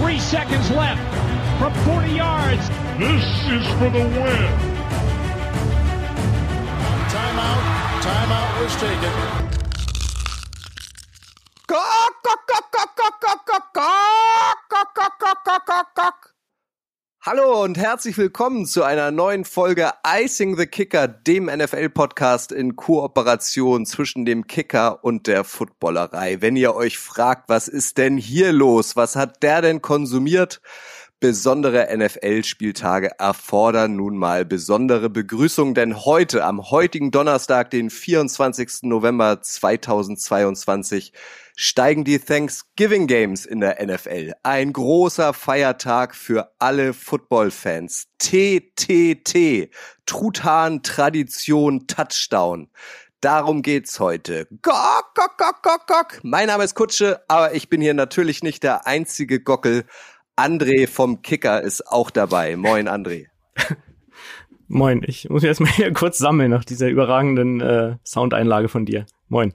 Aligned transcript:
Three 0.00 0.18
seconds 0.18 0.70
left 0.70 1.00
from 1.58 1.72
40 1.84 2.12
yards. 2.12 2.68
This 2.98 3.24
is 3.48 3.66
for 3.78 3.88
the 3.90 4.04
win. 4.04 4.52
Timeout. 7.08 7.62
Timeout 8.02 8.62
was 8.62 8.76
taken. 8.76 9.46
Hallo 17.28 17.64
und 17.64 17.76
herzlich 17.76 18.16
willkommen 18.18 18.66
zu 18.66 18.84
einer 18.84 19.10
neuen 19.10 19.44
Folge 19.44 19.90
Icing 20.06 20.56
the 20.56 20.66
Kicker, 20.66 21.08
dem 21.08 21.46
NFL-Podcast 21.46 22.52
in 22.52 22.76
Kooperation 22.76 23.84
zwischen 23.84 24.24
dem 24.24 24.46
Kicker 24.46 25.02
und 25.02 25.26
der 25.26 25.42
Footballerei. 25.42 26.40
Wenn 26.40 26.54
ihr 26.54 26.76
euch 26.76 26.98
fragt, 26.98 27.48
was 27.48 27.66
ist 27.66 27.98
denn 27.98 28.16
hier 28.16 28.52
los? 28.52 28.94
Was 28.94 29.16
hat 29.16 29.42
der 29.42 29.60
denn 29.60 29.82
konsumiert? 29.82 30.60
Besondere 31.26 31.88
NFL-Spieltage 31.92 33.18
erfordern 33.18 33.96
nun 33.96 34.16
mal 34.16 34.44
besondere 34.44 35.10
Begrüßung, 35.10 35.74
denn 35.74 36.04
heute, 36.04 36.44
am 36.44 36.70
heutigen 36.70 37.10
Donnerstag, 37.10 37.72
den 37.72 37.90
24. 37.90 38.82
November 38.82 39.42
2022, 39.42 41.12
steigen 41.56 42.04
die 42.04 42.20
Thanksgiving 42.20 43.08
Games 43.08 43.44
in 43.44 43.58
der 43.58 43.84
NFL. 43.84 44.34
Ein 44.44 44.72
großer 44.72 45.32
Feiertag 45.32 46.14
für 46.14 46.52
alle 46.60 46.94
Football-Fans. 46.94 48.06
TTT. 48.18 49.70
Truthahn, 50.06 50.84
Tradition, 50.84 51.88
Touchdown. 51.88 52.68
Darum 53.20 53.62
geht's 53.62 53.98
heute. 53.98 54.46
Gok, 54.62 55.14
gok, 55.16 55.38
gok, 55.38 55.62
gok, 55.62 55.86
gok. 55.88 56.20
Mein 56.22 56.46
Name 56.46 56.62
ist 56.62 56.76
Kutsche, 56.76 57.20
aber 57.26 57.54
ich 57.54 57.68
bin 57.68 57.80
hier 57.80 57.94
natürlich 57.94 58.44
nicht 58.44 58.62
der 58.62 58.86
einzige 58.86 59.40
Gockel. 59.40 59.86
André 60.36 60.86
vom 60.86 61.22
Kicker 61.22 61.62
ist 61.62 61.86
auch 61.86 62.10
dabei. 62.10 62.56
Moin, 62.56 62.88
André. 62.88 63.26
Moin, 64.68 65.02
ich 65.06 65.30
muss 65.30 65.42
mich 65.42 65.48
erstmal 65.48 65.70
hier 65.72 65.92
kurz 65.94 66.18
sammeln 66.18 66.50
nach 66.50 66.64
dieser 66.64 66.88
überragenden 66.88 67.60
äh, 67.62 67.96
Soundeinlage 68.04 68.68
von 68.68 68.84
dir. 68.84 69.06
Moin. 69.28 69.54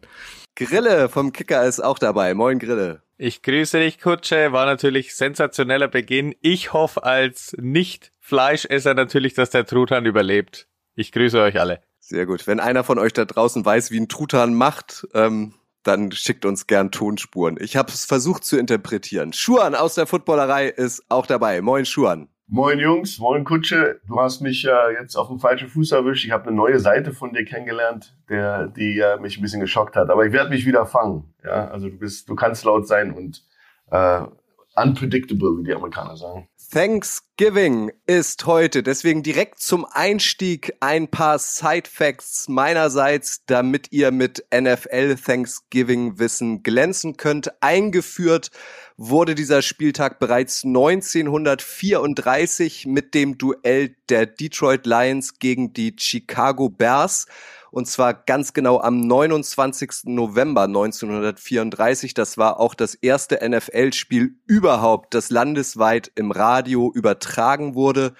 Grille 0.55 1.08
vom 1.08 1.33
Kicker 1.33 1.64
ist 1.66 1.81
auch 1.81 2.00
dabei. 2.00 2.33
Moin, 2.33 2.58
Grille. 2.58 3.03
Ich 3.17 3.44
grüße 3.44 3.80
dich, 3.80 4.00
Kutsche. 4.00 4.52
War 4.52 4.66
natürlich 4.66 5.16
sensationeller 5.16 5.88
Beginn. 5.88 6.33
Ich 6.42 6.73
hoffe 6.73 7.03
als 7.03 7.55
Nicht-Fleischesser 7.59 8.95
natürlich, 8.95 9.36
dass 9.36 9.52
der 9.52 9.67
Truthahn 9.67 10.08
überlebt. 10.08 10.67
Ich 10.95 11.11
grüße 11.11 11.39
euch 11.39 11.59
alle. 11.59 11.81
Sehr 12.00 12.25
gut. 12.25 12.48
Wenn 12.48 12.59
einer 12.59 12.83
von 12.83 12.98
euch 12.98 13.14
da 13.14 13.25
draußen 13.25 13.64
weiß, 13.64 13.92
wie 13.92 14.00
ein 14.00 14.09
Truthahn 14.09 14.55
macht, 14.55 15.08
ähm, 15.14 15.53
dann 15.83 16.11
schickt 16.11 16.45
uns 16.45 16.67
gern 16.67 16.91
Tonspuren. 16.91 17.57
Ich 17.59 17.75
habe 17.75 17.89
es 17.89 18.05
versucht 18.05 18.43
zu 18.43 18.57
interpretieren. 18.57 19.33
Schuan 19.33 19.75
aus 19.75 19.95
der 19.95 20.07
Footballerei 20.07 20.67
ist 20.67 21.03
auch 21.09 21.25
dabei. 21.25 21.61
Moin, 21.61 21.85
Schuan. 21.85 22.27
Moin 22.53 22.79
Jungs, 22.79 23.17
moin 23.19 23.45
Kutsche. 23.45 24.02
Du 24.09 24.19
hast 24.19 24.41
mich 24.41 24.65
äh, 24.65 24.93
jetzt 24.99 25.15
auf 25.15 25.29
dem 25.29 25.39
falschen 25.39 25.69
Fuß 25.69 25.93
erwischt. 25.93 26.25
Ich 26.25 26.31
habe 26.31 26.47
eine 26.47 26.57
neue 26.57 26.79
Seite 26.79 27.13
von 27.13 27.31
dir 27.31 27.45
kennengelernt, 27.45 28.17
der, 28.27 28.67
die 28.67 28.99
äh, 28.99 29.17
mich 29.21 29.37
ein 29.37 29.41
bisschen 29.41 29.61
geschockt 29.61 29.95
hat. 29.95 30.09
Aber 30.09 30.25
ich 30.25 30.33
werde 30.33 30.49
mich 30.49 30.65
wieder 30.65 30.85
fangen. 30.85 31.33
Ja, 31.45 31.69
also 31.69 31.87
du 31.87 31.97
bist, 31.97 32.27
du 32.27 32.35
kannst 32.35 32.65
laut 32.65 32.89
sein 32.89 33.13
und 33.13 33.41
äh, 33.89 34.23
unpredictable, 34.75 35.58
wie 35.58 35.64
die 35.64 35.73
Amerikaner 35.73 36.17
sagen. 36.17 36.50
Thanksgiving 36.72 37.91
ist 38.05 38.45
heute, 38.45 38.81
deswegen 38.81 39.23
direkt 39.23 39.59
zum 39.59 39.86
Einstieg 39.91 40.73
ein 40.80 41.09
paar 41.09 41.38
Side 41.38 41.89
Facts 41.91 42.47
meinerseits, 42.47 43.44
damit 43.45 43.92
ihr 43.92 44.11
mit 44.11 44.45
NFL 44.55 45.17
Thanksgiving 45.17 46.17
Wissen 46.17 46.64
glänzen 46.64 47.17
könnt. 47.17 47.61
Eingeführt 47.61 48.52
wurde 48.95 49.36
dieser 49.36 49.61
Spieltag 49.61 50.19
bereits 50.19 50.64
1934 50.64 52.86
mit 52.86 53.14
dem 53.16 53.38
Duell 53.38 53.97
der 54.08 54.25
Detroit 54.25 54.86
Lions 54.86 55.39
gegen 55.39 55.73
die 55.73 55.94
Chicago 55.99 56.69
Bears 56.69 57.27
und 57.71 57.87
zwar 57.87 58.14
ganz 58.14 58.54
genau 58.54 58.80
am 58.82 58.99
29. 58.99 60.04
November 60.05 60.64
1934. 60.64 62.14
Das 62.14 62.37
war 62.37 62.59
auch 62.59 62.76
das 62.76 62.95
erste 62.95 63.39
NFL-Spiel 63.48 64.36
überhaupt, 64.45 65.14
das 65.14 65.30
landesweit 65.30 66.11
im 66.15 66.32
Radio 66.32 66.92
übertragen 66.93 67.73
wurde. 67.73 68.14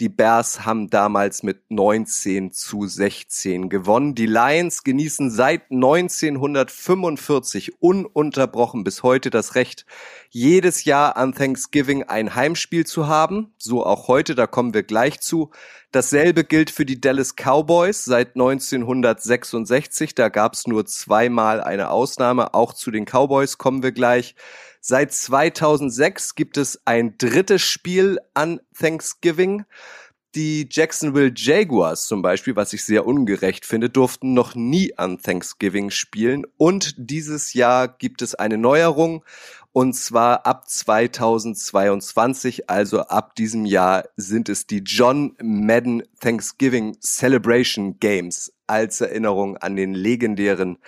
Die 0.00 0.08
Bears 0.08 0.64
haben 0.64 0.90
damals 0.90 1.42
mit 1.42 1.72
19 1.72 2.52
zu 2.52 2.86
16 2.86 3.68
gewonnen. 3.68 4.14
Die 4.14 4.26
Lions 4.26 4.84
genießen 4.84 5.28
seit 5.28 5.72
1945 5.72 7.82
ununterbrochen 7.82 8.84
bis 8.84 9.02
heute 9.02 9.30
das 9.30 9.56
Recht, 9.56 9.86
jedes 10.30 10.84
Jahr 10.84 11.16
an 11.16 11.34
Thanksgiving 11.34 12.04
ein 12.04 12.36
Heimspiel 12.36 12.86
zu 12.86 13.08
haben. 13.08 13.52
So 13.58 13.84
auch 13.84 14.06
heute, 14.06 14.36
da 14.36 14.46
kommen 14.46 14.72
wir 14.72 14.84
gleich 14.84 15.18
zu. 15.18 15.50
Dasselbe 15.90 16.44
gilt 16.44 16.70
für 16.70 16.86
die 16.86 17.00
Dallas 17.00 17.34
Cowboys 17.34 18.04
seit 18.04 18.36
1966. 18.36 20.14
Da 20.14 20.28
gab 20.28 20.52
es 20.52 20.68
nur 20.68 20.86
zweimal 20.86 21.60
eine 21.60 21.90
Ausnahme. 21.90 22.54
Auch 22.54 22.72
zu 22.72 22.92
den 22.92 23.04
Cowboys 23.04 23.58
kommen 23.58 23.82
wir 23.82 23.90
gleich. 23.90 24.36
Seit 24.90 25.12
2006 25.12 26.34
gibt 26.34 26.56
es 26.56 26.80
ein 26.86 27.18
drittes 27.18 27.60
Spiel 27.60 28.18
an 28.32 28.58
Thanksgiving. 28.74 29.66
Die 30.34 30.66
Jacksonville 30.70 31.30
Jaguars 31.36 32.06
zum 32.06 32.22
Beispiel, 32.22 32.56
was 32.56 32.72
ich 32.72 32.82
sehr 32.82 33.04
ungerecht 33.04 33.66
finde, 33.66 33.90
durften 33.90 34.32
noch 34.32 34.54
nie 34.54 34.96
an 34.96 35.20
Thanksgiving 35.20 35.90
spielen. 35.90 36.46
Und 36.56 36.94
dieses 36.96 37.52
Jahr 37.52 37.86
gibt 37.86 38.22
es 38.22 38.34
eine 38.34 38.56
Neuerung. 38.56 39.26
Und 39.72 39.92
zwar 39.92 40.46
ab 40.46 40.70
2022, 40.70 42.70
also 42.70 43.00
ab 43.00 43.34
diesem 43.34 43.66
Jahr, 43.66 44.04
sind 44.16 44.48
es 44.48 44.66
die 44.66 44.78
John 44.78 45.36
Madden 45.42 46.02
Thanksgiving 46.18 46.96
Celebration 47.02 48.00
Games 48.00 48.54
als 48.66 49.02
Erinnerung 49.02 49.58
an 49.58 49.76
den 49.76 49.92
legendären 49.92 50.78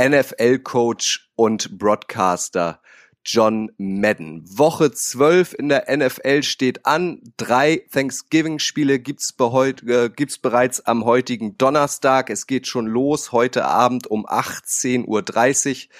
NFL-Coach 0.00 1.32
und 1.34 1.78
Broadcaster 1.78 2.80
John 3.24 3.70
Madden. 3.76 4.42
Woche 4.46 4.92
12 4.92 5.54
in 5.58 5.68
der 5.68 5.84
NFL 5.94 6.42
steht 6.42 6.86
an. 6.86 7.20
Drei 7.36 7.84
Thanksgiving-Spiele 7.92 8.98
gibt's, 8.98 9.34
äh, 9.38 10.10
gibt's 10.10 10.38
bereits 10.38 10.80
am 10.80 11.04
heutigen 11.04 11.58
Donnerstag. 11.58 12.30
Es 12.30 12.46
geht 12.46 12.66
schon 12.66 12.86
los 12.86 13.32
heute 13.32 13.64
Abend 13.66 14.06
um 14.06 14.26
18.30 14.26 15.06
Uhr. 15.06 15.94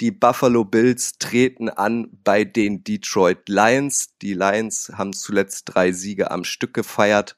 Die 0.00 0.12
Buffalo 0.12 0.64
Bills 0.64 1.18
treten 1.18 1.68
an 1.68 2.08
bei 2.22 2.44
den 2.44 2.84
Detroit 2.84 3.48
Lions. 3.48 4.16
Die 4.22 4.34
Lions 4.34 4.92
haben 4.94 5.12
zuletzt 5.12 5.64
drei 5.64 5.90
Siege 5.90 6.30
am 6.30 6.44
Stück 6.44 6.72
gefeiert. 6.72 7.36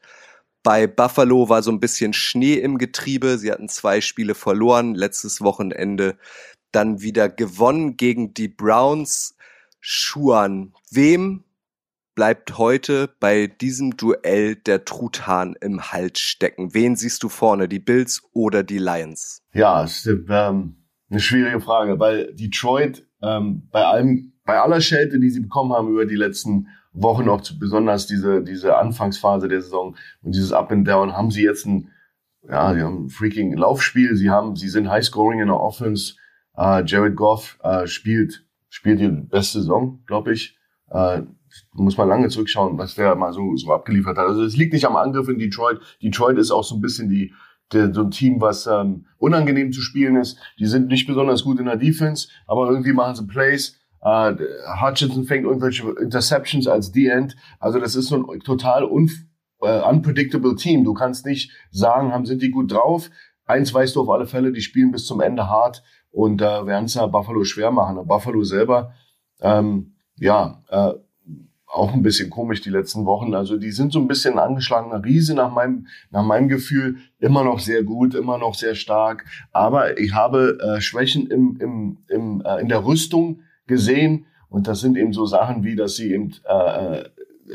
Bei 0.62 0.86
Buffalo 0.86 1.48
war 1.48 1.62
so 1.62 1.70
ein 1.70 1.80
bisschen 1.80 2.12
Schnee 2.12 2.54
im 2.54 2.76
Getriebe. 2.76 3.38
Sie 3.38 3.50
hatten 3.50 3.70
zwei 3.70 4.02
Spiele 4.02 4.34
verloren. 4.34 4.94
Letztes 4.94 5.40
Wochenende 5.40 6.19
dann 6.72 7.00
wieder 7.00 7.28
gewonnen 7.28 7.97
gegen 7.97 8.34
die 8.34 8.48
Browns. 8.48 9.36
Schuan, 9.81 10.75
wem 10.91 11.44
bleibt 12.14 12.58
heute 12.58 13.08
bei 13.20 13.47
diesem 13.47 13.97
Duell 13.97 14.56
der 14.56 14.84
Truthahn 14.84 15.56
im 15.60 15.92
Hals 15.92 16.19
stecken? 16.19 16.75
Wen 16.75 16.97
siehst 16.97 17.22
du 17.22 17.28
vorne, 17.28 17.69
die 17.69 17.78
Bills 17.78 18.22
oder 18.32 18.62
die 18.62 18.78
Lions? 18.78 19.42
Ja, 19.53 19.84
ist 19.84 20.06
ähm, 20.06 20.76
eine 21.08 21.20
schwierige 21.20 21.60
Frage, 21.60 21.98
weil 21.98 22.34
Detroit 22.34 23.06
ähm, 23.22 23.69
bei 23.70 23.84
allem, 23.84 24.32
bei 24.44 24.60
aller 24.60 24.81
Schelte, 24.81 25.19
die 25.19 25.31
sie 25.31 25.41
bekommen 25.41 25.72
haben 25.72 25.88
über 25.88 26.06
die 26.06 26.16
letzten 26.16 26.69
Wochen, 26.92 27.28
auch 27.28 27.42
besonders 27.58 28.06
diese 28.06 28.42
diese 28.42 28.76
Anfangsphase 28.76 29.48
der 29.48 29.62
Saison 29.62 29.97
und 30.22 30.34
dieses 30.34 30.52
Up 30.52 30.72
and 30.72 30.87
Down, 30.87 31.16
haben 31.16 31.31
sie 31.31 31.42
jetzt 31.42 31.66
ein 31.66 31.91
ja, 32.48 32.75
sie 32.75 32.82
haben 32.82 33.04
ein 33.04 33.10
freaking 33.10 33.54
Laufspiel, 33.54 34.16
sie 34.16 34.31
haben, 34.31 34.56
sie 34.56 34.69
sind 34.69 34.88
High 34.88 35.04
Scoring 35.04 35.41
in 35.41 35.48
der 35.48 35.60
Offense, 35.60 36.14
Uh, 36.60 36.82
Jared 36.84 37.16
Goff 37.16 37.59
uh, 37.65 37.87
spielt, 37.87 38.44
spielt 38.69 39.00
die 39.00 39.09
beste 39.09 39.60
Saison, 39.60 40.03
glaube 40.06 40.34
ich. 40.34 40.59
Uh, 40.91 41.23
muss 41.73 41.96
man 41.96 42.08
lange 42.08 42.29
zurückschauen, 42.29 42.76
was 42.76 42.96
der 42.96 43.14
mal 43.14 43.32
so, 43.32 43.56
so 43.56 43.73
abgeliefert 43.73 44.19
hat. 44.19 44.26
Also 44.26 44.43
es 44.43 44.56
liegt 44.56 44.75
nicht 44.75 44.84
am 44.84 44.96
Angriff 44.96 45.29
in 45.29 45.38
Detroit. 45.38 45.81
Detroit 46.02 46.37
ist 46.37 46.50
auch 46.50 46.62
so 46.62 46.75
ein 46.75 46.82
bisschen 46.82 47.08
die, 47.08 47.32
der, 47.73 47.94
so 47.94 48.02
ein 48.02 48.11
Team, 48.11 48.40
was 48.43 48.67
ähm, 48.67 49.06
unangenehm 49.17 49.73
zu 49.73 49.81
spielen 49.81 50.17
ist. 50.17 50.38
Die 50.58 50.67
sind 50.67 50.88
nicht 50.88 51.06
besonders 51.06 51.44
gut 51.44 51.58
in 51.61 51.64
der 51.67 51.76
Defense, 51.76 52.29
aber 52.46 52.69
irgendwie 52.69 52.93
machen 52.93 53.17
sie 53.17 53.26
Plays. 53.26 53.79
Uh, 54.02 54.34
Hutchinson 54.82 55.25
fängt 55.25 55.44
irgendwelche 55.44 55.88
Interceptions 56.00 56.67
als 56.67 56.93
D-End. 56.93 57.37
Also 57.58 57.79
das 57.79 57.96
ist 57.96 58.08
so 58.08 58.17
ein 58.17 58.40
total 58.40 58.84
un, 58.84 59.11
uh, 59.62 59.88
unpredictable 59.88 60.56
Team. 60.56 60.84
Du 60.84 60.93
kannst 60.93 61.25
nicht 61.25 61.52
sagen, 61.70 62.12
haben 62.12 62.26
sind 62.26 62.43
die 62.43 62.50
gut 62.50 62.70
drauf. 62.73 63.11
Eins 63.46 63.75
weißt 63.75 63.96
du 63.96 64.02
auf 64.02 64.11
alle 64.11 64.26
Fälle, 64.26 64.52
die 64.52 64.61
spielen 64.61 64.93
bis 64.93 65.06
zum 65.06 65.20
Ende 65.20 65.49
hart 65.49 65.82
und 66.10 66.38
da 66.38 66.62
äh, 66.62 66.66
werden 66.66 66.84
es 66.84 66.94
ja 66.94 67.06
Buffalo 67.06 67.44
schwer 67.44 67.70
machen. 67.70 68.06
Buffalo 68.06 68.42
selber, 68.42 68.92
ähm, 69.40 69.94
ja, 70.16 70.62
äh, 70.68 70.92
auch 71.66 71.94
ein 71.94 72.02
bisschen 72.02 72.30
komisch 72.30 72.60
die 72.60 72.70
letzten 72.70 73.06
Wochen. 73.06 73.34
Also 73.34 73.56
die 73.56 73.70
sind 73.70 73.92
so 73.92 74.00
ein 74.00 74.08
bisschen 74.08 74.38
angeschlagener 74.38 75.04
Riese 75.04 75.34
nach 75.34 75.52
meinem, 75.52 75.86
nach 76.10 76.24
meinem 76.24 76.48
Gefühl. 76.48 76.96
Immer 77.20 77.44
noch 77.44 77.60
sehr 77.60 77.84
gut, 77.84 78.14
immer 78.14 78.38
noch 78.38 78.54
sehr 78.54 78.74
stark. 78.74 79.24
Aber 79.52 79.98
ich 79.98 80.12
habe 80.12 80.58
äh, 80.60 80.80
Schwächen 80.80 81.28
im, 81.28 81.56
im, 81.60 81.98
im, 82.08 82.42
äh, 82.44 82.60
in 82.60 82.68
der 82.68 82.84
Rüstung 82.84 83.42
gesehen. 83.66 84.26
Und 84.48 84.66
das 84.66 84.80
sind 84.80 84.96
eben 84.96 85.12
so 85.12 85.26
Sachen 85.26 85.62
wie, 85.62 85.76
dass 85.76 85.94
sie 85.94 86.12
eben 86.12 86.34
äh, 86.44 87.04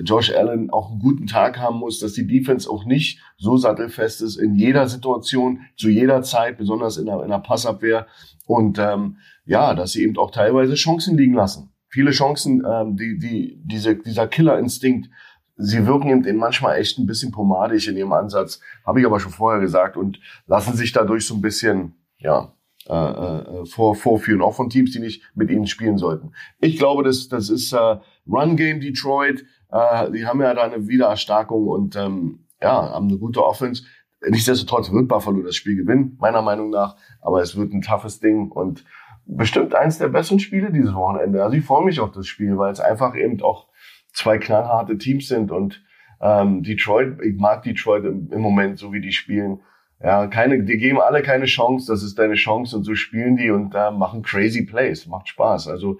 Josh 0.04 0.34
Allen 0.34 0.70
auch 0.70 0.92
einen 0.92 1.00
guten 1.00 1.28
Tag 1.28 1.58
haben 1.58 1.80
muss, 1.80 2.00
dass 2.00 2.14
die 2.14 2.28
Defense 2.28 2.70
auch 2.70 2.86
nicht 2.86 3.20
so 3.38 3.58
sattelfest 3.58 4.22
ist 4.22 4.38
in 4.38 4.56
jeder 4.56 4.88
Situation, 4.88 5.62
zu 5.76 5.90
jeder 5.90 6.22
Zeit, 6.22 6.58
besonders 6.58 6.98
in 6.98 7.06
der, 7.06 7.22
in 7.24 7.30
der 7.30 7.40
Passabwehr. 7.40 8.08
Und 8.46 8.78
ähm, 8.80 9.18
ja, 9.46 9.74
dass 9.74 9.94
sie 9.94 10.04
eben 10.04 10.18
auch 10.18 10.32
teilweise 10.32 10.76
Chancen 10.76 11.18
liegen 11.18 11.34
lassen. 11.34 11.72
Viele 11.88 12.12
Chancen, 12.12 12.64
ähm, 12.70 12.96
die, 12.98 13.18
die, 13.18 13.62
diese, 13.64 13.96
dieser 13.96 14.28
Killerinstinkt, 14.28 15.10
sie 15.58 15.86
wirken 15.86 16.26
eben 16.26 16.38
manchmal 16.38 16.78
echt 16.78 17.00
ein 17.00 17.06
bisschen 17.06 17.32
pomadisch 17.32 17.88
in 17.88 17.98
ihrem 17.98 18.14
Ansatz, 18.14 18.60
habe 18.86 19.00
ich 19.00 19.06
aber 19.06 19.20
schon 19.20 19.32
vorher 19.32 19.62
gesagt, 19.62 19.96
und 19.96 20.20
lassen 20.48 20.76
sich 20.76 20.92
dadurch 20.92 21.26
so 21.26 21.36
ein 21.36 21.42
bisschen, 21.42 21.94
ja, 22.18 22.54
äh, 22.88 22.94
äh, 22.94 23.66
vor, 23.66 23.96
vorführen, 23.96 24.44
auch 24.44 24.54
von 24.54 24.70
Teams, 24.70 24.92
die 24.92 25.00
nicht 25.00 25.24
mit 25.34 25.50
ihnen 25.50 25.66
spielen 25.66 25.98
sollten. 25.98 26.34
Ich 26.60 26.78
glaube, 26.78 27.04
das, 27.04 27.30
das 27.30 27.50
ist 27.50 27.74
äh, 27.74 27.98
Run 28.28 28.56
Game 28.58 28.80
Detroit. 28.80 29.44
Äh, 29.76 30.12
die 30.12 30.26
haben 30.26 30.42
ja 30.42 30.54
da 30.54 30.64
eine 30.64 30.88
Wiedererstarkung 30.88 31.68
und 31.68 31.96
ähm, 31.96 32.46
ja, 32.62 32.94
haben 32.94 33.10
eine 33.10 33.18
gute 33.18 33.46
Offense. 33.46 33.84
Nichtsdestotrotz 34.28 34.92
wird 34.92 35.08
Buffalo 35.08 35.42
das 35.44 35.56
Spiel 35.56 35.76
gewinnen, 35.76 36.18
meiner 36.20 36.42
Meinung 36.42 36.70
nach. 36.70 36.96
Aber 37.22 37.42
es 37.42 37.58
wird 37.58 37.74
ein 37.74 37.82
toughes 37.82 38.20
Ding 38.20 38.52
und 38.52 38.86
bestimmt 39.26 39.76
eins 39.76 39.98
der 39.98 40.08
besten 40.08 40.40
Spiele 40.40 40.72
dieses 40.72 40.94
Wochenende. 40.94 41.44
Also 41.44 41.58
ich 41.58 41.66
freue 41.66 41.84
mich 41.84 42.00
auf 42.00 42.12
das 42.12 42.28
Spiel, 42.28 42.58
weil 42.58 42.72
es 42.72 42.80
einfach 42.80 43.16
eben 43.16 43.42
auch 43.42 43.68
zwei 44.14 44.38
knallharte 44.38 44.98
Teams 44.98 45.28
sind 45.28 45.52
und 45.52 45.84
ähm, 46.22 46.64
Detroit, 46.64 47.20
ich 47.22 47.36
mag 47.36 47.64
Detroit 47.64 48.06
im, 48.06 48.32
im 48.32 48.40
Moment, 48.40 48.80
so 48.80 48.94
wie 48.94 49.02
die 49.02 49.12
spielen. 49.12 49.60
Ja, 50.02 50.28
keine, 50.28 50.64
die 50.64 50.78
geben 50.78 51.02
alle 51.02 51.22
keine 51.22 51.46
Chance, 51.46 51.92
das 51.92 52.04
ist 52.04 52.18
deine 52.18 52.36
Chance 52.36 52.78
und 52.78 52.84
so 52.84 52.96
spielen 52.96 53.36
die 53.36 53.50
und 53.50 53.76
äh, 53.76 53.92
machen 53.92 54.22
crazy 54.22 54.66
Plays, 54.66 55.08
macht 55.08 55.28
Spaß. 55.28 55.68
Also 55.68 56.00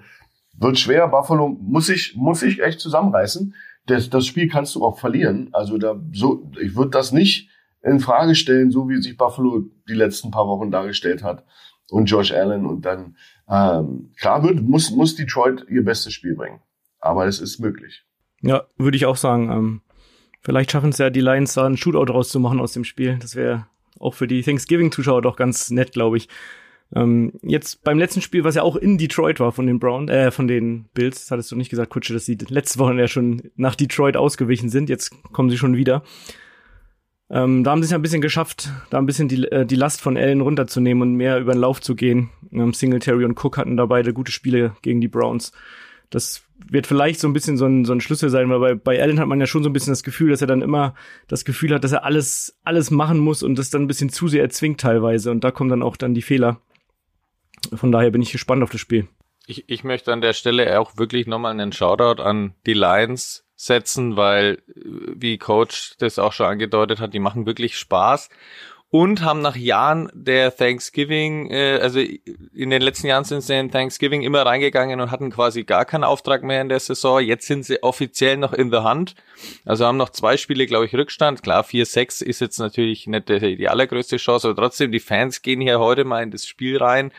wird 0.58 0.80
schwer, 0.80 1.08
Buffalo 1.08 1.50
muss 1.50 1.88
sich 1.88 2.16
muss 2.16 2.40
sich 2.40 2.62
echt 2.62 2.80
zusammenreißen. 2.80 3.56
Das, 3.88 4.10
das 4.10 4.26
Spiel 4.26 4.48
kannst 4.48 4.76
du 4.76 4.84
auch 4.84 4.98
verlieren. 4.98 5.50
Also 5.52 5.78
da 5.78 6.02
so, 6.12 6.52
ich 6.60 6.76
würde 6.76 6.92
das 6.92 7.12
nicht 7.12 7.50
in 7.84 8.00
Frage 8.00 8.36
stellen, 8.36 8.72
so 8.72 8.90
wie 8.90 9.02
sich 9.02 9.18
Buffalo 9.18 9.66
die 9.88 9.94
letzten 9.94 10.32
paar 10.32 10.48
Wochen 10.48 10.72
dargestellt 10.72 11.24
hat 11.24 11.46
und 11.90 12.06
Josh 12.06 12.32
Allen 12.32 12.66
und 12.66 12.86
dann 12.86 13.16
ähm, 13.48 14.12
klar 14.20 14.44
wird 14.44 14.62
muss 14.62 14.92
muss 14.92 15.16
Detroit 15.16 15.66
ihr 15.70 15.84
bestes 15.84 16.14
Spiel 16.14 16.36
bringen, 16.36 16.62
aber 17.00 17.28
es 17.28 17.40
ist 17.40 17.60
möglich. 17.60 18.04
Ja, 18.42 18.64
würde 18.78 18.98
ich 18.98 19.06
auch 19.06 19.18
sagen. 19.18 19.52
Ähm, 19.52 19.82
vielleicht 20.42 20.72
schaffen 20.72 20.90
es 20.90 20.98
ja 20.98 21.10
die 21.10 21.22
Lions 21.22 21.54
da 21.54 21.66
einen 21.66 21.78
Shootout 21.78 22.12
rauszumachen 22.12 22.60
aus 22.60 22.74
dem 22.74 22.84
Spiel. 22.84 23.18
Das 23.20 23.36
wäre 23.36 23.68
auch 24.00 24.14
für 24.14 24.28
die 24.28 24.42
Thanksgiving-Zuschauer 24.42 25.22
doch 25.22 25.36
ganz 25.36 25.70
nett, 25.70 25.94
glaube 25.94 26.18
ich. 26.18 26.28
Ähm, 26.94 27.34
jetzt 27.42 27.84
beim 27.84 27.98
letzten 27.98 28.22
Spiel, 28.22 28.44
was 28.44 28.56
ja 28.56 28.62
auch 28.62 28.76
in 28.76 28.98
Detroit 28.98 29.40
war 29.40 29.52
von 29.52 29.68
den 29.68 29.80
Brown, 29.80 30.08
äh, 30.08 30.32
von 30.32 30.48
den 30.48 30.86
Bills, 30.94 31.22
das 31.22 31.32
hattest 31.32 31.52
du 31.52 31.56
nicht 31.56 31.70
gesagt, 31.70 31.90
Kutsche, 31.90 32.14
dass 32.14 32.26
sie 32.26 32.38
letzte 32.48 32.80
Woche 32.80 32.94
ja 32.96 33.08
schon 33.08 33.50
nach 33.56 33.76
Detroit 33.76 34.18
ausgewichen 34.18 34.70
sind. 34.70 34.90
Jetzt 34.90 35.12
kommen 35.32 35.50
sie 35.50 35.58
schon 35.58 35.76
wieder. 35.76 36.04
Ähm, 37.30 37.64
da 37.64 37.72
haben 37.72 37.82
sie 37.82 37.86
es 37.86 37.92
ja 37.92 37.98
ein 37.98 38.04
bisschen 38.04 38.22
geschafft, 38.22 38.70
da 38.92 39.00
ein 39.00 39.08
bisschen 39.08 39.28
die, 39.28 39.46
äh, 39.46 39.66
die 39.66 39.76
Last 39.76 40.02
von 40.02 40.16
Allen 40.16 40.42
runterzunehmen 40.42 41.02
und 41.02 41.16
mehr 41.16 41.40
über 41.40 41.54
den 41.54 41.62
Lauf 41.62 41.82
zu 41.82 41.96
gehen. 41.96 42.30
Ähm, 42.52 42.74
Singletary 42.74 43.26
und 43.26 43.44
Cook 43.44 43.58
hatten 43.58 43.78
da 43.78 43.88
beide 43.88 44.14
gute 44.14 44.32
Spiele 44.32 44.76
gegen 44.84 45.02
die 45.02 45.08
Browns. 45.08 45.52
Das 46.12 46.44
wird 46.70 46.86
vielleicht 46.86 47.20
so 47.20 47.28
ein 47.28 47.34
bisschen 47.34 47.58
so 47.58 47.66
ein, 47.66 47.84
so 47.84 47.94
ein 47.94 48.00
Schlüssel 48.00 48.30
sein, 48.30 48.50
weil 48.50 48.60
bei, 48.60 48.76
bei 48.76 49.02
Allen 49.02 49.20
hat 49.20 49.28
man 49.28 49.40
ja 49.40 49.48
schon 49.48 49.64
so 49.64 49.70
ein 49.70 49.74
bisschen 49.74 49.92
das 49.92 50.04
Gefühl, 50.04 50.30
dass 50.30 50.42
er 50.42 50.48
dann 50.48 50.62
immer 50.62 50.94
das 51.28 51.46
Gefühl 51.46 51.74
hat, 51.74 51.84
dass 51.84 51.92
er 51.92 52.06
alles, 52.06 52.60
alles 52.64 52.92
machen 52.92 53.18
muss 53.18 53.42
und 53.42 53.58
das 53.58 53.72
dann 53.72 53.84
ein 53.84 53.88
bisschen 53.88 54.10
zu 54.10 54.28
sehr 54.28 54.44
erzwingt 54.44 54.80
teilweise. 54.80 55.32
Und 55.32 55.44
da 55.44 55.50
kommen 55.50 55.72
dann 55.72 55.82
auch 55.82 55.98
dann 55.98 56.14
die 56.14 56.22
Fehler. 56.22 56.62
Von 57.74 57.92
daher 57.92 58.12
bin 58.12 58.22
ich 58.22 58.32
gespannt 58.32 58.64
auf 58.64 58.70
das 58.70 58.82
Spiel. 58.82 59.08
Ich, 59.48 59.70
ich 59.70 59.84
möchte 59.84 60.12
an 60.12 60.22
der 60.22 60.34
Stelle 60.34 60.80
auch 60.80 60.98
wirklich 60.98 61.28
nochmal 61.28 61.52
einen 61.52 61.72
Shoutout 61.72 62.22
an 62.22 62.56
die 62.66 62.74
Lions 62.74 63.46
setzen, 63.56 64.18
weil, 64.18 64.62
wie 64.76 65.38
Coach 65.38 65.96
das 66.00 66.20
auch 66.20 66.34
schon 66.34 66.48
angedeutet 66.48 67.00
hat, 67.00 67.14
die 67.14 67.20
machen 67.20 67.46
wirklich 67.46 67.78
Spaß 67.78 68.30
und 68.98 69.24
haben 69.24 69.42
nach 69.42 69.58
Jahren 69.58 70.10
der 70.14 70.56
Thanksgiving, 70.56 71.52
äh, 71.52 71.80
also 71.82 72.00
in 72.00 72.70
den 72.70 72.82
letzten 72.82 73.08
Jahren 73.08 73.26
sind 73.26 73.42
sie 73.42 73.60
in 73.60 73.70
Thanksgiving 73.70 74.22
immer 74.22 74.46
reingegangen 74.46 75.02
und 75.02 75.12
hatten 75.12 75.32
quasi 75.32 75.64
gar 75.64 75.84
keinen 75.84 76.06
Auftrag 76.06 76.44
mehr 76.44 76.62
in 76.62 76.70
der 76.70 76.80
Saison. 76.80 77.20
Jetzt 77.20 77.46
sind 77.46 77.66
sie 77.66 77.84
offiziell 77.84 78.38
noch 78.38 78.54
in 78.54 78.72
the 78.72 78.78
Hand. 78.78 79.16
Also 79.66 79.86
haben 79.86 79.98
noch 79.98 80.12
zwei 80.12 80.38
Spiele, 80.38 80.66
glaube 80.66 80.86
ich, 80.86 80.96
Rückstand. 80.96 81.44
Klar, 81.44 81.66
4-6 81.66 82.24
ist 82.24 82.40
jetzt 82.40 82.58
natürlich 82.58 83.06
nicht 83.06 83.28
die, 83.28 83.58
die 83.58 83.68
allergrößte 83.68 84.16
Chance, 84.16 84.48
aber 84.48 84.62
trotzdem, 84.62 84.94
die 84.94 85.02
Fans 85.02 85.42
gehen 85.42 85.60
hier 85.60 85.80
heute 85.80 86.06
mal 86.06 86.24
in 86.24 86.32
das 86.32 86.46
Spiel 86.46 86.78
rein 86.78 87.12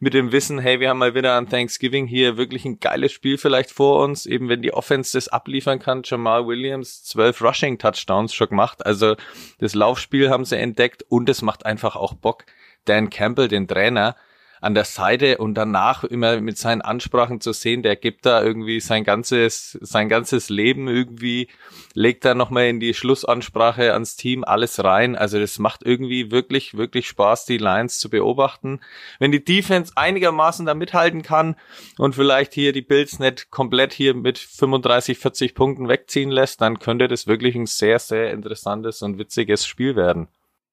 mit 0.00 0.14
dem 0.14 0.32
Wissen, 0.32 0.58
hey, 0.58 0.80
wir 0.80 0.90
haben 0.90 0.98
mal 0.98 1.14
wieder 1.14 1.34
an 1.34 1.48
Thanksgiving 1.48 2.06
hier 2.06 2.36
wirklich 2.36 2.64
ein 2.64 2.78
geiles 2.78 3.12
Spiel 3.12 3.38
vielleicht 3.38 3.70
vor 3.70 4.04
uns, 4.04 4.26
eben 4.26 4.48
wenn 4.48 4.62
die 4.62 4.72
Offense 4.72 5.16
das 5.16 5.28
abliefern 5.28 5.78
kann. 5.78 6.02
Jamal 6.04 6.46
Williams 6.46 7.04
zwölf 7.04 7.42
Rushing 7.42 7.78
Touchdowns 7.78 8.34
schon 8.34 8.50
gemacht. 8.50 8.86
Also 8.86 9.16
das 9.58 9.74
Laufspiel 9.74 10.30
haben 10.30 10.44
sie 10.44 10.56
entdeckt 10.56 11.04
und 11.08 11.28
es 11.28 11.42
macht 11.42 11.66
einfach 11.66 11.96
auch 11.96 12.14
Bock. 12.14 12.44
Dan 12.84 13.10
Campbell, 13.10 13.48
den 13.48 13.66
Trainer, 13.66 14.16
an 14.60 14.74
der 14.74 14.84
Seite 14.84 15.38
und 15.38 15.54
danach 15.54 16.04
immer 16.04 16.40
mit 16.40 16.58
seinen 16.58 16.82
Ansprachen 16.82 17.40
zu 17.40 17.52
sehen, 17.52 17.82
der 17.82 17.96
gibt 17.96 18.26
da 18.26 18.42
irgendwie 18.42 18.80
sein 18.80 19.04
ganzes, 19.04 19.78
sein 19.80 20.08
ganzes 20.08 20.48
Leben 20.48 20.88
irgendwie, 20.88 21.48
legt 21.94 22.24
da 22.24 22.34
nochmal 22.34 22.66
in 22.66 22.80
die 22.80 22.94
Schlussansprache 22.94 23.92
ans 23.92 24.16
Team 24.16 24.44
alles 24.44 24.82
rein. 24.82 25.16
Also 25.16 25.38
das 25.38 25.58
macht 25.58 25.82
irgendwie 25.84 26.30
wirklich, 26.30 26.76
wirklich 26.76 27.08
Spaß, 27.08 27.44
die 27.44 27.58
Lions 27.58 27.98
zu 27.98 28.10
beobachten. 28.10 28.80
Wenn 29.18 29.32
die 29.32 29.44
Defense 29.44 29.92
einigermaßen 29.96 30.66
da 30.66 30.74
mithalten 30.74 31.22
kann 31.22 31.56
und 31.96 32.14
vielleicht 32.14 32.54
hier 32.54 32.72
die 32.72 32.82
Bills 32.82 33.18
nicht 33.18 33.50
komplett 33.50 33.92
hier 33.92 34.14
mit 34.14 34.38
35, 34.38 35.18
40 35.18 35.54
Punkten 35.54 35.88
wegziehen 35.88 36.30
lässt, 36.30 36.60
dann 36.60 36.78
könnte 36.78 37.08
das 37.08 37.26
wirklich 37.26 37.54
ein 37.54 37.66
sehr, 37.66 37.98
sehr 37.98 38.32
interessantes 38.32 39.02
und 39.02 39.18
witziges 39.18 39.66
Spiel 39.66 39.96
werden. 39.96 40.28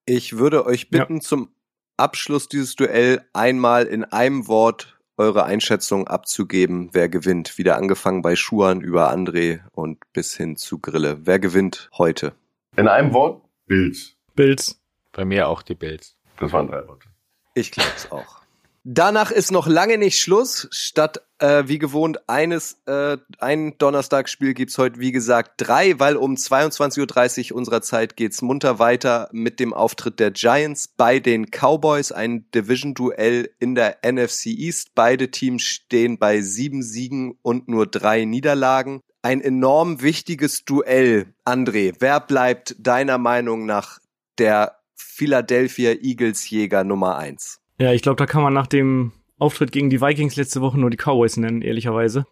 Ich 0.05 0.37
würde 0.37 0.65
euch 0.65 0.89
bitten, 0.89 1.15
ja. 1.15 1.21
zum 1.21 1.49
Abschluss 1.97 2.49
dieses 2.49 2.75
Duell 2.75 3.25
einmal 3.33 3.85
in 3.85 4.03
einem 4.03 4.47
Wort 4.47 4.97
eure 5.17 5.45
Einschätzung 5.45 6.07
abzugeben, 6.07 6.89
wer 6.91 7.07
gewinnt. 7.07 7.57
Wieder 7.57 7.77
angefangen 7.77 8.21
bei 8.21 8.35
Schuhan 8.35 8.81
über 8.81 9.13
André 9.13 9.61
und 9.71 9.99
bis 10.11 10.35
hin 10.35 10.57
zu 10.57 10.79
Grille. 10.79 11.25
Wer 11.25 11.39
gewinnt 11.39 11.89
heute? 11.97 12.33
In 12.75 12.89
einem 12.89 13.13
Wort? 13.13 13.41
Bills. 13.65 14.17
Bills. 14.35 14.81
Bei 15.13 15.23
mir 15.23 15.47
auch 15.47 15.61
die 15.61 15.75
Bills. 15.75 16.17
Das 16.37 16.51
waren 16.51 16.67
drei 16.67 16.85
Worte. 16.85 17.07
Ich 17.53 17.71
glaube 17.71 17.91
es 17.95 18.11
auch. 18.11 18.44
Danach 18.87 19.31
ist 19.31 19.51
noch 19.51 19.65
lange 19.65 19.97
nicht 19.97 20.19
Schluss. 20.19 20.67
Statt 20.69 21.19
äh, 21.39 21.63
wie 21.65 21.79
gewohnt 21.79 22.29
eines 22.29 22.83
äh, 22.85 23.17
ein 23.39 23.75
Donnerstagsspiel 23.79 24.53
gibt's 24.53 24.77
heute 24.77 24.99
wie 24.99 25.11
gesagt 25.11 25.53
drei, 25.57 25.99
weil 25.99 26.15
um 26.15 26.35
22:30 26.35 27.49
Uhr 27.51 27.57
unserer 27.57 27.81
Zeit 27.81 28.15
geht's 28.15 28.43
munter 28.43 28.77
weiter 28.77 29.27
mit 29.31 29.59
dem 29.59 29.73
Auftritt 29.73 30.19
der 30.19 30.29
Giants 30.29 30.87
bei 30.87 31.17
den 31.17 31.47
Cowboys, 31.49 32.11
ein 32.11 32.45
Division-Duell 32.51 33.49
in 33.57 33.73
der 33.73 33.97
NFC 34.05 34.45
East. 34.55 34.91
Beide 34.93 35.31
Teams 35.31 35.63
stehen 35.63 36.19
bei 36.19 36.41
sieben 36.41 36.83
Siegen 36.83 37.39
und 37.41 37.67
nur 37.67 37.87
drei 37.87 38.23
Niederlagen. 38.25 39.01
Ein 39.23 39.41
enorm 39.41 40.03
wichtiges 40.03 40.63
Duell. 40.63 41.33
André, 41.43 41.95
wer 41.97 42.19
bleibt 42.19 42.75
deiner 42.77 43.17
Meinung 43.17 43.65
nach 43.65 43.97
der 44.37 44.77
Philadelphia 44.93 45.93
Eagles 45.93 46.47
Jäger 46.51 46.83
Nummer 46.83 47.17
eins? 47.17 47.64
Ja, 47.79 47.93
ich 47.93 48.01
glaube, 48.01 48.17
da 48.17 48.25
kann 48.25 48.43
man 48.43 48.53
nach 48.53 48.67
dem 48.67 49.11
Auftritt 49.37 49.71
gegen 49.71 49.89
die 49.89 50.01
Vikings 50.01 50.35
letzte 50.35 50.61
Woche 50.61 50.79
nur 50.79 50.89
die 50.89 50.97
Cowboys 50.97 51.37
nennen, 51.37 51.61
ehrlicherweise. 51.61 52.25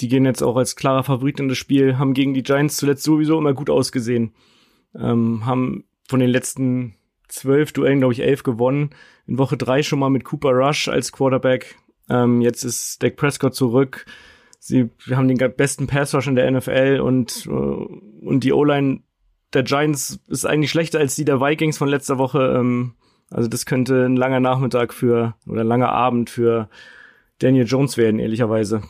Die 0.00 0.08
gehen 0.08 0.24
jetzt 0.24 0.42
auch 0.42 0.56
als 0.56 0.76
klarer 0.76 1.04
Favorit 1.04 1.40
in 1.40 1.48
das 1.48 1.58
Spiel, 1.58 1.98
haben 1.98 2.14
gegen 2.14 2.34
die 2.34 2.42
Giants 2.42 2.76
zuletzt 2.76 3.04
sowieso 3.04 3.38
immer 3.38 3.54
gut 3.54 3.70
ausgesehen. 3.70 4.34
Ähm, 4.94 5.44
haben 5.44 5.84
von 6.08 6.20
den 6.20 6.30
letzten 6.30 6.94
zwölf 7.28 7.72
Duellen, 7.72 7.98
glaube 7.98 8.14
ich, 8.14 8.22
elf 8.22 8.42
gewonnen. 8.42 8.90
In 9.26 9.38
Woche 9.38 9.56
drei 9.56 9.82
schon 9.82 9.98
mal 9.98 10.10
mit 10.10 10.24
Cooper 10.24 10.50
Rush 10.50 10.88
als 10.88 11.12
Quarterback. 11.12 11.76
Ähm, 12.08 12.40
jetzt 12.40 12.64
ist 12.64 13.02
Dak 13.02 13.16
Prescott 13.16 13.54
zurück. 13.54 14.06
Sie 14.60 14.90
haben 15.10 15.28
den 15.28 15.38
besten 15.56 15.86
Pass 15.86 16.14
Rush 16.14 16.26
in 16.26 16.34
der 16.34 16.50
NFL 16.50 17.00
und, 17.00 17.46
äh, 17.46 17.50
und 17.50 18.44
die 18.44 18.52
O-Line 18.52 19.02
der 19.52 19.62
Giants 19.62 20.20
ist 20.28 20.44
eigentlich 20.44 20.70
schlechter 20.70 20.98
als 20.98 21.14
die 21.14 21.24
der 21.24 21.40
Vikings 21.40 21.78
von 21.78 21.88
letzter 21.88 22.18
Woche. 22.18 22.54
Ähm, 22.58 22.94
also 23.30 23.48
das 23.48 23.66
könnte 23.66 24.06
ein 24.06 24.16
langer 24.16 24.40
Nachmittag 24.40 24.94
für 24.94 25.34
oder 25.46 25.62
ein 25.62 25.66
langer 25.66 25.90
Abend 25.90 26.30
für 26.30 26.68
Daniel 27.38 27.66
Jones 27.66 27.96
werden, 27.96 28.18
ehrlicherweise. 28.18 28.82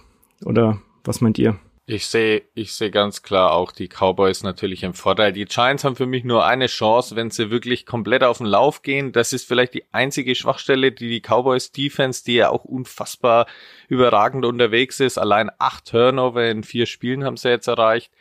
Oder 0.45 0.81
was 1.05 1.21
meint 1.21 1.39
ihr? 1.39 1.59
Ich 1.91 2.07
sehe, 2.07 2.43
ich 2.53 2.75
sehe 2.75 2.91
ganz 2.91 3.23
klar 3.23 3.53
auch 3.53 3.73
die 3.73 3.89
Cowboys 3.89 4.43
natürlich 4.43 4.83
im 4.83 4.93
Vorteil. 4.93 5.33
Die 5.33 5.47
Giants 5.47 5.85
haben 5.85 5.97
für 5.97 6.05
mich 6.05 6.23
nur 6.23 6.45
eine 6.45 6.67
Chance, 6.67 7.17
wenn 7.17 7.31
sie 7.31 7.51
wirklich 7.51 7.87
komplett 7.87 8.23
auf 8.23 8.39
den 8.39 8.47
Lauf 8.47 8.83
gehen. 8.83 9.11
Das 9.11 9.33
ist 9.33 9.49
vielleicht 9.49 9.73
die 9.73 9.85
einzige 9.91 10.35
Schwachstelle, 10.35 10.93
die 10.93 11.09
die 11.09 11.23
Cowboys 11.23 11.73
Defense, 11.73 12.23
die 12.23 12.35
ja 12.35 12.51
auch 12.51 12.65
unfassbar 12.65 13.47
überragend 13.89 14.45
unterwegs 14.45 15.01
ist. 15.01 15.17
Allein 15.17 15.51
acht 15.59 15.87
Turnover 15.87 16.45
in 16.45 16.63
vier 16.63 16.85
Spielen 16.85 17.25
haben 17.25 17.39
sie 17.39 17.49
jetzt 17.49 17.69
erreicht. 17.69 18.13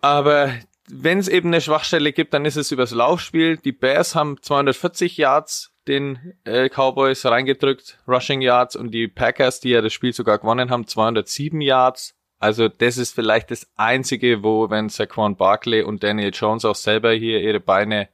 Aber 0.00 0.50
wenn 0.88 1.18
es 1.18 1.28
eben 1.28 1.48
eine 1.48 1.60
Schwachstelle 1.60 2.12
gibt, 2.12 2.34
dann 2.34 2.44
ist 2.44 2.56
es 2.56 2.70
übers 2.70 2.92
Laufspiel. 2.92 3.56
Die 3.56 3.72
Bears 3.72 4.14
haben 4.14 4.40
240 4.40 5.16
Yards 5.16 5.72
den 5.88 6.34
äh, 6.44 6.68
Cowboys 6.68 7.24
reingedrückt, 7.24 7.98
Rushing 8.08 8.40
Yards 8.40 8.76
und 8.76 8.90
die 8.90 9.08
Packers, 9.08 9.60
die 9.60 9.70
ja 9.70 9.80
das 9.80 9.92
Spiel 9.92 10.12
sogar 10.12 10.38
gewonnen 10.38 10.70
haben, 10.70 10.86
207 10.86 11.60
Yards. 11.60 12.14
Also 12.38 12.68
das 12.68 12.98
ist 12.98 13.14
vielleicht 13.14 13.50
das 13.50 13.70
Einzige, 13.76 14.42
wo, 14.42 14.68
wenn 14.68 14.88
Saquon 14.88 15.36
Barkley 15.36 15.82
und 15.82 16.02
Daniel 16.02 16.32
Jones 16.34 16.64
auch 16.64 16.74
selber 16.74 17.12
hier 17.12 17.40
ihre 17.40 17.60
Beine 17.60 18.08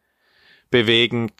bewegen, 0.70 1.32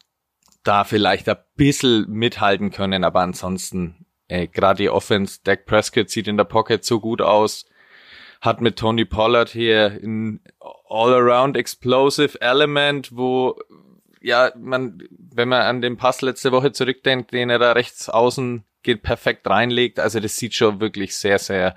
da 0.64 0.84
vielleicht 0.84 1.28
ein 1.28 1.36
bisschen 1.56 2.06
mithalten 2.08 2.70
können, 2.70 3.04
aber 3.04 3.20
ansonsten 3.20 4.06
äh, 4.28 4.46
gerade 4.46 4.82
die 4.82 4.90
Offense, 4.90 5.40
Dak 5.44 5.66
Prescott 5.66 6.10
sieht 6.10 6.28
in 6.28 6.36
der 6.36 6.44
Pocket 6.44 6.84
so 6.84 7.00
gut 7.00 7.20
aus, 7.20 7.66
hat 8.40 8.60
mit 8.60 8.78
Tony 8.78 9.04
Pollard 9.04 9.50
hier 9.50 10.00
ein 10.02 10.40
all-around 10.92 11.56
explosive 11.56 12.40
Element, 12.40 13.16
wo 13.16 13.58
ja, 14.20 14.52
man, 14.56 15.02
wenn 15.10 15.48
man 15.48 15.62
an 15.62 15.80
den 15.80 15.96
Pass 15.96 16.20
letzte 16.20 16.52
Woche 16.52 16.72
zurückdenkt, 16.72 17.32
den 17.32 17.50
er 17.50 17.58
da 17.58 17.72
rechts 17.72 18.08
außen 18.08 18.64
geht 18.82 19.02
perfekt 19.02 19.48
reinlegt, 19.48 20.00
also 20.00 20.20
das 20.20 20.36
sieht 20.36 20.54
schon 20.54 20.80
wirklich 20.80 21.16
sehr, 21.16 21.38
sehr 21.38 21.76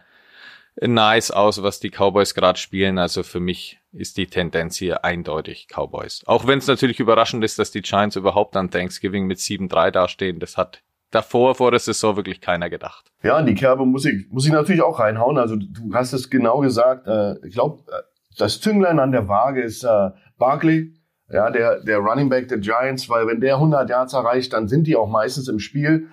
nice 0.82 1.32
aus, 1.32 1.64
was 1.64 1.80
die 1.80 1.90
Cowboys 1.90 2.34
gerade 2.34 2.60
spielen. 2.60 2.98
Also 2.98 3.24
für 3.24 3.40
mich 3.40 3.80
ist 3.92 4.18
die 4.18 4.28
Tendenz 4.28 4.76
hier 4.76 5.06
eindeutig 5.06 5.68
Cowboys. 5.74 6.24
Auch 6.26 6.48
wenn 6.48 6.60
es 6.60 6.68
natürlich 6.68 7.00
überraschend 7.00 7.44
ist, 7.44 7.60
dass 7.60 7.72
die 7.72 7.82
Giants 7.82 8.16
überhaupt 8.16 8.58
an 8.58 8.72
Thanksgiving 8.72 9.26
mit 9.26 9.38
7-3 9.38 9.92
dastehen. 9.92 10.40
Das 10.40 10.58
hat 10.58 10.82
davor, 11.12 11.56
vor 11.56 11.72
der 11.72 11.80
Saison 11.80 12.18
wirklich 12.18 12.42
keiner 12.42 12.70
gedacht. 12.70 13.12
Ja, 13.24 13.40
in 13.40 13.46
die 13.46 13.56
Kerbe 13.56 13.86
muss 13.86 14.06
ich, 14.06 14.28
muss 14.30 14.46
ich 14.46 14.52
natürlich 14.52 14.82
auch 14.82 15.00
reinhauen. 15.00 15.38
Also 15.38 15.56
du 15.56 15.94
hast 15.94 16.12
es 16.14 16.30
genau 16.30 16.60
gesagt. 16.60 17.08
Äh, 17.08 17.36
ich 17.48 17.54
glaube, 17.54 17.84
äh, 17.92 18.02
das 18.38 18.62
Zünglein 18.62 19.00
an 19.00 19.12
der 19.12 19.28
Waage 19.28 19.62
ist 19.62 19.84
äh, 19.84 20.10
Barkley, 20.38 20.94
ja, 21.30 21.50
der, 21.50 21.82
der 21.82 21.98
Running 22.00 22.30
Back 22.30 22.48
der 22.50 22.60
Giants, 22.60 23.10
weil 23.10 23.28
wenn 23.28 23.42
der 23.42 23.56
100 23.56 23.90
Yards 23.90 24.14
erreicht, 24.14 24.54
dann 24.54 24.68
sind 24.68 24.86
die 24.88 24.96
auch 24.96 25.10
meistens 25.10 25.48
im 25.48 25.60
Spiel. 25.60 26.10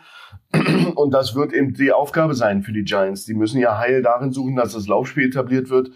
Und 0.94 1.12
das 1.12 1.34
wird 1.34 1.52
eben 1.52 1.74
die 1.74 1.92
Aufgabe 1.92 2.34
sein 2.34 2.62
für 2.62 2.72
die 2.72 2.84
Giants. 2.84 3.24
Die 3.24 3.34
müssen 3.34 3.60
ja 3.60 3.78
heil 3.78 4.02
darin 4.02 4.32
suchen, 4.32 4.56
dass 4.56 4.72
das 4.72 4.86
Laufspiel 4.86 5.28
etabliert 5.28 5.70
wird. 5.70 5.90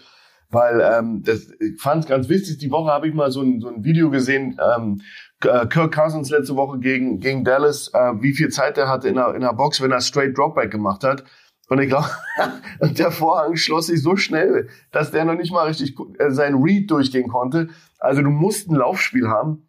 Weil 0.49 0.81
ähm, 0.81 1.23
das, 1.23 1.51
ich 1.59 1.81
fand 1.81 2.03
es 2.03 2.09
ganz 2.09 2.29
wichtig, 2.29 2.57
die 2.57 2.71
Woche 2.71 2.89
habe 2.89 3.07
ich 3.07 3.13
mal 3.13 3.31
so 3.31 3.41
ein, 3.41 3.59
so 3.59 3.67
ein 3.67 3.83
Video 3.83 4.09
gesehen, 4.09 4.57
ähm, 4.77 5.01
äh, 5.43 5.65
Kirk 5.67 5.93
Cousins 5.93 6.29
letzte 6.29 6.55
Woche 6.55 6.79
gegen, 6.79 7.19
gegen 7.19 7.43
Dallas, 7.43 7.91
äh, 7.93 8.13
wie 8.21 8.33
viel 8.33 8.49
Zeit 8.49 8.77
er 8.77 8.87
hatte 8.87 9.09
in 9.09 9.15
der, 9.15 9.35
in 9.35 9.41
der 9.41 9.53
Box, 9.53 9.81
wenn 9.81 9.91
er 9.91 9.99
straight 9.99 10.37
Dropback 10.37 10.71
gemacht 10.71 11.03
hat. 11.03 11.25
Und 11.69 11.79
ich 11.79 11.89
glaube, 11.89 12.09
der 12.81 13.11
Vorhang 13.11 13.55
schloss 13.55 13.87
sich 13.87 14.01
so 14.01 14.15
schnell, 14.15 14.69
dass 14.91 15.11
der 15.11 15.25
noch 15.25 15.35
nicht 15.35 15.51
mal 15.51 15.67
richtig 15.67 15.95
äh, 16.17 16.31
sein 16.31 16.55
Read 16.55 16.89
durchgehen 16.89 17.27
konnte. 17.27 17.69
Also 17.99 18.21
du 18.21 18.29
musst 18.29 18.69
ein 18.69 18.75
Laufspiel 18.75 19.27
haben 19.27 19.67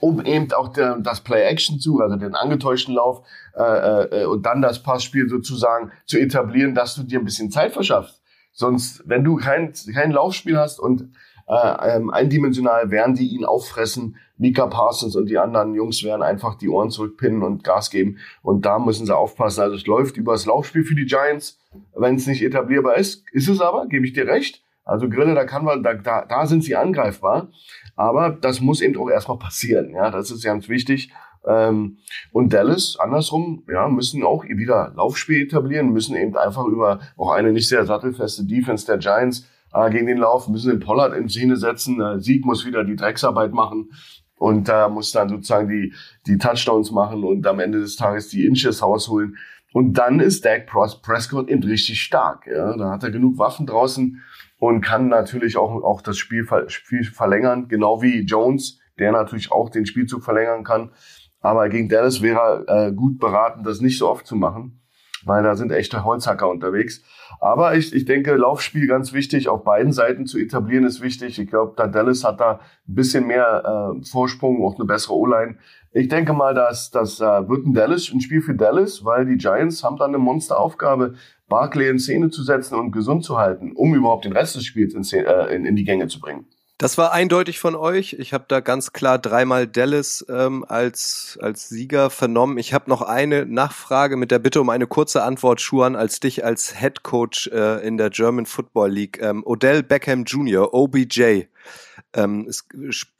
um 0.00 0.24
eben 0.24 0.52
auch 0.52 0.68
der, 0.68 0.98
das 0.98 1.22
Play-Action 1.22 1.80
zu, 1.80 2.00
also 2.00 2.16
den 2.16 2.34
angetäuschten 2.34 2.94
Lauf 2.94 3.22
äh, 3.56 4.22
äh, 4.22 4.24
und 4.26 4.46
dann 4.46 4.62
das 4.62 4.82
Passspiel 4.82 5.28
sozusagen 5.28 5.92
zu 6.06 6.18
etablieren, 6.18 6.74
dass 6.74 6.94
du 6.94 7.02
dir 7.02 7.18
ein 7.18 7.24
bisschen 7.24 7.50
Zeit 7.50 7.72
verschaffst. 7.72 8.22
Sonst, 8.52 9.02
wenn 9.06 9.24
du 9.24 9.36
kein, 9.36 9.72
kein 9.94 10.12
Laufspiel 10.12 10.58
hast 10.58 10.78
und 10.78 11.12
äh, 11.48 11.96
ähm, 11.96 12.10
eindimensional 12.10 12.90
werden 12.90 13.14
die 13.14 13.28
ihn 13.28 13.44
auffressen, 13.44 14.16
Mika 14.38 14.66
Parsons 14.66 15.16
und 15.16 15.26
die 15.26 15.38
anderen 15.38 15.74
Jungs 15.74 16.02
werden 16.04 16.22
einfach 16.22 16.54
die 16.56 16.68
Ohren 16.68 16.90
zurückpinnen 16.90 17.42
und 17.42 17.64
Gas 17.64 17.90
geben 17.90 18.18
und 18.42 18.64
da 18.64 18.78
müssen 18.78 19.06
sie 19.06 19.16
aufpassen. 19.16 19.60
Also 19.60 19.76
es 19.76 19.86
läuft 19.86 20.16
über 20.16 20.32
das 20.32 20.46
Laufspiel 20.46 20.84
für 20.84 20.94
die 20.94 21.06
Giants, 21.06 21.58
wenn 21.94 22.14
es 22.14 22.26
nicht 22.26 22.42
etablierbar 22.42 22.96
ist, 22.96 23.24
ist 23.32 23.48
es 23.48 23.60
aber, 23.60 23.86
gebe 23.86 24.06
ich 24.06 24.12
dir 24.12 24.26
recht. 24.26 24.62
Also 24.84 25.08
Grille, 25.10 25.34
da 25.34 25.44
kann 25.44 25.64
man, 25.64 25.82
da, 25.82 25.94
da, 25.94 26.24
da 26.24 26.46
sind 26.46 26.64
sie 26.64 26.74
angreifbar. 26.74 27.48
Aber 27.94 28.30
das 28.30 28.60
muss 28.60 28.80
eben 28.80 28.96
auch 28.96 29.10
erstmal 29.10 29.38
passieren. 29.38 29.90
Ja, 29.90 30.10
das 30.10 30.30
ist 30.30 30.44
ganz 30.44 30.68
wichtig. 30.68 31.12
Ähm, 31.46 31.98
und 32.32 32.52
Dallas, 32.52 32.96
andersrum, 32.98 33.64
ja, 33.68 33.88
müssen 33.88 34.22
auch 34.22 34.44
wieder 34.44 34.92
Laufspiel 34.96 35.42
etablieren, 35.42 35.92
müssen 35.92 36.16
eben 36.16 36.36
einfach 36.36 36.64
über 36.64 37.00
auch 37.16 37.32
eine 37.32 37.52
nicht 37.52 37.68
sehr 37.68 37.84
sattelfeste 37.84 38.44
Defense 38.44 38.86
der 38.86 38.98
Giants 38.98 39.46
äh, 39.74 39.90
gegen 39.90 40.06
den 40.06 40.18
Lauf, 40.18 40.48
müssen 40.48 40.70
den 40.70 40.80
Pollard 40.80 41.14
in 41.14 41.28
Szene 41.28 41.56
setzen. 41.56 42.00
Äh, 42.00 42.20
Sieg 42.20 42.46
muss 42.46 42.64
wieder 42.64 42.84
die 42.84 42.96
Drecksarbeit 42.96 43.52
machen 43.52 43.90
und 44.38 44.68
da 44.68 44.88
muss 44.88 45.12
dann 45.12 45.28
sozusagen 45.28 45.68
die, 45.68 45.92
die 46.26 46.38
Touchdowns 46.38 46.90
machen 46.90 47.24
und 47.24 47.46
am 47.46 47.60
Ende 47.60 47.80
des 47.80 47.96
Tages 47.96 48.28
die 48.28 48.46
Inches 48.46 48.82
rausholen. 48.82 49.36
Und 49.72 49.94
dann 49.94 50.20
ist 50.20 50.44
Dak 50.44 50.66
Prescott 50.66 51.48
eben 51.48 51.62
richtig 51.62 52.00
stark. 52.00 52.46
Ja? 52.46 52.76
Da 52.76 52.90
hat 52.90 53.02
er 53.02 53.10
genug 53.10 53.38
Waffen 53.38 53.66
draußen, 53.66 54.22
und 54.58 54.80
kann 54.80 55.08
natürlich 55.08 55.56
auch, 55.56 55.82
auch 55.82 56.02
das 56.02 56.18
Spiel, 56.18 56.46
Spiel 56.66 57.04
verlängern, 57.04 57.68
genau 57.68 58.02
wie 58.02 58.22
Jones, 58.22 58.80
der 58.98 59.12
natürlich 59.12 59.52
auch 59.52 59.70
den 59.70 59.86
Spielzug 59.86 60.24
verlängern 60.24 60.64
kann. 60.64 60.90
Aber 61.40 61.68
gegen 61.68 61.88
Dallas 61.88 62.20
wäre 62.20 62.64
er 62.66 62.88
äh, 62.88 62.92
gut 62.92 63.18
beraten, 63.18 63.62
das 63.62 63.80
nicht 63.80 63.98
so 63.98 64.08
oft 64.08 64.26
zu 64.26 64.34
machen, 64.34 64.80
weil 65.24 65.44
da 65.44 65.54
sind 65.54 65.70
echte 65.70 66.04
Holzhacker 66.04 66.48
unterwegs. 66.48 67.02
Aber 67.40 67.76
ich, 67.76 67.94
ich 67.94 68.04
denke, 68.04 68.34
Laufspiel 68.34 68.86
ganz 68.86 69.12
wichtig, 69.12 69.48
auf 69.48 69.62
beiden 69.62 69.92
Seiten 69.92 70.26
zu 70.26 70.38
etablieren 70.38 70.84
ist 70.84 71.00
wichtig. 71.00 71.38
Ich 71.38 71.48
glaube, 71.48 71.74
da 71.76 71.86
Dallas 71.86 72.24
hat 72.24 72.40
da 72.40 72.60
ein 72.88 72.94
bisschen 72.94 73.26
mehr 73.26 73.94
äh, 73.94 74.04
Vorsprung, 74.04 74.64
auch 74.64 74.76
eine 74.76 74.84
bessere 74.84 75.14
O-Line. 75.14 75.56
Ich 75.92 76.08
denke 76.08 76.32
mal, 76.32 76.54
dass 76.54 76.90
das 76.90 77.20
äh, 77.20 77.48
wird 77.48 77.66
ein 77.66 77.74
Dallas, 77.74 78.10
ein 78.12 78.20
Spiel 78.20 78.42
für 78.42 78.54
Dallas, 78.54 79.04
weil 79.04 79.24
die 79.26 79.36
Giants 79.36 79.84
haben 79.84 79.96
dann 79.96 80.10
eine 80.10 80.18
Monsteraufgabe, 80.18 81.14
Barkley 81.48 81.88
in 81.88 81.98
Szene 81.98 82.30
zu 82.30 82.42
setzen 82.42 82.74
und 82.74 82.90
gesund 82.90 83.24
zu 83.24 83.38
halten, 83.38 83.72
um 83.72 83.94
überhaupt 83.94 84.24
den 84.24 84.32
Rest 84.32 84.56
des 84.56 84.64
Spiels 84.64 84.94
in, 84.94 85.04
Szene, 85.04 85.26
äh, 85.26 85.54
in, 85.54 85.64
in 85.64 85.76
die 85.76 85.84
Gänge 85.84 86.08
zu 86.08 86.20
bringen. 86.20 86.46
Das 86.78 86.96
war 86.96 87.10
eindeutig 87.10 87.58
von 87.58 87.74
euch. 87.74 88.12
Ich 88.20 88.32
habe 88.32 88.44
da 88.46 88.60
ganz 88.60 88.92
klar 88.92 89.18
dreimal 89.18 89.66
Dallas 89.66 90.24
ähm, 90.28 90.64
als, 90.68 91.36
als 91.42 91.68
Sieger 91.68 92.08
vernommen. 92.08 92.56
Ich 92.56 92.72
habe 92.72 92.88
noch 92.88 93.02
eine 93.02 93.46
Nachfrage 93.46 94.16
mit 94.16 94.30
der 94.30 94.38
Bitte 94.38 94.60
um 94.60 94.70
eine 94.70 94.86
kurze 94.86 95.24
Antwort, 95.24 95.60
Schuan, 95.60 95.96
als 95.96 96.20
dich 96.20 96.44
als 96.44 96.78
Head 96.78 97.02
Coach 97.02 97.48
äh, 97.48 97.84
in 97.84 97.96
der 97.96 98.10
German 98.10 98.46
Football 98.46 98.92
League. 98.92 99.20
Ähm, 99.20 99.42
Odell 99.44 99.82
Beckham 99.82 100.22
Jr., 100.22 100.72
OBJ. 100.72 101.46
Ähm, 102.14 102.46
es 102.48 102.64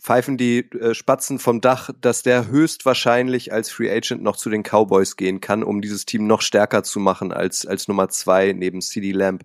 pfeifen 0.00 0.36
die 0.36 0.60
äh, 0.60 0.94
Spatzen 0.94 1.40
vom 1.40 1.60
Dach, 1.60 1.90
dass 2.00 2.22
der 2.22 2.46
höchstwahrscheinlich 2.46 3.52
als 3.52 3.72
Free 3.72 3.90
Agent 3.90 4.22
noch 4.22 4.36
zu 4.36 4.50
den 4.50 4.62
Cowboys 4.62 5.16
gehen 5.16 5.40
kann, 5.40 5.64
um 5.64 5.82
dieses 5.82 6.06
Team 6.06 6.28
noch 6.28 6.42
stärker 6.42 6.84
zu 6.84 7.00
machen 7.00 7.32
als, 7.32 7.66
als 7.66 7.88
Nummer 7.88 8.08
zwei 8.08 8.52
neben 8.52 8.80
CD 8.82 9.10
Lamb. 9.10 9.42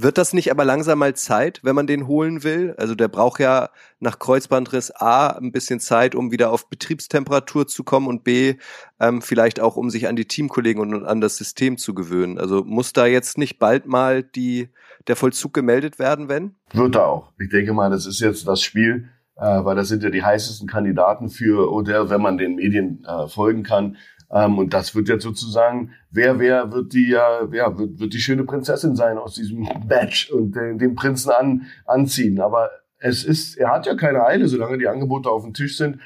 Wird 0.00 0.16
das 0.16 0.32
nicht 0.32 0.52
aber 0.52 0.64
langsam 0.64 1.00
mal 1.00 1.16
Zeit, 1.16 1.58
wenn 1.64 1.74
man 1.74 1.88
den 1.88 2.06
holen 2.06 2.44
will? 2.44 2.72
Also 2.78 2.94
der 2.94 3.08
braucht 3.08 3.40
ja 3.40 3.70
nach 3.98 4.20
Kreuzbandriss 4.20 4.92
A 4.92 5.30
ein 5.30 5.50
bisschen 5.50 5.80
Zeit, 5.80 6.14
um 6.14 6.30
wieder 6.30 6.52
auf 6.52 6.70
Betriebstemperatur 6.70 7.66
zu 7.66 7.82
kommen 7.82 8.06
und 8.06 8.22
B 8.22 8.54
ähm, 9.00 9.22
vielleicht 9.22 9.58
auch, 9.58 9.74
um 9.74 9.90
sich 9.90 10.06
an 10.06 10.14
die 10.14 10.26
Teamkollegen 10.26 10.80
und 10.80 11.04
an 11.04 11.20
das 11.20 11.36
System 11.36 11.78
zu 11.78 11.94
gewöhnen. 11.94 12.38
Also 12.38 12.62
muss 12.62 12.92
da 12.92 13.06
jetzt 13.06 13.38
nicht 13.38 13.58
bald 13.58 13.86
mal 13.86 14.22
die, 14.22 14.68
der 15.08 15.16
Vollzug 15.16 15.52
gemeldet 15.52 15.98
werden, 15.98 16.28
wenn? 16.28 16.54
Wird 16.72 16.94
er 16.94 17.08
auch. 17.08 17.32
Ich 17.40 17.48
denke 17.48 17.72
mal, 17.72 17.90
das 17.90 18.06
ist 18.06 18.20
jetzt 18.20 18.46
das 18.46 18.62
Spiel, 18.62 19.08
äh, 19.34 19.64
weil 19.64 19.74
das 19.74 19.88
sind 19.88 20.04
ja 20.04 20.10
die 20.10 20.22
heißesten 20.22 20.68
Kandidaten 20.68 21.28
für 21.28 21.72
Odell, 21.72 22.08
wenn 22.08 22.22
man 22.22 22.38
den 22.38 22.54
Medien 22.54 23.04
äh, 23.04 23.26
folgen 23.26 23.64
kann. 23.64 23.96
Ähm, 24.30 24.58
und 24.58 24.74
das 24.74 24.94
wird 24.94 25.08
jetzt 25.08 25.22
sozusagen, 25.22 25.92
wer, 26.10 26.38
wer 26.38 26.72
wird 26.72 26.92
die, 26.92 27.10
ja, 27.10 27.50
wird, 27.50 27.98
wird 27.98 28.12
die 28.12 28.20
schöne 28.20 28.44
Prinzessin 28.44 28.96
sein 28.96 29.18
aus 29.18 29.34
diesem 29.34 29.66
Badge 29.86 30.28
und 30.32 30.54
den, 30.54 30.78
den 30.78 30.94
Prinzen 30.94 31.30
an, 31.30 31.66
anziehen. 31.86 32.40
Aber 32.40 32.70
es 32.98 33.24
ist, 33.24 33.56
er 33.56 33.70
hat 33.70 33.86
ja 33.86 33.94
keine 33.94 34.24
Eile, 34.24 34.48
solange 34.48 34.78
die 34.78 34.88
Angebote 34.88 35.30
auf 35.30 35.44
dem 35.44 35.54
Tisch 35.54 35.76
sind 35.76 35.98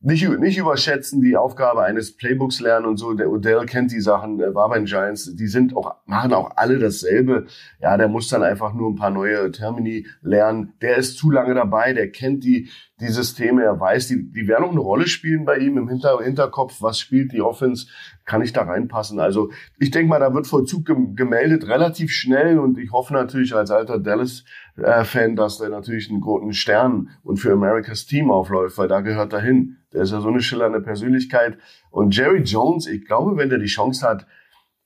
nicht, 0.00 0.28
nicht 0.38 0.58
überschätzen, 0.58 1.20
die 1.20 1.36
Aufgabe 1.36 1.82
eines 1.82 2.16
Playbooks 2.16 2.60
lernen 2.60 2.86
und 2.86 2.98
so. 2.98 3.14
Der 3.14 3.30
Odell 3.30 3.66
kennt 3.66 3.90
die 3.90 4.00
Sachen, 4.00 4.38
war 4.38 4.68
bei 4.68 4.76
den 4.76 4.84
Giants, 4.84 5.34
die 5.34 5.48
sind 5.48 5.76
auch, 5.76 5.96
machen 6.06 6.32
auch 6.32 6.52
alle 6.56 6.78
dasselbe. 6.78 7.46
Ja, 7.80 7.96
der 7.96 8.06
muss 8.06 8.28
dann 8.28 8.44
einfach 8.44 8.74
nur 8.74 8.90
ein 8.90 8.96
paar 8.96 9.10
neue 9.10 9.50
Termini 9.50 10.06
lernen. 10.22 10.74
Der 10.82 10.98
ist 10.98 11.18
zu 11.18 11.32
lange 11.32 11.54
dabei, 11.54 11.94
der 11.94 12.12
kennt 12.12 12.44
die, 12.44 12.70
die 13.00 13.08
Systeme, 13.08 13.64
er 13.64 13.80
weiß, 13.80 14.06
die, 14.08 14.30
die 14.30 14.46
werden 14.46 14.64
auch 14.64 14.70
eine 14.70 14.80
Rolle 14.80 15.08
spielen 15.08 15.44
bei 15.44 15.58
ihm 15.58 15.76
im 15.78 15.88
Hinter, 15.88 16.20
Hinterkopf. 16.22 16.80
Was 16.80 17.00
spielt 17.00 17.32
die 17.32 17.42
Offense? 17.42 17.88
Kann 18.28 18.42
ich 18.42 18.52
da 18.52 18.64
reinpassen? 18.64 19.20
Also, 19.20 19.50
ich 19.78 19.90
denke 19.90 20.10
mal, 20.10 20.20
da 20.20 20.34
wird 20.34 20.46
Vollzug 20.46 20.84
gemeldet 20.84 21.66
relativ 21.66 22.10
schnell 22.10 22.58
und 22.58 22.76
ich 22.76 22.92
hoffe 22.92 23.14
natürlich 23.14 23.54
als 23.54 23.70
alter 23.70 23.98
Dallas-Fan, 23.98 25.34
dass 25.34 25.56
der 25.56 25.70
natürlich 25.70 26.10
einen 26.10 26.20
großen 26.20 26.52
Stern 26.52 27.08
und 27.22 27.38
für 27.38 27.54
Americas 27.54 28.04
Team 28.04 28.30
aufläuft, 28.30 28.76
weil 28.76 28.86
da 28.86 29.00
gehört 29.00 29.32
er 29.32 29.40
hin. 29.40 29.78
Der 29.94 30.02
ist 30.02 30.12
ja 30.12 30.20
so 30.20 30.28
eine 30.28 30.42
schillernde 30.42 30.82
Persönlichkeit. 30.82 31.56
Und 31.90 32.14
Jerry 32.14 32.42
Jones, 32.42 32.86
ich 32.86 33.06
glaube, 33.06 33.38
wenn 33.38 33.48
der 33.48 33.60
die 33.60 33.64
Chance 33.64 34.06
hat, 34.06 34.26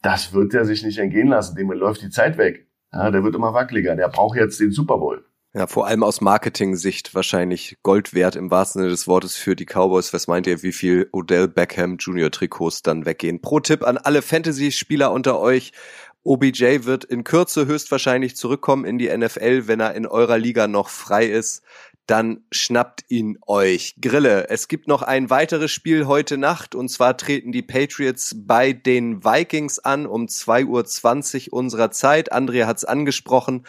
das 0.02 0.32
wird 0.32 0.54
er 0.54 0.64
sich 0.64 0.84
nicht 0.84 0.98
entgehen 0.98 1.26
lassen. 1.26 1.56
Dem 1.56 1.72
läuft 1.72 2.02
die 2.02 2.10
Zeit 2.10 2.38
weg. 2.38 2.68
Ja, 2.92 3.10
der 3.10 3.24
wird 3.24 3.34
immer 3.34 3.54
wackeliger. 3.54 3.96
Der 3.96 4.06
braucht 4.06 4.36
jetzt 4.36 4.60
den 4.60 4.70
Super 4.70 4.98
Bowl. 4.98 5.24
Ja, 5.54 5.66
vor 5.66 5.86
allem 5.86 6.02
aus 6.02 6.22
Marketing-Sicht 6.22 7.14
wahrscheinlich 7.14 7.76
Gold 7.82 8.14
wert 8.14 8.36
im 8.36 8.50
wahrsten 8.50 8.80
Sinne 8.80 8.90
des 8.90 9.06
Wortes 9.06 9.36
für 9.36 9.54
die 9.54 9.66
Cowboys. 9.66 10.14
Was 10.14 10.26
meint 10.26 10.46
ihr, 10.46 10.62
wie 10.62 10.72
viel 10.72 11.10
Odell 11.12 11.46
Beckham 11.46 11.98
Junior 11.98 12.30
Trikots 12.30 12.80
dann 12.80 13.04
weggehen? 13.04 13.42
Pro 13.42 13.60
Tipp 13.60 13.82
an 13.82 13.98
alle 13.98 14.22
Fantasy-Spieler 14.22 15.12
unter 15.12 15.38
euch. 15.38 15.72
OBJ 16.24 16.84
wird 16.84 17.04
in 17.04 17.22
Kürze 17.22 17.66
höchstwahrscheinlich 17.66 18.34
zurückkommen 18.34 18.86
in 18.86 18.96
die 18.96 19.14
NFL, 19.14 19.66
wenn 19.66 19.80
er 19.80 19.94
in 19.94 20.06
eurer 20.06 20.38
Liga 20.38 20.68
noch 20.68 20.88
frei 20.88 21.26
ist 21.26 21.62
dann 22.06 22.44
schnappt 22.50 23.04
ihn 23.08 23.38
euch. 23.46 23.94
Grille, 24.00 24.48
es 24.50 24.66
gibt 24.66 24.88
noch 24.88 25.02
ein 25.02 25.30
weiteres 25.30 25.70
Spiel 25.70 26.06
heute 26.06 26.36
Nacht 26.36 26.74
und 26.74 26.88
zwar 26.88 27.16
treten 27.16 27.52
die 27.52 27.62
Patriots 27.62 28.34
bei 28.36 28.72
den 28.72 29.24
Vikings 29.24 29.78
an 29.78 30.06
um 30.06 30.26
2.20 30.26 31.48
Uhr 31.50 31.58
unserer 31.58 31.90
Zeit. 31.90 32.32
Andrea 32.32 32.66
hat 32.66 32.78
es 32.78 32.84
angesprochen. 32.84 33.64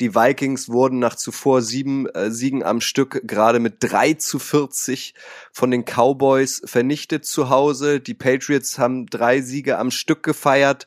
Die 0.00 0.14
Vikings 0.14 0.68
wurden 0.68 0.98
nach 0.98 1.14
zuvor 1.14 1.62
sieben 1.62 2.06
äh, 2.08 2.30
Siegen 2.30 2.62
am 2.62 2.80
Stück 2.80 3.22
gerade 3.24 3.60
mit 3.60 3.76
3 3.80 4.14
zu 4.14 4.38
40 4.38 5.14
von 5.52 5.70
den 5.70 5.84
Cowboys 5.84 6.62
vernichtet 6.64 7.24
zu 7.24 7.50
Hause. 7.50 8.00
Die 8.00 8.14
Patriots 8.14 8.78
haben 8.78 9.06
drei 9.06 9.40
Siege 9.40 9.78
am 9.78 9.90
Stück 9.90 10.22
gefeiert. 10.22 10.86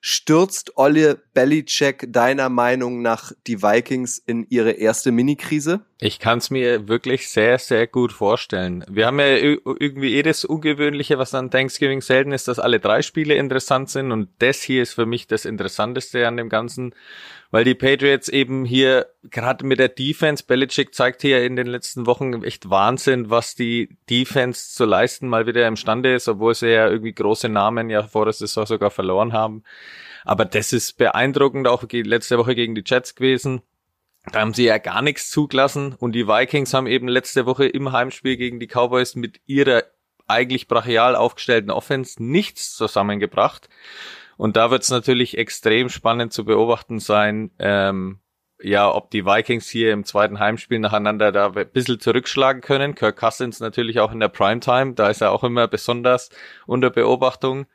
Stürzt 0.00 0.76
Olle 0.76 1.22
Belichick 1.32 2.12
deiner 2.12 2.48
Meinung 2.48 3.02
nach 3.02 3.32
die 3.46 3.62
Vikings 3.62 4.18
in 4.18 4.46
ihre 4.48 4.72
erste 4.72 5.12
Mini-Krise? 5.12 5.84
Ich 6.04 6.18
kann 6.18 6.38
es 6.38 6.50
mir 6.50 6.88
wirklich 6.88 7.28
sehr, 7.28 7.60
sehr 7.60 7.86
gut 7.86 8.12
vorstellen. 8.12 8.84
Wir 8.90 9.06
haben 9.06 9.20
ja 9.20 9.36
irgendwie 9.36 10.16
eh 10.16 10.24
das 10.24 10.44
Ungewöhnliche, 10.44 11.16
was 11.16 11.32
an 11.32 11.52
Thanksgiving 11.52 12.00
selten 12.00 12.32
ist, 12.32 12.48
dass 12.48 12.58
alle 12.58 12.80
drei 12.80 13.02
Spiele 13.02 13.34
interessant 13.34 13.88
sind 13.88 14.10
und 14.10 14.28
das 14.40 14.62
hier 14.62 14.82
ist 14.82 14.94
für 14.94 15.06
mich 15.06 15.28
das 15.28 15.44
Interessanteste 15.44 16.26
an 16.26 16.36
dem 16.36 16.48
Ganzen, 16.48 16.92
weil 17.52 17.62
die 17.62 17.76
Patriots 17.76 18.28
eben 18.28 18.64
hier 18.64 19.06
gerade 19.30 19.64
mit 19.64 19.78
der 19.78 19.90
Defense, 19.90 20.42
Belichick 20.44 20.92
zeigt 20.92 21.22
hier 21.22 21.44
in 21.44 21.54
den 21.54 21.68
letzten 21.68 22.04
Wochen 22.06 22.42
echt 22.42 22.68
Wahnsinn, 22.68 23.30
was 23.30 23.54
die 23.54 23.96
Defense 24.10 24.74
zu 24.74 24.84
leisten 24.84 25.28
mal 25.28 25.46
wieder 25.46 25.68
imstande 25.68 26.16
ist, 26.16 26.26
obwohl 26.26 26.56
sie 26.56 26.70
ja 26.70 26.88
irgendwie 26.88 27.12
große 27.12 27.48
Namen 27.48 27.90
ja 27.90 28.02
vor 28.02 28.24
der 28.24 28.32
Saison 28.32 28.66
sogar 28.66 28.90
verloren 28.90 29.32
haben. 29.32 29.62
Aber 30.24 30.46
das 30.46 30.72
ist 30.72 30.98
beeindruckend, 30.98 31.68
auch 31.68 31.84
letzte 31.88 32.38
Woche 32.38 32.56
gegen 32.56 32.74
die 32.74 32.82
Jets 32.84 33.14
gewesen. 33.14 33.62
Da 34.30 34.40
haben 34.40 34.54
sie 34.54 34.64
ja 34.64 34.78
gar 34.78 35.02
nichts 35.02 35.30
zugelassen 35.30 35.94
und 35.98 36.12
die 36.12 36.28
Vikings 36.28 36.74
haben 36.74 36.86
eben 36.86 37.08
letzte 37.08 37.44
Woche 37.44 37.66
im 37.66 37.90
Heimspiel 37.90 38.36
gegen 38.36 38.60
die 38.60 38.68
Cowboys 38.68 39.16
mit 39.16 39.40
ihrer 39.46 39.84
eigentlich 40.28 40.68
brachial 40.68 41.16
aufgestellten 41.16 41.70
Offense 41.70 42.22
nichts 42.22 42.74
zusammengebracht. 42.74 43.68
Und 44.36 44.56
da 44.56 44.70
wird 44.70 44.82
es 44.82 44.90
natürlich 44.90 45.36
extrem 45.36 45.88
spannend 45.88 46.32
zu 46.32 46.44
beobachten 46.44 47.00
sein, 47.00 47.50
ähm, 47.58 48.20
ja, 48.60 48.92
ob 48.92 49.10
die 49.10 49.26
Vikings 49.26 49.68
hier 49.68 49.92
im 49.92 50.04
zweiten 50.04 50.38
Heimspiel 50.38 50.78
nacheinander 50.78 51.32
da 51.32 51.50
ein 51.50 51.70
bisschen 51.72 51.98
zurückschlagen 51.98 52.62
können. 52.62 52.94
Kirk 52.94 53.16
Cousins 53.16 53.58
natürlich 53.58 53.98
auch 53.98 54.12
in 54.12 54.20
der 54.20 54.28
Primetime, 54.28 54.94
da 54.94 55.10
ist 55.10 55.20
er 55.20 55.32
auch 55.32 55.42
immer 55.42 55.66
besonders 55.66 56.30
unter 56.66 56.90
Beobachtung. 56.90 57.66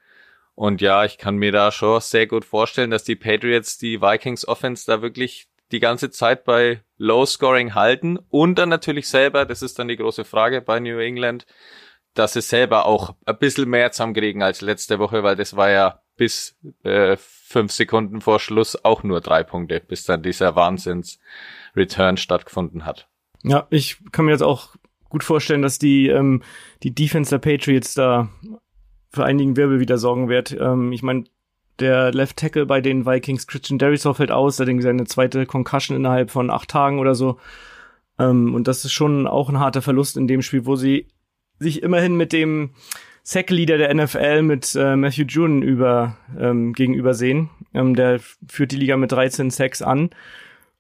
Und 0.56 0.82
ja, 0.82 1.04
ich 1.06 1.18
kann 1.18 1.36
mir 1.36 1.52
da 1.52 1.72
schon 1.72 2.00
sehr 2.02 2.26
gut 2.26 2.46
vorstellen, 2.46 2.90
dass 2.90 3.04
die 3.04 3.16
Patriots 3.16 3.78
die 3.78 4.02
Vikings 4.02 4.48
Offense 4.48 4.86
da 4.88 5.02
wirklich 5.02 5.48
die 5.72 5.80
ganze 5.80 6.10
Zeit 6.10 6.44
bei 6.44 6.82
Low 6.98 7.26
Scoring 7.26 7.76
halten 7.76 8.18
und 8.30 8.56
dann 8.56 8.70
natürlich 8.70 9.08
selber, 9.08 9.46
das 9.46 9.62
ist 9.62 9.80
dann 9.80 9.88
die 9.88 9.98
große 9.98 10.26
Frage 10.26 10.62
bei 10.62 10.80
New 10.80 10.98
England, 10.98 11.46
dass 12.14 12.34
sie 12.34 12.42
selber 12.42 12.86
auch 12.86 13.16
ein 13.26 13.38
bisschen 13.38 13.70
mehr 13.70 13.92
zusammenkriegen 13.92 14.42
als 14.42 14.62
letzte 14.62 15.00
Woche, 15.00 15.24
weil 15.24 15.36
das 15.36 15.56
war 15.56 15.70
ja 15.70 16.02
bis 16.16 16.58
äh, 16.84 17.16
fünf 17.18 17.72
Sekunden 17.72 18.22
vor 18.22 18.40
Schluss 18.40 18.84
auch 18.84 19.04
nur 19.04 19.22
drei 19.22 19.44
Punkte, 19.44 19.80
bis 19.80 20.04
dann 20.04 20.24
dieser 20.24 20.56
Wahnsinns-Return 20.56 22.18
stattgefunden 22.18 22.86
hat. 22.86 23.08
Ja, 23.44 23.68
ich 23.70 23.98
kann 24.12 24.26
mir 24.26 24.32
jetzt 24.32 24.42
auch 24.42 24.76
gut 25.10 25.24
vorstellen, 25.24 25.62
dass 25.62 25.78
die, 25.80 26.08
ähm, 26.08 26.42
die 26.84 26.94
Defense 26.94 27.30
der 27.30 27.38
Patriots 27.38 27.94
da 27.94 28.30
für 29.12 29.24
einigen 29.24 29.56
Wirbel 29.56 29.80
wieder 29.80 29.98
sorgen 29.98 30.28
wird. 30.28 30.52
Ähm, 30.60 30.92
ich 30.92 31.04
meine, 31.04 31.26
der 31.80 32.12
Left 32.12 32.38
Tackle 32.38 32.66
bei 32.66 32.82
den 32.82 33.06
Vikings, 33.06 33.48
Christian 33.48 33.80
Derisor, 33.80 34.16
fällt 34.16 34.32
aus, 34.32 34.60
er 34.60 34.68
hat 34.68 34.82
seine 34.82 35.06
zweite 35.06 35.46
Concussion 35.46 35.98
innerhalb 35.98 36.32
von 36.32 36.50
acht 36.50 36.70
Tagen 36.70 37.00
oder 37.00 37.16
so. 37.16 37.38
Ähm, 38.20 38.54
und 38.56 38.68
das 38.68 38.86
ist 38.86 38.94
schon 38.94 39.28
auch 39.28 39.50
ein 39.50 39.60
harter 39.60 39.82
Verlust 39.82 40.18
in 40.18 40.28
dem 40.28 40.42
Spiel, 40.42 40.66
wo 40.66 40.76
sie 40.76 41.08
sich 41.60 41.84
immerhin 41.84 42.16
mit 42.16 42.34
dem 42.34 42.72
Sack-Leader 43.24 43.78
der 43.78 43.94
NFL 43.94 44.42
mit 44.42 44.74
äh, 44.76 44.96
Matthew 44.96 45.26
June 45.28 45.66
über, 45.66 46.18
ähm, 46.40 46.74
gegenüber 46.74 47.14
sehen. 47.14 47.50
Ähm, 47.74 47.96
der 47.96 48.20
führt 48.48 48.72
die 48.72 48.78
Liga 48.78 48.96
mit 48.96 49.12
13 49.12 49.50
Sacks 49.50 49.82
an. 49.82 50.12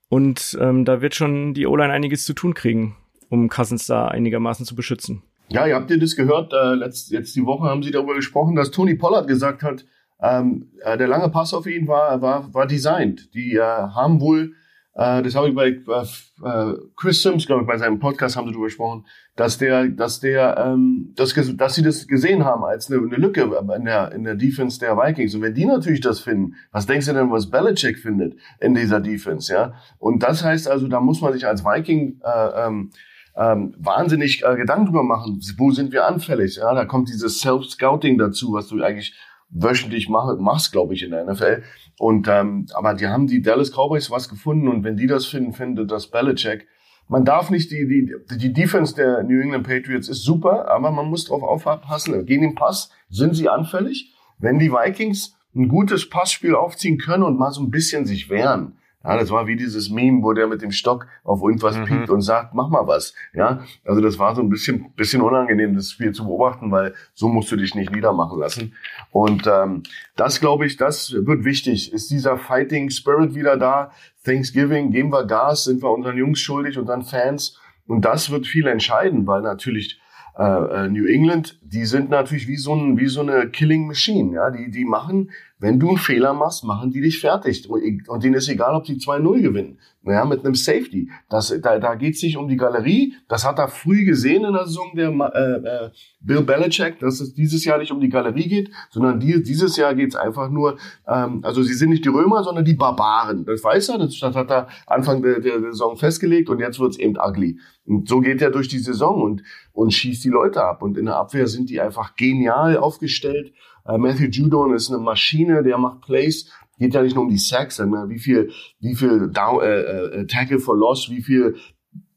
Und 0.09 0.57
ähm, 0.61 0.85
da 0.85 1.01
wird 1.01 1.15
schon 1.15 1.53
die 1.53 1.67
O-Line 1.67 1.91
einiges 1.91 2.23
zu 2.23 2.33
tun 2.33 2.53
kriegen, 2.53 2.95
um 3.29 3.49
Cousins 3.49 3.87
da 3.87 4.07
einigermaßen 4.07 4.65
zu 4.65 4.75
beschützen. 4.75 5.23
Ja, 5.49 5.67
ihr 5.67 5.75
habt 5.75 5.91
ihr 5.91 5.99
das 5.99 6.15
gehört? 6.15 6.53
Äh, 6.53 6.75
letzt, 6.75 7.11
jetzt 7.11 7.35
die 7.35 7.45
Woche 7.45 7.67
haben 7.67 7.83
sie 7.83 7.91
darüber 7.91 8.15
gesprochen, 8.15 8.55
dass 8.55 8.71
Tony 8.71 8.95
Pollard 8.95 9.27
gesagt 9.27 9.63
hat, 9.63 9.85
ähm, 10.21 10.71
äh, 10.81 10.97
der 10.97 11.07
lange 11.07 11.29
Pass 11.29 11.53
auf 11.53 11.67
ihn 11.67 11.87
war, 11.87 12.21
war, 12.21 12.53
war 12.53 12.67
designt. 12.67 13.33
Die 13.33 13.55
äh, 13.55 13.61
haben 13.61 14.19
wohl, 14.19 14.53
äh, 14.95 15.21
das 15.21 15.35
habe 15.35 15.49
ich 15.49 15.55
bei 15.55 15.67
äh, 15.67 16.73
Chris 16.95 17.21
Sims, 17.21 17.45
glaube 17.45 17.61
ich, 17.61 17.67
bei 17.67 17.77
seinem 17.77 17.99
Podcast 17.99 18.35
haben 18.35 18.47
sie 18.47 18.51
darüber 18.51 18.67
gesprochen, 18.67 19.05
dass 19.35 19.57
der, 19.59 19.87
dass 19.89 20.19
der, 20.19 20.57
ähm, 20.57 21.13
dass, 21.15 21.35
dass 21.55 21.75
sie 21.75 21.83
das 21.83 22.07
gesehen 22.07 22.45
haben 22.45 22.63
als 22.63 22.91
eine, 22.91 22.99
eine 22.99 23.17
Lücke 23.17 23.43
in 23.75 23.85
der, 23.85 24.11
in 24.11 24.23
der 24.23 24.35
Defense 24.35 24.79
der 24.79 24.97
Vikings. 24.97 25.35
Und 25.35 25.43
wenn 25.43 25.53
die 25.53 25.65
natürlich 25.65 26.01
das 26.01 26.19
finden, 26.19 26.55
was 26.71 26.87
denkst 26.87 27.05
du 27.05 27.13
denn, 27.13 27.31
was 27.31 27.51
Belichick 27.51 27.99
findet 27.99 28.39
in 28.59 28.73
dieser 28.73 28.99
Defense, 28.99 29.53
ja? 29.53 29.73
Und 29.99 30.23
das 30.23 30.43
heißt 30.43 30.67
also, 30.67 30.87
da 30.87 30.99
muss 30.99 31.21
man 31.21 31.33
sich 31.33 31.45
als 31.45 31.63
Viking 31.63 32.19
äh, 32.23 32.65
ähm, 32.65 32.89
ähm, 33.35 33.75
wahnsinnig 33.77 34.43
äh, 34.43 34.55
Gedanken 34.55 34.87
drüber 34.87 35.03
machen. 35.03 35.39
Wo 35.57 35.69
sind 35.69 35.91
wir 35.91 36.07
anfällig? 36.07 36.55
Ja, 36.55 36.73
da 36.73 36.85
kommt 36.85 37.09
dieses 37.09 37.39
Self-Scouting 37.39 38.17
dazu, 38.17 38.53
was 38.53 38.67
du 38.67 38.81
eigentlich 38.81 39.15
wöchentlich 39.49 40.09
mach, 40.09 40.37
machst, 40.37 40.71
glaube 40.71 40.93
ich, 40.93 41.03
in 41.03 41.11
der 41.11 41.25
NFL. 41.25 41.63
Und 41.97 42.27
ähm, 42.27 42.67
aber 42.73 42.93
die 42.93 43.07
haben 43.07 43.27
die 43.27 43.41
Dallas 43.41 43.71
Cowboys 43.71 44.11
was 44.11 44.29
gefunden 44.29 44.67
und 44.67 44.83
wenn 44.83 44.97
die 44.97 45.07
das 45.07 45.25
finden, 45.25 45.53
findet 45.53 45.91
das 45.91 46.07
Belichick. 46.07 46.67
Man 47.07 47.23
darf 47.23 47.49
nicht 47.49 47.71
die 47.71 47.87
die 47.87 48.37
die 48.37 48.53
Defense 48.53 48.93
der 48.93 49.23
New 49.23 49.39
England 49.39 49.65
Patriots 49.65 50.09
ist 50.09 50.23
super, 50.23 50.69
aber 50.69 50.91
man 50.91 51.09
muss 51.09 51.25
darauf 51.25 51.43
aufpassen. 51.43 52.25
Gegen 52.25 52.41
den 52.41 52.55
Pass 52.55 52.91
sind 53.09 53.35
sie 53.35 53.49
anfällig. 53.49 54.13
Wenn 54.39 54.59
die 54.59 54.71
Vikings 54.71 55.35
ein 55.55 55.69
gutes 55.69 56.09
Passspiel 56.09 56.53
aufziehen 56.53 56.97
können 56.97 57.23
und 57.23 57.39
mal 57.39 57.51
so 57.51 57.61
ein 57.61 57.71
bisschen 57.71 58.05
sich 58.05 58.29
wehren, 58.29 58.77
ja, 59.07 59.17
das 59.17 59.31
war 59.31 59.47
wie 59.47 59.55
dieses 59.55 59.89
Meme, 59.89 60.21
wo 60.21 60.33
der 60.33 60.47
mit 60.47 60.61
dem 60.61 60.71
Stock 60.71 61.07
auf 61.23 61.41
irgendwas 61.41 61.77
mhm. 61.77 61.85
piekt 61.85 62.09
und 62.09 62.21
sagt, 62.21 62.53
mach 62.53 62.67
mal 62.69 62.85
was. 62.87 63.13
Ja, 63.33 63.61
also 63.85 64.01
das 64.01 64.19
war 64.19 64.35
so 64.35 64.41
ein 64.41 64.49
bisschen, 64.49 64.91
bisschen 64.95 65.21
unangenehm, 65.21 65.75
das 65.75 65.91
Spiel 65.91 66.11
zu 66.11 66.25
beobachten, 66.25 66.71
weil 66.71 66.93
so 67.13 67.29
musst 67.29 67.51
du 67.51 67.55
dich 67.55 67.73
nicht 67.73 67.91
niedermachen 67.91 68.37
lassen. 68.39 68.73
Und 69.11 69.47
ähm, 69.47 69.83
das, 70.15 70.39
glaube 70.39 70.65
ich, 70.65 70.75
das 70.75 71.13
wird 71.13 71.45
wichtig. 71.45 71.93
Ist 71.93 72.11
dieser 72.11 72.37
Fighting 72.37 72.89
Spirit 72.89 73.33
wieder 73.33 73.55
da? 73.55 73.91
Thanksgiving, 74.25 74.91
geben 74.91 75.11
wir 75.11 75.25
Gas, 75.25 75.63
sind 75.63 75.81
wir 75.81 75.89
unseren 75.89 76.17
Jungs 76.17 76.39
schuldig 76.39 76.77
und 76.77 76.87
dann 76.87 77.03
Fans. 77.03 77.57
Und 77.87 78.01
das 78.03 78.29
wird 78.29 78.45
viel 78.45 78.67
entscheiden, 78.67 79.25
weil 79.25 79.41
natürlich 79.41 80.01
äh, 80.37 80.43
äh 80.85 80.89
New 80.89 81.05
England, 81.05 81.59
die 81.63 81.85
sind 81.85 82.09
natürlich 82.09 82.47
wie 82.47 82.57
so, 82.57 82.73
ein, 82.73 82.97
wie 82.97 83.07
so 83.07 83.21
eine 83.21 83.49
Killing 83.49 83.87
Machine. 83.87 84.33
Ja, 84.33 84.51
die, 84.51 84.71
die 84.71 84.85
machen 84.85 85.29
wenn 85.59 85.79
du 85.79 85.89
einen 85.89 85.97
Fehler 85.97 86.33
machst, 86.33 86.63
machen 86.63 86.91
die 86.91 87.01
dich 87.01 87.19
fertig. 87.19 87.67
Und 87.69 88.23
denen 88.23 88.35
ist 88.35 88.47
egal, 88.47 88.75
ob 88.75 88.83
die 88.83 88.97
2-0 88.97 89.41
gewinnen. 89.41 89.79
Naja, 90.03 90.23
mit 90.23 90.45
einem 90.45 90.55
Safety. 90.55 91.09
Das, 91.29 91.53
da 91.61 91.79
da 91.79 91.95
geht 91.95 92.15
es 92.15 92.21
nicht 92.21 92.37
um 92.37 92.47
die 92.47 92.57
Galerie. 92.57 93.15
Das 93.27 93.43
hat 93.43 93.57
er 93.57 93.67
früh 93.67 94.05
gesehen 94.05 94.45
in 94.45 94.53
der 94.53 94.65
Saison, 94.65 94.91
der 94.95 95.09
äh, 95.09 95.85
äh, 95.85 95.89
Bill 96.21 96.43
Belichick, 96.43 96.99
dass 96.99 97.19
es 97.19 97.33
dieses 97.33 97.65
Jahr 97.65 97.79
nicht 97.79 97.91
um 97.91 97.99
die 97.99 98.09
Galerie 98.09 98.47
geht, 98.47 98.71
sondern 98.91 99.19
die, 99.19 99.41
dieses 99.41 99.75
Jahr 99.75 99.95
geht 99.95 100.09
es 100.09 100.15
einfach 100.15 100.49
nur, 100.49 100.77
ähm, 101.07 101.39
also 101.43 101.63
sie 101.63 101.73
sind 101.73 101.89
nicht 101.89 102.05
die 102.05 102.09
Römer, 102.09 102.43
sondern 102.43 102.63
die 102.63 102.75
Barbaren. 102.75 103.43
Das 103.43 103.63
weiß 103.63 103.89
er, 103.89 103.97
das, 103.97 104.17
das 104.19 104.35
hat 104.35 104.51
er 104.51 104.67
Anfang 104.85 105.23
der, 105.23 105.39
der 105.39 105.59
Saison 105.59 105.97
festgelegt 105.97 106.49
und 106.49 106.59
jetzt 106.59 106.79
wird's 106.79 106.97
eben 106.97 107.17
ugly. 107.17 107.59
Und 107.85 108.07
so 108.07 108.19
geht 108.19 108.41
er 108.41 108.51
durch 108.51 108.67
die 108.67 108.79
Saison 108.79 109.21
und, 109.21 109.43
und 109.77 109.93
schießt 109.93 110.23
die 110.23 110.29
Leute 110.29 110.63
ab. 110.63 110.81
Und 110.81 110.97
in 110.97 111.05
der 111.05 111.17
Abwehr 111.17 111.47
sind 111.47 111.69
die 111.69 111.79
einfach 111.79 112.15
genial 112.15 112.77
aufgestellt. 112.77 113.53
Äh, 113.85 113.99
Matthew 113.99 114.29
Judon 114.31 114.73
ist 114.73 114.89
eine 114.89 114.97
Maschine, 114.97 115.61
der 115.61 115.77
macht 115.77 116.01
Plays. 116.01 116.51
Geht 116.79 116.95
ja 116.95 117.03
nicht 117.03 117.13
nur 117.13 117.25
um 117.25 117.29
die 117.29 117.37
Sacks, 117.37 117.75
sondern 117.75 118.09
wie 118.09 118.17
viel, 118.17 118.49
wie 118.79 118.95
viel 118.95 119.29
Down, 119.29 119.61
äh, 119.61 119.81
äh, 119.81 120.25
Tackle 120.25 120.57
for 120.57 120.75
Loss, 120.75 121.11
wie 121.11 121.21
viel 121.21 121.57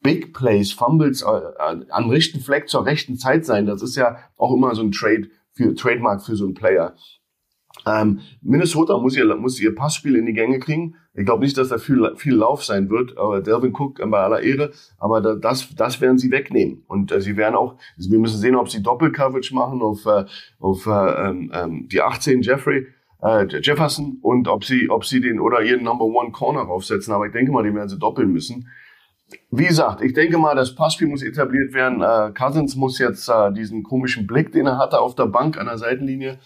Big 0.02 0.32
Plays, 0.32 0.72
Fumbles 0.72 1.20
äh, 1.20 1.26
am 1.90 2.08
rechten 2.08 2.40
Fleck 2.40 2.66
zur 2.70 2.86
rechten 2.86 3.18
Zeit 3.18 3.44
sein. 3.44 3.66
Das 3.66 3.82
ist 3.82 3.94
ja 3.94 4.16
auch 4.38 4.54
immer 4.54 4.74
so 4.74 4.80
ein 4.80 4.90
Trade 4.90 5.28
für 5.52 5.74
Trademark 5.74 6.24
für 6.24 6.36
so 6.36 6.46
einen 6.46 6.54
Player. 6.54 6.94
Ähm, 7.87 8.20
Minnesota 8.42 8.98
muss 8.98 9.16
ihr, 9.16 9.35
muss 9.37 9.61
ihr 9.61 9.74
Passspiel 9.74 10.16
in 10.16 10.26
die 10.26 10.33
Gänge 10.33 10.59
kriegen. 10.59 10.96
Ich 11.14 11.24
glaube 11.24 11.44
nicht, 11.44 11.56
dass 11.56 11.68
da 11.68 11.78
viel, 11.78 12.12
viel 12.16 12.35
Lauf 12.35 12.64
sein 12.64 12.90
wird, 12.90 13.16
aber 13.16 13.40
Delvin 13.40 13.74
Cook 13.74 14.00
äh, 14.00 14.06
bei 14.06 14.20
aller 14.20 14.42
Ehre, 14.42 14.72
aber 14.98 15.20
da, 15.20 15.35
das, 15.35 15.74
das 15.74 16.00
werden 16.00 16.18
sie 16.18 16.30
wegnehmen. 16.30 16.85
Und 16.87 17.11
äh, 17.11 17.20
sie 17.20 17.37
werden 17.37 17.54
auch, 17.54 17.76
wir 17.96 18.18
müssen 18.18 18.38
sehen, 18.38 18.56
ob 18.56 18.68
sie 18.68 18.83
Doppelcoverage 18.83 19.54
machen 19.54 19.80
auf, 19.83 20.04
äh, 20.06 20.24
auf 20.59 20.87
äh, 20.87 20.90
ähm, 20.90 21.50
ähm 21.54 21.88
die 21.88 22.02
18 22.02 22.42
Jeffrey, 22.42 22.87
äh, 23.22 23.46
Jefferson 23.61 24.18
und 24.22 24.48
ob 24.48 24.64
sie, 24.64 24.88
ob 24.90 25.04
sie 25.04 25.20
den 25.20 25.40
oder 25.40 25.62
ihren 25.62 25.85
Number 25.85 26.04
One 26.04 26.33
Corner 26.33 26.68
aufsetzen. 26.68 27.12
Aber 27.12 27.26
ich 27.26 27.33
denke 27.33 27.52
mal, 27.52 27.62
die 27.62 27.74
werden 27.74 27.88
sie 27.88 27.98
doppeln 27.98 28.33
müssen. 28.33 28.68
Wie 29.50 29.66
gesagt, 29.66 30.02
ich 30.02 30.12
denke 30.12 30.38
mal, 30.38 30.56
das 30.56 30.74
Passspiel 30.74 31.06
muss 31.06 31.22
etabliert 31.22 31.72
werden. 31.72 32.02
Äh, 32.02 32.33
Cousins 32.37 32.76
muss 32.76 32.98
jetzt 32.98 33.28
äh, 33.28 33.52
diesen 33.52 33.83
komischen 33.83 34.26
Blick, 34.26 34.52
den 34.52 34.66
er 34.66 34.78
hatte 34.78 35.00
auf 35.00 35.14
der 35.14 35.26
Bank 35.26 35.56
an 35.56 35.66
der 35.66 35.78
Seitenlinie, 35.78 36.38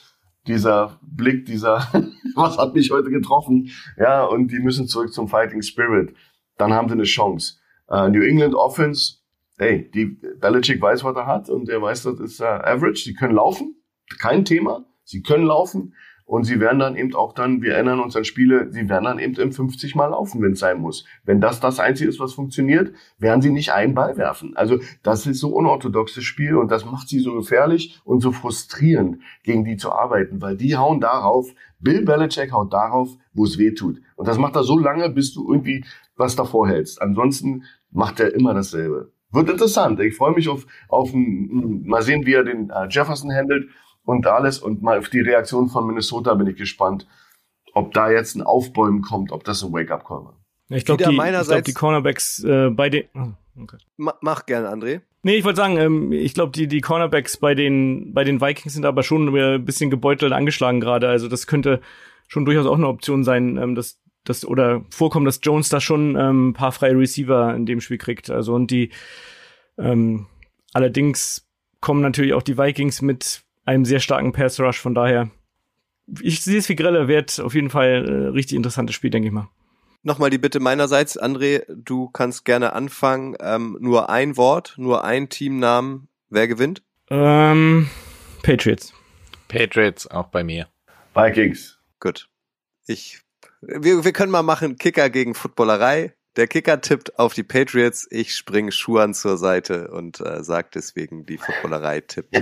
dieser 0.47 0.99
Blick, 1.03 1.47
dieser, 1.47 1.89
was 2.35 2.59
hat 2.59 2.75
mich 2.75 2.91
heute 2.91 3.11
getroffen? 3.11 3.71
Ja, 3.97 4.25
und 4.25 4.49
die 4.51 4.59
müssen 4.59 4.87
zurück 4.89 5.13
zum 5.13 5.29
Fighting 5.29 5.63
Spirit. 5.63 6.15
Dann 6.59 6.73
haben 6.73 6.89
sie 6.89 6.95
eine 6.95 7.05
Chance. 7.05 7.57
äh, 7.89 8.09
New 8.09 8.23
England 8.23 8.55
Offense, 8.55 9.19
hey, 9.59 9.91
die 9.93 10.07
Belichick 10.41 10.81
weiß, 10.81 11.05
was 11.05 11.17
er 11.17 11.27
hat 11.27 11.49
und 11.49 11.69
er 11.69 11.81
weiß, 11.83 12.05
das 12.05 12.21
ist 12.21 12.41
äh, 12.41 12.45
Average. 12.45 13.03
Sie 13.05 13.15
können 13.15 13.35
laufen, 13.35 13.77
kein 14.19 14.45
Thema. 14.45 14.85
Sie 15.05 15.23
können 15.23 15.47
laufen. 15.47 15.95
Und 16.27 16.45
sie 16.45 16.59
werden 16.59 16.79
dann 16.79 16.97
eben 16.97 17.15
auch 17.15 17.35
dann, 17.35 17.61
wir 17.61 17.75
erinnern 17.75 18.01
uns 18.01 18.17
an 18.17 18.25
Spiele, 18.25 18.73
sie 18.73 18.89
werden 18.89 19.05
dann 19.05 19.19
eben 19.19 19.35
im 19.35 19.53
50 19.53 19.95
Mal 19.95 20.07
laufen, 20.07 20.41
wenn 20.41 20.53
es 20.53 20.61
sein 20.61 20.81
muss. 20.81 21.05
Wenn 21.25 21.41
das 21.41 21.61
das 21.61 21.79
Einzige 21.81 22.09
ist, 22.09 22.19
was 22.19 22.33
funktioniert, 22.33 22.95
werden 23.19 23.43
sie 23.43 23.51
nicht 23.51 23.73
einen 23.73 23.95
Ball 23.95 24.17
werfen. 24.17 24.57
Also 24.57 24.79
das 25.03 25.27
ist 25.27 25.41
so 25.41 25.51
unorthodoxes 25.51 26.25
Spiel 26.25 26.57
und 26.57 26.71
das 26.71 26.87
macht 26.87 27.09
sie 27.09 27.21
so 27.21 27.35
gefährlich 27.35 28.01
und 28.05 28.21
so 28.21 28.33
frustrierend, 28.33 29.19
gegen 29.43 29.65
die 29.65 29.77
zu 29.77 29.93
arbeiten, 29.93 30.41
weil 30.41 30.57
die 30.57 30.77
hauen 30.77 31.01
darauf, 31.01 31.53
Bill 31.79 32.03
Belichick 32.03 32.53
haut 32.53 32.73
darauf, 32.73 33.11
wo 33.35 33.45
es 33.45 33.59
weh 33.59 33.73
tut. 33.73 34.01
Und 34.17 34.27
das 34.27 34.39
macht 34.39 34.57
er 34.57 34.63
so 34.63 34.79
lange, 34.79 35.11
bis 35.11 35.35
du 35.35 35.47
irgendwie 35.47 35.85
was 36.17 36.37
davor 36.37 36.69
hältst. 36.69 37.03
Ansonsten 37.03 37.65
macht 37.91 38.21
er 38.21 38.35
immer 38.35 38.55
dasselbe. 38.55 39.13
Wird 39.31 39.51
interessant. 39.51 40.01
Ich 40.01 40.17
freue 40.17 40.33
mich 40.33 40.49
auf, 40.49 40.67
auf 40.89 41.13
ein, 41.13 41.83
mal 41.85 42.03
sehen, 42.03 42.25
wie 42.25 42.35
er 42.35 42.45
den 42.45 42.71
äh, 42.71 42.87
Jefferson 42.89 43.33
handelt 43.33 43.69
und 44.05 44.27
alles. 44.27 44.59
Und 44.59 44.83
mal 44.83 44.99
auf 44.99 45.09
die 45.09 45.21
Reaktion 45.21 45.69
von 45.69 45.87
Minnesota 45.87 46.35
bin 46.35 46.47
ich 46.47 46.57
gespannt, 46.57 47.07
ob 47.73 47.93
da 47.93 48.11
jetzt 48.11 48.37
ein 48.37 48.43
Aufbäumen 48.43 49.03
kommt, 49.03 49.33
ob 49.33 49.45
das 49.45 49.63
ein 49.63 49.73
Wake-up-Call 49.73 50.25
war. 50.25 50.41
Ich 50.71 50.85
glaube, 50.85 51.05
die, 51.05 51.11
ich 51.11 51.47
glaub, 51.47 51.65
die 51.65 51.75
Cornerbacks 51.75 52.43
äh, 52.43 52.71
bei 52.71 52.89
den. 52.89 53.05
Oh, 53.15 53.63
okay. 53.63 53.77
Mach 53.97 54.47
gerne, 54.47 54.71
André. 54.71 55.03
Nee, 55.23 55.37
ich 55.37 55.45
wollte 55.45 55.57
sagen, 55.57 55.77
ähm, 55.79 56.13
ich 56.13 56.35
glaube, 56.35 56.53
die, 56.53 56.67
die 56.69 56.81
Cornerbacks 56.81 57.37
bei 57.37 57.55
den, 57.55 58.13
bei 58.13 58.25
den 58.25 58.41
Vikings 58.41 58.75
sind 58.75 58.85
aber 58.85 59.03
schon 59.03 59.35
ein 59.35 59.65
bisschen 59.65 59.91
gebeutelt 59.91 60.33
angeschlagen 60.33 60.81
gerade. 60.81 61.09
Also 61.09 61.29
das 61.29 61.47
könnte 61.47 61.81
schon 62.29 62.45
durchaus 62.45 62.67
auch 62.67 62.77
eine 62.77 62.89
Option 62.89 63.25
sein, 63.25 63.57
ähm, 63.57 63.75
dass 63.75 64.01
das 64.25 64.47
oder 64.47 64.85
vorkommen, 64.91 65.27
dass 65.27 65.41
Jones 65.43 65.69
da 65.69 65.81
schon 65.81 66.17
ähm, 66.17 66.49
ein 66.49 66.53
paar 66.55 66.73
freie 66.73 66.97
Receiver 66.97 67.55
in 67.55 67.67
dem 67.67 67.81
Spiel 67.81 67.99
kriegt. 67.99 68.31
Also 68.31 68.55
und 68.55 68.71
die 68.71 68.91
ähm, 69.79 70.27
allerdings 70.73 71.49
kommen 71.81 72.01
natürlich 72.01 72.33
auch 72.33 72.43
die 72.43 72.59
Vikings 72.59 73.03
mit 73.03 73.44
einem 73.65 73.85
sehr 73.85 74.01
starken 74.01 74.33
Pass 74.33 74.61
Rush. 74.61 74.81
Von 74.81 74.95
daher, 74.95 75.31
ich 76.21 76.43
sehe 76.43 76.59
es 76.59 76.69
wie 76.69 76.77
Grelle, 76.77 77.09
wird 77.09 77.41
auf 77.41 77.55
jeden 77.55 77.71
Fall 77.71 78.09
äh, 78.09 78.29
richtig 78.29 78.57
interessantes 78.57 78.95
Spiel, 78.95 79.11
denke 79.11 79.29
ich 79.29 79.35
mal. 79.35 79.49
Nochmal 80.03 80.29
die 80.29 80.39
Bitte 80.39 80.61
meinerseits, 80.61 81.19
André, 81.19 81.65
du 81.69 82.11
kannst 82.11 82.45
gerne 82.45 82.75
anfangen. 82.75 83.37
Ähm, 83.41 83.79
nur 83.81 84.11
ein 84.11 84.37
Wort, 84.37 84.75
nur 84.77 85.03
ein 85.05 85.31
Teamnamen. 85.31 86.09
Wer 86.29 86.47
gewinnt? 86.47 86.83
Ähm, 87.09 87.89
Patriots. 88.43 88.93
Patriots, 89.49 90.07
auch 90.07 90.27
bei 90.27 90.45
mir. 90.45 90.69
Vikings. 91.15 91.79
Gut. 92.01 92.29
Ich, 92.87 93.23
wir, 93.63 94.05
wir 94.05 94.13
können 94.13 94.31
mal 94.31 94.43
machen 94.43 94.77
Kicker 94.77 95.09
gegen 95.09 95.35
Footballerei. 95.35 96.13
Der 96.37 96.49
Kicker 96.49 96.81
tippt 96.83 97.19
auf 97.19 97.33
die 97.33 97.45
Patriots. 97.45 98.07
Ich 98.11 98.35
spring 98.35 98.71
Schuhan 98.71 99.15
zur 99.15 99.39
Seite 99.39 99.91
und 99.91 100.21
äh, 100.21 100.43
sag 100.43 100.73
deswegen 100.73 101.25
die 101.25 101.39
Footballerei 101.39 102.01
tippt 102.01 102.37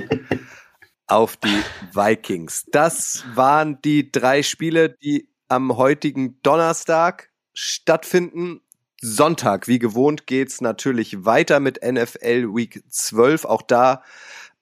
auf 1.13 1.37
die 1.37 1.63
Vikings. 1.93 2.65
Das 2.73 3.25
waren 3.35 3.81
die 3.83 4.11
drei 4.11 4.43
Spiele, 4.43 4.89
die 4.89 5.29
am 5.49 5.77
heutigen 5.77 6.41
Donnerstag 6.43 7.29
stattfinden. 7.53 8.63
Sonntag, 9.03 9.69
wie 9.69 9.79
gewohnt, 9.79 10.27
geht's 10.27 10.63
natürlich 10.63 11.27
weiter 11.27 11.61
mit 11.61 11.81
NFL 11.85 12.55
Week 12.55 12.83
12. 12.89 13.45
Auch 13.45 13.61
da 13.61 14.03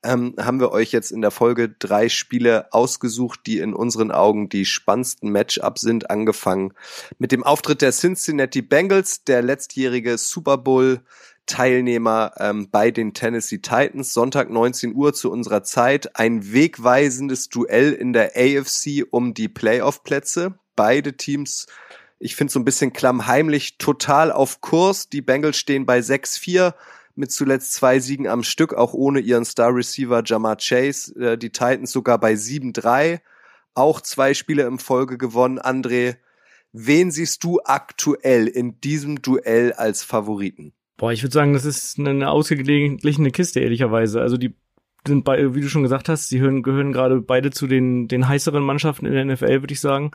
ähm, 0.03 0.35
haben 0.41 0.59
wir 0.59 0.73
euch 0.73 0.91
jetzt 0.91 1.13
in 1.13 1.21
der 1.21 1.31
Folge 1.31 1.69
drei 1.69 2.09
Spiele 2.09 2.73
ausgesucht, 2.73 3.41
die 3.47 3.59
in 3.59 3.73
unseren 3.73 4.11
Augen 4.11 4.49
die 4.49 4.65
spannendsten 4.65 5.31
Matchups 5.31 5.83
sind. 5.83 6.11
Angefangen 6.11 6.73
mit 7.19 7.31
dem 7.31 7.45
Auftritt 7.45 7.81
der 7.81 7.93
Cincinnati 7.93 8.63
Bengals, 8.63 9.23
der 9.23 9.43
letztjährige 9.43 10.19
Super 10.19 10.59
Bowl 10.59 11.01
Teilnehmer 11.51 12.33
ähm, 12.39 12.71
bei 12.71 12.93
den 12.93 13.13
Tennessee 13.13 13.59
Titans. 13.59 14.15
Sonntag 14.15 14.51
19 14.51 14.95
Uhr 14.95 15.13
zu 15.13 15.33
unserer 15.33 15.65
Zeit. 15.65 16.17
Ein 16.17 16.53
wegweisendes 16.53 17.49
Duell 17.49 17.93
in 17.93 18.13
der 18.13 18.37
AFC 18.37 19.05
um 19.11 19.35
die 19.35 19.49
Playoff-Plätze. 19.49 20.55
Beide 20.77 21.17
Teams, 21.17 21.67
ich 22.21 22.37
finde 22.37 22.53
so 22.53 22.61
ein 22.61 22.65
bisschen 22.65 22.93
klammheimlich, 22.93 23.79
total 23.79 24.31
auf 24.31 24.61
Kurs. 24.61 25.09
Die 25.09 25.23
Bengals 25.23 25.57
stehen 25.57 25.87
bei 25.87 25.99
6-4 25.99 26.73
mit 27.17 27.33
zuletzt 27.33 27.73
zwei 27.73 27.99
Siegen 27.99 28.29
am 28.29 28.45
Stück, 28.45 28.73
auch 28.73 28.95
ohne 28.95 29.19
ihren 29.19 29.45
Star-Receiver 29.45 30.23
Jamar 30.25 30.57
Chase. 30.57 31.13
Äh, 31.19 31.37
die 31.37 31.51
Titans 31.51 31.91
sogar 31.91 32.19
bei 32.19 32.35
7-3. 32.35 33.19
Auch 33.75 34.01
zwei 34.01 34.35
Spiele 34.35 34.63
im 34.63 34.79
Folge 34.79 35.19
gewonnen. 35.19 35.59
André, 35.59 36.15
wen 36.71 37.11
siehst 37.11 37.43
du 37.43 37.59
aktuell 37.65 38.47
in 38.47 38.81
diesem 38.81 39.21
Duell 39.21 39.73
als 39.73 40.05
Favoriten? 40.05 40.75
Boah, 41.01 41.13
ich 41.13 41.23
würde 41.23 41.33
sagen, 41.33 41.55
das 41.55 41.65
ist 41.65 41.99
eine 41.99 42.29
ausgeglichene 42.29 43.31
Kiste, 43.31 43.61
ehrlicherweise. 43.61 44.21
Also 44.21 44.37
die 44.37 44.53
sind 45.07 45.25
bei, 45.25 45.55
wie 45.55 45.63
du 45.63 45.69
schon 45.71 45.83
gesagt 45.83 46.11
hast, 46.11 46.29
sie 46.29 46.37
gehören, 46.37 46.63
gehören 46.63 46.93
gerade 46.93 47.23
beide 47.23 47.51
zu 47.51 47.67
den, 47.67 48.07
den 48.07 48.29
heißeren 48.29 48.63
Mannschaften 48.63 49.07
in 49.07 49.15
der 49.15 49.25
NFL, 49.25 49.63
würde 49.63 49.73
ich 49.73 49.81
sagen. 49.81 50.11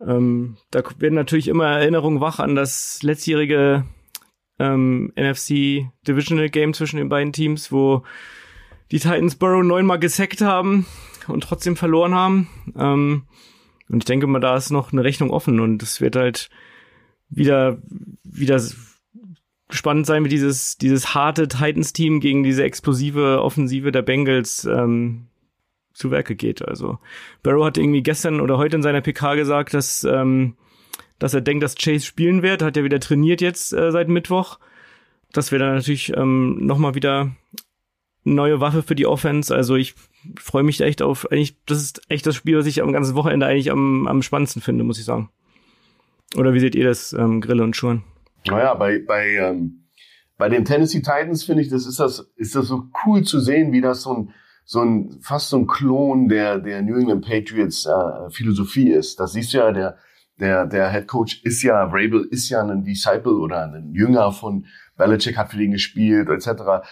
Ähm, 0.00 0.56
da 0.70 0.82
werden 1.00 1.16
natürlich 1.16 1.48
immer 1.48 1.66
Erinnerungen 1.66 2.22
wach 2.22 2.38
an 2.38 2.54
das 2.54 3.02
letztjährige 3.02 3.84
ähm, 4.58 5.12
NFC 5.16 5.90
Divisional 6.08 6.48
Game 6.48 6.72
zwischen 6.72 6.96
den 6.96 7.10
beiden 7.10 7.34
Teams, 7.34 7.70
wo 7.70 8.02
die 8.92 9.00
Titans 9.00 9.34
Burrow 9.34 9.62
neunmal 9.62 9.98
gesackt 9.98 10.40
haben 10.40 10.86
und 11.28 11.42
trotzdem 11.42 11.76
verloren 11.76 12.14
haben. 12.14 12.48
Ähm, 12.74 13.24
und 13.90 13.98
ich 13.98 14.06
denke 14.06 14.26
mal, 14.26 14.40
da 14.40 14.56
ist 14.56 14.70
noch 14.70 14.94
eine 14.94 15.04
Rechnung 15.04 15.28
offen 15.28 15.60
und 15.60 15.82
es 15.82 16.00
wird 16.00 16.16
halt 16.16 16.48
wieder, 17.28 17.82
wieder 18.24 18.58
spannend 19.70 20.06
sein, 20.06 20.24
wie 20.24 20.28
dieses, 20.28 20.78
dieses 20.78 21.14
harte 21.14 21.48
Titans-Team 21.48 22.20
gegen 22.20 22.42
diese 22.42 22.64
explosive 22.64 23.42
Offensive 23.42 23.90
der 23.92 24.02
Bengals 24.02 24.64
ähm, 24.64 25.26
zu 25.92 26.10
Werke 26.10 26.36
geht. 26.36 26.66
Also 26.66 26.98
Barrow 27.42 27.64
hat 27.64 27.78
irgendwie 27.78 28.02
gestern 28.02 28.40
oder 28.40 28.58
heute 28.58 28.76
in 28.76 28.82
seiner 28.82 29.00
PK 29.00 29.34
gesagt, 29.34 29.74
dass, 29.74 30.04
ähm, 30.04 30.56
dass 31.18 31.34
er 31.34 31.40
denkt, 31.40 31.62
dass 31.62 31.74
Chase 31.74 32.04
spielen 32.04 32.42
wird. 32.42 32.62
Hat 32.62 32.76
ja 32.76 32.84
wieder 32.84 33.00
trainiert 33.00 33.40
jetzt 33.40 33.72
äh, 33.72 33.90
seit 33.90 34.08
Mittwoch. 34.08 34.58
Das 35.32 35.50
wäre 35.50 35.64
dann 35.64 35.74
natürlich 35.74 36.16
ähm, 36.16 36.64
nochmal 36.64 36.94
wieder 36.94 37.32
neue 38.24 38.60
Waffe 38.60 38.82
für 38.82 38.94
die 38.94 39.06
Offense. 39.06 39.54
Also 39.54 39.76
ich 39.76 39.94
freue 40.38 40.62
mich 40.62 40.80
echt 40.80 41.02
auf, 41.02 41.30
eigentlich, 41.30 41.56
das 41.66 41.78
ist 41.82 42.02
echt 42.08 42.26
das 42.26 42.36
Spiel, 42.36 42.58
was 42.58 42.66
ich 42.66 42.82
am 42.82 42.92
ganzen 42.92 43.14
Wochenende 43.14 43.46
eigentlich 43.46 43.70
am, 43.70 44.06
am 44.06 44.22
spannendsten 44.22 44.62
finde, 44.62 44.84
muss 44.84 44.98
ich 44.98 45.04
sagen. 45.04 45.30
Oder 46.36 46.52
wie 46.52 46.60
seht 46.60 46.74
ihr 46.74 46.84
das, 46.84 47.12
ähm, 47.12 47.40
Grille 47.40 47.62
und 47.62 47.76
Schuhen? 47.76 48.02
Naja, 48.48 48.74
bei, 48.74 48.98
bei, 49.06 49.36
ähm, 49.36 49.86
bei 50.38 50.48
den 50.48 50.64
Tennessee 50.64 51.00
Titans 51.00 51.44
finde 51.44 51.62
ich, 51.62 51.68
das 51.68 51.86
ist 51.86 51.98
das, 51.98 52.30
ist 52.36 52.54
das 52.54 52.66
so 52.66 52.84
cool 53.04 53.22
zu 53.22 53.40
sehen, 53.40 53.72
wie 53.72 53.80
das 53.80 54.02
so 54.02 54.14
ein, 54.14 54.30
so 54.64 54.80
ein, 54.80 55.18
fast 55.22 55.50
so 55.50 55.58
ein 55.58 55.66
Klon 55.66 56.28
der, 56.28 56.58
der 56.58 56.82
New 56.82 56.96
England 56.96 57.24
Patriots 57.24 57.86
äh, 57.86 58.30
Philosophie 58.30 58.90
ist. 58.90 59.20
Das 59.20 59.32
siehst 59.32 59.52
du 59.52 59.58
ja, 59.58 59.72
der, 59.72 59.96
der, 60.38 60.66
der 60.66 60.90
Head 60.90 61.06
Coach 61.06 61.42
ist 61.44 61.62
ja, 61.62 61.82
Rabel 61.84 62.26
ist 62.30 62.48
ja 62.48 62.62
ein 62.62 62.84
Disciple 62.84 63.36
oder 63.36 63.72
ein 63.72 63.92
Jünger 63.94 64.32
von 64.32 64.66
Belichick 64.96 65.36
hat 65.36 65.50
für 65.50 65.58
den 65.58 65.72
gespielt, 65.72 66.28
etc. 66.28 66.48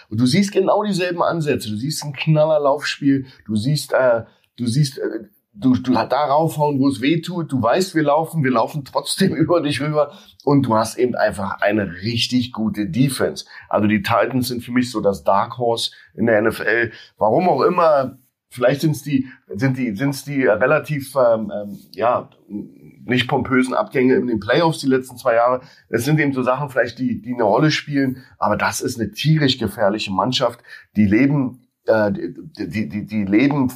Und 0.09 0.19
du 0.19 0.25
siehst 0.25 0.51
genau 0.51 0.83
dieselben 0.83 1.21
Ansätze. 1.21 1.69
Du 1.69 1.75
siehst 1.75 2.03
ein 2.03 2.13
knaller 2.13 2.59
Laufspiel, 2.59 3.25
du 3.45 3.55
siehst, 3.55 3.93
äh, 3.93 4.23
du 4.57 4.67
siehst 4.67 4.99
äh, 4.99 5.27
du, 5.55 5.75
du 5.75 5.93
da 5.93 6.25
raufhauen, 6.25 6.79
wo 6.79 6.87
es 6.87 7.01
weh 7.01 7.21
tut. 7.21 7.51
Du 7.51 7.61
weißt, 7.61 7.95
wir 7.95 8.03
laufen, 8.03 8.43
wir 8.43 8.51
laufen 8.51 8.83
trotzdem 8.85 9.35
über 9.35 9.61
dich 9.61 9.81
rüber 9.81 10.13
und 10.43 10.63
du 10.63 10.75
hast 10.75 10.97
eben 10.97 11.15
einfach 11.15 11.61
eine 11.61 12.01
richtig 12.01 12.51
gute 12.51 12.87
Defense. 12.87 13.45
Also 13.69 13.87
die 13.87 14.01
Titans 14.01 14.49
sind 14.49 14.63
für 14.63 14.71
mich 14.71 14.91
so 14.91 15.01
das 15.01 15.23
Dark 15.23 15.57
Horse 15.57 15.91
in 16.15 16.25
der 16.25 16.41
NFL. 16.41 16.91
Warum 17.17 17.49
auch 17.49 17.61
immer, 17.61 18.17
vielleicht 18.49 18.81
sind's 18.81 19.03
die, 19.03 19.27
sind 19.53 19.77
die, 19.77 19.95
sind's 19.95 20.23
die 20.23 20.45
relativ, 20.45 21.15
ähm, 21.15 21.51
ähm, 21.53 21.79
ja, 21.93 22.29
nicht 23.05 23.27
pompösen 23.27 23.73
Abgänge 23.73 24.15
in 24.15 24.27
den 24.27 24.39
Playoffs 24.39 24.79
die 24.79 24.87
letzten 24.87 25.17
zwei 25.17 25.35
Jahre. 25.35 25.61
Es 25.89 26.05
sind 26.05 26.19
eben 26.19 26.33
so 26.33 26.41
Sachen 26.41 26.69
vielleicht, 26.69 26.97
die, 26.97 27.21
die 27.21 27.33
eine 27.33 27.43
Rolle 27.43 27.71
spielen. 27.71 28.23
Aber 28.39 28.57
das 28.57 28.81
ist 28.81 28.99
eine 28.99 29.11
tierisch 29.11 29.57
gefährliche 29.57 30.11
Mannschaft. 30.11 30.59
Die 30.95 31.05
leben, 31.05 31.67
äh, 31.85 32.11
die, 32.11 32.89
die, 32.89 33.05
die, 33.05 33.23
leben 33.23 33.69
äh, 33.69 33.73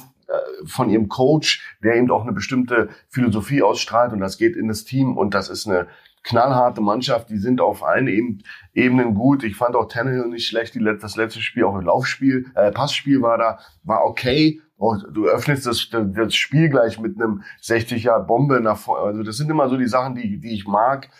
von 0.64 0.90
ihrem 0.90 1.08
Coach, 1.08 1.76
der 1.82 1.96
eben 1.96 2.10
auch 2.10 2.22
eine 2.22 2.32
bestimmte 2.32 2.88
Philosophie 3.08 3.62
ausstrahlt 3.62 4.12
und 4.12 4.20
das 4.20 4.38
geht 4.38 4.56
in 4.56 4.68
das 4.68 4.84
Team 4.84 5.16
und 5.16 5.34
das 5.34 5.48
ist 5.48 5.66
eine 5.66 5.88
knallharte 6.22 6.80
Mannschaft, 6.80 7.30
die 7.30 7.38
sind 7.38 7.60
auf 7.60 7.82
allen 7.82 8.42
Ebenen 8.74 9.14
gut. 9.14 9.42
Ich 9.42 9.56
fand 9.56 9.74
auch 9.74 9.88
Tannehill 9.88 10.28
nicht 10.28 10.46
schlecht, 10.46 10.74
die, 10.74 10.84
das 10.84 11.16
letzte 11.16 11.40
Spiel, 11.40 11.64
auch 11.64 11.74
ein 11.74 11.84
Laufspiel, 11.84 12.46
äh, 12.54 12.70
Passspiel 12.70 13.22
war 13.22 13.38
da, 13.38 13.58
war 13.82 14.04
okay. 14.04 14.60
Oh, 14.76 14.96
du 14.96 15.26
öffnest 15.26 15.66
das, 15.66 15.88
das 15.90 16.34
Spiel 16.34 16.68
gleich 16.70 16.98
mit 16.98 17.16
einem 17.16 17.42
60 17.60 18.02
Jahr 18.04 18.26
Bombe 18.26 18.60
nach 18.60 18.78
vorne. 18.78 19.04
Also 19.04 19.22
das 19.22 19.36
sind 19.36 19.50
immer 19.50 19.68
so 19.68 19.76
die 19.76 19.88
Sachen, 19.88 20.14
die, 20.14 20.40
die 20.40 20.54
ich 20.54 20.66
mag. 20.66 21.10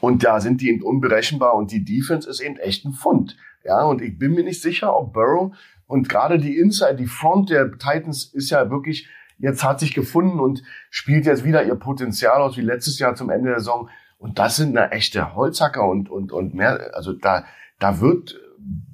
Und 0.00 0.24
da 0.24 0.40
sind 0.40 0.60
die 0.60 0.70
eben 0.70 0.82
unberechenbar 0.82 1.54
und 1.54 1.70
die 1.70 1.84
Defense 1.84 2.28
ist 2.28 2.40
eben 2.40 2.56
echt 2.56 2.84
ein 2.84 2.92
Fund. 2.92 3.36
Ja, 3.64 3.84
und 3.84 4.02
ich 4.02 4.18
bin 4.18 4.32
mir 4.32 4.44
nicht 4.44 4.62
sicher, 4.62 4.96
ob 4.96 5.12
Burrow 5.12 5.54
und 5.86 6.08
gerade 6.08 6.38
die 6.38 6.58
Inside, 6.58 6.96
die 6.96 7.06
Front 7.06 7.50
der 7.50 7.72
Titans 7.72 8.24
ist 8.24 8.50
ja 8.50 8.70
wirklich, 8.70 9.08
jetzt 9.38 9.64
hat 9.64 9.80
sich 9.80 9.94
gefunden 9.94 10.40
und 10.40 10.62
spielt 10.90 11.26
jetzt 11.26 11.44
wieder 11.44 11.64
ihr 11.64 11.76
Potenzial 11.76 12.40
aus 12.42 12.56
wie 12.56 12.62
letztes 12.62 12.98
Jahr 12.98 13.14
zum 13.14 13.30
Ende 13.30 13.50
der 13.50 13.60
Saison. 13.60 13.88
Und 14.18 14.38
das 14.38 14.56
sind 14.56 14.76
eine 14.76 14.90
echte 14.92 15.34
Holzhacker 15.34 15.86
und, 15.86 16.10
und, 16.10 16.32
und 16.32 16.54
mehr, 16.54 16.90
also 16.94 17.12
da, 17.12 17.44
da 17.78 18.00
wird, 18.00 18.40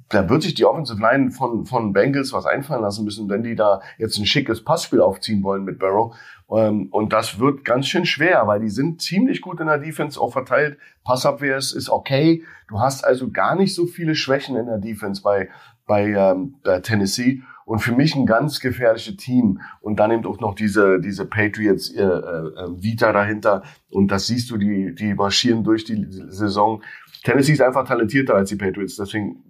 da 0.09 0.29
wird 0.29 0.43
sich 0.43 0.53
die 0.53 0.65
Offensive 0.65 1.01
Line 1.01 1.31
von, 1.31 1.65
von 1.65 1.93
Bengals 1.93 2.33
was 2.33 2.45
einfallen 2.45 2.81
lassen 2.81 3.05
müssen, 3.05 3.29
wenn 3.29 3.41
die 3.41 3.55
da 3.55 3.81
jetzt 3.97 4.17
ein 4.17 4.25
schickes 4.25 4.63
Passspiel 4.63 5.01
aufziehen 5.01 5.41
wollen 5.41 5.63
mit 5.63 5.79
Barrow. 5.79 6.15
Ähm, 6.51 6.89
und 6.91 7.13
das 7.13 7.39
wird 7.39 7.65
ganz 7.65 7.87
schön 7.87 8.05
schwer, 8.05 8.45
weil 8.45 8.59
die 8.59 8.69
sind 8.69 9.01
ziemlich 9.01 9.41
gut 9.41 9.59
in 9.59 9.67
der 9.67 9.79
Defense 9.79 10.19
auch 10.19 10.33
verteilt. 10.33 10.77
Passabwehr 11.03 11.57
ist, 11.57 11.71
ist 11.71 11.89
okay. 11.89 12.43
Du 12.67 12.79
hast 12.79 13.03
also 13.05 13.31
gar 13.31 13.55
nicht 13.55 13.73
so 13.73 13.85
viele 13.87 14.13
Schwächen 14.13 14.55
in 14.57 14.67
der 14.67 14.77
Defense 14.77 15.21
bei, 15.21 15.49
bei, 15.93 16.09
ähm, 16.09 16.55
Tennessee. 16.81 17.43
Und 17.65 17.79
für 17.79 17.93
mich 17.93 18.15
ein 18.15 18.25
ganz 18.25 18.59
gefährliches 18.59 19.15
Team. 19.17 19.61
Und 19.79 19.97
dann 19.99 20.11
eben 20.11 20.25
auch 20.25 20.39
noch 20.39 20.55
diese, 20.55 20.99
diese 20.99 21.25
Patriots 21.25 21.91
äh, 21.91 22.01
äh, 22.01 22.67
Vita 22.81 23.13
dahinter. 23.13 23.63
Und 23.89 24.09
das 24.09 24.27
siehst 24.27 24.49
du, 24.49 24.57
die, 24.57 24.95
die 24.95 25.13
marschieren 25.13 25.63
durch 25.63 25.85
die 25.85 26.05
Saison. 26.09 26.81
Tennessee 27.23 27.53
ist 27.53 27.61
einfach 27.61 27.87
talentierter 27.87 28.35
als 28.35 28.49
die 28.49 28.55
Patriots, 28.55 28.97
deswegen 28.97 29.43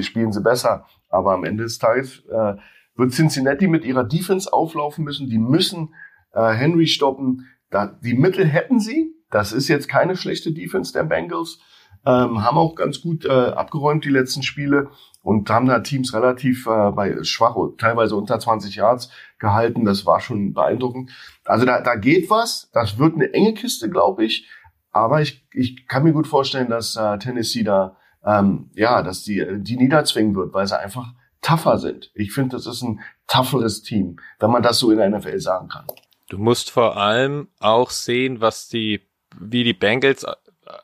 spielen 0.00 0.32
sie 0.32 0.40
besser. 0.40 0.86
Aber 1.08 1.34
am 1.34 1.44
Ende 1.44 1.64
des 1.64 1.78
Tages 1.78 2.24
äh, 2.30 2.54
wird 2.96 3.12
Cincinnati 3.12 3.68
mit 3.68 3.84
ihrer 3.84 4.04
Defense 4.04 4.52
auflaufen 4.52 5.04
müssen. 5.04 5.28
Die 5.28 5.38
müssen 5.38 5.94
äh, 6.32 6.52
Henry 6.52 6.86
stoppen. 6.86 7.46
Da, 7.70 7.86
die 7.86 8.14
Mittel 8.14 8.46
hätten 8.46 8.80
sie. 8.80 9.14
Das 9.30 9.52
ist 9.52 9.68
jetzt 9.68 9.88
keine 9.88 10.16
schlechte 10.16 10.52
Defense 10.52 10.92
der 10.92 11.04
Bengals. 11.04 11.60
Ähm, 12.04 12.42
haben 12.42 12.58
auch 12.58 12.74
ganz 12.74 13.00
gut 13.00 13.24
äh, 13.24 13.30
abgeräumt 13.30 14.04
die 14.04 14.10
letzten 14.10 14.42
Spiele 14.42 14.90
und 15.22 15.48
haben 15.50 15.66
da 15.66 15.80
Teams 15.80 16.12
relativ 16.14 16.66
äh, 16.66 16.90
bei 16.90 17.22
schwach, 17.22 17.56
teilweise 17.78 18.16
unter 18.16 18.38
20 18.38 18.74
Yards 18.74 19.10
gehalten. 19.38 19.84
Das 19.84 20.04
war 20.04 20.20
schon 20.20 20.52
beeindruckend. 20.52 21.10
Also 21.44 21.64
da, 21.64 21.80
da 21.80 21.94
geht 21.94 22.28
was. 22.28 22.70
Das 22.72 22.98
wird 22.98 23.14
eine 23.14 23.32
enge 23.32 23.54
Kiste, 23.54 23.88
glaube 23.88 24.24
ich. 24.24 24.48
Aber 24.90 25.22
ich, 25.22 25.46
ich 25.52 25.86
kann 25.86 26.02
mir 26.02 26.12
gut 26.12 26.26
vorstellen, 26.26 26.68
dass 26.68 26.96
äh, 26.96 27.18
Tennessee 27.18 27.62
da 27.62 27.96
ähm, 28.24 28.70
ja, 28.74 29.02
dass 29.02 29.24
die 29.24 29.44
die 29.58 29.76
niederzwingen 29.76 30.34
wird, 30.34 30.54
weil 30.54 30.66
sie 30.66 30.78
einfach 30.78 31.12
tougher 31.40 31.78
sind. 31.78 32.10
Ich 32.14 32.32
finde, 32.32 32.56
das 32.56 32.66
ist 32.66 32.82
ein 32.82 33.00
tougheres 33.26 33.82
Team, 33.82 34.18
wenn 34.38 34.50
man 34.50 34.62
das 34.62 34.78
so 34.78 34.90
in 34.90 34.98
der 34.98 35.10
NFL 35.10 35.38
sagen 35.40 35.68
kann. 35.68 35.86
Du 36.28 36.38
musst 36.38 36.70
vor 36.70 36.96
allem 36.96 37.48
auch 37.60 37.90
sehen, 37.90 38.40
was 38.40 38.68
die, 38.68 39.02
wie 39.38 39.64
die 39.64 39.74
Bengals 39.74 40.24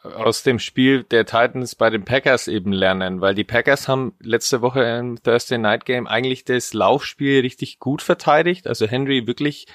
aus 0.03 0.43
dem 0.43 0.59
Spiel 0.59 1.05
der 1.05 1.25
Titans 1.25 1.75
bei 1.75 1.91
den 1.91 2.05
Packers 2.05 2.49
eben 2.49 2.73
lernen, 2.73 3.21
weil 3.21 3.35
die 3.35 3.45
Packers 3.45 3.87
haben 3.87 4.15
letzte 4.21 4.61
Woche 4.61 4.83
im 4.83 5.23
Thursday 5.23 5.59
Night 5.59 5.85
Game 5.85 6.07
eigentlich 6.07 6.45
das 6.45 6.75
Laufspiel 6.75 7.41
richtig 7.41 7.79
gut 7.79 8.03
verteidigt. 8.03 8.67
Also 8.67 8.87
Henry 8.87 9.27
wirklich, 9.27 9.67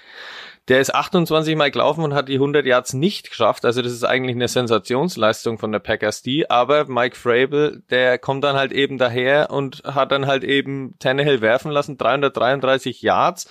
der 0.68 0.82
ist 0.82 0.94
28 0.94 1.56
Mal 1.56 1.72
gelaufen 1.72 2.04
und 2.04 2.14
hat 2.14 2.28
die 2.28 2.36
100 2.36 2.66
Yards 2.66 2.94
nicht 2.94 3.30
geschafft. 3.30 3.64
Also 3.64 3.82
das 3.82 3.94
ist 3.94 4.04
eigentlich 4.04 4.36
eine 4.36 4.50
Sensationsleistung 4.50 5.58
von 5.58 5.72
der 5.72 5.80
Packers 5.80 6.22
die. 6.22 6.50
Aber 6.50 6.86
Mike 6.86 7.16
Frabel, 7.16 7.84
der 7.90 8.18
kommt 8.18 8.44
dann 8.44 8.58
halt 8.58 8.74
eben 8.74 8.98
daher 8.98 9.52
und 9.52 9.84
hat 9.86 10.12
dann 10.12 10.28
halt 10.28 10.44
eben 10.44 10.96
Tannehill 11.00 11.42
werfen 11.42 11.72
lassen, 11.72 11.98
333 11.98 13.02
Yards 13.02 13.50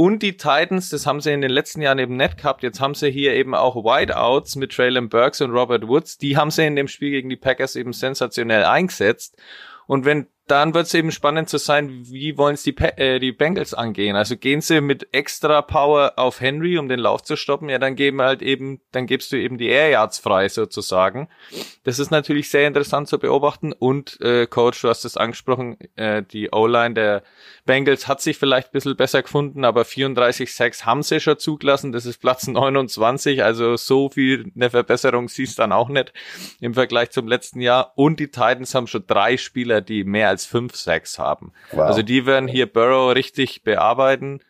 und 0.00 0.22
die 0.22 0.36
Titans, 0.36 0.90
das 0.90 1.08
haben 1.08 1.20
sie 1.20 1.32
in 1.32 1.40
den 1.40 1.50
letzten 1.50 1.82
Jahren 1.82 1.98
eben 1.98 2.16
nicht 2.16 2.38
gehabt. 2.38 2.62
Jetzt 2.62 2.80
haben 2.80 2.94
sie 2.94 3.10
hier 3.10 3.34
eben 3.34 3.52
auch 3.52 3.74
Wideouts 3.74 4.54
mit 4.54 4.70
Traylon 4.70 5.08
Burks 5.08 5.40
und 5.40 5.50
Robert 5.50 5.88
Woods. 5.88 6.18
Die 6.18 6.36
haben 6.36 6.52
sie 6.52 6.64
in 6.64 6.76
dem 6.76 6.86
Spiel 6.86 7.10
gegen 7.10 7.28
die 7.28 7.36
Packers 7.36 7.74
eben 7.74 7.92
sensationell 7.92 8.62
eingesetzt. 8.62 9.36
Und 9.88 10.04
wenn 10.04 10.28
dann 10.48 10.74
wird 10.74 10.86
es 10.86 10.94
eben 10.94 11.12
spannend 11.12 11.48
zu 11.48 11.58
sein, 11.58 11.90
wie 12.04 12.36
wollen 12.36 12.54
es 12.54 12.62
die, 12.62 12.76
äh, 12.76 13.18
die 13.18 13.32
Bengals 13.32 13.74
angehen. 13.74 14.16
Also 14.16 14.36
gehen 14.36 14.60
sie 14.60 14.80
mit 14.80 15.08
extra 15.12 15.62
Power 15.62 16.14
auf 16.16 16.40
Henry, 16.40 16.78
um 16.78 16.88
den 16.88 17.00
Lauf 17.00 17.22
zu 17.22 17.36
stoppen, 17.36 17.68
ja, 17.68 17.78
dann 17.78 17.96
geben 17.96 18.20
halt 18.22 18.42
eben, 18.42 18.80
dann 18.90 19.06
gibst 19.06 19.30
du 19.30 19.36
eben 19.36 19.58
die 19.58 19.68
Air 19.68 19.90
Yards 19.90 20.18
frei 20.18 20.48
sozusagen. 20.48 21.28
Das 21.84 21.98
ist 21.98 22.10
natürlich 22.10 22.50
sehr 22.50 22.66
interessant 22.66 23.08
zu 23.08 23.18
beobachten. 23.18 23.72
Und 23.72 24.20
äh, 24.20 24.46
Coach, 24.46 24.80
du 24.82 24.88
hast 24.88 25.04
es 25.04 25.16
angesprochen, 25.16 25.76
äh, 25.96 26.22
die 26.22 26.50
O-Line 26.50 26.94
der 26.94 27.22
Bengals 27.68 28.08
hat 28.08 28.22
sich 28.22 28.38
vielleicht 28.38 28.68
ein 28.68 28.72
bisschen 28.72 28.96
besser 28.96 29.20
gefunden, 29.20 29.62
aber 29.62 29.84
34 29.84 30.54
Sacks 30.54 30.86
haben 30.86 31.02
sie 31.02 31.20
schon 31.20 31.38
zugelassen. 31.38 31.92
Das 31.92 32.06
ist 32.06 32.16
Platz 32.16 32.46
29, 32.46 33.44
also 33.44 33.76
so 33.76 34.08
viel 34.08 34.50
eine 34.56 34.70
Verbesserung 34.70 35.28
siehst 35.28 35.58
dann 35.58 35.72
auch 35.72 35.90
nicht 35.90 36.14
im 36.62 36.72
Vergleich 36.72 37.10
zum 37.10 37.28
letzten 37.28 37.60
Jahr. 37.60 37.92
Und 37.94 38.20
die 38.20 38.28
Titans 38.28 38.74
haben 38.74 38.86
schon 38.86 39.04
drei 39.06 39.36
Spieler, 39.36 39.82
die 39.82 40.04
mehr 40.04 40.30
als 40.30 40.46
fünf 40.46 40.76
Sacks 40.76 41.18
haben. 41.18 41.52
Wow. 41.72 41.82
Also 41.82 42.00
die 42.00 42.24
werden 42.24 42.48
hier 42.48 42.72
Burrow 42.72 43.14
richtig 43.14 43.64
bearbeiten. 43.64 44.40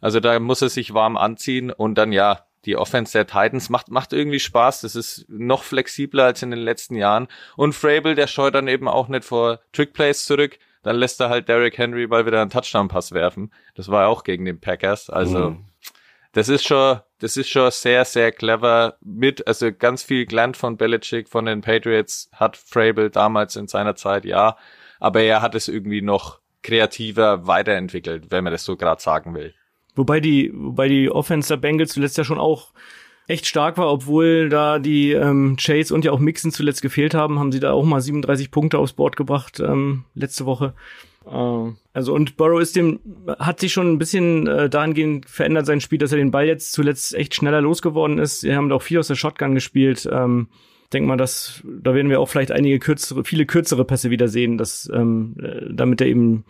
Also 0.00 0.18
da 0.18 0.40
muss 0.40 0.62
er 0.62 0.70
sich 0.70 0.94
warm 0.94 1.18
anziehen 1.18 1.70
und 1.70 1.96
dann 1.96 2.10
ja, 2.10 2.46
die 2.64 2.78
Offense 2.78 3.12
der 3.12 3.26
Titans 3.26 3.68
macht, 3.68 3.90
macht 3.90 4.14
irgendwie 4.14 4.40
Spaß. 4.40 4.80
Das 4.80 4.96
ist 4.96 5.26
noch 5.28 5.62
flexibler 5.62 6.24
als 6.24 6.42
in 6.42 6.50
den 6.50 6.60
letzten 6.60 6.94
Jahren. 6.94 7.28
Und 7.54 7.74
Frabel, 7.74 8.14
der 8.14 8.28
scheut 8.28 8.54
dann 8.54 8.66
eben 8.66 8.88
auch 8.88 9.08
nicht 9.08 9.26
vor 9.26 9.60
Trickplays 9.72 10.24
zurück 10.24 10.58
dann 10.82 10.96
lässt 10.96 11.20
er 11.20 11.28
halt 11.28 11.48
Derrick 11.48 11.78
Henry 11.78 12.06
mal 12.06 12.26
wieder 12.26 12.40
einen 12.40 12.50
Touchdown-Pass 12.50 13.12
werfen. 13.12 13.52
Das 13.74 13.88
war 13.88 14.08
auch 14.08 14.24
gegen 14.24 14.44
den 14.44 14.60
Packers. 14.60 15.10
Also 15.10 15.50
mhm. 15.50 15.64
das 16.32 16.48
ist 16.48 16.66
schon, 16.66 17.00
das 17.20 17.36
ist 17.36 17.48
schon 17.48 17.70
sehr, 17.70 18.04
sehr 18.04 18.32
clever 18.32 18.96
mit, 19.00 19.46
also 19.46 19.72
ganz 19.72 20.02
viel 20.02 20.26
gelernt 20.26 20.56
von 20.56 20.76
Belichick, 20.76 21.28
von 21.28 21.46
den 21.46 21.60
Patriots, 21.60 22.30
hat 22.32 22.56
Frabel 22.56 23.10
damals 23.10 23.56
in 23.56 23.68
seiner 23.68 23.94
Zeit, 23.94 24.24
ja. 24.24 24.56
Aber 24.98 25.22
er 25.22 25.42
hat 25.42 25.54
es 25.54 25.68
irgendwie 25.68 26.02
noch 26.02 26.40
kreativer 26.62 27.46
weiterentwickelt, 27.46 28.30
wenn 28.30 28.44
man 28.44 28.52
das 28.52 28.64
so 28.64 28.76
gerade 28.76 29.00
sagen 29.00 29.34
will. 29.34 29.54
Wobei 29.94 30.20
die, 30.20 30.52
wobei 30.54 30.88
die 30.88 31.10
Offense 31.10 31.48
der 31.48 31.58
Bengals 31.58 31.92
zuletzt 31.92 32.16
ja 32.16 32.24
schon 32.24 32.38
auch 32.38 32.72
echt 33.26 33.46
stark 33.46 33.78
war, 33.78 33.90
obwohl 33.90 34.48
da 34.48 34.78
die 34.78 35.12
ähm, 35.12 35.56
Chase 35.58 35.94
und 35.94 36.04
ja 36.04 36.12
auch 36.12 36.18
Mixon 36.18 36.52
zuletzt 36.52 36.82
gefehlt 36.82 37.14
haben, 37.14 37.38
haben 37.38 37.52
sie 37.52 37.60
da 37.60 37.72
auch 37.72 37.84
mal 37.84 38.00
37 38.00 38.50
Punkte 38.50 38.78
aufs 38.78 38.92
Board 38.92 39.16
gebracht 39.16 39.60
ähm, 39.60 40.04
letzte 40.14 40.46
Woche. 40.46 40.74
Äh, 41.26 41.72
also 41.92 42.14
und 42.14 42.36
Burrow 42.36 42.60
ist 42.60 42.76
dem 42.76 43.00
hat 43.38 43.60
sich 43.60 43.72
schon 43.72 43.92
ein 43.92 43.98
bisschen 43.98 44.46
äh, 44.46 44.68
dahingehend 44.68 45.28
verändert 45.28 45.66
sein 45.66 45.80
Spiel, 45.80 45.98
dass 45.98 46.12
er 46.12 46.18
den 46.18 46.30
Ball 46.30 46.46
jetzt 46.46 46.72
zuletzt 46.72 47.14
echt 47.14 47.34
schneller 47.34 47.60
losgeworden 47.60 48.18
ist. 48.18 48.40
Sie 48.40 48.54
haben 48.54 48.68
da 48.68 48.76
auch 48.76 48.82
viel 48.82 48.98
aus 48.98 49.08
der 49.08 49.14
Shotgun 49.14 49.54
gespielt. 49.54 50.08
Ähm, 50.10 50.48
denk 50.92 51.06
mal, 51.06 51.16
dass 51.16 51.62
da 51.64 51.94
werden 51.94 52.10
wir 52.10 52.20
auch 52.20 52.28
vielleicht 52.28 52.52
einige 52.52 52.78
kürzere, 52.78 53.24
viele 53.24 53.46
kürzere 53.46 53.84
Pässe 53.84 54.10
wieder 54.10 54.28
sehen, 54.28 54.58
dass 54.58 54.90
ähm, 54.92 55.36
äh, 55.42 55.72
damit 55.72 56.00
er 56.00 56.06
eben 56.08 56.44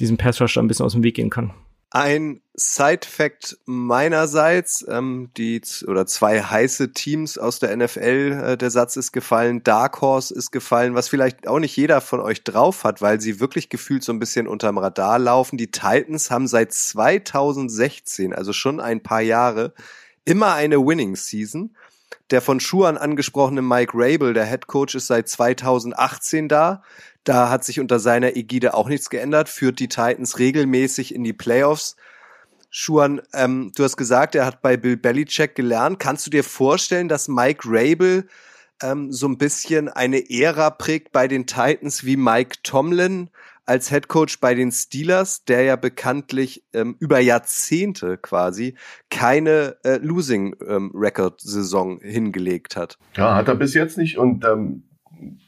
diesen 0.00 0.16
Pass 0.16 0.40
Rush 0.40 0.58
ein 0.58 0.66
bisschen 0.66 0.86
aus 0.86 0.92
dem 0.92 1.04
Weg 1.04 1.14
gehen 1.14 1.30
kann. 1.30 1.52
Ein 1.94 2.40
Side-Fact 2.54 3.58
meinerseits, 3.66 4.84
ähm, 4.88 5.30
die 5.36 5.62
oder 5.86 6.06
zwei 6.06 6.42
heiße 6.42 6.92
Teams 6.92 7.38
aus 7.38 7.60
der 7.60 7.76
NFL, 7.76 8.32
äh, 8.32 8.56
der 8.56 8.72
Satz 8.72 8.96
ist 8.96 9.12
gefallen, 9.12 9.62
Dark 9.62 10.00
Horse 10.00 10.34
ist 10.34 10.50
gefallen, 10.50 10.96
was 10.96 11.08
vielleicht 11.08 11.46
auch 11.46 11.60
nicht 11.60 11.76
jeder 11.76 12.00
von 12.00 12.18
euch 12.18 12.42
drauf 12.42 12.82
hat, 12.82 13.00
weil 13.00 13.20
sie 13.20 13.38
wirklich 13.38 13.68
gefühlt 13.68 14.02
so 14.02 14.12
ein 14.12 14.18
bisschen 14.18 14.48
unterm 14.48 14.78
Radar 14.78 15.20
laufen. 15.20 15.56
Die 15.56 15.70
Titans 15.70 16.32
haben 16.32 16.48
seit 16.48 16.72
2016, 16.72 18.34
also 18.34 18.52
schon 18.52 18.80
ein 18.80 19.00
paar 19.00 19.20
Jahre, 19.20 19.72
immer 20.24 20.54
eine 20.54 20.84
Winning 20.84 21.14
Season. 21.14 21.76
Der 22.32 22.40
von 22.40 22.58
Schuhan 22.58 22.98
angesprochene 22.98 23.62
Mike 23.62 23.92
Rabel, 23.94 24.34
der 24.34 24.46
Head 24.46 24.66
Coach, 24.66 24.96
ist 24.96 25.06
seit 25.06 25.28
2018 25.28 26.48
da. 26.48 26.82
Da 27.24 27.50
hat 27.50 27.64
sich 27.64 27.80
unter 27.80 27.98
seiner 27.98 28.36
Ägide 28.36 28.74
auch 28.74 28.88
nichts 28.88 29.10
geändert, 29.10 29.48
führt 29.48 29.80
die 29.80 29.88
Titans 29.88 30.38
regelmäßig 30.38 31.14
in 31.14 31.24
die 31.24 31.32
Playoffs. 31.32 31.96
Schuan, 32.70 33.22
ähm, 33.32 33.72
du 33.76 33.84
hast 33.84 33.96
gesagt, 33.96 34.34
er 34.34 34.44
hat 34.44 34.60
bei 34.60 34.76
Bill 34.76 34.96
Belichick 34.96 35.54
gelernt. 35.54 36.00
Kannst 36.00 36.26
du 36.26 36.30
dir 36.30 36.44
vorstellen, 36.44 37.08
dass 37.08 37.28
Mike 37.28 37.62
Rabel 37.64 38.26
ähm, 38.82 39.12
so 39.12 39.28
ein 39.28 39.38
bisschen 39.38 39.88
eine 39.88 40.28
Ära 40.28 40.70
prägt 40.70 41.12
bei 41.12 41.28
den 41.28 41.46
Titans 41.46 42.04
wie 42.04 42.16
Mike 42.16 42.58
Tomlin 42.62 43.30
als 43.66 43.88
Head 43.88 44.08
Coach 44.08 44.40
bei 44.40 44.54
den 44.54 44.70
Steelers, 44.72 45.44
der 45.44 45.62
ja 45.62 45.76
bekanntlich 45.76 46.64
ähm, 46.72 46.96
über 46.98 47.18
Jahrzehnte 47.20 48.18
quasi 48.18 48.74
keine 49.08 49.76
äh, 49.84 49.96
Losing 49.96 50.54
ähm, 50.68 50.90
Record 50.94 51.40
Saison 51.40 51.98
hingelegt 52.00 52.76
hat. 52.76 52.98
Ja, 53.16 53.36
hat 53.36 53.48
er 53.48 53.54
bis 53.54 53.74
jetzt 53.74 53.96
nicht 53.96 54.18
und 54.18 54.44
ähm, 54.44 54.82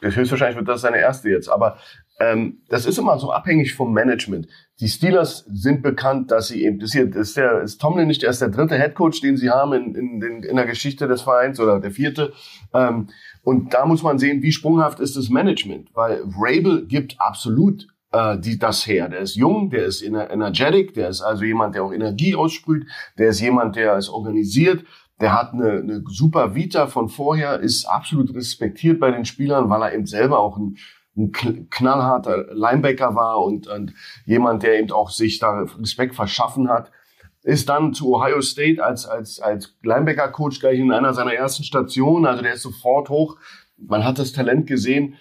höchstwahrscheinlich 0.00 0.56
wird 0.56 0.68
das 0.68 0.80
seine 0.80 0.98
erste 0.98 1.30
jetzt. 1.30 1.48
Aber 1.48 1.78
ähm, 2.18 2.62
das 2.68 2.86
ist 2.86 2.98
immer 2.98 3.18
so 3.18 3.30
abhängig 3.30 3.74
vom 3.74 3.92
Management. 3.92 4.48
Die 4.80 4.88
Steelers 4.88 5.44
sind 5.52 5.82
bekannt, 5.82 6.30
dass 6.30 6.48
sie 6.48 6.64
eben, 6.64 6.78
das 6.78 6.92
hier 6.92 7.14
ist 7.14 7.36
der 7.36 7.62
ist 7.62 7.80
Tomlin 7.80 8.08
nicht 8.08 8.22
erst 8.22 8.40
der 8.40 8.48
dritte 8.48 8.78
Headcoach, 8.78 9.20
den 9.22 9.36
sie 9.36 9.50
haben 9.50 9.72
in, 9.74 9.94
in, 9.94 10.22
in, 10.22 10.42
in 10.42 10.56
der 10.56 10.66
Geschichte 10.66 11.08
des 11.08 11.22
Vereins 11.22 11.60
oder 11.60 11.80
der 11.80 11.90
vierte. 11.90 12.32
Ähm, 12.72 13.08
und 13.42 13.74
da 13.74 13.86
muss 13.86 14.02
man 14.02 14.18
sehen, 14.18 14.42
wie 14.42 14.52
sprunghaft 14.52 14.98
ist 15.00 15.16
das 15.16 15.28
Management, 15.28 15.90
weil 15.94 16.22
Rabel 16.38 16.86
gibt 16.86 17.16
absolut 17.18 17.86
äh, 18.12 18.38
die, 18.38 18.58
das 18.58 18.86
her. 18.86 19.08
Der 19.08 19.20
ist 19.20 19.36
jung, 19.36 19.70
der 19.70 19.84
ist 19.84 20.02
energetic, 20.02 20.94
der 20.94 21.08
ist 21.08 21.22
also 21.22 21.44
jemand, 21.44 21.74
der 21.74 21.84
auch 21.84 21.92
Energie 21.92 22.34
aussprüht, 22.34 22.86
der 23.18 23.28
ist 23.28 23.40
jemand, 23.40 23.76
der 23.76 23.96
ist 23.96 24.08
organisiert, 24.08 24.84
der 25.20 25.32
hat 25.32 25.52
eine, 25.52 25.78
eine 25.78 26.04
super 26.08 26.54
Vita 26.54 26.86
von 26.86 27.08
vorher, 27.08 27.60
ist 27.60 27.86
absolut 27.86 28.34
respektiert 28.34 29.00
bei 29.00 29.10
den 29.10 29.24
Spielern, 29.24 29.70
weil 29.70 29.82
er 29.82 29.94
eben 29.94 30.06
selber 30.06 30.38
auch 30.38 30.58
ein, 30.58 30.76
ein 31.16 31.32
knallharter 31.70 32.54
Linebacker 32.54 33.14
war 33.14 33.42
und, 33.42 33.66
und 33.66 33.94
jemand, 34.26 34.62
der 34.62 34.78
eben 34.78 34.92
auch 34.92 35.10
sich 35.10 35.38
da 35.38 35.62
Respekt 35.78 36.14
verschaffen 36.14 36.68
hat. 36.68 36.90
ist 37.42 37.68
dann 37.68 37.94
zu 37.94 38.14
Ohio 38.14 38.42
State 38.42 38.84
als, 38.84 39.06
als, 39.06 39.40
als 39.40 39.74
Linebacker-Coach 39.82 40.60
gleich 40.60 40.78
in 40.78 40.92
einer 40.92 41.14
seiner 41.14 41.32
ersten 41.32 41.64
Stationen. 41.64 42.26
Also 42.26 42.42
der 42.42 42.54
ist 42.54 42.62
sofort 42.62 43.08
hoch. 43.08 43.38
Man 43.78 44.04
hat 44.04 44.18
das 44.18 44.32
Talent 44.32 44.66
gesehen. 44.66 45.14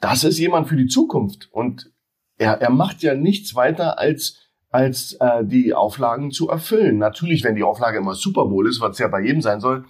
Das 0.00 0.24
ist 0.24 0.38
jemand 0.38 0.68
für 0.68 0.76
die 0.76 0.88
Zukunft. 0.88 1.48
Und 1.52 1.92
er, 2.38 2.60
er 2.60 2.70
macht 2.70 3.02
ja 3.02 3.14
nichts 3.14 3.54
weiter 3.54 3.98
als 3.98 4.49
als 4.70 5.14
äh, 5.14 5.44
die 5.44 5.74
Auflagen 5.74 6.30
zu 6.30 6.48
erfüllen. 6.48 6.98
Natürlich, 6.98 7.44
wenn 7.44 7.56
die 7.56 7.62
Auflage 7.62 7.98
immer 7.98 8.14
Super 8.14 8.46
Bowl 8.46 8.68
ist, 8.68 8.80
was 8.80 8.98
ja 8.98 9.08
bei 9.08 9.20
jedem 9.20 9.42
sein 9.42 9.60
soll, 9.60 9.84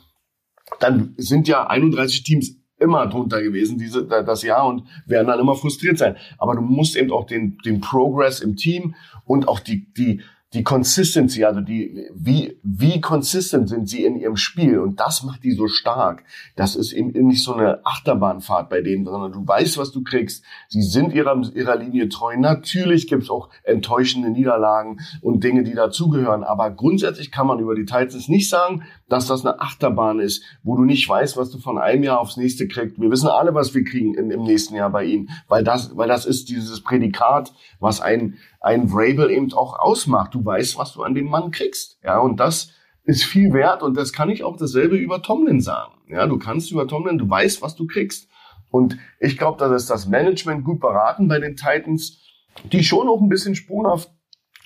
dann 0.78 1.14
sind 1.16 1.48
ja 1.48 1.66
31 1.66 2.22
Teams 2.22 2.56
immer 2.78 3.06
drunter 3.06 3.42
gewesen, 3.42 3.78
diese, 3.78 4.06
das 4.06 4.42
Jahr 4.42 4.66
und 4.66 4.84
werden 5.06 5.26
dann 5.26 5.38
immer 5.38 5.54
frustriert 5.54 5.98
sein. 5.98 6.16
Aber 6.38 6.54
du 6.54 6.62
musst 6.62 6.96
eben 6.96 7.12
auch 7.12 7.26
den, 7.26 7.58
den 7.58 7.80
Progress 7.80 8.40
im 8.40 8.56
Team 8.56 8.94
und 9.24 9.48
auch 9.48 9.60
die, 9.60 9.92
die, 9.92 10.22
die 10.52 10.64
Consistency, 10.64 11.44
also 11.44 11.60
die, 11.60 12.08
wie, 12.12 12.58
wie 12.64 13.00
consistent 13.00 13.68
sind 13.68 13.88
sie 13.88 14.04
in 14.04 14.16
ihrem 14.16 14.36
Spiel 14.36 14.80
und 14.80 14.98
das 14.98 15.22
macht 15.22 15.44
die 15.44 15.52
so 15.52 15.68
stark. 15.68 16.24
Das 16.56 16.74
ist 16.74 16.92
eben 16.92 17.12
nicht 17.28 17.44
so 17.44 17.54
eine 17.54 17.86
Achterbahnfahrt 17.86 18.68
bei 18.68 18.80
denen, 18.80 19.04
sondern 19.04 19.30
du 19.30 19.46
weißt, 19.46 19.78
was 19.78 19.92
du 19.92 20.02
kriegst. 20.02 20.42
Sie 20.66 20.82
sind 20.82 21.12
ihrer, 21.12 21.40
ihrer 21.54 21.76
Linie 21.76 22.08
treu. 22.08 22.36
Natürlich 22.36 23.06
gibt's 23.06 23.30
auch 23.30 23.48
enttäuschende 23.62 24.30
Niederlagen 24.30 24.98
und 25.20 25.44
Dinge, 25.44 25.62
die 25.62 25.74
dazugehören, 25.74 26.42
aber 26.42 26.70
grundsätzlich 26.72 27.30
kann 27.30 27.46
man 27.46 27.60
über 27.60 27.76
die 27.76 27.84
Titans 27.84 28.28
nicht 28.28 28.48
sagen, 28.48 28.82
dass 29.08 29.28
das 29.28 29.46
eine 29.46 29.60
Achterbahn 29.60 30.18
ist, 30.18 30.42
wo 30.64 30.76
du 30.76 30.84
nicht 30.84 31.08
weißt, 31.08 31.36
was 31.36 31.50
du 31.52 31.58
von 31.58 31.78
einem 31.78 32.02
Jahr 32.02 32.18
aufs 32.18 32.36
nächste 32.36 32.66
kriegst. 32.66 33.00
Wir 33.00 33.10
wissen 33.10 33.28
alle, 33.28 33.54
was 33.54 33.72
wir 33.72 33.84
kriegen 33.84 34.14
in, 34.14 34.32
im 34.32 34.42
nächsten 34.42 34.74
Jahr 34.74 34.90
bei 34.90 35.04
ihnen, 35.04 35.30
weil 35.46 35.62
das, 35.62 35.96
weil 35.96 36.08
das 36.08 36.26
ist 36.26 36.48
dieses 36.48 36.82
Prädikat, 36.82 37.52
was 37.78 38.00
ein 38.00 38.38
ein 38.60 38.88
Vrabel 38.88 39.30
eben 39.30 39.52
auch 39.52 39.78
ausmacht. 39.78 40.34
Du 40.34 40.44
weißt, 40.44 40.78
was 40.78 40.92
du 40.92 41.02
an 41.02 41.14
den 41.14 41.28
Mann 41.28 41.50
kriegst. 41.50 41.98
Ja, 42.04 42.18
und 42.18 42.38
das 42.38 42.72
ist 43.04 43.24
viel 43.24 43.52
wert 43.52 43.82
und 43.82 43.96
das 43.96 44.12
kann 44.12 44.30
ich 44.30 44.44
auch 44.44 44.56
dasselbe 44.56 44.96
über 44.96 45.22
Tomlin 45.22 45.60
sagen. 45.60 45.94
Ja, 46.08 46.26
du 46.26 46.38
kannst 46.38 46.70
über 46.70 46.86
Tomlin, 46.86 47.18
du 47.18 47.28
weißt, 47.28 47.62
was 47.62 47.74
du 47.74 47.86
kriegst. 47.86 48.28
Und 48.70 48.98
ich 49.18 49.36
glaube, 49.36 49.58
dass 49.58 49.82
ist 49.82 49.90
das 49.90 50.06
Management 50.06 50.64
gut 50.64 50.80
beraten 50.80 51.26
bei 51.26 51.40
den 51.40 51.56
Titans, 51.56 52.22
die 52.70 52.84
schon 52.84 53.08
auch 53.08 53.20
ein 53.20 53.28
bisschen 53.28 53.54
sprunghaft 53.54 54.10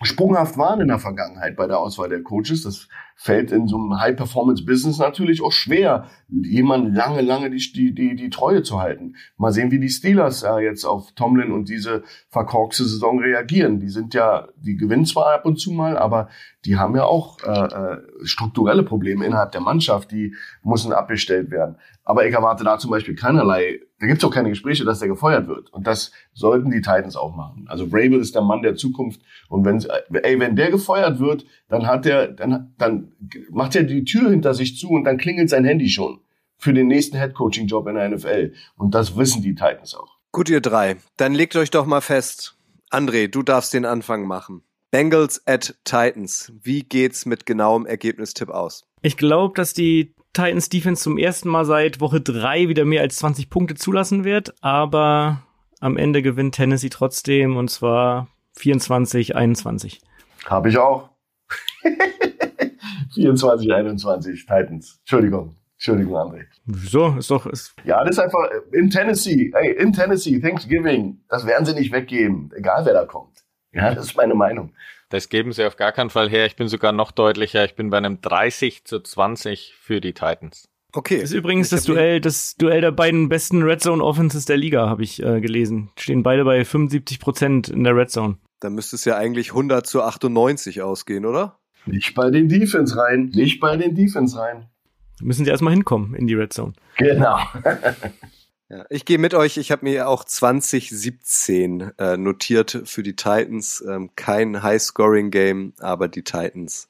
sprunghaft 0.02 0.58
waren 0.58 0.80
in 0.80 0.88
der 0.88 0.98
Vergangenheit 0.98 1.56
bei 1.56 1.66
der 1.66 1.78
Auswahl 1.78 2.08
der 2.08 2.22
Coaches. 2.22 2.62
Das 2.62 2.88
fällt 3.16 3.52
in 3.52 3.68
so 3.68 3.76
einem 3.76 3.98
High-Performance-Business 3.98 4.98
natürlich 4.98 5.42
auch 5.42 5.52
schwer, 5.52 6.08
jemand 6.28 6.94
lange, 6.94 7.22
lange 7.22 7.50
die, 7.50 7.72
die, 7.72 7.94
die, 7.94 8.16
die 8.16 8.30
Treue 8.30 8.62
zu 8.62 8.80
halten. 8.80 9.16
Mal 9.36 9.52
sehen, 9.52 9.70
wie 9.70 9.78
die 9.78 9.88
Steelers 9.88 10.42
äh, 10.42 10.58
jetzt 10.58 10.84
auf 10.84 11.12
Tomlin 11.12 11.52
und 11.52 11.68
diese 11.68 12.02
verkorkste 12.28 12.84
Saison 12.84 13.20
reagieren. 13.20 13.80
Die 13.80 13.88
sind 13.88 14.14
ja, 14.14 14.48
die 14.56 14.76
gewinnen 14.76 15.06
zwar 15.06 15.32
ab 15.32 15.46
und 15.46 15.58
zu 15.58 15.72
mal, 15.72 15.96
aber 15.96 16.28
die 16.64 16.76
haben 16.76 16.96
ja 16.96 17.04
auch 17.04 17.38
äh, 17.42 17.50
äh, 17.50 17.98
strukturelle 18.24 18.82
Probleme 18.82 19.24
innerhalb 19.24 19.52
der 19.52 19.60
Mannschaft, 19.60 20.10
die 20.10 20.34
müssen 20.62 20.92
abgestellt 20.92 21.50
werden. 21.50 21.76
Aber 22.04 22.26
ich 22.26 22.34
erwarte 22.34 22.64
da 22.64 22.78
zum 22.78 22.90
Beispiel 22.90 23.14
keinerlei, 23.14 23.80
da 23.98 24.06
gibt 24.06 24.22
es 24.22 24.28
auch 24.28 24.34
keine 24.34 24.50
Gespräche, 24.50 24.84
dass 24.84 24.98
der 24.98 25.08
gefeuert 25.08 25.48
wird. 25.48 25.72
Und 25.72 25.86
das 25.86 26.12
sollten 26.34 26.70
die 26.70 26.82
Titans 26.82 27.16
auch 27.16 27.34
machen. 27.34 27.66
Also 27.68 27.86
Vrabel 27.86 28.20
ist 28.20 28.34
der 28.34 28.42
Mann 28.42 28.60
der 28.62 28.76
Zukunft. 28.76 29.22
Und 29.48 29.64
wenn, 29.64 29.82
ey, 30.22 30.38
wenn 30.38 30.56
der 30.56 30.70
gefeuert 30.70 31.20
wird, 31.20 31.46
dann 31.68 31.86
hat 31.86 32.04
der, 32.04 32.28
dann, 32.28 32.74
dann 32.76 33.03
macht 33.50 33.76
er 33.76 33.84
die 33.84 34.04
Tür 34.04 34.30
hinter 34.30 34.54
sich 34.54 34.76
zu 34.76 34.90
und 34.90 35.04
dann 35.04 35.18
klingelt 35.18 35.50
sein 35.50 35.64
Handy 35.64 35.88
schon 35.88 36.20
für 36.58 36.72
den 36.72 36.86
nächsten 36.86 37.16
Headcoaching-Job 37.16 37.86
in 37.88 37.94
der 37.94 38.08
NFL. 38.08 38.52
Und 38.76 38.94
das 38.94 39.16
wissen 39.16 39.42
die 39.42 39.54
Titans 39.54 39.94
auch. 39.94 40.16
Gut, 40.32 40.48
ihr 40.48 40.60
drei. 40.60 40.96
Dann 41.16 41.34
legt 41.34 41.56
euch 41.56 41.70
doch 41.70 41.86
mal 41.86 42.00
fest. 42.00 42.56
André, 42.90 43.28
du 43.28 43.42
darfst 43.42 43.74
den 43.74 43.84
Anfang 43.84 44.26
machen. 44.26 44.62
Bengals 44.90 45.42
at 45.46 45.74
Titans. 45.84 46.52
Wie 46.62 46.82
geht's 46.82 47.26
mit 47.26 47.46
genauem 47.46 47.86
Ergebnistipp 47.86 48.48
aus? 48.48 48.86
Ich 49.02 49.16
glaube, 49.16 49.54
dass 49.56 49.74
die 49.74 50.14
Titans 50.32 50.68
Defense 50.68 51.02
zum 51.02 51.18
ersten 51.18 51.48
Mal 51.48 51.64
seit 51.64 52.00
Woche 52.00 52.20
drei 52.20 52.68
wieder 52.68 52.84
mehr 52.84 53.02
als 53.02 53.16
20 53.16 53.50
Punkte 53.50 53.74
zulassen 53.74 54.24
wird, 54.24 54.54
aber 54.62 55.42
am 55.80 55.96
Ende 55.96 56.22
gewinnt 56.22 56.54
Tennessee 56.54 56.88
trotzdem 56.88 57.56
und 57.56 57.70
zwar 57.70 58.28
24, 58.56 59.36
21. 59.36 60.00
Habe 60.46 60.68
ich 60.68 60.78
auch. 60.78 61.10
24, 63.14 63.72
21 63.72 64.46
Titans. 64.46 64.98
Entschuldigung. 65.00 65.56
Entschuldigung, 65.76 66.14
André. 66.14 66.44
Wieso? 66.66 67.14
Ist 67.18 67.30
doch. 67.30 67.46
Ist 67.46 67.74
ja, 67.84 68.02
das 68.04 68.16
ist 68.16 68.18
einfach 68.20 68.48
in 68.72 68.90
Tennessee. 68.90 69.50
Ey, 69.54 69.72
in 69.72 69.92
Tennessee, 69.92 70.40
Thanksgiving. 70.40 71.20
Das 71.28 71.46
werden 71.46 71.66
sie 71.66 71.74
nicht 71.74 71.92
weggeben, 71.92 72.50
egal 72.56 72.86
wer 72.86 72.94
da 72.94 73.04
kommt. 73.04 73.44
Ja, 73.72 73.94
das 73.94 74.06
ist 74.06 74.16
meine 74.16 74.34
Meinung. 74.34 74.72
Das 75.08 75.28
geben 75.28 75.52
sie 75.52 75.66
auf 75.66 75.76
gar 75.76 75.92
keinen 75.92 76.10
Fall 76.10 76.28
her. 76.30 76.46
Ich 76.46 76.56
bin 76.56 76.68
sogar 76.68 76.92
noch 76.92 77.10
deutlicher. 77.10 77.64
Ich 77.64 77.74
bin 77.74 77.90
bei 77.90 77.98
einem 77.98 78.20
30 78.20 78.84
zu 78.84 79.00
20 79.00 79.74
für 79.78 80.00
die 80.00 80.12
Titans. 80.12 80.68
Okay. 80.92 81.20
Das 81.20 81.30
ist 81.30 81.36
übrigens 81.36 81.70
das 81.70 81.84
Duell, 81.84 82.20
das 82.20 82.54
Duell 82.56 82.80
der 82.80 82.92
beiden 82.92 83.28
besten 83.28 83.62
Red 83.62 83.82
Zone 83.82 84.02
Offenses 84.02 84.44
der 84.44 84.56
Liga, 84.56 84.88
habe 84.88 85.02
ich 85.02 85.22
äh, 85.22 85.40
gelesen. 85.40 85.90
Stehen 85.98 86.22
beide 86.22 86.44
bei 86.44 86.64
75 86.64 87.18
Prozent 87.18 87.68
in 87.68 87.82
der 87.82 87.96
Red 87.96 88.10
Zone. 88.10 88.38
Dann 88.60 88.74
müsste 88.74 88.96
es 88.96 89.04
ja 89.04 89.16
eigentlich 89.16 89.50
100 89.50 89.86
zu 89.86 90.02
98 90.02 90.82
ausgehen, 90.82 91.26
oder? 91.26 91.58
Nicht 91.86 92.14
bei 92.14 92.30
den 92.30 92.48
Defense 92.48 92.96
rein. 92.96 93.30
Nicht 93.34 93.60
bei 93.60 93.76
den 93.76 93.94
Defense 93.94 94.38
rein. 94.38 94.66
Müssen 95.20 95.44
sie 95.44 95.50
erstmal 95.50 95.72
hinkommen 95.72 96.14
in 96.14 96.26
die 96.26 96.34
Red 96.34 96.52
Zone. 96.52 96.72
Genau. 96.96 97.38
Ja, 98.70 98.86
ich 98.88 99.04
gehe 99.04 99.18
mit 99.18 99.34
euch. 99.34 99.58
Ich 99.58 99.70
habe 99.70 99.84
mir 99.84 100.08
auch 100.08 100.24
2017 100.24 101.92
äh, 101.98 102.16
notiert 102.16 102.82
für 102.86 103.02
die 103.02 103.14
Titans. 103.14 103.84
Ähm, 103.86 104.10
kein 104.16 104.62
High-Scoring-Game, 104.62 105.74
aber 105.80 106.08
die 106.08 106.24
Titans 106.24 106.88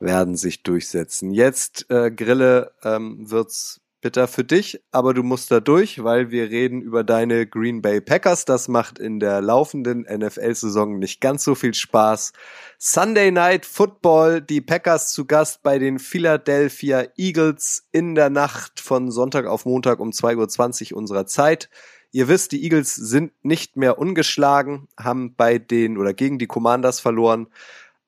werden 0.00 0.36
sich 0.36 0.62
durchsetzen. 0.62 1.30
Jetzt, 1.30 1.90
äh, 1.90 2.10
Grille, 2.10 2.72
ähm, 2.82 3.30
wird's 3.30 3.81
bitter 4.02 4.28
für 4.28 4.44
dich, 4.44 4.82
aber 4.90 5.14
du 5.14 5.22
musst 5.22 5.50
da 5.50 5.60
durch, 5.60 6.04
weil 6.04 6.30
wir 6.30 6.50
reden 6.50 6.82
über 6.82 7.04
deine 7.04 7.46
Green 7.46 7.80
Bay 7.80 8.02
Packers. 8.02 8.44
Das 8.44 8.68
macht 8.68 8.98
in 8.98 9.20
der 9.20 9.40
laufenden 9.40 10.02
NFL-Saison 10.02 10.98
nicht 10.98 11.22
ganz 11.22 11.44
so 11.44 11.54
viel 11.54 11.72
Spaß. 11.72 12.32
Sunday 12.78 13.30
Night 13.30 13.64
Football, 13.64 14.42
die 14.42 14.60
Packers 14.60 15.12
zu 15.12 15.24
Gast 15.24 15.62
bei 15.62 15.78
den 15.78 15.98
Philadelphia 15.98 17.06
Eagles 17.16 17.88
in 17.92 18.14
der 18.14 18.28
Nacht 18.28 18.80
von 18.80 19.10
Sonntag 19.10 19.46
auf 19.46 19.64
Montag 19.64 20.00
um 20.00 20.10
2.20 20.10 20.92
Uhr 20.92 20.98
unserer 20.98 21.24
Zeit. 21.24 21.70
Ihr 22.14 22.28
wisst, 22.28 22.52
die 22.52 22.62
Eagles 22.62 22.94
sind 22.94 23.32
nicht 23.42 23.78
mehr 23.78 23.98
ungeschlagen, 23.98 24.86
haben 24.98 25.34
bei 25.34 25.58
den 25.58 25.96
oder 25.96 26.12
gegen 26.12 26.38
die 26.38 26.46
Commanders 26.46 27.00
verloren, 27.00 27.46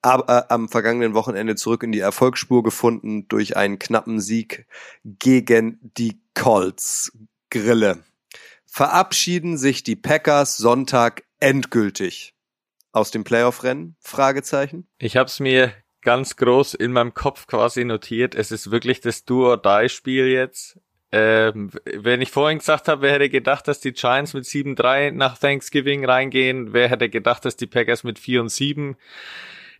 aber 0.05 0.47
äh, 0.51 0.53
am 0.53 0.69
vergangenen 0.69 1.15
Wochenende 1.15 1.57
zurück 1.57 1.83
in 1.83 1.91
die 1.91 2.01
Erfolgsspur 2.01 2.63
gefunden 2.63 3.27
durch 3.29 3.57
einen 3.57 3.79
knappen 3.79 4.21
Sieg 4.21 4.67
gegen 5.03 5.79
die 5.97 6.21
Colts. 6.35 7.17
Grille. 7.51 8.05
Verabschieden 8.67 9.57
sich 9.57 9.83
die 9.83 9.97
Packers 9.97 10.57
Sonntag 10.57 11.23
endgültig 11.41 12.35
aus 12.93 13.13
dem 13.13 13.25
Playoff-Rennen? 13.25 13.97
Fragezeichen. 14.01 14.87
Ich 14.99 15.17
habe 15.17 15.29
es 15.29 15.41
mir 15.41 15.73
ganz 16.03 16.37
groß 16.37 16.75
in 16.75 16.93
meinem 16.93 17.15
Kopf 17.15 17.47
quasi 17.47 17.85
notiert. 17.85 18.35
Es 18.35 18.51
ist 18.51 18.71
wirklich 18.71 19.01
das 19.01 19.25
Do-or-Die-Spiel 19.25 20.27
jetzt. 20.27 20.79
Ähm, 21.13 21.71
wenn 21.85 22.21
ich 22.21 22.31
vorhin 22.31 22.59
gesagt 22.59 22.89
habe, 22.89 23.03
wer 23.03 23.13
hätte 23.13 23.31
gedacht, 23.31 23.69
dass 23.69 23.81
die 23.81 23.93
Giants 23.93 24.35
mit 24.35 24.45
7-3 24.45 25.13
nach 25.13 25.39
Thanksgiving 25.39 26.05
reingehen? 26.05 26.75
Wer 26.75 26.91
hätte 26.91 27.09
gedacht, 27.09 27.45
dass 27.45 27.57
die 27.57 27.69
Packers 27.69 28.05
mit 28.05 28.19
4 28.19 28.43
und 28.43 28.49
7 28.51 28.97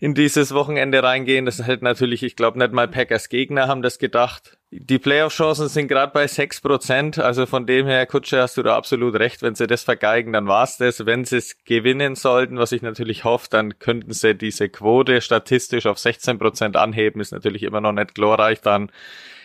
in 0.05 0.13
dieses 0.13 0.53
Wochenende 0.53 1.03
reingehen. 1.03 1.47
Das 1.47 1.63
halt 1.63 1.81
natürlich, 1.81 2.23
ich 2.23 2.37
glaube 2.37 2.59
nicht 2.59 2.73
mal 2.73 2.87
Packers 2.87 3.31
Gegner 3.31 3.69
haben 3.69 3.81
das 3.81 3.99
gedacht. 3.99 4.59
Die 4.71 4.99
Playoff-Chancen 4.99 5.69
sind 5.69 5.89
gerade 5.89 6.13
bei 6.13 6.27
sechs 6.27 6.61
Prozent, 6.61 7.19
also 7.19 7.47
von 7.47 7.65
dem 7.65 7.87
her, 7.87 8.05
Kutsche, 8.05 8.43
hast 8.43 8.59
du 8.59 8.63
da 8.63 8.77
absolut 8.77 9.15
recht. 9.15 9.41
Wenn 9.41 9.55
sie 9.55 9.67
das 9.67 9.83
vergeigen, 9.83 10.35
dann 10.35 10.47
war's 10.47 10.77
das. 10.77 11.07
Wenn 11.07 11.25
sie 11.25 11.39
es 11.39 11.57
gewinnen 11.65 12.17
sollten, 12.17 12.59
was 12.59 12.73
ich 12.73 12.83
natürlich 12.83 13.25
hoffe, 13.25 13.49
dann 13.49 13.79
könnten 13.79 14.13
sie 14.13 14.35
diese 14.35 14.69
Quote 14.69 15.23
statistisch 15.23 15.87
auf 15.87 15.99
16 15.99 16.39
Prozent 16.39 16.77
anheben, 16.77 17.23
ist 17.23 17.33
natürlich 17.33 17.63
immer 17.63 17.81
noch 17.81 17.93
nicht 17.93 18.15
glorreich 18.15 18.61
dann 18.61 18.91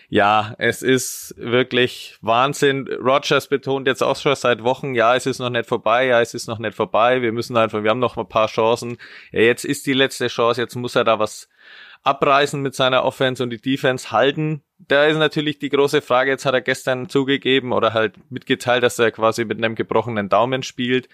ja, 0.09 0.55
es 0.57 0.81
ist 0.81 1.35
wirklich 1.37 2.17
Wahnsinn. 2.21 2.87
Rogers 2.87 3.47
betont 3.47 3.85
jetzt 3.85 4.01
auch 4.01 4.15
schon 4.15 4.35
seit 4.35 4.63
Wochen, 4.63 4.95
ja, 4.95 5.15
es 5.15 5.27
ist 5.27 5.37
noch 5.37 5.51
nicht 5.51 5.67
vorbei, 5.67 6.07
ja, 6.07 6.19
es 6.19 6.33
ist 6.33 6.47
noch 6.47 6.57
nicht 6.57 6.75
vorbei. 6.75 7.21
Wir 7.21 7.31
müssen 7.31 7.55
einfach, 7.55 7.83
wir 7.83 7.91
haben 7.91 7.99
noch 7.99 8.17
ein 8.17 8.27
paar 8.27 8.47
Chancen. 8.47 8.97
Ja, 9.31 9.41
jetzt 9.41 9.65
ist 9.65 9.85
die 9.85 9.93
letzte 9.93 10.27
Chance, 10.27 10.61
jetzt 10.61 10.75
muss 10.75 10.95
er 10.95 11.03
da 11.03 11.19
was 11.19 11.47
abreißen 12.03 12.61
mit 12.61 12.75
seiner 12.75 13.03
Offense 13.03 13.43
und 13.43 13.49
die 13.49 13.61
Defense 13.61 14.11
halten. 14.11 14.63
Da 14.77 15.05
ist 15.05 15.17
natürlich 15.17 15.59
die 15.59 15.69
große 15.69 16.01
Frage, 16.01 16.31
jetzt 16.31 16.45
hat 16.45 16.53
er 16.53 16.61
gestern 16.61 17.09
zugegeben 17.09 17.73
oder 17.73 17.93
halt 17.93 18.15
mitgeteilt, 18.31 18.83
dass 18.83 18.97
er 18.99 19.11
quasi 19.11 19.45
mit 19.45 19.57
einem 19.57 19.75
gebrochenen 19.75 20.29
Daumen 20.29 20.63
spielt 20.63 21.09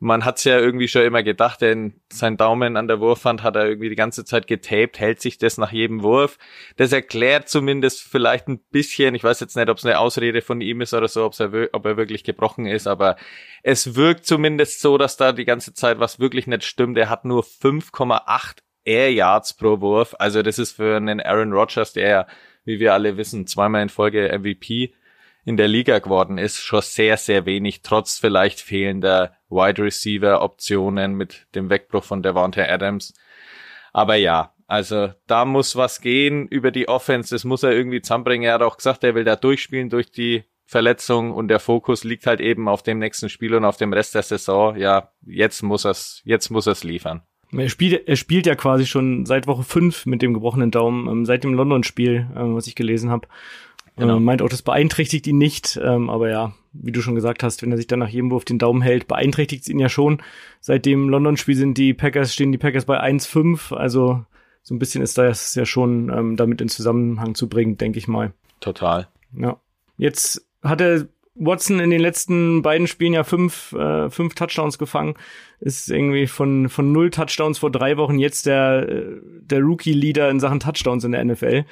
man 0.00 0.24
hat's 0.24 0.44
ja 0.44 0.58
irgendwie 0.58 0.88
schon 0.88 1.02
immer 1.02 1.22
gedacht, 1.22 1.60
denn 1.60 2.00
sein 2.10 2.38
Daumen 2.38 2.78
an 2.78 2.88
der 2.88 3.00
Wurfwand 3.00 3.42
hat 3.42 3.54
er 3.54 3.66
irgendwie 3.66 3.90
die 3.90 3.96
ganze 3.96 4.24
Zeit 4.24 4.46
getaped, 4.46 4.98
hält 4.98 5.20
sich 5.20 5.36
das 5.36 5.58
nach 5.58 5.72
jedem 5.72 6.02
Wurf. 6.02 6.38
Das 6.76 6.92
erklärt 6.92 7.50
zumindest 7.50 8.02
vielleicht 8.02 8.48
ein 8.48 8.60
bisschen, 8.70 9.14
ich 9.14 9.22
weiß 9.22 9.40
jetzt 9.40 9.56
nicht, 9.56 9.68
ob 9.68 9.76
es 9.76 9.84
eine 9.84 9.98
Ausrede 9.98 10.40
von 10.40 10.62
ihm 10.62 10.80
ist 10.80 10.94
oder 10.94 11.06
so, 11.06 11.26
ob 11.26 11.38
er, 11.38 11.68
ob 11.72 11.84
er 11.84 11.98
wirklich 11.98 12.24
gebrochen 12.24 12.64
ist, 12.64 12.86
aber 12.86 13.16
es 13.62 13.94
wirkt 13.94 14.24
zumindest 14.24 14.80
so, 14.80 14.96
dass 14.96 15.18
da 15.18 15.32
die 15.32 15.44
ganze 15.44 15.74
Zeit 15.74 16.00
was 16.00 16.18
wirklich 16.18 16.46
nicht 16.46 16.64
stimmt. 16.64 16.96
Er 16.96 17.10
hat 17.10 17.26
nur 17.26 17.44
5,8 17.44 18.56
Air 18.84 19.12
Yards 19.12 19.54
pro 19.54 19.80
Wurf. 19.80 20.14
Also 20.18 20.42
das 20.42 20.58
ist 20.58 20.72
für 20.72 20.96
einen 20.96 21.20
Aaron 21.20 21.52
Rodgers, 21.52 21.92
der 21.92 22.08
ja, 22.08 22.26
wie 22.64 22.80
wir 22.80 22.94
alle 22.94 23.16
wissen, 23.16 23.46
zweimal 23.46 23.82
in 23.82 23.88
Folge 23.88 24.30
MVP 24.38 24.94
in 25.44 25.56
der 25.56 25.68
Liga 25.68 25.98
geworden 25.98 26.38
ist, 26.38 26.58
schon 26.58 26.82
sehr, 26.82 27.16
sehr 27.16 27.46
wenig, 27.46 27.82
trotz 27.82 28.18
vielleicht 28.18 28.60
fehlender 28.60 29.36
Wide 29.48 29.82
Receiver 29.82 30.42
Optionen 30.42 31.14
mit 31.14 31.46
dem 31.54 31.70
Wegbruch 31.70 32.04
von 32.04 32.22
Devontae 32.22 32.68
Adams. 32.68 33.14
Aber 33.92 34.16
ja, 34.16 34.54
also 34.66 35.12
da 35.26 35.44
muss 35.44 35.76
was 35.76 36.00
gehen 36.00 36.46
über 36.46 36.70
die 36.70 36.88
Offense, 36.88 37.34
das 37.34 37.44
muss 37.44 37.62
er 37.62 37.72
irgendwie 37.72 38.02
zusammenbringen. 38.02 38.46
Er 38.46 38.54
hat 38.54 38.62
auch 38.62 38.76
gesagt, 38.76 39.02
er 39.02 39.14
will 39.14 39.24
da 39.24 39.34
durchspielen 39.34 39.90
durch 39.90 40.12
die 40.12 40.44
Verletzung 40.64 41.32
und 41.32 41.48
der 41.48 41.58
Fokus 41.58 42.04
liegt 42.04 42.28
halt 42.28 42.40
eben 42.40 42.68
auf 42.68 42.84
dem 42.84 43.00
nächsten 43.00 43.28
Spiel 43.28 43.54
und 43.54 43.64
auf 43.64 43.76
dem 43.76 43.92
Rest 43.92 44.14
der 44.14 44.22
Saison. 44.22 44.76
Ja, 44.76 45.10
jetzt 45.26 45.62
muss 45.62 45.84
er's, 45.84 46.22
jetzt 46.24 46.50
muss 46.50 46.68
er's 46.68 46.84
liefern. 46.84 47.22
Er 47.52 47.68
spielt, 47.68 48.06
er 48.08 48.16
spielt 48.16 48.46
ja 48.46 48.54
quasi 48.54 48.86
schon 48.86 49.26
seit 49.26 49.46
Woche 49.46 49.64
fünf 49.64 50.06
mit 50.06 50.22
dem 50.22 50.34
gebrochenen 50.34 50.70
Daumen, 50.70 51.08
ähm, 51.08 51.26
seit 51.26 51.44
dem 51.44 51.54
London-Spiel, 51.54 52.28
ähm, 52.36 52.54
was 52.54 52.66
ich 52.66 52.74
gelesen 52.74 53.10
habe. 53.10 53.28
Genau. 53.96 54.16
Ähm, 54.16 54.24
meint 54.24 54.40
auch, 54.40 54.48
das 54.48 54.62
beeinträchtigt 54.62 55.26
ihn 55.26 55.38
nicht, 55.38 55.76
aber 55.76 56.30
ja, 56.30 56.54
wie 56.72 56.92
du 56.92 57.02
schon 57.02 57.16
gesagt 57.16 57.42
hast, 57.42 57.60
wenn 57.62 57.70
er 57.70 57.76
sich 57.76 57.88
dann 57.88 57.98
nach 57.98 58.08
jedem 58.08 58.30
Wurf 58.30 58.44
den 58.44 58.58
Daumen 58.58 58.82
hält, 58.82 59.08
beeinträchtigt 59.08 59.62
es 59.62 59.68
ihn 59.68 59.80
ja 59.80 59.88
schon. 59.88 60.22
Seit 60.60 60.86
dem 60.86 61.08
London-Spiel 61.08 61.56
sind 61.56 61.76
die 61.76 61.92
Packers, 61.92 62.32
stehen 62.32 62.52
die 62.52 62.58
Packers 62.58 62.84
bei 62.84 63.02
1-5, 63.02 63.74
also 63.74 64.24
so 64.62 64.74
ein 64.74 64.78
bisschen 64.78 65.02
ist 65.02 65.18
das 65.18 65.54
ja 65.54 65.66
schon 65.66 66.10
ähm, 66.10 66.36
damit 66.36 66.60
in 66.60 66.68
Zusammenhang 66.68 67.34
zu 67.34 67.48
bringen, 67.48 67.76
denke 67.76 67.98
ich 67.98 68.08
mal. 68.08 68.32
Total. 68.60 69.08
Ja. 69.36 69.58
Jetzt 69.96 70.46
hatte 70.62 71.08
Watson 71.40 71.80
in 71.80 71.90
den 71.90 72.00
letzten 72.00 72.62
beiden 72.62 72.86
Spielen 72.86 73.14
ja 73.14 73.24
fünf, 73.24 73.72
äh, 73.72 74.10
fünf 74.10 74.34
Touchdowns 74.34 74.78
gefangen. 74.78 75.14
Ist 75.58 75.90
irgendwie 75.90 76.26
von, 76.26 76.68
von 76.68 76.92
null 76.92 77.10
Touchdowns 77.10 77.58
vor 77.58 77.70
drei 77.70 77.96
Wochen 77.96 78.18
jetzt 78.18 78.46
der, 78.46 78.88
äh, 78.88 79.20
der 79.40 79.60
Rookie-Leader 79.60 80.30
in 80.30 80.38
Sachen 80.38 80.60
Touchdowns 80.60 81.04
in 81.04 81.12
der 81.12 81.24
NFL. 81.24 81.64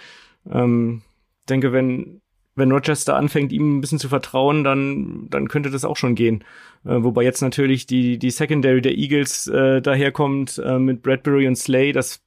Ähm, 0.51 1.03
denke, 1.49 1.73
wenn, 1.73 2.21
wenn 2.55 2.73
Rochester 2.73 3.16
anfängt, 3.16 3.53
ihm 3.53 3.77
ein 3.77 3.81
bisschen 3.81 3.99
zu 3.99 4.09
vertrauen, 4.09 4.64
dann, 4.64 5.29
dann 5.31 5.49
könnte 5.49 5.71
das 5.71 5.85
auch 5.85 5.97
schon 5.97 6.14
gehen. 6.14 6.45
Äh, 6.85 7.03
wobei 7.03 7.23
jetzt 7.23 7.43
natürlich 7.43 7.87
die, 7.87 8.19
die 8.19 8.31
Secondary 8.31 8.81
der 8.81 8.97
Eagles 8.97 9.47
äh, 9.49 9.83
daherkommt 9.83 10.61
äh, 10.64 10.79
mit 10.79 11.03
Bradbury 11.03 11.47
und 11.47 11.57
Slay. 11.57 11.93
Das 11.93 12.23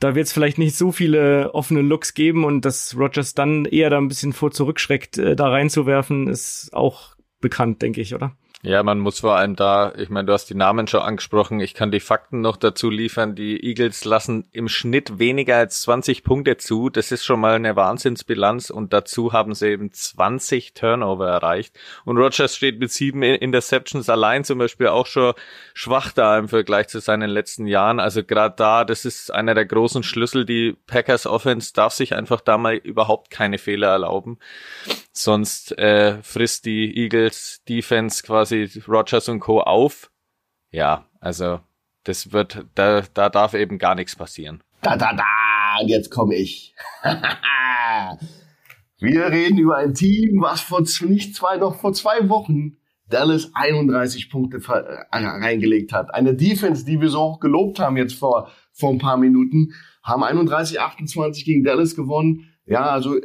da 0.00 0.14
wird 0.14 0.26
es 0.26 0.32
vielleicht 0.32 0.58
nicht 0.58 0.76
so 0.76 0.92
viele 0.92 1.54
offene 1.54 1.82
Looks 1.82 2.14
geben 2.14 2.44
und 2.44 2.64
dass 2.64 2.96
Rogers 2.96 3.34
dann 3.34 3.64
eher 3.64 3.90
da 3.90 3.98
ein 3.98 4.08
bisschen 4.08 4.32
vor 4.32 4.50
zurückschreckt, 4.50 5.18
äh, 5.18 5.36
da 5.36 5.48
reinzuwerfen, 5.48 6.28
ist 6.28 6.70
auch 6.72 7.16
bekannt, 7.40 7.82
denke 7.82 8.00
ich, 8.00 8.14
oder? 8.14 8.36
Ja, 8.62 8.82
man 8.82 8.98
muss 8.98 9.20
vor 9.20 9.36
allem 9.36 9.54
da, 9.54 9.92
ich 9.96 10.08
meine, 10.08 10.26
du 10.26 10.32
hast 10.32 10.46
die 10.46 10.56
Namen 10.56 10.88
schon 10.88 11.00
angesprochen, 11.00 11.60
ich 11.60 11.74
kann 11.74 11.92
die 11.92 12.00
Fakten 12.00 12.40
noch 12.40 12.56
dazu 12.56 12.90
liefern. 12.90 13.36
Die 13.36 13.64
Eagles 13.64 14.04
lassen 14.04 14.48
im 14.50 14.68
Schnitt 14.68 15.20
weniger 15.20 15.56
als 15.56 15.82
20 15.82 16.24
Punkte 16.24 16.56
zu. 16.56 16.90
Das 16.90 17.12
ist 17.12 17.24
schon 17.24 17.38
mal 17.38 17.54
eine 17.54 17.76
Wahnsinnsbilanz 17.76 18.70
und 18.70 18.92
dazu 18.92 19.32
haben 19.32 19.54
sie 19.54 19.68
eben 19.68 19.92
20 19.92 20.74
Turnover 20.74 21.28
erreicht. 21.28 21.78
Und 22.04 22.18
Rogers 22.18 22.56
steht 22.56 22.80
mit 22.80 22.90
sieben 22.90 23.22
Interceptions 23.22 24.10
allein 24.10 24.42
zum 24.42 24.58
Beispiel 24.58 24.88
auch 24.88 25.06
schon 25.06 25.34
schwach 25.72 26.10
da 26.10 26.36
im 26.36 26.48
Vergleich 26.48 26.88
zu 26.88 26.98
seinen 26.98 27.30
letzten 27.30 27.68
Jahren. 27.68 28.00
Also 28.00 28.24
gerade 28.24 28.56
da, 28.56 28.84
das 28.84 29.04
ist 29.04 29.32
einer 29.32 29.54
der 29.54 29.66
großen 29.66 30.02
Schlüssel. 30.02 30.44
Die 30.44 30.76
Packers 30.88 31.26
Offense 31.28 31.72
darf 31.74 31.92
sich 31.92 32.16
einfach 32.16 32.40
da 32.40 32.58
mal 32.58 32.74
überhaupt 32.74 33.30
keine 33.30 33.58
Fehler 33.58 33.88
erlauben. 33.88 34.38
Sonst 35.20 35.76
äh, 35.78 36.22
frisst 36.22 36.64
die 36.64 36.96
Eagles 36.96 37.64
Defense 37.68 38.22
quasi 38.22 38.70
Rogers 38.86 39.28
und 39.28 39.40
Co. 39.40 39.60
auf. 39.60 40.12
Ja, 40.70 41.06
also 41.18 41.58
das 42.04 42.30
wird, 42.30 42.64
da, 42.76 43.02
da 43.14 43.28
darf 43.28 43.54
eben 43.54 43.78
gar 43.78 43.96
nichts 43.96 44.14
passieren. 44.14 44.62
Da, 44.80 44.96
da, 44.96 45.12
da, 45.12 45.24
und 45.82 45.88
jetzt 45.88 46.12
komme 46.12 46.36
ich. 46.36 46.72
Wir 49.00 49.26
reden 49.32 49.58
über 49.58 49.78
ein 49.78 49.92
Team, 49.92 50.40
was 50.40 50.60
vor 50.60 50.82
nicht 50.82 51.34
zwei, 51.34 51.56
noch 51.56 51.80
vor 51.80 51.92
zwei 51.94 52.28
Wochen 52.28 52.76
Dallas 53.08 53.50
31 53.54 54.30
Punkte 54.30 54.58
äh, 54.58 55.04
reingelegt 55.10 55.92
hat. 55.92 56.14
Eine 56.14 56.36
Defense, 56.36 56.84
die 56.84 57.00
wir 57.00 57.08
so 57.08 57.18
hoch 57.18 57.40
gelobt 57.40 57.80
haben 57.80 57.96
jetzt 57.96 58.14
vor, 58.14 58.52
vor 58.72 58.90
ein 58.90 58.98
paar 58.98 59.16
Minuten, 59.16 59.72
haben 60.04 60.22
31, 60.22 60.80
28 60.80 61.44
gegen 61.44 61.64
Dallas 61.64 61.96
gewonnen. 61.96 62.52
Ja, 62.66 62.90
also 62.90 63.18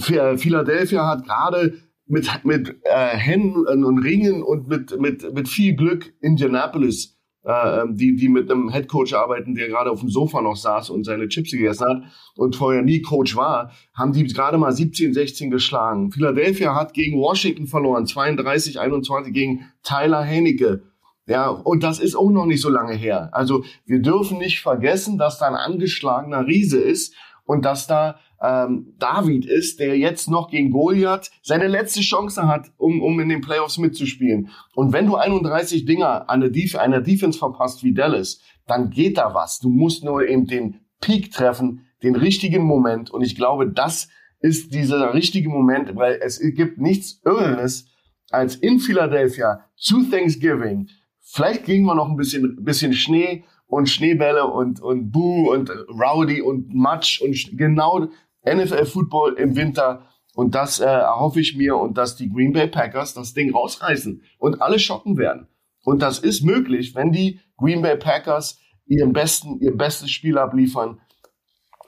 Philadelphia 0.00 1.06
hat 1.06 1.24
gerade 1.24 1.74
mit, 2.06 2.28
mit 2.44 2.76
äh, 2.84 3.16
Hennen 3.16 3.84
und 3.84 3.98
Ringen 3.98 4.42
und 4.42 4.68
mit, 4.68 5.00
mit, 5.00 5.32
mit 5.32 5.48
viel 5.48 5.74
Glück 5.74 6.12
Indianapolis, 6.20 7.16
äh, 7.44 7.84
die, 7.88 8.16
die 8.16 8.28
mit 8.28 8.50
einem 8.50 8.68
Headcoach 8.68 9.14
arbeiten, 9.14 9.54
der 9.54 9.68
gerade 9.68 9.90
auf 9.90 10.00
dem 10.00 10.10
Sofa 10.10 10.42
noch 10.42 10.56
saß 10.56 10.90
und 10.90 11.04
seine 11.04 11.28
Chips 11.28 11.52
gegessen 11.52 11.86
hat 11.86 12.02
und 12.34 12.56
vorher 12.56 12.82
nie 12.82 13.00
Coach 13.00 13.36
war, 13.36 13.70
haben 13.94 14.12
die 14.12 14.24
gerade 14.24 14.58
mal 14.58 14.72
17, 14.72 15.14
16 15.14 15.50
geschlagen. 15.50 16.10
Philadelphia 16.10 16.74
hat 16.74 16.94
gegen 16.94 17.20
Washington 17.20 17.66
verloren, 17.66 18.06
32, 18.06 18.80
21 18.80 19.32
gegen 19.32 19.70
Tyler 19.82 20.22
Hennecke. 20.22 20.82
Ja, 21.26 21.48
und 21.48 21.84
das 21.84 22.00
ist 22.00 22.16
auch 22.16 22.30
noch 22.30 22.46
nicht 22.46 22.60
so 22.60 22.70
lange 22.70 22.94
her. 22.94 23.30
Also 23.32 23.62
wir 23.86 24.00
dürfen 24.02 24.38
nicht 24.38 24.60
vergessen, 24.60 25.16
dass 25.16 25.38
da 25.38 25.46
ein 25.46 25.54
angeschlagener 25.54 26.44
Riese 26.44 26.80
ist 26.80 27.14
und 27.44 27.64
dass 27.64 27.86
da 27.86 28.18
ähm, 28.42 28.94
David 28.98 29.44
ist, 29.44 29.80
der 29.80 29.98
jetzt 29.98 30.30
noch 30.30 30.50
gegen 30.50 30.70
Goliath 30.70 31.30
seine 31.42 31.68
letzte 31.68 32.00
Chance 32.00 32.46
hat, 32.46 32.70
um, 32.78 33.02
um 33.02 33.20
in 33.20 33.28
den 33.28 33.42
Playoffs 33.42 33.78
mitzuspielen. 33.78 34.48
Und 34.74 34.92
wenn 34.92 35.06
du 35.06 35.16
31 35.16 35.84
Dinger 35.84 36.28
an 36.30 36.40
der 36.40 36.50
Def 36.50 36.76
einer 36.76 37.00
Defense 37.00 37.38
verpasst 37.38 37.84
wie 37.84 37.92
Dallas, 37.92 38.40
dann 38.66 38.90
geht 38.90 39.18
da 39.18 39.34
was. 39.34 39.58
Du 39.58 39.68
musst 39.68 40.04
nur 40.04 40.26
eben 40.26 40.46
den 40.46 40.80
Peak 41.00 41.32
treffen, 41.32 41.86
den 42.02 42.16
richtigen 42.16 42.62
Moment. 42.62 43.10
Und 43.10 43.22
ich 43.22 43.36
glaube, 43.36 43.70
das 43.70 44.08
ist 44.40 44.72
dieser 44.72 45.12
richtige 45.12 45.50
Moment, 45.50 45.96
weil 45.96 46.18
es 46.22 46.40
gibt 46.40 46.78
nichts 46.78 47.20
Irrenes, 47.24 47.86
als 48.30 48.54
in 48.56 48.78
Philadelphia 48.78 49.64
zu 49.76 50.04
Thanksgiving. 50.04 50.88
Vielleicht 51.20 51.64
kriegen 51.64 51.84
wir 51.84 51.94
noch 51.94 52.08
ein 52.08 52.16
bisschen, 52.16 52.64
bisschen 52.64 52.92
Schnee 52.92 53.44
und 53.66 53.88
Schneebälle 53.88 54.46
und, 54.46 54.80
und 54.80 55.10
Boo 55.10 55.52
und 55.52 55.70
Rowdy 55.88 56.40
und 56.40 56.74
Matsch 56.74 57.20
und 57.20 57.36
genau 57.56 58.08
NFL 58.44 58.86
Football 58.86 59.34
im 59.34 59.56
Winter. 59.56 60.06
Und 60.34 60.54
das 60.54 60.80
äh, 60.80 60.84
erhoffe 60.84 61.40
ich 61.40 61.56
mir 61.56 61.76
und 61.76 61.98
dass 61.98 62.16
die 62.16 62.30
Green 62.30 62.52
Bay 62.52 62.68
Packers 62.68 63.14
das 63.14 63.34
Ding 63.34 63.52
rausreißen 63.52 64.22
und 64.38 64.62
alle 64.62 64.78
schocken 64.78 65.18
werden. 65.18 65.48
Und 65.82 66.02
das 66.02 66.18
ist 66.18 66.42
möglich, 66.42 66.94
wenn 66.94 67.12
die 67.12 67.40
Green 67.56 67.82
Bay 67.82 67.96
Packers 67.96 68.60
ihren 68.86 69.12
besten, 69.12 69.60
ihr 69.60 69.76
bestes 69.76 70.10
Spiel 70.10 70.38
abliefern, 70.38 71.00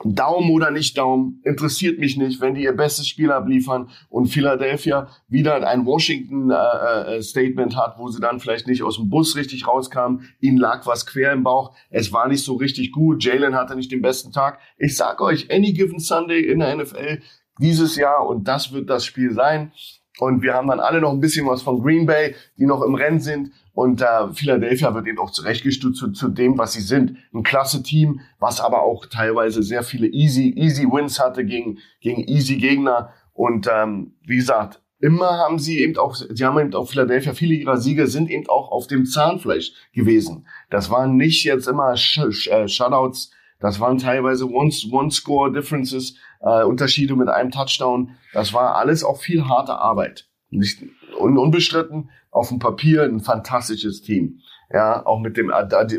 Daumen 0.05 0.51
oder 0.51 0.71
nicht 0.71 0.97
Daumen, 0.97 1.41
interessiert 1.43 1.99
mich 1.99 2.17
nicht, 2.17 2.41
wenn 2.41 2.55
die 2.55 2.63
ihr 2.63 2.73
bestes 2.73 3.07
Spiel 3.07 3.31
abliefern 3.31 3.89
und 4.09 4.27
Philadelphia 4.27 5.07
wieder 5.27 5.65
ein 5.67 5.85
Washington-Statement 5.85 7.73
äh, 7.73 7.75
äh, 7.75 7.79
hat, 7.79 7.97
wo 7.97 8.07
sie 8.09 8.19
dann 8.19 8.39
vielleicht 8.39 8.67
nicht 8.67 8.83
aus 8.83 8.97
dem 8.97 9.09
Bus 9.09 9.35
richtig 9.35 9.67
rauskamen, 9.67 10.29
ihnen 10.39 10.57
lag 10.57 10.85
was 10.85 11.05
quer 11.05 11.31
im 11.31 11.43
Bauch, 11.43 11.75
es 11.89 12.11
war 12.11 12.27
nicht 12.27 12.43
so 12.43 12.55
richtig 12.55 12.91
gut, 12.91 13.23
Jalen 13.23 13.55
hatte 13.55 13.75
nicht 13.75 13.91
den 13.91 14.01
besten 14.01 14.31
Tag. 14.31 14.59
Ich 14.77 14.95
sag 14.97 15.21
euch, 15.21 15.51
any 15.51 15.73
given 15.73 15.99
Sunday 15.99 16.41
in 16.41 16.59
der 16.59 16.75
NFL 16.75 17.21
dieses 17.59 17.95
Jahr 17.95 18.27
und 18.27 18.47
das 18.47 18.73
wird 18.73 18.89
das 18.89 19.05
Spiel 19.05 19.31
sein. 19.31 19.71
Und 20.19 20.43
wir 20.43 20.53
haben 20.53 20.67
dann 20.67 20.79
alle 20.79 21.01
noch 21.01 21.11
ein 21.11 21.19
bisschen 21.19 21.47
was 21.47 21.63
von 21.63 21.81
Green 21.81 22.05
Bay, 22.05 22.35
die 22.57 22.65
noch 22.65 22.83
im 22.83 22.95
Rennen 22.95 23.19
sind. 23.19 23.51
Und 23.73 24.01
äh, 24.01 24.31
Philadelphia 24.33 24.93
wird 24.93 25.07
eben 25.07 25.17
auch 25.17 25.31
zurechtgestutzt 25.31 25.97
zu, 25.97 26.11
zu 26.11 26.29
dem, 26.29 26.57
was 26.57 26.73
sie 26.73 26.81
sind. 26.81 27.17
Ein 27.33 27.43
klasse 27.43 27.81
Team, 27.81 28.19
was 28.39 28.61
aber 28.61 28.83
auch 28.83 29.07
teilweise 29.07 29.63
sehr 29.63 29.81
viele 29.81 30.07
easy, 30.07 30.53
easy 30.55 30.85
Wins 30.85 31.19
hatte 31.19 31.43
gegen, 31.43 31.79
gegen 31.99 32.21
easy 32.27 32.57
Gegner. 32.57 33.09
Und 33.33 33.67
ähm, 33.71 34.13
wie 34.21 34.35
gesagt, 34.35 34.81
immer 34.99 35.39
haben 35.39 35.57
sie 35.57 35.79
eben 35.79 35.97
auch, 35.97 36.15
sie 36.15 36.45
haben 36.45 36.59
eben 36.59 36.75
auch 36.75 36.87
Philadelphia, 36.87 37.33
viele 37.33 37.55
ihrer 37.55 37.77
Siege 37.77 38.05
sind 38.05 38.29
eben 38.29 38.47
auch 38.47 38.71
auf 38.71 38.85
dem 38.85 39.05
Zahnfleisch 39.05 39.73
gewesen. 39.93 40.45
Das 40.69 40.91
waren 40.91 41.17
nicht 41.17 41.43
jetzt 41.43 41.67
immer 41.67 41.97
Sh 41.97 42.31
Sh 42.31 42.47
äh, 42.47 42.67
Shutouts, 42.67 43.31
das 43.63 43.79
waren 43.79 43.97
teilweise 43.97 44.45
One-Score-Differences, 44.49 46.17
äh, 46.41 46.63
Unterschiede 46.63 47.15
mit 47.15 47.29
einem 47.29 47.49
Touchdown. 47.49 48.17
Das 48.33 48.53
war 48.53 48.75
alles 48.75 49.05
auch 49.05 49.21
viel 49.21 49.47
harte 49.47 49.75
Arbeit. 49.77 50.27
Nicht 50.49 50.83
un 51.17 51.37
unbestritten 51.37 52.09
auf 52.29 52.49
dem 52.49 52.59
Papier 52.59 53.03
ein 53.03 53.21
fantastisches 53.21 54.01
Team. 54.01 54.39
Ja, 54.69 55.05
auch 55.05 55.21
mit 55.21 55.37
dem 55.37 55.49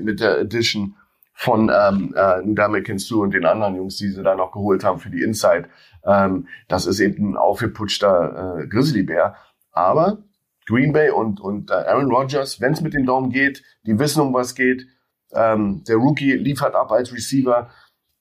mit 0.02 0.20
der 0.20 0.40
Edition 0.40 0.96
von 1.32 1.72
ähm, 1.74 2.14
äh, 2.14 2.98
Suh 2.98 3.22
und 3.22 3.32
den 3.32 3.46
anderen 3.46 3.76
Jungs, 3.76 3.96
die 3.96 4.08
sie 4.08 4.22
da 4.22 4.34
noch 4.34 4.52
geholt 4.52 4.84
haben 4.84 4.98
für 4.98 5.08
die 5.08 5.22
Inside. 5.22 5.70
Ähm, 6.04 6.46
das 6.68 6.84
ist 6.84 7.00
eben 7.00 7.30
ein 7.30 7.36
aufgeputschter 7.38 8.58
äh, 8.58 8.66
Grizzlybär. 8.66 9.36
Aber 9.72 10.18
Green 10.66 10.92
Bay 10.92 11.08
und, 11.08 11.40
und 11.40 11.70
äh, 11.70 11.74
Aaron 11.74 12.12
Rodgers, 12.12 12.60
wenn 12.60 12.74
es 12.74 12.82
mit 12.82 12.92
den 12.92 13.06
Daumen 13.06 13.30
geht, 13.30 13.62
die 13.86 13.98
wissen, 13.98 14.20
um 14.20 14.34
was 14.34 14.54
geht. 14.54 14.86
Ähm, 15.34 15.82
der 15.86 15.96
Rookie 15.96 16.32
liefert 16.32 16.74
ab 16.74 16.90
als 16.92 17.12
Receiver. 17.12 17.70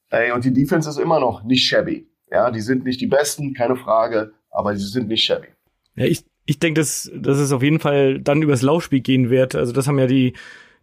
Ey, 0.10 0.32
und 0.32 0.44
die 0.46 0.54
Defense 0.54 0.90
ist 0.90 1.00
immer 1.00 1.20
noch 1.20 1.44
nicht 1.44 1.68
shabby. 1.68 2.08
Ja, 2.32 2.52
die 2.52 2.62
sind 2.62 2.84
nicht 2.84 3.02
die 3.02 3.08
besten, 3.08 3.54
keine 3.54 3.76
Frage, 3.76 4.34
aber 4.50 4.76
sie 4.76 4.88
sind 4.88 5.08
nicht 5.08 5.24
shabby. 5.24 5.50
Ja, 5.96 6.06
ich, 6.06 6.26
ich 6.46 6.60
denke, 6.60 6.82
dass, 6.82 7.12
dass 7.16 7.38
es 7.38 7.52
auf 7.52 7.64
jeden 7.64 7.80
Fall 7.80 8.20
dann 8.20 8.42
übers 8.42 8.62
Laufspiel 8.62 9.02
gehen 9.02 9.30
wird. 9.30 9.56
Also 9.56 9.72
das 9.72 9.88
haben 9.88 10.00
ja 10.00 10.08
die, 10.08 10.34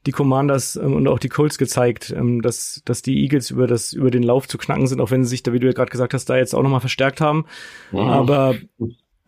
die 0.06 0.12
Commanders 0.12 0.76
ähm, 0.76 0.94
und 0.94 1.08
auch 1.08 1.18
die 1.18 1.28
Colts 1.28 1.58
gezeigt, 1.58 2.14
ähm, 2.16 2.42
dass, 2.42 2.82
dass 2.84 3.02
die 3.02 3.22
Eagles 3.22 3.50
über 3.50 3.66
das, 3.66 3.92
über 3.92 4.10
den 4.10 4.22
Lauf 4.22 4.48
zu 4.48 4.58
knacken 4.58 4.86
sind, 4.86 5.00
auch 5.00 5.10
wenn 5.10 5.24
sie 5.24 5.30
sich 5.30 5.42
da, 5.42 5.52
wie 5.52 5.58
du 5.58 5.66
ja 5.66 5.72
gerade 5.72 5.90
gesagt 5.90 6.14
hast, 6.14 6.26
da 6.26 6.36
jetzt 6.36 6.54
auch 6.54 6.62
nochmal 6.62 6.80
verstärkt 6.80 7.20
haben. 7.20 7.44
Mhm. 7.92 7.98
Aber, 7.98 8.54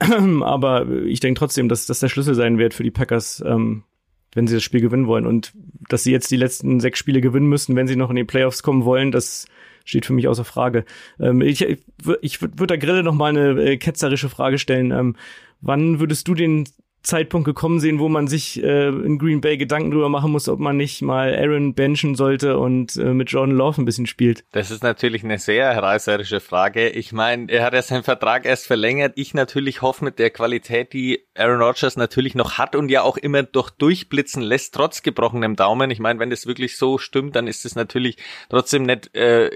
aber 0.43 0.89
ich 1.05 1.21
denke 1.21 1.39
trotzdem, 1.39 1.69
dass 1.69 1.87
das 1.87 2.01
der 2.01 2.09
Schlüssel 2.09 2.35
sein 2.35 2.59
wird 2.59 2.75
für 2.75 2.85
die 2.85 2.91
Packers, 2.91 3.43
ähm, 3.47 3.85
wenn 4.35 4.47
sie 4.47 4.55
das 4.55 4.63
Spiel 4.63 4.81
gewinnen 4.81 5.07
wollen. 5.07 5.27
Und 5.27 5.53
dass 5.89 6.05
sie 6.05 6.13
jetzt 6.13 6.31
die 6.31 6.37
letzten 6.37 6.81
sechs 6.81 6.99
Spiele 6.99 7.21
gewinnen 7.21 7.49
müssen, 7.49 7.77
wenn 7.77 7.87
sie 7.87 7.97
noch 7.97 8.11
in 8.11 8.17
die 8.17 8.25
Playoffs 8.25 8.63
kommen 8.63 8.85
wollen, 8.85 9.13
das 9.13 9.47
steht 9.85 10.07
für 10.07 10.13
mich 10.13 10.29
außer 10.29 10.45
Frage. 10.45 10.85
Ähm, 11.19 11.41
ich 11.41 11.63
ich, 11.63 11.81
ich 12.21 12.43
würde 12.43 12.67
der 12.69 12.79
Grille 12.79 13.03
noch 13.03 13.15
mal 13.15 13.37
eine 13.37 13.63
äh, 13.63 13.77
ketzerische 13.77 14.29
Frage 14.29 14.59
stellen. 14.59 14.91
Ähm, 14.91 15.17
wann 15.61 16.01
würdest 16.01 16.29
du 16.29 16.35
den 16.35 16.65
Zeitpunkt 17.03 17.45
gekommen 17.45 17.81
sehen, 17.81 17.99
wo 17.99 18.09
man 18.09 18.29
sich 18.29 18.63
äh, 18.63 18.89
in 18.89 19.19
Green 19.19 19.41
Bay 19.41 19.57
Gedanken 19.57 19.91
drüber 19.91 20.09
machen 20.09 20.31
muss, 20.31 20.49
ob 20.49 20.61
man 20.61 20.77
nicht 20.77 21.03
mal 21.03 21.35
Aaron 21.35 21.75
benchen 21.75 22.15
sollte 22.15 22.59
und 22.59 22.97
äh, 22.97 23.13
mit 23.13 23.31
Jordan 23.31 23.57
Love 23.57 23.83
ein 23.83 23.85
bisschen 23.85 24.07
spielt? 24.07 24.45
Das 24.53 24.71
ist 24.71 24.83
natürlich 24.83 25.25
eine 25.25 25.39
sehr 25.39 25.71
reißerische 25.77 26.41
Frage. 26.41 26.89
Ich 26.89 27.13
meine, 27.13 27.51
er 27.51 27.65
hat 27.65 27.75
ja 27.75 27.83
seinen 27.83 28.05
Vertrag 28.05 28.47
erst 28.47 28.67
verlängert. 28.67 29.15
Ich 29.17 29.35
natürlich 29.35 29.83
hoffe 29.83 30.05
mit 30.05 30.19
der 30.19 30.31
Qualität, 30.31 30.93
die 30.93 31.25
Aaron 31.35 31.61
Rodgers 31.61 31.97
natürlich 31.97 32.35
noch 32.35 32.59
hat 32.59 32.77
und 32.77 32.89
ja 32.89 33.03
auch 33.03 33.17
immer 33.17 33.43
doch 33.43 33.71
durchblitzen 33.71 34.43
lässt, 34.43 34.75
trotz 34.75 35.03
gebrochenem 35.03 35.57
Daumen. 35.57 35.91
Ich 35.91 35.99
meine, 35.99 36.21
wenn 36.21 36.31
das 36.31 36.47
wirklich 36.47 36.77
so 36.77 36.99
stimmt, 36.99 37.35
dann 37.37 37.47
ist 37.47 37.65
es 37.65 37.75
natürlich 37.75 38.17
trotzdem 38.49 38.85
nicht 38.85 39.15
äh, 39.17 39.51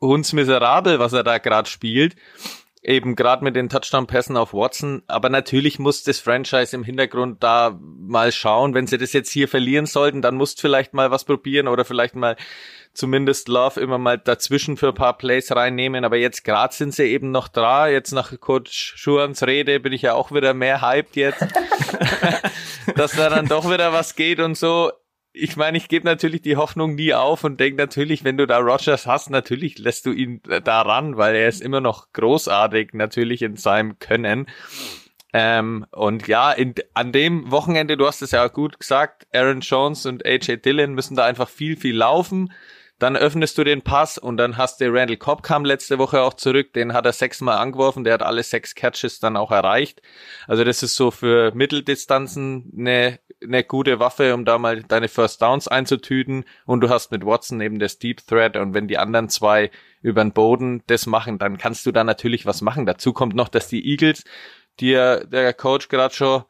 hundsmiserabel, 0.00 0.98
was 0.98 1.12
er 1.12 1.24
da 1.24 1.38
gerade 1.38 1.68
spielt 1.68 2.16
eben 2.82 3.16
gerade 3.16 3.44
mit 3.44 3.56
den 3.56 3.68
Touchdown-Pässen 3.68 4.36
auf 4.36 4.52
Watson. 4.52 5.02
Aber 5.06 5.28
natürlich 5.28 5.78
muss 5.78 6.02
das 6.02 6.20
Franchise 6.20 6.74
im 6.74 6.84
Hintergrund 6.84 7.42
da 7.42 7.78
mal 7.80 8.32
schauen. 8.32 8.74
Wenn 8.74 8.86
sie 8.86 8.98
das 8.98 9.12
jetzt 9.12 9.30
hier 9.30 9.48
verlieren 9.48 9.86
sollten, 9.86 10.22
dann 10.22 10.36
musst 10.36 10.60
vielleicht 10.60 10.94
mal 10.94 11.10
was 11.10 11.24
probieren 11.24 11.68
oder 11.68 11.84
vielleicht 11.84 12.14
mal 12.14 12.36
zumindest 12.94 13.48
Love 13.48 13.80
immer 13.80 13.98
mal 13.98 14.18
dazwischen 14.18 14.76
für 14.76 14.88
ein 14.88 14.94
paar 14.94 15.16
Plays 15.16 15.54
reinnehmen. 15.54 16.04
Aber 16.04 16.16
jetzt 16.16 16.44
gerade 16.44 16.74
sind 16.74 16.94
sie 16.94 17.04
eben 17.04 17.30
noch 17.30 17.48
da. 17.48 17.88
Jetzt 17.88 18.12
nach 18.12 18.38
Coach 18.40 18.94
Schuans 18.96 19.42
Rede 19.46 19.80
bin 19.80 19.92
ich 19.92 20.02
ja 20.02 20.14
auch 20.14 20.32
wieder 20.32 20.54
mehr 20.54 20.82
hyped 20.82 21.16
jetzt, 21.16 21.40
dass 22.96 23.12
da 23.12 23.28
dann 23.30 23.46
doch 23.46 23.70
wieder 23.70 23.92
was 23.92 24.16
geht 24.16 24.40
und 24.40 24.56
so 24.56 24.92
ich 25.38 25.56
meine, 25.56 25.78
ich 25.78 25.88
gebe 25.88 26.04
natürlich 26.04 26.42
die 26.42 26.56
Hoffnung 26.56 26.94
nie 26.94 27.14
auf 27.14 27.44
und 27.44 27.60
denke 27.60 27.80
natürlich, 27.80 28.24
wenn 28.24 28.36
du 28.36 28.46
da 28.46 28.58
Rogers 28.58 29.06
hast, 29.06 29.30
natürlich 29.30 29.78
lässt 29.78 30.06
du 30.06 30.12
ihn 30.12 30.42
da 30.64 30.82
ran, 30.82 31.16
weil 31.16 31.36
er 31.36 31.48
ist 31.48 31.60
immer 31.60 31.80
noch 31.80 32.12
großartig 32.12 32.90
natürlich 32.92 33.42
in 33.42 33.56
seinem 33.56 33.98
Können. 33.98 34.46
Ähm, 35.32 35.86
und 35.92 36.26
ja, 36.26 36.52
in, 36.52 36.74
an 36.94 37.12
dem 37.12 37.50
Wochenende, 37.50 37.96
du 37.96 38.06
hast 38.06 38.22
es 38.22 38.32
ja 38.32 38.48
gut 38.48 38.80
gesagt, 38.80 39.26
Aaron 39.32 39.60
Jones 39.60 40.06
und 40.06 40.26
AJ 40.26 40.58
Dillon 40.58 40.94
müssen 40.94 41.16
da 41.16 41.24
einfach 41.24 41.48
viel, 41.48 41.76
viel 41.76 41.96
laufen. 41.96 42.52
Dann 42.98 43.16
öffnest 43.16 43.56
du 43.56 43.64
den 43.64 43.82
Pass 43.82 44.18
und 44.18 44.38
dann 44.38 44.56
hast 44.56 44.80
du 44.80 44.92
Randall 44.92 45.16
Cobb 45.16 45.42
kam 45.42 45.64
letzte 45.64 45.98
Woche 45.98 46.20
auch 46.20 46.34
zurück, 46.34 46.72
den 46.72 46.92
hat 46.92 47.06
er 47.06 47.12
sechsmal 47.12 47.58
angeworfen, 47.58 48.02
der 48.02 48.14
hat 48.14 48.22
alle 48.22 48.42
sechs 48.42 48.74
Catches 48.74 49.20
dann 49.20 49.36
auch 49.36 49.52
erreicht. 49.52 50.02
Also 50.48 50.64
das 50.64 50.82
ist 50.82 50.96
so 50.96 51.12
für 51.12 51.52
Mitteldistanzen 51.54 52.72
eine, 52.76 53.20
eine 53.40 53.62
gute 53.62 54.00
Waffe, 54.00 54.34
um 54.34 54.44
da 54.44 54.58
mal 54.58 54.82
deine 54.82 55.08
First 55.08 55.40
Downs 55.40 55.68
einzutüten 55.68 56.44
und 56.66 56.80
du 56.80 56.88
hast 56.88 57.12
mit 57.12 57.24
Watson 57.24 57.60
eben 57.60 57.78
das 57.78 58.00
Deep 58.00 58.26
Threat 58.26 58.56
und 58.56 58.74
wenn 58.74 58.88
die 58.88 58.98
anderen 58.98 59.28
zwei 59.28 59.70
über 60.02 60.24
den 60.24 60.32
Boden 60.32 60.82
das 60.88 61.06
machen, 61.06 61.38
dann 61.38 61.56
kannst 61.56 61.86
du 61.86 61.92
da 61.92 62.02
natürlich 62.02 62.46
was 62.46 62.62
machen. 62.62 62.84
Dazu 62.84 63.12
kommt 63.12 63.36
noch, 63.36 63.48
dass 63.48 63.68
die 63.68 63.88
Eagles, 63.88 64.24
die 64.80 64.92
der 64.92 65.54
Coach 65.54 65.88
gerade 65.88 66.14
schon 66.14 66.44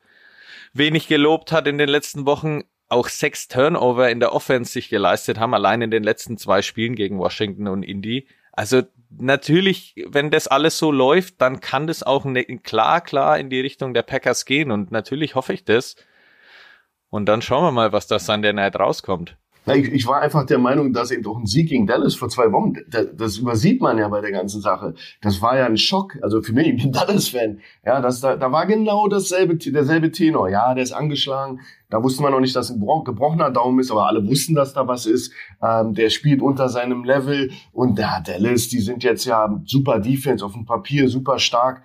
wenig 0.73 1.09
gelobt 1.09 1.53
hat 1.53 1.67
in 1.67 1.77
den 1.77 1.89
letzten 1.89 2.25
Wochen, 2.25 2.65
auch 2.89 3.09
sechs 3.09 3.49
Turnover 3.49 4.11
in 4.11 4.21
der 4.21 4.33
Offense 4.33 4.73
sich 4.73 4.89
geleistet 4.89 5.39
haben, 5.39 5.55
allein 5.55 5.83
in 5.83 5.91
den 5.91 6.03
letzten 6.03 6.39
zwei 6.39 6.63
Spielen 6.63 6.95
gegen 6.95 7.19
Washington 7.19 7.69
und 7.69 7.83
Indy. 7.83 8.27
Also 8.53 8.83
natürlich, 9.11 9.95
wenn 10.09 10.31
das 10.31 10.49
alles 10.49 10.79
so 10.79 10.91
läuft, 10.91 11.41
dann 11.41 11.61
kann 11.61 11.87
das 11.87 12.03
auch 12.03 12.25
ne, 12.25 12.45
klar, 12.45 13.01
klar 13.01 13.39
in 13.39 13.51
die 13.51 13.61
Richtung 13.61 13.95
der 13.95 14.03
Packers 14.03 14.45
gehen 14.45 14.71
und 14.71 14.91
natürlich 14.91 15.35
hoffe 15.35 15.53
ich 15.53 15.65
das. 15.65 15.97
Und 17.11 17.27
dann 17.27 17.41
schauen 17.41 17.65
wir 17.65 17.73
mal, 17.73 17.93
was 17.93 18.07
da 18.07 18.19
Sunday 18.19 18.53
Night 18.53 18.77
rauskommt. 18.77 19.37
Ich, 19.75 19.93
ich 19.93 20.07
war 20.07 20.21
einfach 20.21 20.47
der 20.47 20.59
Meinung, 20.59 20.93
dass 20.93 21.11
eben 21.11 21.23
doch 21.23 21.37
ein 21.37 21.47
Sieg 21.47 21.69
gegen 21.69 21.87
Dallas 21.87 22.15
vor 22.15 22.29
zwei 22.29 22.53
Wochen, 22.53 22.75
das, 22.89 23.09
das 23.17 23.39
übersieht 23.39 23.81
man 23.81 23.99
ja 23.99 24.09
bei 24.09 24.21
der 24.21 24.33
ganzen 24.33 24.61
Sache. 24.61 24.95
Das 25.21 25.43
war 25.43 25.57
ja 25.57 25.67
ein 25.67 25.77
Schock, 25.77 26.17
also 26.23 26.43
für 26.43 26.53
mich, 26.53 26.69
ich 26.69 26.83
bin 26.83 26.93
Dallas-Fan. 26.93 27.61
Ja, 27.85 28.01
das, 28.01 28.21
da, 28.21 28.37
da 28.37 28.53
war 28.53 28.67
genau 28.67 29.09
dasselbe, 29.09 29.57
derselbe 29.57 30.11
Tenor. 30.13 30.49
Ja, 30.49 30.75
der 30.75 30.85
ist 30.85 30.93
angeschlagen. 30.93 31.61
Da 31.91 32.03
wusste 32.03 32.23
man 32.23 32.33
noch 32.33 32.41
nicht, 32.41 32.55
dass 32.55 32.71
ein 32.71 32.81
gebrochener 32.81 33.51
Daumen 33.51 33.81
ist, 33.81 33.91
aber 33.91 34.07
alle 34.07 34.27
wussten, 34.27 34.55
dass 34.55 34.75
da 34.75 34.87
was 34.87 35.07
ist. 35.07 35.33
Ähm, 35.63 35.95
der 35.95 36.11
spielt 36.11 36.43
unter 36.43 36.69
seinem 36.69 37.05
Level 37.05 37.51
und 37.73 37.99
ja, 37.99 38.21
Dallas, 38.21 38.69
die 38.69 38.81
sind 38.81 39.03
jetzt 39.05 39.25
ja 39.25 39.61
super 39.65 39.99
Defense 39.99 40.45
auf 40.45 40.53
dem 40.53 40.67
Papier, 40.67 41.09
super 41.09 41.39
stark. 41.39 41.83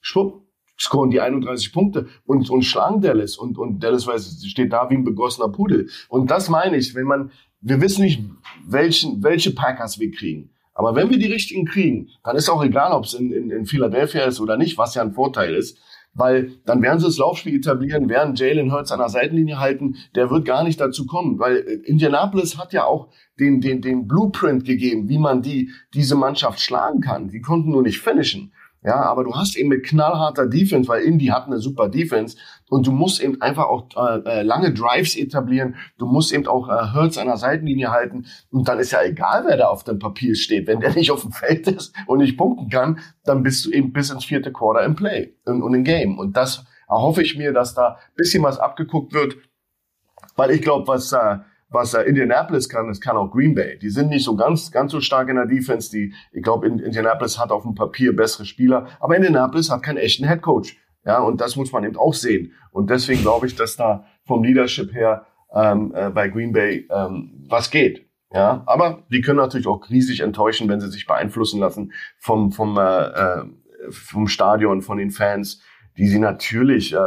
Schwupp, 0.00 0.42
scoren 0.78 1.10
die 1.10 1.20
31 1.20 1.72
Punkte 1.72 2.08
und, 2.26 2.50
und 2.50 2.62
schlagen 2.62 3.00
Dallas 3.00 3.36
und, 3.36 3.58
und 3.58 3.82
Dallas 3.82 4.06
weiß, 4.06 4.44
steht 4.46 4.72
da 4.72 4.88
wie 4.90 4.94
ein 4.94 5.04
begossener 5.04 5.48
Pudel. 5.48 5.88
Und 6.08 6.30
das 6.30 6.48
meine 6.48 6.76
ich, 6.76 6.94
wenn 6.94 7.06
man, 7.06 7.30
wir 7.60 7.80
wissen 7.80 8.02
nicht, 8.02 8.22
welchen, 8.66 9.22
welche 9.22 9.52
Packers 9.52 9.98
wir 9.98 10.10
kriegen. 10.10 10.50
Aber 10.74 10.94
wenn 10.94 11.10
wir 11.10 11.18
die 11.18 11.30
richtigen 11.30 11.66
kriegen, 11.66 12.08
dann 12.24 12.36
ist 12.36 12.48
auch 12.48 12.64
egal, 12.64 12.92
ob 12.92 13.04
es 13.04 13.14
in, 13.14 13.30
in, 13.30 13.50
in 13.50 13.66
Philadelphia 13.66 14.24
ist 14.24 14.40
oder 14.40 14.56
nicht, 14.56 14.78
was 14.78 14.94
ja 14.94 15.02
ein 15.02 15.12
Vorteil 15.12 15.54
ist. 15.54 15.78
Weil 16.14 16.52
dann 16.66 16.82
werden 16.82 16.98
sie 17.00 17.06
das 17.06 17.16
Laufspiel 17.16 17.56
etablieren, 17.56 18.10
werden 18.10 18.34
Jalen 18.34 18.70
Hurts 18.70 18.92
an 18.92 18.98
der 18.98 19.08
Seitenlinie 19.08 19.58
halten, 19.58 19.96
der 20.14 20.30
wird 20.30 20.44
gar 20.44 20.62
nicht 20.62 20.78
dazu 20.78 21.06
kommen, 21.06 21.38
weil 21.38 21.56
Indianapolis 21.84 22.58
hat 22.58 22.74
ja 22.74 22.84
auch 22.84 23.08
den, 23.40 23.62
den, 23.62 23.80
den 23.80 24.06
Blueprint 24.06 24.66
gegeben, 24.66 25.08
wie 25.08 25.18
man 25.18 25.40
die, 25.40 25.70
diese 25.94 26.14
Mannschaft 26.14 26.60
schlagen 26.60 27.00
kann. 27.00 27.28
Die 27.28 27.40
konnten 27.40 27.70
nur 27.70 27.82
nicht 27.82 28.00
finishen. 28.00 28.52
Ja, 28.84 29.02
aber 29.02 29.22
du 29.22 29.34
hast 29.34 29.56
eben 29.56 29.68
mit 29.68 29.84
knallharter 29.84 30.46
Defense, 30.46 30.88
weil 30.88 31.02
Indy 31.02 31.26
hat 31.26 31.46
eine 31.46 31.58
super 31.58 31.88
Defense 31.88 32.36
und 32.68 32.84
du 32.86 32.90
musst 32.90 33.22
eben 33.22 33.40
einfach 33.40 33.66
auch 33.66 33.86
äh, 33.96 34.40
äh, 34.40 34.42
lange 34.42 34.74
Drives 34.74 35.14
etablieren. 35.16 35.76
Du 35.98 36.06
musst 36.06 36.32
eben 36.32 36.48
auch 36.48 36.68
äh, 36.68 36.92
Hurts 36.92 37.16
an 37.16 37.28
der 37.28 37.36
Seitenlinie 37.36 37.92
halten 37.92 38.26
und 38.50 38.66
dann 38.66 38.80
ist 38.80 38.90
ja 38.90 39.02
egal, 39.02 39.44
wer 39.46 39.56
da 39.56 39.68
auf 39.68 39.84
dem 39.84 40.00
Papier 40.00 40.34
steht. 40.34 40.66
Wenn 40.66 40.80
der 40.80 40.92
nicht 40.94 41.12
auf 41.12 41.22
dem 41.22 41.30
Feld 41.30 41.68
ist 41.68 41.94
und 42.08 42.18
nicht 42.18 42.36
punkten 42.36 42.70
kann, 42.70 42.98
dann 43.24 43.44
bist 43.44 43.64
du 43.64 43.70
eben 43.70 43.92
bis 43.92 44.10
ins 44.10 44.24
vierte 44.24 44.50
Quarter 44.50 44.84
im 44.84 44.96
Play 44.96 45.36
und, 45.44 45.62
und 45.62 45.74
im 45.74 45.84
Game. 45.84 46.18
Und 46.18 46.36
das 46.36 46.64
erhoffe 46.88 47.22
ich 47.22 47.38
mir, 47.38 47.52
dass 47.52 47.74
da 47.74 47.98
bisschen 48.16 48.42
was 48.42 48.58
abgeguckt 48.58 49.12
wird, 49.12 49.36
weil 50.34 50.50
ich 50.50 50.60
glaube, 50.60 50.88
was 50.88 51.12
äh, 51.12 51.38
was 51.72 51.94
äh, 51.94 52.02
Indianapolis 52.02 52.68
kann, 52.68 52.88
das 52.88 53.00
kann 53.00 53.16
auch 53.16 53.30
Green 53.30 53.54
Bay. 53.54 53.78
Die 53.78 53.90
sind 53.90 54.08
nicht 54.08 54.24
so 54.24 54.36
ganz, 54.36 54.70
ganz 54.70 54.92
so 54.92 55.00
stark 55.00 55.28
in 55.28 55.36
der 55.36 55.46
Defense. 55.46 55.90
Die, 55.90 56.14
ich 56.32 56.42
glaube, 56.42 56.66
Indianapolis 56.66 57.38
hat 57.38 57.50
auf 57.50 57.62
dem 57.62 57.74
Papier 57.74 58.14
bessere 58.14 58.44
Spieler, 58.44 58.86
aber 59.00 59.16
Indianapolis 59.16 59.70
hat 59.70 59.82
keinen 59.82 59.98
echten 59.98 60.26
Head 60.26 60.42
Coach. 60.42 60.76
Ja, 61.04 61.18
und 61.18 61.40
das 61.40 61.56
muss 61.56 61.72
man 61.72 61.84
eben 61.84 61.96
auch 61.96 62.14
sehen. 62.14 62.52
Und 62.70 62.90
deswegen 62.90 63.22
glaube 63.22 63.46
ich, 63.46 63.56
dass 63.56 63.76
da 63.76 64.04
vom 64.24 64.44
Leadership 64.44 64.94
her 64.94 65.26
ähm, 65.52 65.92
äh, 65.94 66.10
bei 66.10 66.28
Green 66.28 66.52
Bay 66.52 66.86
ähm, 66.90 67.46
was 67.48 67.70
geht. 67.70 68.06
Ja, 68.32 68.62
aber 68.66 69.02
die 69.10 69.20
können 69.20 69.38
natürlich 69.38 69.66
auch 69.66 69.90
riesig 69.90 70.20
enttäuschen, 70.20 70.68
wenn 70.68 70.80
sie 70.80 70.90
sich 70.90 71.06
beeinflussen 71.06 71.60
lassen 71.60 71.92
vom 72.18 72.52
vom 72.52 72.78
äh, 72.78 73.02
äh 73.02 73.44
vom 73.90 74.28
Stadion, 74.28 74.80
von 74.80 74.96
den 74.96 75.10
Fans 75.10 75.60
die 75.96 76.08
sie 76.08 76.18
natürlich 76.18 76.94
äh, 76.94 76.98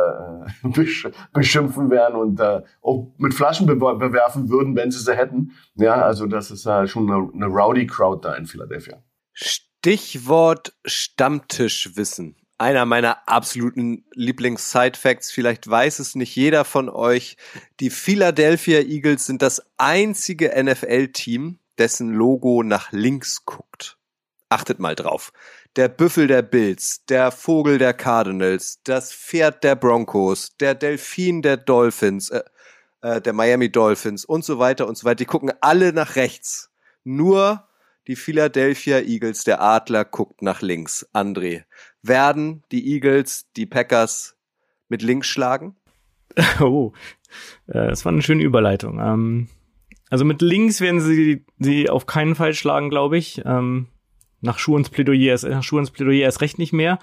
beschimpfen 1.34 1.90
werden 1.90 2.16
und 2.16 2.40
äh, 2.40 2.62
auch 2.82 3.12
mit 3.18 3.34
Flaschen 3.34 3.66
be 3.66 3.76
bewerfen 3.76 4.50
würden, 4.50 4.76
wenn 4.76 4.92
sie 4.92 5.00
sie 5.00 5.16
hätten. 5.16 5.54
Ja, 5.76 5.96
also 6.02 6.28
das 6.28 6.52
ist 6.52 6.66
äh, 6.66 6.88
schon 6.88 7.12
eine, 7.12 7.30
eine 7.34 7.48
rowdy 7.48 7.88
Crowd 7.88 8.28
da 8.28 8.36
in 8.36 8.46
Philadelphia. 8.46 9.02
Stichwort 9.34 10.74
Stammtischwissen. 10.86 12.36
Einer 12.58 12.86
meiner 12.86 13.28
absoluten 13.28 14.06
Lieblings-Side-Facts. 14.14 15.32
Vielleicht 15.32 15.70
weiß 15.70 16.00
es 16.00 16.16
nicht 16.16 16.36
jeder 16.36 16.64
von 16.64 16.88
euch. 16.88 17.36
Die 17.82 17.90
Philadelphia 17.90 18.80
Eagles 18.80 19.26
sind 19.26 19.42
das 19.42 19.62
einzige 19.78 20.54
NFL-Team, 20.56 21.60
dessen 21.78 22.14
Logo 22.14 22.64
nach 22.64 22.94
links 22.94 23.44
guckt. 23.44 23.98
Achtet 24.48 24.80
mal 24.80 24.96
drauf 24.96 25.34
der 25.76 25.90
Büffel 25.90 26.28
der 26.28 26.42
Bills, 26.42 27.06
der 27.06 27.32
Vogel 27.32 27.78
der 27.78 27.94
Cardinals, 27.94 28.80
das 28.84 29.14
Pferd 29.14 29.64
der 29.64 29.76
Broncos, 29.76 30.56
der 30.58 30.74
Delfin 30.76 31.42
der 31.42 31.58
Dolphins, 31.58 32.30
äh, 32.30 32.44
äh, 33.02 33.22
der 33.22 33.34
Miami 33.34 33.72
Dolphins 33.72 34.26
und 34.26 34.46
so 34.46 34.60
weiter 34.60 34.88
und 34.88 34.98
so 34.98 35.06
weiter. 35.06 35.16
Die 35.16 35.26
gucken 35.26 35.52
alle 35.62 35.94
nach 35.94 36.16
rechts. 36.16 36.72
Nur 37.04 37.68
die 38.08 38.16
Philadelphia 38.16 39.00
Eagles, 39.00 39.44
der 39.44 39.62
Adler, 39.62 40.06
guckt 40.06 40.42
nach 40.42 40.62
links. 40.62 41.08
André, 41.14 41.64
werden 42.02 42.64
die 42.72 42.94
Eagles 42.94 43.48
die 43.56 43.66
Packers 43.66 44.36
mit 44.90 45.02
links 45.02 45.28
schlagen? 45.28 45.76
Oh, 46.60 46.92
äh, 47.68 47.88
das 47.88 48.04
war 48.04 48.12
eine 48.12 48.22
schöne 48.22 48.44
Überleitung. 48.44 49.00
Ähm, 49.00 49.48
also 50.10 50.26
mit 50.26 50.42
links 50.42 50.82
werden 50.82 51.00
sie 51.00 51.46
sie 51.60 51.90
auf 51.90 52.06
keinen 52.06 52.36
Fall 52.36 52.54
schlagen, 52.54 52.90
glaube 52.90 53.18
ich. 53.18 53.42
Ähm, 53.46 53.88
nach 54.46 54.60
Schuhens 54.60 54.90
Plädoyer, 54.90 55.38
nach 55.50 55.64
Schuhens 55.64 55.92
Plädoyer 55.92 56.24
erst 56.24 56.42
recht 56.42 56.58
nicht 56.58 56.74
mehr. 56.74 57.00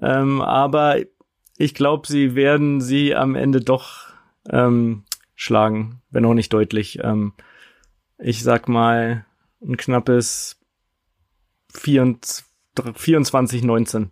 Ähm, 0.00 0.40
aber 0.40 0.96
ich 1.56 1.74
glaube, 1.74 2.06
sie 2.08 2.34
werden 2.34 2.80
sie 2.80 3.14
am 3.14 3.34
Ende 3.34 3.60
doch 3.60 4.08
ähm, 4.50 5.04
schlagen, 5.34 6.00
wenn 6.10 6.24
auch 6.24 6.34
nicht 6.34 6.52
deutlich. 6.52 6.98
Ähm, 7.02 7.32
ich 8.18 8.42
sag 8.42 8.68
mal 8.68 9.26
ein 9.62 9.76
knappes 9.76 10.58
24, 11.72 13.62
19. 13.62 14.10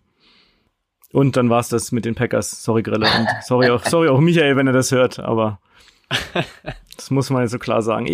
Und 1.11 1.37
dann 1.37 1.49
war's 1.49 1.69
das 1.69 1.91
mit 1.91 2.05
den 2.05 2.15
Packers. 2.15 2.63
Sorry, 2.63 2.83
Grille. 2.83 3.05
Und 3.05 3.27
sorry 3.43 3.69
auch, 3.69 3.83
sorry 3.85 4.09
auch 4.09 4.19
Michael, 4.19 4.55
wenn 4.57 4.67
er 4.67 4.73
das 4.73 4.91
hört, 4.91 5.19
aber 5.19 5.59
das 6.95 7.09
muss 7.09 7.29
man 7.29 7.41
jetzt 7.41 7.51
so 7.51 7.59
klar 7.59 7.81
sagen. 7.81 8.07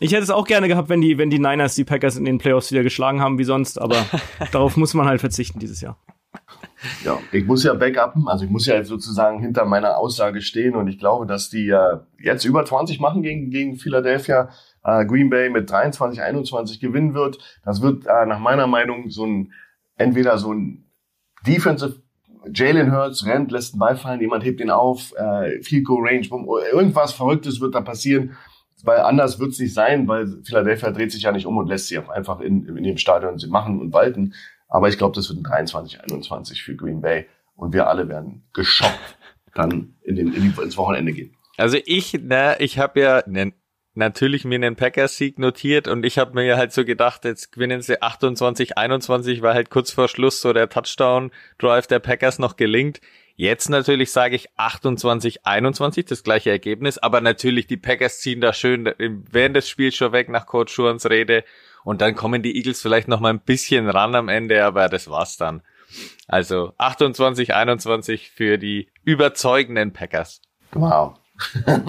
Ich, 0.00 0.12
hätte 0.12 0.22
es 0.22 0.30
auch 0.30 0.46
gerne 0.46 0.68
gehabt, 0.68 0.88
wenn 0.88 1.00
die, 1.00 1.18
wenn 1.18 1.30
die 1.30 1.38
Niners 1.38 1.74
die 1.74 1.84
Packers 1.84 2.16
in 2.16 2.24
den 2.24 2.38
Playoffs 2.38 2.70
wieder 2.72 2.82
geschlagen 2.82 3.20
haben 3.20 3.38
wie 3.38 3.44
sonst, 3.44 3.80
aber 3.80 3.96
darauf 4.52 4.76
muss 4.76 4.94
man 4.94 5.06
halt 5.06 5.20
verzichten 5.20 5.58
dieses 5.58 5.80
Jahr. 5.80 5.96
Ja, 7.04 7.18
ich 7.32 7.46
muss 7.46 7.64
ja 7.64 7.74
backuppen, 7.74 8.28
also 8.28 8.44
ich 8.44 8.50
muss 8.50 8.66
ja 8.66 8.74
jetzt 8.74 8.88
sozusagen 8.88 9.40
hinter 9.40 9.64
meiner 9.64 9.96
Aussage 9.96 10.40
stehen 10.40 10.74
und 10.74 10.88
ich 10.88 10.98
glaube, 10.98 11.26
dass 11.26 11.48
die 11.48 11.68
äh, 11.68 11.98
jetzt 12.18 12.44
über 12.44 12.64
20 12.64 13.00
machen 13.00 13.22
gegen, 13.22 13.50
gegen 13.50 13.76
Philadelphia, 13.76 14.50
äh, 14.82 15.06
Green 15.06 15.30
Bay 15.30 15.48
mit 15.48 15.70
23, 15.70 16.20
21 16.20 16.80
gewinnen 16.80 17.14
wird. 17.14 17.38
Das 17.64 17.80
wird 17.80 18.06
äh, 18.06 18.26
nach 18.26 18.38
meiner 18.38 18.66
Meinung 18.66 19.10
so 19.10 19.24
ein, 19.24 19.52
entweder 19.96 20.38
so 20.38 20.52
ein 20.52 20.84
Defensive 21.46 22.02
Jalen 22.52 22.92
Hurts 22.92 23.24
rennt, 23.24 23.50
lässt 23.50 23.74
einen 23.74 23.80
Ball 23.80 23.96
fallen, 23.96 24.20
jemand 24.20 24.44
hebt 24.44 24.60
ihn 24.60 24.70
auf, 24.70 25.14
äh, 25.16 25.62
Field 25.62 25.86
Goal 25.86 26.06
Range, 26.06 26.26
irgendwas 26.72 27.12
Verrücktes 27.12 27.60
wird 27.60 27.74
da 27.74 27.80
passieren, 27.80 28.36
weil 28.84 29.00
anders 29.00 29.38
wird 29.38 29.52
es 29.52 29.58
nicht 29.58 29.74
sein, 29.74 30.06
weil 30.08 30.42
Philadelphia 30.44 30.90
dreht 30.90 31.12
sich 31.12 31.22
ja 31.22 31.32
nicht 31.32 31.46
um 31.46 31.56
und 31.56 31.68
lässt 31.68 31.88
sie 31.88 31.98
einfach 31.98 32.40
in, 32.40 32.66
in 32.66 32.84
dem 32.84 32.98
Stadion 32.98 33.40
machen 33.48 33.80
und 33.80 33.92
walten. 33.92 34.34
Aber 34.68 34.88
ich 34.88 34.98
glaube, 34.98 35.14
das 35.14 35.28
wird 35.28 35.40
ein 35.40 35.44
23, 35.44 36.02
21 36.02 36.62
für 36.62 36.76
Green 36.76 37.00
Bay 37.00 37.26
und 37.56 37.72
wir 37.72 37.88
alle 37.88 38.08
werden 38.08 38.44
geschockt 38.52 39.18
dann 39.54 39.94
in 40.02 40.16
den, 40.16 40.32
in 40.32 40.42
die, 40.52 40.62
ins 40.62 40.76
Wochenende 40.76 41.12
gehen. 41.12 41.36
Also 41.56 41.78
ich, 41.84 42.18
na, 42.20 42.58
ich 42.60 42.78
habe 42.78 43.00
ja 43.00 43.22
ne, 43.26 43.52
natürlich 43.94 44.44
mir 44.44 44.56
einen 44.56 44.76
Packers-Sieg 44.76 45.38
notiert 45.38 45.88
und 45.88 46.04
ich 46.04 46.18
habe 46.18 46.34
mir 46.34 46.56
halt 46.56 46.72
so 46.72 46.84
gedacht, 46.84 47.24
jetzt 47.24 47.52
gewinnen 47.52 47.80
sie 47.80 48.02
28, 48.02 48.76
21, 48.76 49.42
weil 49.42 49.54
halt 49.54 49.70
kurz 49.70 49.92
vor 49.92 50.08
Schluss 50.08 50.40
so 50.40 50.52
der 50.52 50.68
Touchdown-Drive 50.68 51.86
der 51.86 52.00
Packers 52.00 52.38
noch 52.38 52.56
gelingt. 52.56 53.00
Jetzt 53.36 53.68
natürlich 53.68 54.12
sage 54.12 54.36
ich 54.36 54.48
28, 54.56 55.44
21, 55.44 56.04
das 56.04 56.22
gleiche 56.22 56.50
Ergebnis, 56.50 56.98
aber 56.98 57.20
natürlich 57.20 57.66
die 57.66 57.76
Packers 57.76 58.20
ziehen 58.20 58.40
da 58.40 58.52
schön 58.52 58.92
während 58.98 59.56
des 59.56 59.68
Spiels 59.68 59.96
schon 59.96 60.12
weg 60.12 60.28
nach 60.28 60.46
Coach 60.46 60.72
Schurens 60.72 61.10
Rede 61.10 61.42
und 61.82 62.00
dann 62.00 62.14
kommen 62.14 62.42
die 62.42 62.56
Eagles 62.56 62.80
vielleicht 62.80 63.08
noch 63.08 63.18
mal 63.18 63.30
ein 63.30 63.40
bisschen 63.40 63.88
ran 63.88 64.14
am 64.14 64.28
Ende, 64.28 64.64
aber 64.64 64.88
das 64.88 65.10
war's 65.10 65.36
dann. 65.36 65.62
Also 66.28 66.74
28, 66.78 67.54
21 67.54 68.30
für 68.30 68.56
die 68.56 68.88
überzeugenden 69.02 69.92
Packers. 69.92 70.40
Wow. 70.72 71.18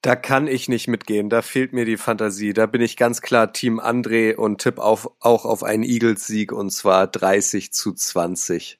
Da 0.00 0.14
kann 0.14 0.46
ich 0.46 0.68
nicht 0.68 0.86
mitgehen, 0.86 1.28
da 1.28 1.42
fehlt 1.42 1.72
mir 1.72 1.84
die 1.84 1.96
Fantasie. 1.96 2.52
Da 2.52 2.66
bin 2.66 2.80
ich 2.80 2.96
ganz 2.96 3.20
klar 3.20 3.52
Team 3.52 3.80
André 3.80 4.36
und 4.36 4.60
tipp 4.60 4.78
auf, 4.78 5.10
auch 5.18 5.44
auf 5.44 5.64
einen 5.64 5.82
Eagles-Sieg 5.82 6.52
und 6.52 6.70
zwar 6.70 7.08
30 7.08 7.72
zu 7.72 7.92
20 7.92 8.77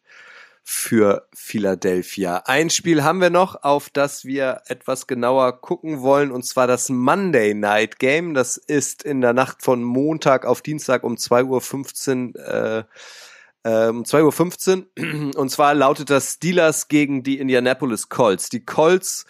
für 0.71 1.27
Philadelphia. 1.33 2.43
Ein 2.45 2.69
Spiel 2.69 3.03
haben 3.03 3.23
wir 3.23 3.31
noch, 3.31 3.63
auf 3.63 3.89
das 3.89 4.27
wir 4.27 4.61
etwas 4.67 5.07
genauer 5.07 5.63
gucken 5.63 6.03
wollen, 6.03 6.31
und 6.31 6.45
zwar 6.45 6.67
das 6.67 6.91
Monday 6.91 7.55
Night 7.55 7.99
Game. 7.99 8.35
Das 8.35 8.59
ist 8.59 9.03
in 9.03 9.23
der 9.23 9.33
Nacht 9.33 9.63
von 9.63 9.83
Montag 9.83 10.45
auf 10.45 10.61
Dienstag 10.61 11.05
um 11.05 11.15
2.15 11.15 12.37
Uhr. 12.37 12.87
Äh, 13.65 13.89
um 13.89 14.03
2.15 14.03 15.31
Uhr. 15.33 15.41
Und 15.41 15.49
zwar 15.49 15.75
lautet 15.75 16.11
das 16.11 16.35
Steelers 16.35 16.89
gegen 16.89 17.23
die 17.23 17.39
Indianapolis 17.39 18.11
Colts. 18.11 18.51
Die 18.51 18.63
Colts 18.63 19.25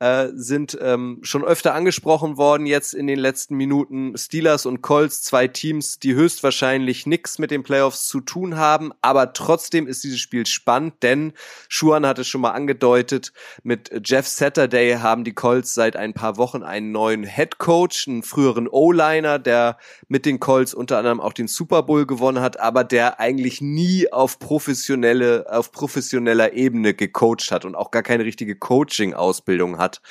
äh, 0.00 0.28
sind 0.32 0.78
ähm, 0.80 1.18
schon 1.22 1.44
öfter 1.44 1.74
angesprochen 1.74 2.38
worden 2.38 2.64
jetzt 2.64 2.94
in 2.94 3.06
den 3.06 3.18
letzten 3.18 3.54
Minuten. 3.54 4.16
Steelers 4.16 4.64
und 4.64 4.80
Colts, 4.80 5.22
zwei 5.22 5.46
Teams, 5.46 5.98
die 5.98 6.14
höchstwahrscheinlich 6.14 7.06
nichts 7.06 7.38
mit 7.38 7.50
den 7.50 7.62
Playoffs 7.62 8.08
zu 8.08 8.20
tun 8.20 8.56
haben, 8.56 8.92
aber 9.02 9.34
trotzdem 9.34 9.86
ist 9.86 10.02
dieses 10.02 10.18
Spiel 10.18 10.46
spannend, 10.46 10.94
denn 11.02 11.34
Schuan 11.68 12.06
hat 12.06 12.18
es 12.18 12.28
schon 12.28 12.40
mal 12.40 12.52
angedeutet, 12.52 13.34
mit 13.62 13.90
Jeff 14.04 14.26
Saturday 14.26 14.94
haben 14.94 15.22
die 15.22 15.34
Colts 15.34 15.74
seit 15.74 15.96
ein 15.96 16.14
paar 16.14 16.38
Wochen 16.38 16.62
einen 16.62 16.92
neuen 16.92 17.24
Head 17.24 17.58
Coach, 17.58 18.08
einen 18.08 18.22
früheren 18.22 18.68
O-Liner, 18.68 19.38
der 19.38 19.76
mit 20.08 20.24
den 20.24 20.40
Colts 20.40 20.72
unter 20.72 20.96
anderem 20.96 21.20
auch 21.20 21.34
den 21.34 21.46
Super 21.46 21.82
Bowl 21.82 22.06
gewonnen 22.06 22.40
hat, 22.40 22.58
aber 22.58 22.84
der 22.84 23.20
eigentlich 23.20 23.60
nie 23.60 24.10
auf 24.10 24.38
professionelle, 24.38 25.44
auf 25.50 25.72
professioneller 25.72 26.54
Ebene 26.54 26.94
gecoacht 26.94 27.50
hat 27.50 27.66
und 27.66 27.74
auch 27.74 27.90
gar 27.90 28.02
keine 28.02 28.24
richtige 28.24 28.56
Coaching-Ausbildung 28.56 29.76
hat 29.76 29.89
hat. 29.90 30.02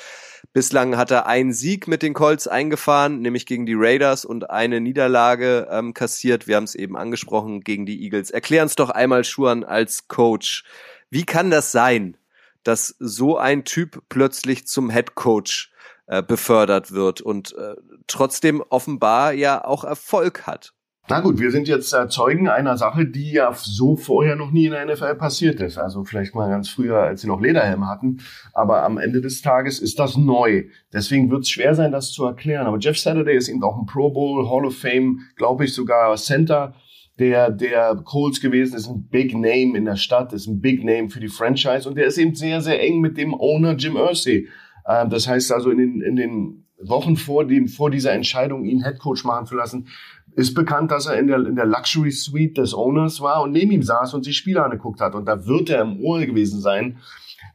Bislang 0.52 0.96
hat 0.96 1.10
er 1.10 1.26
einen 1.26 1.52
Sieg 1.52 1.86
mit 1.86 2.02
den 2.02 2.14
Colts 2.14 2.48
eingefahren, 2.48 3.20
nämlich 3.20 3.46
gegen 3.46 3.66
die 3.66 3.76
Raiders 3.76 4.24
und 4.24 4.50
eine 4.50 4.80
Niederlage 4.80 5.68
ähm, 5.70 5.94
kassiert. 5.94 6.46
Wir 6.46 6.56
haben 6.56 6.64
es 6.64 6.74
eben 6.74 6.96
angesprochen 6.96 7.60
gegen 7.60 7.86
die 7.86 8.02
Eagles. 8.02 8.30
Erklär 8.30 8.62
uns 8.62 8.74
doch 8.74 8.90
einmal, 8.90 9.24
Schuan, 9.24 9.64
als 9.64 10.08
Coach. 10.08 10.64
Wie 11.08 11.24
kann 11.24 11.50
das 11.50 11.72
sein, 11.72 12.16
dass 12.62 12.94
so 12.98 13.38
ein 13.38 13.64
Typ 13.64 14.02
plötzlich 14.08 14.66
zum 14.66 14.90
Head 14.90 15.14
Coach 15.14 15.72
äh, 16.06 16.22
befördert 16.22 16.92
wird 16.92 17.20
und 17.20 17.54
äh, 17.56 17.76
trotzdem 18.06 18.62
offenbar 18.68 19.32
ja 19.32 19.64
auch 19.64 19.84
Erfolg 19.84 20.46
hat? 20.46 20.74
Na 21.10 21.18
gut, 21.18 21.40
wir 21.40 21.50
sind 21.50 21.66
jetzt 21.66 21.92
Zeugen 22.10 22.48
einer 22.48 22.76
Sache, 22.76 23.04
die 23.04 23.32
ja 23.32 23.52
so 23.52 23.96
vorher 23.96 24.36
noch 24.36 24.52
nie 24.52 24.66
in 24.66 24.70
der 24.70 24.86
NFL 24.86 25.16
passiert 25.16 25.60
ist. 25.60 25.76
Also 25.76 26.04
vielleicht 26.04 26.36
mal 26.36 26.48
ganz 26.48 26.68
früher, 26.68 26.98
als 26.98 27.22
sie 27.22 27.26
noch 27.26 27.40
Lederhelm 27.40 27.88
hatten. 27.88 28.18
Aber 28.52 28.84
am 28.84 28.96
Ende 28.96 29.20
des 29.20 29.42
Tages 29.42 29.80
ist 29.80 29.98
das 29.98 30.16
neu. 30.16 30.66
Deswegen 30.92 31.28
wird 31.28 31.42
es 31.42 31.50
schwer 31.50 31.74
sein, 31.74 31.90
das 31.90 32.12
zu 32.12 32.24
erklären. 32.24 32.68
Aber 32.68 32.78
Jeff 32.78 32.96
Saturday 32.96 33.36
ist 33.36 33.48
eben 33.48 33.60
auch 33.64 33.76
ein 33.76 33.86
Pro 33.86 34.10
Bowl, 34.10 34.48
Hall 34.48 34.64
of 34.64 34.78
Fame, 34.78 35.22
glaube 35.34 35.64
ich 35.64 35.74
sogar 35.74 36.14
Center 36.14 36.74
der, 37.18 37.50
der 37.50 38.00
Colts 38.04 38.40
gewesen 38.40 38.76
ist, 38.76 38.88
ein 38.88 39.08
Big 39.08 39.34
Name 39.34 39.76
in 39.76 39.86
der 39.86 39.96
Stadt, 39.96 40.32
ist 40.32 40.46
ein 40.46 40.60
Big 40.60 40.84
Name 40.84 41.10
für 41.10 41.20
die 41.20 41.28
Franchise 41.28 41.88
und 41.88 41.96
der 41.96 42.06
ist 42.06 42.18
eben 42.18 42.36
sehr, 42.36 42.60
sehr 42.60 42.80
eng 42.80 43.00
mit 43.00 43.18
dem 43.18 43.34
Owner 43.34 43.72
Jim 43.72 43.96
Irsay. 43.96 44.48
Ähm, 44.88 45.10
das 45.10 45.26
heißt 45.26 45.50
also 45.52 45.70
in 45.70 45.78
den, 45.78 46.00
in 46.02 46.14
den 46.14 46.66
Wochen 46.82 47.16
vor 47.16 47.46
dem, 47.46 47.68
vor 47.68 47.90
dieser 47.90 48.12
Entscheidung, 48.12 48.64
ihn 48.64 48.82
Head 48.82 48.98
Coach 48.98 49.24
machen 49.24 49.46
zu 49.46 49.54
lassen, 49.54 49.88
ist 50.34 50.54
bekannt, 50.54 50.90
dass 50.90 51.06
er 51.06 51.18
in 51.18 51.26
der, 51.26 51.38
in 51.38 51.56
der 51.56 51.66
Luxury 51.66 52.10
Suite 52.10 52.58
des 52.58 52.74
Owners 52.74 53.20
war 53.20 53.42
und 53.42 53.52
neben 53.52 53.72
ihm 53.72 53.82
saß 53.82 54.14
und 54.14 54.24
sich 54.24 54.36
Spiele 54.36 54.62
angeguckt 54.62 55.00
hat. 55.00 55.14
Und 55.14 55.26
da 55.26 55.46
wird 55.46 55.70
er 55.70 55.82
im 55.82 56.00
Ohr 56.00 56.20
gewesen 56.20 56.60
sein 56.60 56.98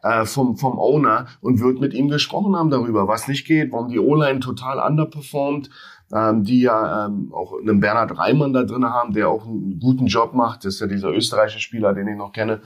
äh, 0.03 0.25
vom, 0.25 0.57
vom 0.57 0.77
Owner 0.77 1.27
und 1.41 1.59
wird 1.61 1.79
mit 1.79 1.93
ihm 1.93 2.09
gesprochen 2.09 2.55
haben 2.55 2.69
darüber, 2.69 3.07
was 3.07 3.27
nicht 3.27 3.45
geht, 3.45 3.71
warum 3.71 3.89
die 3.89 3.99
O-Line 3.99 4.39
total 4.39 4.79
underperformt, 4.79 5.69
ähm, 6.13 6.43
die 6.43 6.61
ja 6.61 7.05
ähm, 7.05 7.31
auch 7.33 7.53
einen 7.59 7.79
Bernhard 7.79 8.17
Reimann 8.17 8.53
da 8.53 8.63
drin 8.63 8.85
haben, 8.85 9.13
der 9.13 9.29
auch 9.29 9.45
einen 9.45 9.79
guten 9.79 10.07
Job 10.07 10.33
macht. 10.33 10.65
Das 10.65 10.75
ist 10.75 10.79
ja 10.81 10.87
dieser 10.87 11.09
österreichische 11.09 11.59
Spieler, 11.59 11.93
den 11.93 12.07
ich 12.07 12.17
noch 12.17 12.33
kenne. 12.33 12.61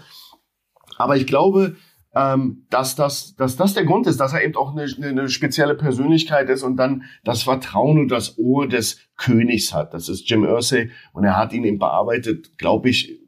Aber 0.98 1.16
ich 1.16 1.28
glaube, 1.28 1.76
ähm, 2.16 2.66
dass, 2.70 2.96
das, 2.96 3.36
dass 3.36 3.56
das 3.56 3.74
der 3.74 3.86
Grund 3.86 4.08
ist, 4.08 4.20
dass 4.20 4.34
er 4.34 4.44
eben 4.44 4.56
auch 4.56 4.76
eine, 4.76 4.88
eine 5.02 5.30
spezielle 5.30 5.76
Persönlichkeit 5.76 6.50
ist 6.50 6.64
und 6.64 6.78
dann 6.78 7.04
das 7.24 7.44
Vertrauen 7.44 8.00
und 8.00 8.10
das 8.10 8.38
Ohr 8.38 8.68
des 8.68 9.00
Königs 9.18 9.74
hat. 9.74 9.94
Das 9.94 10.10
ist 10.10 10.30
Jim 10.30 10.44
Irsay 10.44 10.92
und 11.14 11.24
er 11.24 11.38
hat 11.38 11.54
ihn 11.54 11.64
eben 11.66 11.80
bearbeitet, 11.80 12.58
glaube 12.58 12.90
ich, 12.90 13.20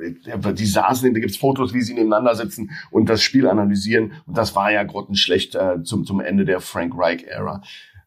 die 0.00 0.66
saßen, 0.66 1.12
da 1.12 1.20
gibt's 1.20 1.36
Fotos, 1.36 1.74
wie 1.74 1.82
sie 1.82 1.94
nebeneinander 1.94 2.34
sitzen 2.34 2.70
und 2.90 3.08
das 3.08 3.22
Spiel 3.22 3.46
analysieren. 3.46 4.12
Und 4.26 4.38
das 4.38 4.54
war 4.56 4.72
ja 4.72 4.82
grottenschlecht 4.82 5.54
äh, 5.54 5.82
zum, 5.82 6.04
zum 6.04 6.20
Ende 6.20 6.44
der 6.44 6.60
Frank 6.60 6.94
Reich-Ära. 6.96 7.62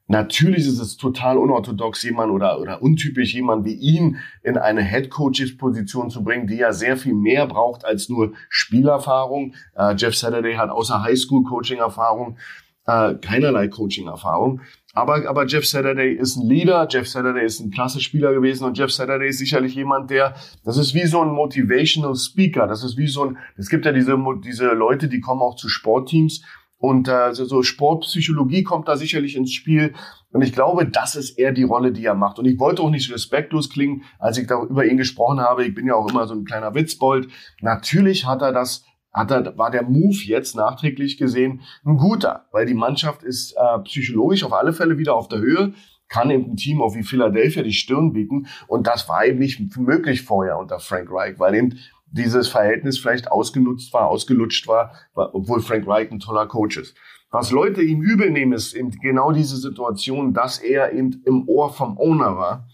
Natürlich 0.08 0.68
ist 0.68 0.80
es 0.80 0.97
total 0.97 1.38
unorthodox, 1.38 2.04
jemand 2.04 2.32
oder, 2.32 2.60
oder 2.60 2.82
untypisch, 2.82 3.34
jemand 3.34 3.66
wie 3.66 3.74
ihn 3.74 4.18
in 4.43 4.58
eine 4.58 4.84
Head 4.84 5.10
Coaches 5.10 5.58
Position 5.58 6.10
zu 6.10 6.24
bringen, 6.24 6.45
die 6.45 6.58
ja 6.58 6.74
sehr 6.74 6.97
viel 6.97 7.14
mehr 7.14 7.47
braucht 7.47 7.86
als 7.86 8.10
nur 8.10 8.34
Spielerfahrung. 8.49 9.56
Äh, 9.76 9.95
Jeff 9.95 10.16
Saturday 10.16 10.56
hat 10.56 10.70
außer 10.70 11.04
Highschool 11.04 11.43
Coaching 11.43 11.80
Erfahrung 11.80 12.38
äh, 12.86 13.16
keinerlei 13.16 13.70
Coaching 13.70 14.08
Erfahrung. 14.08 14.62
Aber, 14.93 15.28
aber 15.28 15.47
Jeff 15.47 15.66
Saturday 15.66 16.14
ist 16.14 16.36
ein 16.36 16.47
Leader, 16.47 16.88
Jeff 16.89 17.08
Saturday 17.08 17.43
ist 17.43 17.60
ein 17.60 17.72
klasse 17.72 17.99
Spieler 17.99 18.32
gewesen 18.34 18.66
und 18.66 18.78
Jeff 18.78 18.91
Saturday 18.91 19.30
ist 19.30 19.39
sicherlich 19.39 19.74
jemand, 19.74 20.12
der, 20.12 20.36
das 20.64 20.78
ist 20.78 20.93
wie 20.93 21.08
so 21.08 21.22
ein 21.22 21.30
Motivational 21.30 22.16
Speaker, 22.16 22.68
das 22.68 22.84
ist 22.84 22.95
wie 22.97 23.08
so 23.08 23.26
ein, 23.26 23.38
es 23.58 23.70
gibt 23.70 23.86
ja 23.86 23.91
diese, 23.91 24.16
diese 24.43 24.68
Leute, 24.68 25.08
die 25.08 25.20
kommen 25.20 25.41
auch 25.41 25.56
zu 25.56 25.68
Sportteams 25.68 26.43
und 26.84 27.07
äh, 27.07 27.34
so, 27.34 27.45
so 27.45 27.63
Sportpsychologie 27.63 28.63
kommt 28.63 28.89
da 28.89 28.97
sicherlich 28.97 29.38
ins 29.38 29.53
Spiel. 29.53 29.93
Und 30.34 30.41
ich 30.41 30.51
glaube, 30.51 30.86
das 30.86 31.15
ist 31.15 31.39
eher 31.39 31.53
die 31.53 31.63
Rolle, 31.63 31.93
die 31.93 32.03
er 32.03 32.13
macht. 32.13 32.39
Und 32.39 32.45
ich 32.45 32.59
wollte 32.59 32.81
auch 32.81 32.89
nicht 32.89 33.09
respektlos 33.09 33.69
klingen, 33.69 34.03
als 34.19 34.38
ich 34.38 34.47
da 34.47 34.61
über 34.61 34.86
ihn 34.86 34.97
gesprochen 34.97 35.39
habe. 35.39 35.63
Ich 35.63 35.73
bin 35.73 35.88
ja 35.88 35.95
auch 35.95 36.09
immer 36.09 36.27
so 36.27 36.34
ein 36.34 36.43
kleiner 36.43 36.75
Witzbold. 36.75 37.29
Natürlich 37.61 38.25
hat 38.25 38.41
er 38.41 38.51
das, 38.51 38.84
hat 39.13 39.31
er, 39.31 39.57
war 39.57 39.71
der 39.71 39.84
Move 39.84 40.17
jetzt 40.25 40.57
nachträglich 40.57 41.17
gesehen 41.17 41.61
ein 41.86 41.95
guter, 41.95 42.47
weil 42.51 42.65
die 42.65 42.73
Mannschaft 42.73 43.23
ist 43.23 43.53
äh, 43.53 43.79
psychologisch 43.86 44.43
auf 44.43 44.51
alle 44.51 44.73
Fälle 44.73 44.97
wieder 44.97 45.15
auf 45.15 45.29
der 45.29 45.39
Höhe 45.39 45.73
kann 46.09 46.29
eben 46.29 46.51
ein 46.51 46.57
Team 46.57 46.81
auch 46.81 46.93
wie 46.93 47.01
Philadelphia 47.01 47.63
die 47.63 47.73
Stirn 47.73 48.13
bieten. 48.13 48.45
Und 48.67 48.86
das 48.86 49.09
war 49.09 49.25
eben 49.25 49.39
nicht 49.39 49.59
möglich 49.77 50.21
vorher 50.21 50.59
unter 50.59 50.79
Frank 50.79 51.09
Reich, 51.09 51.39
weil 51.39 51.55
eben 51.55 51.79
dieses 52.14 52.47
Verhältnis 52.47 52.99
vielleicht 52.99 53.32
ausgenutzt 53.32 53.91
war, 53.93 54.07
ausgelutscht 54.07 54.68
war, 54.68 54.93
obwohl 55.14 55.61
Frank 55.61 55.88
Reich 55.88 56.11
ein 56.11 56.20
toller 56.20 56.47
Coach 56.47 56.78
ist. 56.78 56.95
Was 57.32 57.51
Leute 57.51 57.82
ihm 57.82 58.01
übel 58.01 58.30
nehmen, 58.30 58.53
ist 58.53 58.74
eben 58.74 58.91
genau 58.91 59.32
diese 59.32 59.57
Situation, 59.57 60.34
dass 60.34 60.59
er 60.59 60.93
eben 60.93 61.24
im 61.26 61.49
Ohr 61.49 61.74
vom 61.74 61.97
Owner 61.97 62.38
war, 62.38 62.68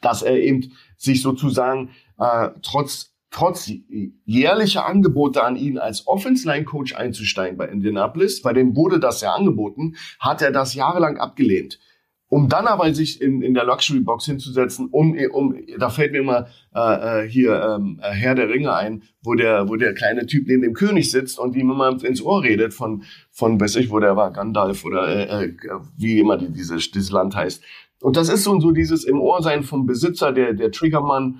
dass 0.00 0.22
er 0.22 0.38
eben 0.38 0.72
sich 0.96 1.20
sozusagen 1.20 1.90
äh, 2.18 2.48
trotz 2.62 3.14
trotz 3.30 3.68
jährlicher 4.24 4.86
Angebote 4.86 5.42
an 5.42 5.56
ihn 5.56 5.76
als 5.76 6.06
Offense-Line-Coach 6.06 6.94
einzusteigen 6.94 7.58
bei 7.58 7.66
Indianapolis, 7.66 8.42
bei 8.42 8.52
dem 8.52 8.76
wurde 8.76 9.00
das 9.00 9.22
ja 9.22 9.34
angeboten, 9.34 9.96
hat 10.20 10.40
er 10.40 10.52
das 10.52 10.74
jahrelang 10.74 11.18
abgelehnt. 11.18 11.80
Um 12.34 12.48
dann 12.48 12.66
aber 12.66 12.92
sich 12.92 13.20
in, 13.20 13.42
in 13.42 13.54
der 13.54 13.64
Luxury-Box 13.64 14.24
hinzusetzen, 14.24 14.88
um, 14.90 15.16
um, 15.30 15.54
da 15.78 15.88
fällt 15.88 16.10
mir 16.10 16.18
immer 16.18 16.48
äh, 16.74 17.22
äh 17.22 17.28
hier 17.28 17.62
ähm, 17.62 18.00
äh, 18.02 18.10
Herr 18.10 18.34
der 18.34 18.48
Ringe 18.48 18.74
ein, 18.74 19.04
wo 19.22 19.34
der, 19.34 19.68
wo 19.68 19.76
der 19.76 19.94
kleine 19.94 20.26
Typ 20.26 20.48
neben 20.48 20.62
dem 20.62 20.72
König 20.74 21.12
sitzt 21.12 21.38
und 21.38 21.54
ihm 21.54 21.70
immer 21.70 21.96
ins 22.02 22.20
Ohr 22.20 22.42
redet 22.42 22.74
von, 22.74 23.04
von 23.30 23.60
weiß 23.60 23.76
ich, 23.76 23.88
wo 23.88 24.00
der 24.00 24.16
war, 24.16 24.32
Gandalf 24.32 24.84
oder 24.84 25.06
äh, 25.06 25.44
äh, 25.44 25.52
wie 25.96 26.18
immer 26.18 26.36
die, 26.36 26.50
diese, 26.50 26.74
dieses 26.74 27.12
Land 27.12 27.36
heißt. 27.36 27.62
Und 28.00 28.16
das 28.16 28.28
ist 28.28 28.42
so, 28.42 28.58
so 28.58 28.72
dieses 28.72 29.04
im 29.04 29.20
Ohr 29.20 29.40
sein 29.40 29.62
vom 29.62 29.86
Besitzer, 29.86 30.32
der, 30.32 30.54
der 30.54 30.72
Triggermann, 30.72 31.38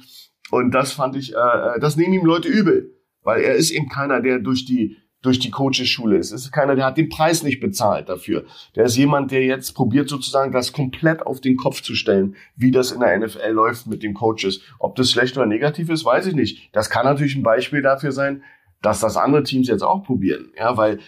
und 0.52 0.70
das 0.70 0.92
fand 0.92 1.16
ich, 1.16 1.34
äh, 1.34 1.80
das 1.80 1.96
nehmen 1.96 2.12
ihm 2.12 2.24
Leute 2.24 2.46
übel, 2.46 2.94
weil 3.24 3.42
er 3.42 3.56
ist 3.56 3.72
eben 3.72 3.88
keiner, 3.88 4.20
der 4.20 4.38
durch 4.38 4.64
die 4.64 4.96
durch 5.24 5.38
die 5.38 5.50
Coaches-Schule 5.50 6.18
ist. 6.18 6.32
Es 6.32 6.42
ist 6.42 6.52
keiner, 6.52 6.76
der 6.76 6.84
hat 6.84 6.98
den 6.98 7.08
Preis 7.08 7.42
nicht 7.42 7.60
bezahlt 7.60 8.08
dafür. 8.10 8.44
Der 8.76 8.84
ist 8.84 8.96
jemand, 8.96 9.30
der 9.30 9.42
jetzt 9.42 9.72
probiert 9.72 10.08
sozusagen 10.08 10.52
das 10.52 10.72
komplett 10.72 11.26
auf 11.26 11.40
den 11.40 11.56
Kopf 11.56 11.80
zu 11.80 11.94
stellen, 11.94 12.36
wie 12.56 12.70
das 12.70 12.92
in 12.92 13.00
der 13.00 13.18
NFL 13.18 13.50
läuft 13.50 13.86
mit 13.86 14.02
den 14.02 14.12
Coaches. 14.12 14.60
Ob 14.78 14.96
das 14.96 15.10
schlecht 15.10 15.36
oder 15.36 15.46
negativ 15.46 15.88
ist, 15.88 16.04
weiß 16.04 16.26
ich 16.26 16.34
nicht. 16.34 16.74
Das 16.74 16.90
kann 16.90 17.06
natürlich 17.06 17.36
ein 17.36 17.42
Beispiel 17.42 17.80
dafür 17.80 18.12
sein, 18.12 18.42
dass 18.82 19.00
das 19.00 19.16
andere 19.16 19.44
Teams 19.44 19.66
jetzt 19.66 19.82
auch 19.82 20.04
probieren. 20.04 20.52
Ja, 20.58 20.76
weil 20.76 20.98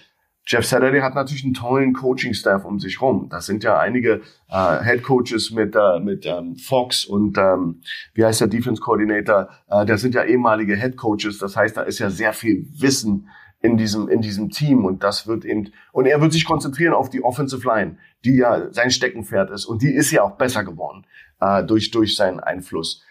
Jeff 0.46 0.64
Saturday 0.64 1.00
hat 1.00 1.14
natürlich 1.14 1.44
einen 1.44 1.54
tollen 1.54 1.92
Coaching-Staff 1.92 2.64
um 2.64 2.78
sich 2.78 3.02
rum. 3.02 3.28
Das 3.28 3.46
sind 3.46 3.64
ja 3.64 3.78
einige 3.78 4.22
äh, 4.48 4.82
Head 4.82 5.02
Coaches 5.02 5.50
mit, 5.50 5.74
äh, 5.74 5.98
mit 5.98 6.24
ähm, 6.24 6.56
Fox 6.56 7.04
und 7.04 7.36
ähm, 7.36 7.82
wie 8.14 8.24
heißt 8.24 8.40
der 8.40 8.48
Defense 8.48 8.80
Coordinator? 8.80 9.48
Äh, 9.68 9.84
das 9.84 10.00
sind 10.00 10.14
ja 10.14 10.22
ehemalige 10.22 10.76
Head 10.76 10.96
Coaches. 10.96 11.38
Das 11.38 11.56
heißt, 11.56 11.76
da 11.76 11.82
ist 11.82 11.98
ja 11.98 12.10
sehr 12.10 12.32
viel 12.32 12.64
Wissen 12.78 13.28
in 13.60 13.76
diesem 13.76 14.08
in 14.08 14.20
diesem 14.20 14.50
Team 14.50 14.84
und 14.84 15.02
das 15.02 15.26
wird 15.26 15.44
eben 15.44 15.72
und 15.92 16.06
er 16.06 16.20
wird 16.20 16.32
sich 16.32 16.44
konzentrieren 16.44 16.94
auf 16.94 17.10
die 17.10 17.22
Offensive 17.22 17.66
Line, 17.66 17.98
die 18.24 18.36
ja 18.36 18.72
sein 18.72 18.90
Steckenpferd 18.90 19.50
ist 19.50 19.66
und 19.66 19.82
die 19.82 19.92
ist 19.92 20.10
ja 20.10 20.22
auch 20.22 20.36
besser 20.36 20.64
geworden 20.64 21.06
äh, 21.40 21.64
durch 21.64 21.90
durch 21.90 22.16
seinen 22.16 22.40
Einfluss. 22.40 23.02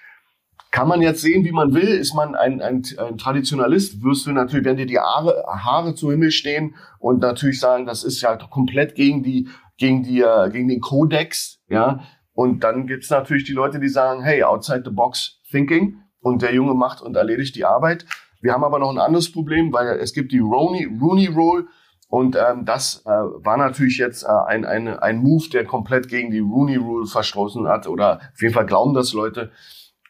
Kann 0.72 0.90
man 0.90 1.02
jetzt 1.02 1.22
sehen, 1.22 1.46
wie 1.46 1.54
man 1.54 1.74
will. 1.74 1.88
Ist 1.88 2.14
man 2.14 2.36
ein, 2.36 2.62
ein, 2.62 2.84
ein 2.98 3.18
Traditionalist, 3.18 4.04
wirst 4.04 4.28
du 4.28 4.34
natürlich, 4.34 4.66
wenn 4.66 4.76
dir 4.76 4.86
die 4.86 5.00
Haare, 5.00 5.46
Haare 5.48 5.96
zu 5.96 6.12
Himmel 6.12 6.32
stehen 6.32 6.76
und 7.00 7.22
natürlich 7.22 7.62
sagen, 7.62 7.86
das 7.86 8.04
ist 8.04 8.20
ja 8.20 8.36
komplett 8.36 8.94
gegen 8.96 9.24
die, 9.24 9.48
gegen 9.78 10.04
die, 10.04 10.20
äh, 10.20 10.50
gegen 10.50 10.68
den 10.68 10.82
Kodex, 10.82 11.62
ja. 11.70 12.02
Und 12.34 12.66
dann 12.66 12.88
gibt's 12.88 13.10
natürlich 13.10 13.46
die 13.46 13.54
Leute, 13.54 13.80
die 13.80 13.88
sagen, 13.88 14.22
hey, 14.22 14.44
outside 14.44 14.82
the 14.84 14.92
box 14.92 15.40
thinking. 15.50 16.02
Und 16.20 16.42
der 16.42 16.54
Junge 16.54 16.74
macht 16.74 17.02
und 17.02 17.16
erledigt 17.16 17.56
die 17.56 17.64
Arbeit. 17.64 18.06
Wir 18.42 18.54
haben 18.54 18.64
aber 18.64 18.80
noch 18.80 18.92
ein 18.92 19.00
anderes 19.00 19.32
Problem, 19.32 19.74
weil 19.74 19.88
es 20.00 20.14
gibt 20.14 20.32
die 20.32 20.40
Rooney, 20.40 20.86
Rooney 21.02 21.28
Rule. 21.28 21.66
Und 22.08 22.36
ähm, 22.36 22.66
das 22.66 23.04
äh, 23.06 23.10
war 23.10 23.58
natürlich 23.58 23.98
jetzt 23.98 24.24
äh, 24.24 24.28
ein, 24.48 24.64
ein, 24.66 24.88
ein 24.88 25.18
Move, 25.18 25.50
der 25.50 25.66
komplett 25.66 26.08
gegen 26.08 26.32
die 26.32 26.40
Rooney 26.40 26.76
Rule 26.76 27.08
verstoßen 27.08 27.68
hat. 27.68 27.88
Oder 27.88 28.20
auf 28.34 28.42
jeden 28.42 28.54
Fall 28.54 28.66
glauben 28.66 28.94
das 28.94 29.14
Leute. 29.14 29.52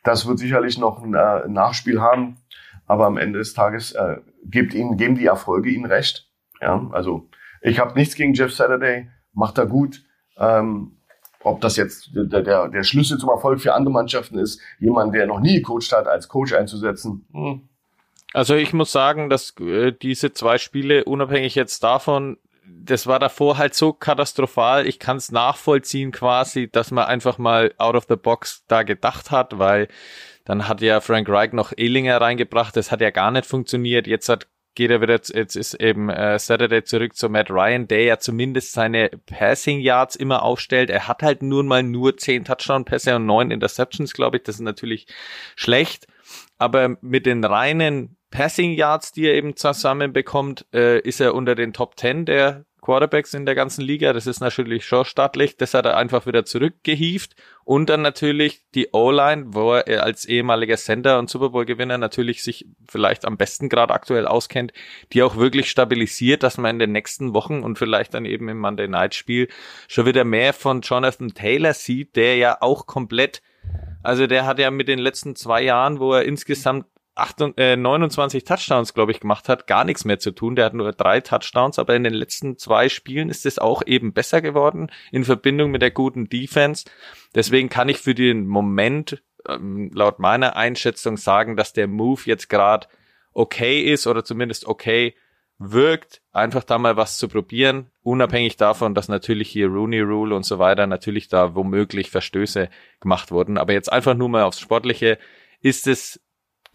Das 0.03 0.27
wird 0.27 0.39
sicherlich 0.39 0.77
noch 0.77 1.01
ein 1.01 1.13
äh, 1.15 1.47
Nachspiel 1.47 2.01
haben, 2.01 2.37
aber 2.85 3.07
am 3.07 3.17
Ende 3.17 3.39
des 3.39 3.53
Tages 3.53 3.93
äh, 3.93 4.17
gibt 4.43 4.73
ihnen, 4.73 4.97
geben 4.97 5.15
die 5.15 5.25
Erfolge 5.25 5.69
ihnen 5.69 5.85
recht. 5.85 6.29
Ja, 6.61 6.87
also 6.91 7.27
ich 7.61 7.79
habe 7.79 7.97
nichts 7.97 8.15
gegen 8.15 8.33
Jeff 8.33 8.53
Saturday, 8.53 9.09
macht 9.33 9.57
er 9.57 9.65
gut. 9.65 10.03
Ähm, 10.37 10.97
ob 11.45 11.61
das 11.61 11.75
jetzt 11.75 12.11
der, 12.13 12.41
der, 12.41 12.69
der 12.69 12.83
Schlüssel 12.83 13.17
zum 13.17 13.29
Erfolg 13.29 13.61
für 13.61 13.73
andere 13.73 13.93
Mannschaften 13.93 14.37
ist, 14.37 14.59
jemand, 14.79 15.13
der 15.13 15.27
noch 15.27 15.39
nie 15.39 15.57
gecoacht 15.57 15.91
hat, 15.91 16.07
als 16.07 16.27
Coach 16.27 16.53
einzusetzen. 16.53 17.27
Hm. 17.31 17.69
Also 18.35 18.55
ich 18.55 18.73
muss 18.73 18.91
sagen, 18.91 19.29
dass 19.29 19.53
äh, 19.61 19.93
diese 19.93 20.33
zwei 20.33 20.57
Spiele, 20.57 21.05
unabhängig 21.05 21.55
jetzt 21.55 21.81
davon, 21.85 22.37
das 22.65 23.07
war 23.07 23.17
davor 23.17 23.57
halt 23.57 23.75
so 23.75 23.93
katastrophal. 23.93 24.85
Ich 24.87 24.99
kann 24.99 25.15
es 25.15 25.31
nachvollziehen 25.31 26.11
quasi, 26.11 26.69
dass 26.69 26.91
man 26.91 27.05
einfach 27.05 27.37
mal 27.37 27.73
out 27.77 27.95
of 27.95 28.07
the 28.09 28.17
box 28.17 28.65
da 28.67 28.83
gedacht 28.83 29.31
hat, 29.31 29.57
weil 29.57 29.87
dann 30.43 30.67
hat 30.67 30.81
ja 30.81 30.99
Frank 30.99 31.29
Reich 31.29 31.53
noch 31.53 31.71
Ehlinger 31.77 32.19
reingebracht. 32.19 32.75
Das 32.75 32.91
hat 32.91 32.99
ja 32.99 33.09
gar 33.09 33.31
nicht 33.31 33.45
funktioniert. 33.45 34.05
Jetzt 34.05 34.27
hat 34.27 34.47
geht 34.75 34.91
er 34.91 34.99
wieder, 34.99 35.13
jetzt 35.13 35.55
ist 35.55 35.73
eben 35.75 36.09
äh, 36.09 36.37
Saturday 36.37 36.83
zurück 36.83 37.15
zu 37.15 37.29
Matt 37.29 37.49
Ryan, 37.49 37.87
der 37.87 38.03
ja 38.03 38.19
zumindest 38.19 38.73
seine 38.73 39.09
Passing 39.25 39.79
Yards 39.79 40.17
immer 40.17 40.43
aufstellt. 40.43 40.89
Er 40.89 41.07
hat 41.07 41.23
halt 41.23 41.41
nur 41.41 41.63
mal 41.63 41.81
nur 41.81 42.17
zehn 42.17 42.43
Touchdown-Pässe 42.43 43.15
und 43.15 43.25
neun 43.25 43.51
Interceptions, 43.51 44.13
glaube 44.13 44.37
ich. 44.37 44.43
Das 44.43 44.55
ist 44.55 44.61
natürlich 44.61 45.07
schlecht. 45.55 46.07
Aber 46.57 46.97
mit 46.99 47.25
den 47.25 47.43
reinen 47.43 48.14
Passing 48.31 48.73
Yards, 48.73 49.11
die 49.11 49.25
er 49.25 49.35
eben 49.35 49.55
zusammenbekommt, 49.55 50.65
äh, 50.73 50.99
ist 50.99 51.21
er 51.21 51.33
unter 51.33 51.55
den 51.55 51.73
Top 51.73 51.97
10 51.97 52.25
der 52.25 52.65
Quarterbacks 52.85 53.33
in 53.33 53.47
der 53.47 53.55
ganzen 53.55 53.81
Liga. 53.81 54.13
Das 54.13 54.27
ist 54.27 54.41
natürlich 54.41 54.85
schon 54.85 55.05
stattlich. 55.05 55.57
Das 55.57 55.73
hat 55.73 55.85
er 55.85 55.97
einfach 55.97 56.27
wieder 56.27 56.45
zurückgehieft. 56.45 57.35
Und 57.63 57.89
dann 57.89 58.03
natürlich 58.03 58.61
die 58.75 58.89
O-Line, 58.93 59.45
wo 59.47 59.73
er 59.73 60.03
als 60.03 60.25
ehemaliger 60.25 60.77
Center 60.77 61.17
und 61.17 61.29
Super 61.29 61.49
Bowl-Gewinner 61.49 61.97
natürlich 61.97 62.43
sich 62.43 62.67
vielleicht 62.87 63.25
am 63.25 63.37
besten 63.37 63.69
gerade 63.69 63.93
aktuell 63.93 64.27
auskennt, 64.27 64.71
die 65.13 65.23
auch 65.23 65.35
wirklich 65.35 65.71
stabilisiert, 65.71 66.43
dass 66.43 66.59
man 66.59 66.75
in 66.75 66.79
den 66.79 66.91
nächsten 66.91 67.33
Wochen 67.33 67.63
und 67.63 67.79
vielleicht 67.79 68.13
dann 68.13 68.25
eben 68.25 68.49
im 68.49 68.59
Monday 68.59 68.87
Night 68.87 69.15
Spiel 69.15 69.47
schon 69.87 70.05
wieder 70.05 70.23
mehr 70.23 70.53
von 70.53 70.81
Jonathan 70.81 71.29
Taylor 71.29 71.73
sieht, 71.73 72.15
der 72.15 72.37
ja 72.37 72.57
auch 72.61 72.85
komplett 72.85 73.41
also 74.03 74.27
der 74.27 74.45
hat 74.45 74.59
ja 74.59 74.69
mit 74.69 74.87
den 74.87 74.99
letzten 74.99 75.35
zwei 75.35 75.63
Jahren, 75.63 75.99
wo 75.99 76.13
er 76.13 76.25
insgesamt 76.25 76.85
28, 77.15 77.57
äh, 77.57 77.75
29 77.75 78.43
Touchdowns, 78.43 78.93
glaube 78.93 79.11
ich, 79.11 79.19
gemacht 79.19 79.49
hat, 79.49 79.67
gar 79.67 79.83
nichts 79.83 80.05
mehr 80.05 80.19
zu 80.19 80.31
tun. 80.31 80.55
Der 80.55 80.65
hat 80.65 80.73
nur 80.73 80.91
drei 80.91 81.21
Touchdowns, 81.21 81.79
aber 81.79 81.95
in 81.95 82.03
den 82.03 82.13
letzten 82.13 82.57
zwei 82.57 82.89
Spielen 82.89 83.29
ist 83.29 83.45
es 83.45 83.57
auch 83.57 83.81
eben 83.85 84.13
besser 84.13 84.41
geworden 84.41 84.91
in 85.11 85.23
Verbindung 85.23 85.71
mit 85.71 85.81
der 85.81 85.91
guten 85.91 86.29
Defense. 86.29 86.85
Deswegen 87.33 87.69
kann 87.69 87.89
ich 87.89 87.97
für 87.99 88.15
den 88.15 88.45
Moment 88.47 89.23
ähm, 89.47 89.91
laut 89.93 90.19
meiner 90.19 90.55
Einschätzung 90.55 91.17
sagen, 91.17 91.55
dass 91.55 91.73
der 91.73 91.87
Move 91.87 92.21
jetzt 92.25 92.49
gerade 92.49 92.87
okay 93.33 93.81
ist 93.81 94.07
oder 94.07 94.23
zumindest 94.23 94.65
okay 94.65 95.15
wirkt, 95.57 96.21
einfach 96.33 96.63
da 96.63 96.77
mal 96.77 96.97
was 96.97 97.17
zu 97.17 97.29
probieren, 97.29 97.89
unabhängig 98.03 98.57
davon, 98.57 98.93
dass 98.93 99.07
natürlich 99.07 99.49
hier 99.49 99.67
Rooney 99.67 100.01
Rule 100.01 100.35
und 100.35 100.43
so 100.43 100.59
weiter 100.59 100.85
natürlich 100.85 101.29
da 101.29 101.55
womöglich 101.55 102.11
Verstöße 102.11 102.69
gemacht 102.99 103.31
wurden. 103.31 103.57
Aber 103.57 103.71
jetzt 103.71 103.91
einfach 103.91 104.15
nur 104.15 104.27
mal 104.27 104.43
aufs 104.43 104.59
Sportliche 104.59 105.17
ist 105.61 105.87
es 105.87 106.19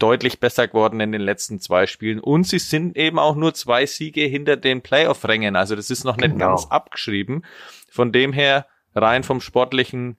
deutlich 0.01 0.39
besser 0.39 0.67
geworden 0.67 0.99
in 0.99 1.11
den 1.11 1.21
letzten 1.21 1.59
zwei 1.59 1.85
Spielen. 1.87 2.19
Und 2.19 2.47
sie 2.47 2.59
sind 2.59 2.97
eben 2.97 3.19
auch 3.19 3.35
nur 3.35 3.53
zwei 3.53 3.85
Siege 3.85 4.21
hinter 4.21 4.57
den 4.57 4.81
Playoff-Rängen. 4.81 5.55
Also 5.55 5.75
das 5.75 5.89
ist 5.89 6.03
noch 6.03 6.17
nicht 6.17 6.33
genau. 6.33 6.49
ganz 6.49 6.67
abgeschrieben. 6.67 7.43
Von 7.89 8.11
dem 8.11 8.33
her, 8.33 8.65
rein 8.95 9.23
vom 9.23 9.41
Sportlichen, 9.41 10.17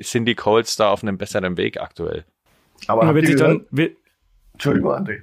sind 0.00 0.26
die 0.26 0.34
Colts 0.34 0.76
da 0.76 0.90
auf 0.90 1.02
einem 1.02 1.18
besseren 1.18 1.56
Weg 1.56 1.80
aktuell. 1.80 2.24
Aber 2.86 3.04
ja, 3.04 3.14
wird 3.14 3.26
sich 3.26 3.36
dann, 3.36 3.66
wird, 3.70 3.96
Entschuldigung, 4.52 4.92
André. 4.92 5.22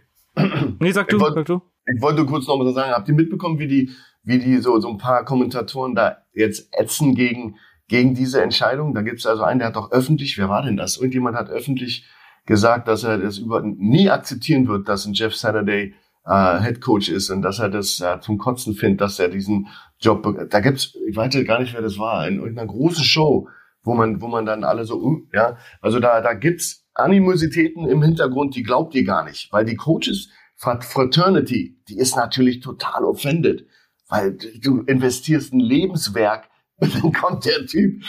Nee, 0.79 0.91
sag 0.91 1.09
du, 1.09 1.19
wollt, 1.19 1.33
sag 1.33 1.45
du. 1.45 1.61
Ich 1.93 2.01
wollte 2.01 2.25
kurz 2.25 2.47
noch 2.47 2.57
mal 2.57 2.71
sagen, 2.73 2.91
habt 2.91 3.07
ihr 3.07 3.13
mitbekommen, 3.13 3.59
wie 3.59 3.67
die, 3.67 3.91
wie 4.23 4.39
die 4.39 4.57
so, 4.57 4.79
so 4.79 4.89
ein 4.89 4.97
paar 4.97 5.25
Kommentatoren 5.25 5.95
da 5.95 6.17
jetzt 6.33 6.69
ätzen 6.71 7.15
gegen, 7.15 7.57
gegen 7.87 8.13
diese 8.15 8.41
Entscheidung? 8.41 8.93
Da 8.93 9.01
gibt 9.01 9.19
es 9.19 9.25
also 9.25 9.43
einen, 9.43 9.59
der 9.59 9.69
hat 9.69 9.75
doch 9.75 9.91
öffentlich, 9.91 10.37
wer 10.37 10.47
war 10.47 10.61
denn 10.61 10.77
das? 10.77 10.97
Irgendjemand 10.97 11.35
hat 11.35 11.49
öffentlich 11.49 12.05
gesagt, 12.45 12.87
dass 12.87 13.03
er 13.03 13.17
das 13.17 13.37
über 13.37 13.61
nie 13.61 14.09
akzeptieren 14.09 14.67
wird, 14.67 14.89
dass 14.89 15.05
ein 15.05 15.13
Jeff 15.13 15.35
Saturday 15.35 15.93
äh, 16.25 16.59
Head 16.61 16.81
Coach 16.81 17.09
ist 17.09 17.29
und 17.29 17.41
dass 17.41 17.59
er 17.59 17.69
das 17.69 17.99
äh, 17.99 18.19
zum 18.21 18.37
Kotzen 18.37 18.73
findet, 18.73 19.01
dass 19.01 19.19
er 19.19 19.29
diesen 19.29 19.67
Job. 19.99 20.27
Da 20.49 20.59
gibt's, 20.59 20.95
ich 21.07 21.15
weiß 21.15 21.33
gar 21.45 21.59
nicht, 21.59 21.73
wer 21.73 21.81
das 21.81 21.97
war, 21.97 22.27
in 22.27 22.39
irgendeiner 22.39 22.67
großen 22.67 23.03
Show, 23.03 23.47
wo 23.83 23.93
man, 23.93 24.21
wo 24.21 24.27
man 24.27 24.45
dann 24.45 24.63
alle 24.63 24.85
so, 24.85 25.21
ja, 25.33 25.57
also 25.81 25.99
da, 25.99 26.21
da 26.21 26.33
gibt's 26.33 26.85
Animositäten 26.93 27.87
im 27.87 28.03
Hintergrund, 28.03 28.55
die 28.55 28.63
glaubt 28.63 28.93
ihr 28.95 29.05
gar 29.05 29.23
nicht, 29.23 29.51
weil 29.51 29.65
die 29.65 29.75
Coaches 29.75 30.29
Fraternity, 30.57 31.79
die 31.87 31.97
ist 31.97 32.15
natürlich 32.15 32.59
total 32.59 33.03
offended, 33.03 33.65
weil 34.09 34.37
du 34.61 34.81
investierst 34.81 35.53
ein 35.53 35.59
Lebenswerk 35.59 36.49
und 36.75 36.93
dann 37.03 37.13
kommt 37.13 37.45
der 37.45 37.65
Typ 37.65 38.03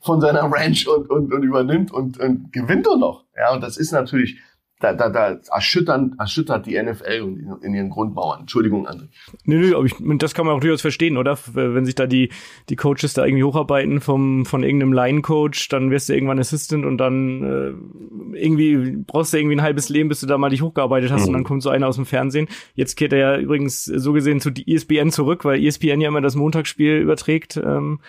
von 0.00 0.20
seiner 0.20 0.50
Ranch 0.50 0.88
und, 0.88 1.10
und, 1.10 1.32
und 1.32 1.42
übernimmt 1.42 1.92
und, 1.92 2.18
und 2.18 2.52
gewinnt 2.52 2.86
doch 2.86 2.98
noch. 2.98 3.25
Ja, 3.36 3.52
und 3.52 3.62
das 3.62 3.76
ist 3.76 3.92
natürlich 3.92 4.38
da, 4.78 4.92
da, 4.92 5.08
da 5.08 5.38
erschüttern, 5.50 6.16
erschüttert 6.18 6.66
die 6.66 6.80
NFL 6.80 7.10
in, 7.10 7.56
in 7.62 7.74
ihren 7.74 7.88
Grundmauern. 7.88 8.40
Entschuldigung, 8.40 8.86
André. 8.86 9.08
Nö, 9.44 9.58
nö, 9.58 9.74
aber 9.74 9.86
ich, 9.86 9.94
das 10.18 10.34
kann 10.34 10.44
man 10.44 10.54
auch 10.54 10.60
durchaus 10.60 10.82
verstehen, 10.82 11.16
oder? 11.16 11.38
Wenn 11.54 11.86
sich 11.86 11.94
da 11.94 12.06
die, 12.06 12.30
die 12.68 12.76
Coaches 12.76 13.14
da 13.14 13.24
irgendwie 13.24 13.44
hocharbeiten 13.44 14.02
vom, 14.02 14.44
von 14.44 14.62
irgendeinem 14.62 14.92
Line-Coach, 14.92 15.68
dann 15.68 15.90
wirst 15.90 16.10
du 16.10 16.12
irgendwann 16.12 16.38
Assistant 16.38 16.84
und 16.84 16.98
dann 16.98 17.42
äh, 17.42 18.36
irgendwie 18.38 18.98
brauchst 19.06 19.32
du 19.32 19.38
irgendwie 19.38 19.56
ein 19.56 19.62
halbes 19.62 19.88
Leben, 19.88 20.10
bis 20.10 20.20
du 20.20 20.26
da 20.26 20.36
mal 20.36 20.50
dich 20.50 20.60
hochgearbeitet 20.60 21.10
hast 21.10 21.22
mhm. 21.22 21.28
und 21.28 21.32
dann 21.34 21.44
kommt 21.44 21.62
so 21.62 21.70
einer 21.70 21.88
aus 21.88 21.96
dem 21.96 22.04
Fernsehen. 22.04 22.46
Jetzt 22.74 22.96
kehrt 22.96 23.14
er 23.14 23.18
ja 23.18 23.38
übrigens 23.38 23.86
so 23.86 24.12
gesehen 24.12 24.40
zu 24.40 24.50
ESPN 24.50 25.10
zurück, 25.10 25.46
weil 25.46 25.64
ESPN 25.64 26.02
ja 26.02 26.08
immer 26.08 26.20
das 26.20 26.34
Montagsspiel 26.34 26.98
überträgt. 26.98 27.56
Ähm, 27.56 28.00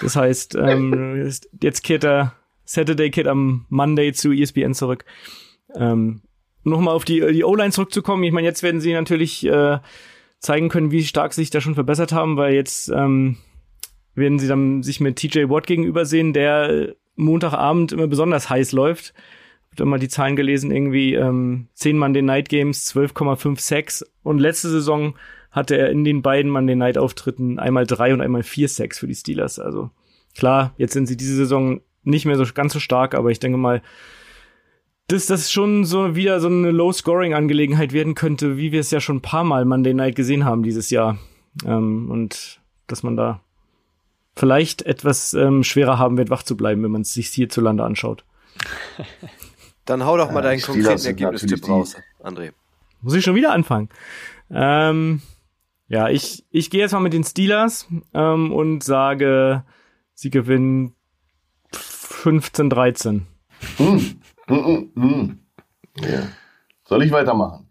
das 0.00 0.14
heißt, 0.14 0.54
ähm, 0.54 1.28
jetzt 1.60 1.82
kehrt 1.82 2.04
er 2.04 2.34
Saturday 2.66 3.10
kehrt 3.10 3.28
am 3.28 3.64
Monday 3.70 4.12
zu 4.12 4.32
ESPN 4.32 4.74
zurück. 4.74 5.06
Ähm, 5.74 6.20
Nochmal 6.66 6.94
auf 6.94 7.04
die, 7.04 7.20
die 7.32 7.44
O-Line 7.44 7.70
zurückzukommen. 7.70 8.24
Ich 8.24 8.32
meine, 8.32 8.48
jetzt 8.48 8.64
werden 8.64 8.80
sie 8.80 8.92
natürlich 8.92 9.46
äh, 9.46 9.78
zeigen 10.40 10.68
können, 10.68 10.90
wie 10.90 11.04
stark 11.04 11.32
sie 11.32 11.42
sich 11.42 11.50
da 11.50 11.60
schon 11.60 11.76
verbessert 11.76 12.10
haben, 12.10 12.36
weil 12.36 12.54
jetzt 12.54 12.88
ähm, 12.88 13.36
werden 14.16 14.40
sie 14.40 14.48
dann 14.48 14.82
sich 14.82 14.98
mit 14.98 15.14
TJ 15.14 15.48
Watt 15.48 15.68
gegenübersehen, 15.68 16.32
der 16.32 16.96
Montagabend 17.14 17.92
immer 17.92 18.08
besonders 18.08 18.50
heiß 18.50 18.72
läuft. 18.72 19.14
Ich 19.72 19.78
habe 19.78 19.88
mal 19.88 20.00
die 20.00 20.08
Zahlen 20.08 20.34
gelesen, 20.34 20.72
irgendwie 20.72 21.14
ähm, 21.14 21.68
10 21.74 21.98
Monday 21.98 22.22
Night 22.22 22.48
Games, 22.48 22.92
12,5 22.92 23.60
Sacks 23.60 24.04
und 24.24 24.38
letzte 24.38 24.68
Saison 24.68 25.14
hatte 25.52 25.76
er 25.76 25.90
in 25.90 26.02
den 26.02 26.20
beiden 26.20 26.50
Monday 26.50 26.74
Night 26.74 26.98
Auftritten 26.98 27.60
einmal 27.60 27.86
drei 27.86 28.12
und 28.12 28.20
einmal 28.20 28.42
vier 28.42 28.68
Sacks 28.68 28.98
für 28.98 29.06
die 29.06 29.14
Steelers. 29.14 29.60
Also 29.60 29.90
klar, 30.36 30.74
jetzt 30.78 30.94
sind 30.94 31.06
sie 31.06 31.16
diese 31.16 31.36
Saison 31.36 31.80
nicht 32.06 32.24
mehr 32.24 32.36
so 32.36 32.44
ganz 32.54 32.72
so 32.72 32.80
stark, 32.80 33.14
aber 33.14 33.30
ich 33.30 33.40
denke 33.40 33.58
mal, 33.58 33.82
dass 35.08 35.26
das 35.26 35.52
schon 35.52 35.84
so 35.84 36.16
wieder 36.16 36.40
so 36.40 36.48
eine 36.48 36.70
Low-Scoring-Angelegenheit 36.70 37.92
werden 37.92 38.14
könnte, 38.14 38.56
wie 38.56 38.72
wir 38.72 38.80
es 38.80 38.90
ja 38.90 39.00
schon 39.00 39.16
ein 39.16 39.22
paar 39.22 39.44
Mal 39.44 39.64
Monday 39.64 39.94
Night 39.94 40.16
gesehen 40.16 40.44
haben 40.44 40.62
dieses 40.62 40.90
Jahr. 40.90 41.18
Ähm, 41.64 42.10
und 42.10 42.60
dass 42.86 43.02
man 43.02 43.16
da 43.16 43.40
vielleicht 44.34 44.82
etwas 44.82 45.32
ähm, 45.34 45.62
schwerer 45.64 45.98
haben 45.98 46.16
wird, 46.18 46.30
wach 46.30 46.42
zu 46.42 46.56
bleiben, 46.56 46.82
wenn 46.82 46.90
man 46.90 47.02
es 47.02 47.12
sich 47.12 47.28
hierzulande 47.28 47.84
anschaut. 47.84 48.24
Dann 49.84 50.04
hau 50.04 50.16
doch 50.16 50.32
mal 50.32 50.42
deinen 50.42 50.60
konkreten 50.60 51.06
Ergebnistipp 51.06 51.68
raus, 51.68 51.96
André. 52.20 52.52
Muss 53.00 53.14
ich 53.14 53.24
schon 53.24 53.36
wieder 53.36 53.52
anfangen? 53.52 53.88
Ähm, 54.50 55.22
ja, 55.88 56.08
ich, 56.08 56.44
ich 56.50 56.70
gehe 56.70 56.80
jetzt 56.80 56.92
mal 56.92 57.00
mit 57.00 57.12
den 57.12 57.22
Steelers 57.22 57.86
ähm, 58.12 58.52
und 58.52 58.82
sage, 58.82 59.62
sie 60.14 60.30
gewinnen 60.30 60.95
15, 62.16 62.70
13. 62.70 63.26
Hm. 63.76 64.20
Mm, 64.48 64.54
mm, 64.54 64.90
mm. 64.94 65.38
Ja. 66.00 66.22
Soll 66.84 67.02
ich 67.02 67.12
weitermachen? 67.12 67.68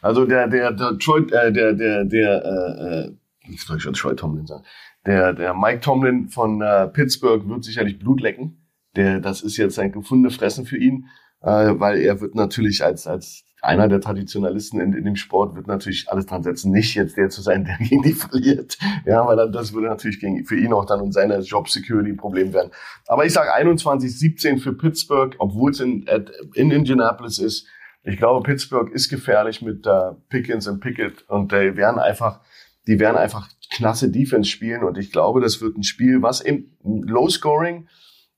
Also 0.00 0.24
der, 0.26 0.48
der, 0.48 0.72
der 0.72 0.98
Troy, 0.98 1.22
äh, 1.32 1.52
der, 1.52 1.72
der, 1.72 2.04
der, 2.04 2.44
äh, 2.44 3.06
äh, 3.06 3.16
ich 3.50 3.62
soll 3.62 3.80
schon 3.80 3.94
Troy 3.94 4.14
Tomlin 4.14 4.46
sagen. 4.46 4.64
Der, 5.06 5.32
der 5.32 5.54
Mike 5.54 5.80
Tomlin 5.80 6.28
von 6.28 6.62
äh, 6.62 6.86
Pittsburgh 6.88 7.48
wird 7.48 7.64
sicherlich 7.64 7.98
Blut 7.98 8.20
lecken. 8.20 8.64
Der, 8.96 9.20
das 9.20 9.42
ist 9.42 9.56
jetzt 9.56 9.78
ein 9.78 9.92
gefundenes 9.92 10.36
Fressen 10.36 10.66
für 10.66 10.78
ihn, 10.78 11.08
äh, 11.42 11.74
weil 11.76 11.98
er 11.98 12.20
wird 12.20 12.34
natürlich 12.34 12.84
als, 12.84 13.06
als 13.06 13.44
einer 13.64 13.88
der 13.88 14.00
Traditionalisten 14.00 14.80
in, 14.80 14.92
in 14.92 15.04
dem 15.04 15.16
Sport 15.16 15.56
wird 15.56 15.66
natürlich 15.66 16.08
alles 16.08 16.26
dran 16.26 16.42
setzen, 16.42 16.70
nicht 16.70 16.94
jetzt 16.94 17.16
der 17.16 17.30
zu 17.30 17.40
sein, 17.40 17.64
der 17.64 17.76
gegen 17.88 18.02
die 18.02 18.12
verliert. 18.12 18.78
Ja, 19.06 19.26
weil 19.26 19.36
dann, 19.36 19.52
das 19.52 19.72
würde 19.72 19.88
natürlich 19.88 20.20
gegen, 20.20 20.44
für 20.44 20.56
ihn 20.56 20.72
auch 20.72 20.84
dann 20.84 21.00
und 21.00 21.12
seine 21.12 21.38
Job 21.40 21.68
Security 21.68 22.10
ein 22.10 22.16
Problem 22.16 22.52
werden. 22.52 22.70
Aber 23.06 23.24
ich 23.24 23.32
sage 23.32 23.54
21-17 23.54 24.58
für 24.60 24.74
Pittsburgh, 24.74 25.34
obwohl 25.38 25.70
es 25.70 25.80
in, 25.80 26.06
in 26.54 26.70
Indianapolis 26.70 27.38
ist. 27.38 27.66
Ich 28.02 28.18
glaube, 28.18 28.42
Pittsburgh 28.42 28.92
ist 28.92 29.08
gefährlich 29.08 29.62
mit 29.62 29.86
äh, 29.86 30.12
Pickens 30.28 30.68
und 30.68 30.80
Pickett 30.80 31.22
und 31.28 31.52
die 31.52 31.76
werden 31.76 31.98
einfach, 31.98 32.40
die 32.86 33.00
werden 33.00 33.16
einfach 33.16 33.48
klasse 33.70 34.10
Defense 34.10 34.50
spielen 34.50 34.84
und 34.84 34.98
ich 34.98 35.10
glaube, 35.10 35.40
das 35.40 35.62
wird 35.62 35.78
ein 35.78 35.82
Spiel, 35.84 36.20
was 36.20 36.42
im 36.42 36.70
Low 36.82 37.28
Scoring, 37.30 37.88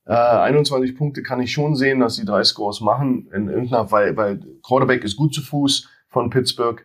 äh, 0.07 0.13
21 0.13 0.95
Punkte 0.97 1.21
kann 1.21 1.41
ich 1.41 1.51
schon 1.51 1.75
sehen, 1.75 1.99
dass 1.99 2.15
sie 2.15 2.25
drei 2.25 2.43
Scores 2.43 2.81
machen. 2.81 3.29
In 3.33 3.49
irgendeiner, 3.49 3.91
weil, 3.91 4.15
weil 4.15 4.39
Quarterback 4.65 5.03
ist 5.03 5.17
gut 5.17 5.33
zu 5.33 5.41
Fuß 5.41 5.89
von 6.07 6.29
Pittsburgh. 6.29 6.83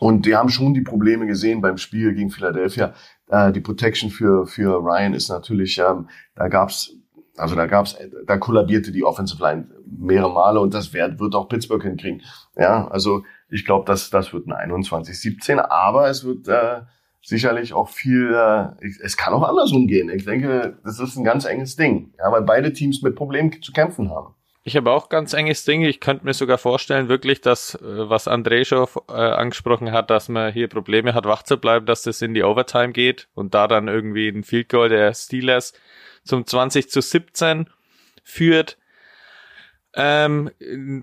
Und 0.00 0.26
die 0.26 0.34
haben 0.34 0.48
schon 0.48 0.74
die 0.74 0.80
Probleme 0.80 1.26
gesehen 1.26 1.60
beim 1.60 1.78
Spiel 1.78 2.14
gegen 2.14 2.30
Philadelphia. 2.30 2.94
Äh, 3.28 3.52
die 3.52 3.60
Protection 3.60 4.10
für, 4.10 4.46
für 4.46 4.82
Ryan 4.82 5.14
ist 5.14 5.28
natürlich, 5.28 5.78
ähm, 5.78 6.08
da 6.34 6.48
gab's 6.48 6.96
also 7.36 7.56
da 7.56 7.66
gab's, 7.66 7.96
da 8.26 8.36
kollabierte 8.36 8.92
die 8.92 9.04
Offensive 9.04 9.42
Line 9.42 9.68
mehrere 9.86 10.32
Male 10.32 10.60
und 10.60 10.72
das 10.72 10.92
wird, 10.92 11.18
wird 11.18 11.34
auch 11.34 11.48
Pittsburgh 11.48 11.82
hinkriegen. 11.82 12.22
Ja, 12.56 12.86
also 12.88 13.24
ich 13.48 13.64
glaube, 13.64 13.86
das, 13.86 14.10
das 14.10 14.32
wird 14.32 14.46
ein 14.46 14.72
21-17, 14.72 15.58
aber 15.58 16.08
es 16.08 16.24
wird 16.24 16.46
äh, 16.48 16.82
sicherlich 17.24 17.72
auch 17.72 17.88
viel, 17.88 18.32
äh, 18.34 18.86
es 19.02 19.16
kann 19.16 19.32
auch 19.32 19.42
andersrum 19.42 19.86
gehen. 19.86 20.10
Ich 20.10 20.24
denke, 20.24 20.76
das 20.84 21.00
ist 21.00 21.16
ein 21.16 21.24
ganz 21.24 21.44
enges 21.44 21.76
Ding, 21.76 22.12
ja, 22.18 22.30
weil 22.30 22.42
beide 22.42 22.72
Teams 22.72 23.02
mit 23.02 23.16
Problemen 23.16 23.62
zu 23.62 23.72
kämpfen 23.72 24.10
haben. 24.10 24.34
Ich 24.66 24.76
habe 24.76 24.90
auch 24.92 25.10
ganz 25.10 25.34
enges 25.34 25.64
Ding. 25.64 25.82
Ich 25.82 26.00
könnte 26.00 26.24
mir 26.24 26.32
sogar 26.32 26.56
vorstellen, 26.56 27.08
wirklich, 27.08 27.40
dass, 27.42 27.74
äh, 27.74 27.80
was 27.82 28.28
André 28.28 28.64
schon 28.64 28.86
äh, 29.08 29.12
angesprochen 29.12 29.92
hat, 29.92 30.10
dass 30.10 30.28
man 30.28 30.52
hier 30.52 30.68
Probleme 30.68 31.14
hat, 31.14 31.24
wach 31.24 31.42
zu 31.42 31.58
bleiben, 31.58 31.86
dass 31.86 32.02
das 32.02 32.22
in 32.22 32.34
die 32.34 32.44
Overtime 32.44 32.92
geht 32.92 33.28
und 33.34 33.54
da 33.54 33.68
dann 33.68 33.88
irgendwie 33.88 34.28
ein 34.28 34.42
Field 34.42 34.68
Goal 34.70 34.88
der 34.88 35.12
Steelers 35.14 35.74
zum 36.24 36.46
20 36.46 36.88
zu 36.88 37.02
17 37.02 37.68
führt. 38.22 38.78
Ähm, 39.96 40.50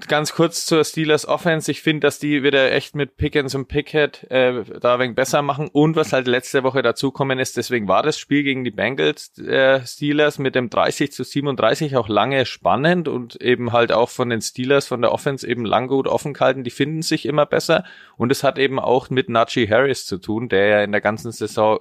ganz 0.07 0.33
kurz 0.33 0.65
zur 0.65 0.83
Steelers 0.83 1.25
Offense. 1.25 1.71
Ich 1.71 1.81
finde, 1.81 2.01
dass 2.01 2.19
die 2.19 2.43
wieder 2.43 2.73
echt 2.73 2.93
mit 2.93 3.15
Pickens 3.15 3.55
und 3.55 3.67
Pickett 3.67 4.29
äh, 4.29 4.63
da 4.81 4.95
ein 4.95 4.99
wenig 4.99 5.15
besser 5.15 5.41
machen. 5.41 5.69
Und 5.71 5.95
was 5.95 6.11
halt 6.11 6.27
letzte 6.27 6.63
Woche 6.63 6.81
dazukommen 6.81 7.39
ist, 7.39 7.55
deswegen 7.55 7.87
war 7.87 8.03
das 8.03 8.19
Spiel 8.19 8.43
gegen 8.43 8.65
die 8.65 8.71
Bengals 8.71 9.37
äh, 9.39 9.85
Steelers 9.85 10.39
mit 10.39 10.55
dem 10.55 10.69
30 10.69 11.13
zu 11.13 11.23
37 11.23 11.95
auch 11.95 12.09
lange 12.09 12.45
spannend 12.45 13.07
und 13.07 13.41
eben 13.41 13.71
halt 13.71 13.93
auch 13.93 14.09
von 14.09 14.29
den 14.29 14.41
Steelers 14.41 14.87
von 14.87 15.01
der 15.01 15.13
Offense 15.13 15.47
eben 15.47 15.63
lang 15.63 15.87
gut 15.87 16.07
offen 16.07 16.33
gehalten. 16.33 16.65
Die 16.65 16.69
finden 16.69 17.01
sich 17.01 17.25
immer 17.25 17.45
besser. 17.45 17.85
Und 18.17 18.29
es 18.29 18.43
hat 18.43 18.59
eben 18.59 18.77
auch 18.77 19.09
mit 19.09 19.29
Najee 19.29 19.69
Harris 19.69 20.05
zu 20.05 20.17
tun, 20.17 20.49
der 20.49 20.67
ja 20.67 20.83
in 20.83 20.91
der 20.91 21.01
ganzen 21.01 21.31
Saison 21.31 21.79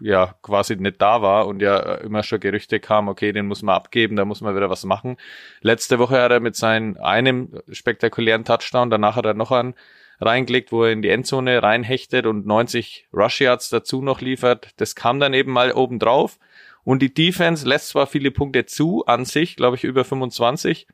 ja 0.00 0.34
quasi 0.42 0.76
nicht 0.76 1.00
da 1.00 1.22
war 1.22 1.46
und 1.46 1.62
ja 1.62 1.94
immer 1.94 2.22
schon 2.22 2.40
Gerüchte 2.40 2.78
kam, 2.78 3.08
okay, 3.08 3.32
den 3.32 3.46
muss 3.46 3.62
man 3.62 3.74
abgeben, 3.74 4.16
da 4.16 4.26
muss 4.26 4.42
man 4.42 4.54
wieder 4.54 4.68
was 4.68 4.84
machen. 4.84 5.16
Letzte 5.62 5.98
Woche 5.98 6.20
hat 6.20 6.30
er 6.30 6.41
mit 6.42 6.56
seinem 6.56 6.96
einem 7.00 7.60
spektakulären 7.70 8.44
Touchdown. 8.44 8.90
Danach 8.90 9.16
hat 9.16 9.24
er 9.24 9.34
noch 9.34 9.52
einen 9.52 9.74
reingelegt, 10.20 10.72
wo 10.72 10.84
er 10.84 10.92
in 10.92 11.02
die 11.02 11.08
Endzone 11.08 11.62
reinhechtet 11.62 12.26
und 12.26 12.46
90 12.46 13.08
Rush 13.12 13.40
Yards 13.40 13.70
dazu 13.70 14.02
noch 14.02 14.20
liefert. 14.20 14.70
Das 14.76 14.94
kam 14.94 15.20
dann 15.20 15.34
eben 15.34 15.52
mal 15.52 15.72
oben 15.72 15.98
drauf. 15.98 16.38
Und 16.84 17.00
die 17.00 17.14
Defense 17.14 17.66
lässt 17.66 17.88
zwar 17.88 18.06
viele 18.06 18.30
Punkte 18.30 18.66
zu 18.66 19.06
an 19.06 19.24
sich, 19.24 19.56
glaube 19.56 19.76
ich 19.76 19.84
über 19.84 20.04
25, 20.04 20.88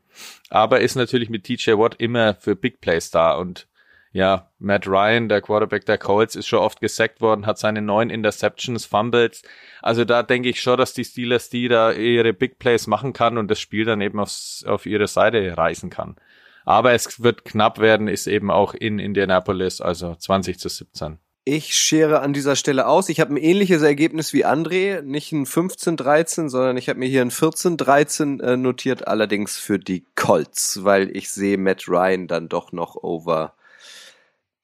aber 0.50 0.80
ist 0.80 0.96
natürlich 0.96 1.30
mit 1.30 1.44
TJ 1.44 1.72
Watt 1.72 1.96
immer 1.98 2.34
für 2.34 2.56
Big 2.56 2.80
Plays 2.80 3.10
da 3.10 3.32
und 3.32 3.68
ja, 4.12 4.50
Matt 4.58 4.86
Ryan, 4.86 5.28
der 5.28 5.42
Quarterback 5.42 5.84
der 5.86 5.98
Colts, 5.98 6.34
ist 6.34 6.46
schon 6.46 6.60
oft 6.60 6.80
gesackt 6.80 7.20
worden, 7.20 7.46
hat 7.46 7.58
seine 7.58 7.82
neun 7.82 8.10
Interceptions, 8.10 8.86
Fumbles. 8.86 9.42
Also 9.82 10.04
da 10.04 10.22
denke 10.22 10.48
ich 10.48 10.60
schon, 10.60 10.78
dass 10.78 10.94
die 10.94 11.04
Steelers 11.04 11.50
die 11.50 11.68
da 11.68 11.92
ihre 11.92 12.32
Big 12.32 12.58
Plays 12.58 12.86
machen 12.86 13.12
kann 13.12 13.38
und 13.38 13.50
das 13.50 13.60
Spiel 13.60 13.84
dann 13.84 14.00
eben 14.00 14.18
aufs, 14.18 14.64
auf 14.66 14.86
ihre 14.86 15.06
Seite 15.06 15.56
reißen 15.56 15.90
kann. 15.90 16.16
Aber 16.64 16.92
es 16.92 17.22
wird 17.22 17.44
knapp 17.44 17.78
werden, 17.78 18.08
ist 18.08 18.26
eben 18.26 18.50
auch 18.50 18.74
in 18.74 18.98
Indianapolis, 18.98 19.80
also 19.80 20.14
20 20.14 20.58
zu 20.58 20.68
17. 20.68 21.18
Ich 21.44 21.74
schere 21.74 22.20
an 22.20 22.34
dieser 22.34 22.56
Stelle 22.56 22.86
aus. 22.86 23.08
Ich 23.08 23.20
habe 23.20 23.32
ein 23.32 23.38
ähnliches 23.38 23.80
Ergebnis 23.80 24.34
wie 24.34 24.44
André, 24.44 25.00
nicht 25.00 25.32
ein 25.32 25.46
15-13, 25.46 26.50
sondern 26.50 26.76
ich 26.76 26.90
habe 26.90 26.98
mir 26.98 27.08
hier 27.08 27.22
ein 27.22 27.30
14-13 27.30 28.42
äh, 28.42 28.56
notiert, 28.58 29.08
allerdings 29.08 29.56
für 29.56 29.78
die 29.78 30.04
Colts, 30.14 30.84
weil 30.84 31.14
ich 31.16 31.30
sehe 31.30 31.56
Matt 31.56 31.88
Ryan 31.88 32.26
dann 32.26 32.50
doch 32.50 32.72
noch 32.72 32.96
over 32.96 33.54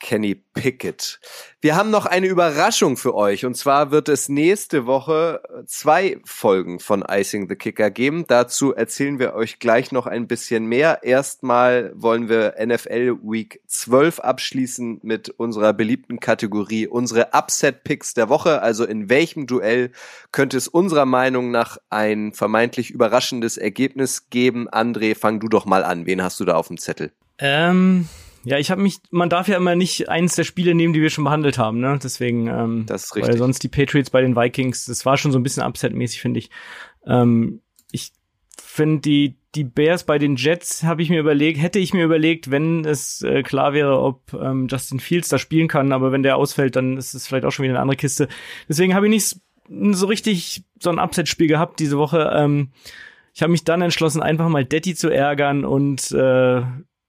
Kenny 0.01 0.35
Pickett. 0.35 1.19
Wir 1.61 1.77
haben 1.77 1.91
noch 1.91 2.05
eine 2.05 2.27
Überraschung 2.27 2.97
für 2.97 3.15
euch 3.15 3.47
und 3.47 3.57
zwar 3.57 3.91
wird 3.91 4.09
es 4.09 4.29
nächste 4.29 4.87
Woche 4.87 5.41
zwei 5.67 6.19
Folgen 6.25 6.79
von 6.79 7.03
Icing 7.09 7.49
the 7.49 7.57
Kicker 7.57 7.91
geben. 7.91 8.25
Dazu 8.29 8.75
erzählen 8.75 9.19
wir 9.19 9.35
euch 9.35 9.59
gleich 9.59 9.93
noch 9.93 10.07
ein 10.07 10.27
bisschen 10.27 10.67
mehr. 10.67 11.05
Erstmal 11.05 11.93
wollen 11.95 12.29
wir 12.29 12.55
NFL 12.63 13.17
Week 13.23 13.61
12 13.67 14.21
abschließen 14.21 15.01
mit 15.03 15.31
unserer 15.31 15.73
beliebten 15.73 16.21
Kategorie 16.21 16.87
unsere 16.87 17.33
Upset 17.33 17.85
Picks 17.85 18.15
der 18.15 18.29
Woche. 18.29 18.61
Also 18.63 18.85
in 18.85 19.09
welchem 19.09 19.47
Duell 19.47 19.91
könnte 20.33 20.57
es 20.57 20.69
unserer 20.69 21.07
Meinung 21.07 21.51
nach 21.51 21.79
ein 21.89 22.33
vermeintlich 22.33 22.91
überraschendes 22.91 23.57
Ergebnis 23.57 24.29
geben? 24.29 24.69
André, 24.69 25.17
fang 25.17 25.41
du 25.41 25.49
doch 25.49 25.65
mal 25.65 25.83
an. 25.83 26.05
Wen 26.05 26.23
hast 26.23 26.41
du 26.41 26.45
da 26.45 26.57
auf 26.57 26.69
dem 26.69 26.79
Zettel? 26.79 27.13
Ähm 27.39 28.09
ja, 28.45 28.59
ich 28.59 28.71
habe 28.71 28.83
mich, 28.83 28.99
man 29.11 29.29
darf 29.29 29.49
ja 29.49 29.57
immer 29.57 29.75
nicht 29.75 30.09
eins 30.09 30.35
der 30.35 30.45
Spiele 30.45 30.75
nehmen, 30.75 30.93
die 30.93 31.01
wir 31.01 31.11
schon 31.11 31.25
behandelt 31.25 31.59
haben, 31.59 31.81
ne? 31.81 31.99
Deswegen, 32.03 32.47
ähm, 32.47 32.85
das 32.87 33.05
ist 33.05 33.17
richtig. 33.17 33.33
weil 33.33 33.39
sonst 33.39 33.63
die 33.63 33.69
Patriots 33.69 34.11
bei 34.11 34.21
den 34.21 34.37
Vikings, 34.37 34.85
das 34.85 35.07
war 35.07 35.17
schon 35.17 35.33
so 35.33 35.39
ein 35.39 35.43
bisschen 35.43 35.63
Upset-mäßig, 35.63 36.21
finde 36.21 36.39
ich. 36.39 36.51
Ähm, 37.07 37.61
ich 37.91 38.13
finde 38.61 39.01
die 39.01 39.39
die 39.55 39.65
Bears 39.65 40.05
bei 40.05 40.19
den 40.19 40.37
Jets 40.37 40.83
habe 40.83 41.03
ich 41.03 41.11
mir 41.11 41.21
überlegt, 41.21 41.61
hätte 41.61 41.79
ich 41.79 41.95
mir 41.95 42.05
überlegt, 42.05 42.51
wenn 42.51 42.85
es 42.85 43.23
äh, 43.23 43.43
klar 43.43 43.73
wäre, 43.73 44.01
ob 44.01 44.33
ähm, 44.35 44.67
Justin 44.69 45.01
Fields 45.01 45.29
da 45.29 45.39
spielen 45.39 45.69
kann, 45.69 45.93
aber 45.93 46.13
wenn 46.13 46.23
der 46.23 46.37
ausfällt, 46.37 46.77
dann 46.77 46.97
ist 46.97 47.15
es 47.15 47.27
vielleicht 47.27 47.45
auch 47.45 47.53
schon 47.53 47.63
wieder 47.63 47.75
eine 47.75 47.83
andere 47.83 47.97
Kiste. 47.97 48.29
Deswegen 48.69 48.95
habe 48.95 49.07
ich 49.07 49.11
nicht 49.69 49.97
so 49.97 50.07
richtig 50.07 50.65
so 50.81 50.91
ein 50.91 50.99
Upset-Spiel 50.99 51.47
gehabt 51.47 51.79
diese 51.81 51.99
Woche. 51.99 52.33
Ähm, 52.35 52.73
ich 53.33 53.43
habe 53.43 53.53
mich 53.53 53.65
dann 53.65 53.83
entschlossen, 53.83 54.23
einfach 54.23 54.49
mal 54.49 54.65
Detti 54.65 54.95
zu 54.95 55.09
ärgern 55.09 55.65
und 55.65 56.11
äh, 56.13 56.63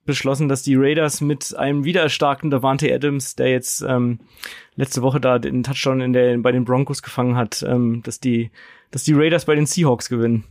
beschlossen, 0.06 0.48
dass 0.48 0.64
die 0.64 0.76
Raiders 0.76 1.22
mit 1.22 1.56
einem 1.56 1.84
wieder 1.84 2.02
erstarkten 2.02 2.52
Davante 2.52 2.94
Adams, 2.94 3.36
der 3.36 3.50
jetzt 3.50 3.82
ähm, 3.82 4.20
letzte 4.76 5.02
Woche 5.02 5.20
da 5.20 5.40
den 5.40 5.64
Touchdown 5.64 6.02
in 6.02 6.14
der, 6.14 6.38
bei 6.38 6.52
den 6.52 6.66
Broncos 6.66 7.02
gefangen 7.02 7.36
hat, 7.36 7.64
ähm, 7.68 8.02
dass 8.04 8.20
die, 8.20 8.52
dass 8.92 9.04
die 9.04 9.14
Raiders 9.14 9.46
bei 9.46 9.56
den 9.56 9.66
Seahawks 9.66 10.10
gewinnen 10.10 10.46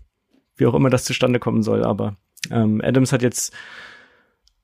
wie 0.57 0.67
auch 0.67 0.75
immer 0.75 0.91
das 0.91 1.05
zustande 1.05 1.39
kommen 1.39 1.63
soll. 1.63 1.85
Aber 1.85 2.17
ähm, 2.51 2.81
Adams 2.83 3.13
hat 3.13 3.23
jetzt 3.23 3.53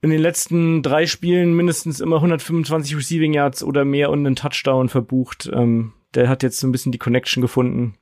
in 0.03 0.11
den 0.11 0.21
letzten 0.21 0.83
drei 0.83 1.07
Spielen 1.07 1.55
mindestens 1.55 2.01
immer 2.01 2.17
125 2.17 2.97
Receiving 2.97 3.35
Yards 3.35 3.63
oder 3.63 3.85
mehr 3.85 4.11
und 4.11 4.27
einen 4.27 4.37
Touchdown 4.37 4.89
verbucht. 4.89 5.51
Ähm, 5.53 5.93
der 6.15 6.29
hat 6.29 6.43
jetzt 6.43 6.59
so 6.59 6.67
ein 6.67 6.73
bisschen 6.73 6.93
die 6.93 6.99
Connection 6.99 7.43
gefunden 7.43 7.95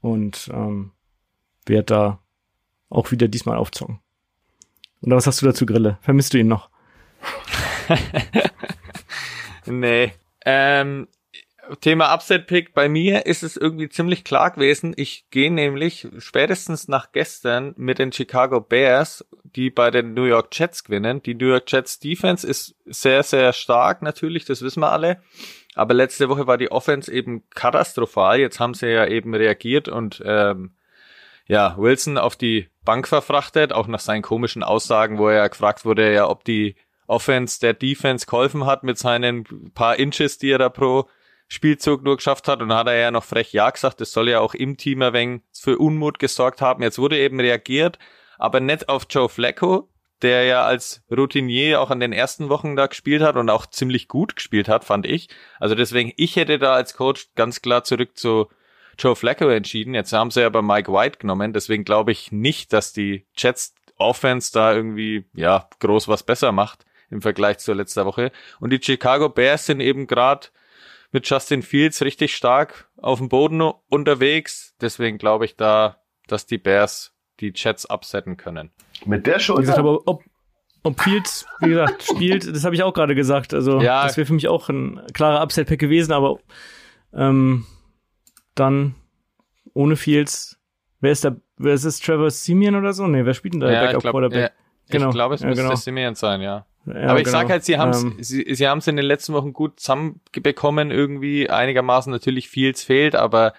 und 0.00 0.50
ähm, 0.52 0.92
wird 1.66 1.90
da 1.90 2.20
auch 2.88 3.10
wieder 3.10 3.28
diesmal 3.28 3.56
aufzocken. 3.56 4.00
Und 5.06 5.12
was 5.12 5.28
hast 5.28 5.40
du 5.40 5.46
dazu, 5.46 5.66
Grille? 5.66 5.98
Vermisst 6.02 6.34
du 6.34 6.38
ihn 6.38 6.48
noch? 6.48 6.68
nee. 9.66 10.12
Ähm, 10.44 11.06
Thema 11.80 12.12
Upset-Pick, 12.12 12.74
bei 12.74 12.88
mir 12.88 13.24
ist 13.26 13.44
es 13.44 13.56
irgendwie 13.56 13.88
ziemlich 13.88 14.24
klar 14.24 14.50
gewesen. 14.50 14.94
Ich 14.96 15.30
gehe 15.30 15.52
nämlich 15.52 16.08
spätestens 16.18 16.88
nach 16.88 17.12
gestern 17.12 17.72
mit 17.76 18.00
den 18.00 18.10
Chicago 18.10 18.60
Bears, 18.60 19.24
die 19.44 19.70
bei 19.70 19.92
den 19.92 20.12
New 20.12 20.24
York 20.24 20.48
Jets 20.50 20.82
gewinnen. 20.82 21.22
Die 21.22 21.36
New 21.36 21.50
York 21.50 21.70
Jets 21.70 22.00
Defense 22.00 22.44
ist 22.44 22.74
sehr, 22.84 23.22
sehr 23.22 23.52
stark 23.52 24.02
natürlich, 24.02 24.44
das 24.44 24.60
wissen 24.60 24.80
wir 24.80 24.90
alle. 24.90 25.22
Aber 25.76 25.94
letzte 25.94 26.28
Woche 26.28 26.48
war 26.48 26.58
die 26.58 26.72
Offense 26.72 27.12
eben 27.12 27.48
katastrophal. 27.50 28.40
Jetzt 28.40 28.58
haben 28.58 28.74
sie 28.74 28.88
ja 28.88 29.06
eben 29.06 29.36
reagiert 29.36 29.88
und 29.88 30.20
ähm, 30.26 30.72
ja, 31.46 31.76
Wilson 31.78 32.18
auf 32.18 32.36
die 32.36 32.68
Bank 32.84 33.08
verfrachtet, 33.08 33.72
auch 33.72 33.86
nach 33.86 34.00
seinen 34.00 34.22
komischen 34.22 34.62
Aussagen, 34.62 35.18
wo 35.18 35.28
er 35.28 35.36
ja 35.36 35.48
gefragt 35.48 35.84
wurde, 35.84 36.12
ja, 36.12 36.28
ob 36.28 36.44
die 36.44 36.76
Offense 37.06 37.60
der 37.60 37.74
Defense 37.74 38.26
geholfen 38.26 38.66
hat 38.66 38.82
mit 38.82 38.98
seinen 38.98 39.44
paar 39.74 39.96
Inches, 39.96 40.38
die 40.38 40.50
er 40.50 40.58
da 40.58 40.68
pro 40.68 41.08
Spielzug 41.48 42.02
nur 42.02 42.16
geschafft 42.16 42.48
hat 42.48 42.60
und 42.60 42.70
dann 42.70 42.78
hat 42.78 42.88
er 42.88 42.96
ja 42.96 43.10
noch 43.12 43.22
frech 43.22 43.52
Ja 43.52 43.70
gesagt, 43.70 44.00
das 44.00 44.10
soll 44.12 44.28
ja 44.28 44.40
auch 44.40 44.54
im 44.54 44.76
Team 44.76 45.02
ein 45.02 45.12
wenig 45.12 45.42
für 45.52 45.78
Unmut 45.78 46.18
gesorgt 46.18 46.60
haben. 46.60 46.82
Jetzt 46.82 46.98
wurde 46.98 47.18
eben 47.18 47.38
reagiert, 47.38 48.00
aber 48.38 48.58
nicht 48.58 48.88
auf 48.88 49.06
Joe 49.08 49.28
Flacco, 49.28 49.88
der 50.22 50.44
ja 50.44 50.64
als 50.64 51.04
Routinier 51.10 51.80
auch 51.80 51.90
an 51.90 52.00
den 52.00 52.12
ersten 52.12 52.48
Wochen 52.48 52.74
da 52.74 52.86
gespielt 52.88 53.22
hat 53.22 53.36
und 53.36 53.48
auch 53.48 53.66
ziemlich 53.66 54.08
gut 54.08 54.34
gespielt 54.34 54.68
hat, 54.68 54.84
fand 54.84 55.06
ich. 55.06 55.28
Also 55.60 55.76
deswegen, 55.76 56.12
ich 56.16 56.34
hätte 56.34 56.58
da 56.58 56.74
als 56.74 56.96
Coach 56.96 57.28
ganz 57.36 57.62
klar 57.62 57.84
zurück 57.84 58.16
zu 58.16 58.48
Joe 58.98 59.16
Flacco 59.16 59.48
entschieden. 59.48 59.94
Jetzt 59.94 60.12
haben 60.12 60.30
sie 60.30 60.42
aber 60.44 60.62
Mike 60.62 60.92
White 60.92 61.18
genommen, 61.18 61.52
deswegen 61.52 61.84
glaube 61.84 62.12
ich 62.12 62.32
nicht, 62.32 62.72
dass 62.72 62.92
die 62.92 63.26
Jets 63.36 63.74
Offense 63.98 64.52
da 64.52 64.74
irgendwie, 64.74 65.24
ja, 65.34 65.68
groß 65.80 66.08
was 66.08 66.22
besser 66.22 66.52
macht 66.52 66.84
im 67.10 67.22
Vergleich 67.22 67.58
zur 67.58 67.74
letzter 67.74 68.04
Woche. 68.04 68.32
Und 68.60 68.70
die 68.70 68.80
Chicago 68.82 69.28
Bears 69.28 69.66
sind 69.66 69.80
eben 69.80 70.06
gerade 70.06 70.48
mit 71.12 71.28
Justin 71.28 71.62
Fields 71.62 72.02
richtig 72.02 72.34
stark 72.36 72.90
auf 72.96 73.18
dem 73.18 73.28
Boden 73.28 73.62
unterwegs. 73.88 74.74
Deswegen 74.80 75.18
glaube 75.18 75.44
ich 75.44 75.56
da, 75.56 76.02
dass 76.26 76.46
die 76.46 76.58
Bears 76.58 77.14
die 77.40 77.52
Jets 77.54 77.88
upsetten 77.88 78.36
können. 78.36 78.70
Mit 79.04 79.26
der 79.26 79.38
Schulter? 79.38 79.62
Wie 79.62 79.66
gesagt, 79.66 79.78
aber 79.78 80.00
ob, 80.06 80.22
ob 80.82 81.00
Fields, 81.00 81.46
wie 81.60 81.70
gesagt, 81.70 82.02
spielt, 82.02 82.54
das 82.54 82.64
habe 82.64 82.74
ich 82.74 82.82
auch 82.82 82.92
gerade 82.92 83.14
gesagt. 83.14 83.54
Also 83.54 83.80
ja. 83.80 84.04
das 84.04 84.16
wäre 84.16 84.26
für 84.26 84.34
mich 84.34 84.48
auch 84.48 84.68
ein 84.68 85.00
klarer 85.12 85.42
Upset-Pack 85.42 85.78
gewesen, 85.78 86.12
aber 86.12 86.38
ähm, 87.14 87.66
dann 88.56 88.94
ohne 89.74 89.96
Fields, 89.96 90.58
wer 91.00 91.12
ist 91.12 91.24
da, 91.24 91.36
wer 91.56 91.74
ist 91.74 91.84
es, 91.84 92.00
Trevor 92.00 92.30
Simeon 92.30 92.74
oder 92.74 92.92
so? 92.92 93.06
Nee, 93.06 93.24
wer 93.24 93.34
spielt 93.34 93.54
denn 93.54 93.60
da 93.60 93.70
ja, 93.70 93.86
Backup 93.86 94.02
Quarterback? 94.02 94.40
Ja, 94.40 94.50
genau. 94.90 95.08
Ich 95.08 95.14
glaube, 95.14 95.34
es 95.34 95.42
ja, 95.42 95.48
müsste 95.48 95.62
genau. 95.62 95.74
Simeon 95.76 96.14
sein, 96.14 96.40
ja. 96.40 96.66
Ja, 96.86 97.08
aber 97.08 97.18
ich 97.18 97.24
genau. 97.24 97.38
sag 97.38 97.50
halt, 97.50 97.64
sie 97.64 97.78
haben 97.78 97.92
ähm, 97.92 98.16
sie, 98.20 98.54
sie 98.54 98.68
haben 98.68 98.78
es 98.78 98.86
in 98.86 98.96
den 98.96 99.04
letzten 99.04 99.32
Wochen 99.32 99.52
gut 99.52 99.80
zusammenbekommen, 99.80 100.90
irgendwie 100.90 101.50
einigermaßen 101.50 102.12
natürlich 102.12 102.48
Fields 102.48 102.84
fehlt, 102.84 103.16
aber 103.16 103.54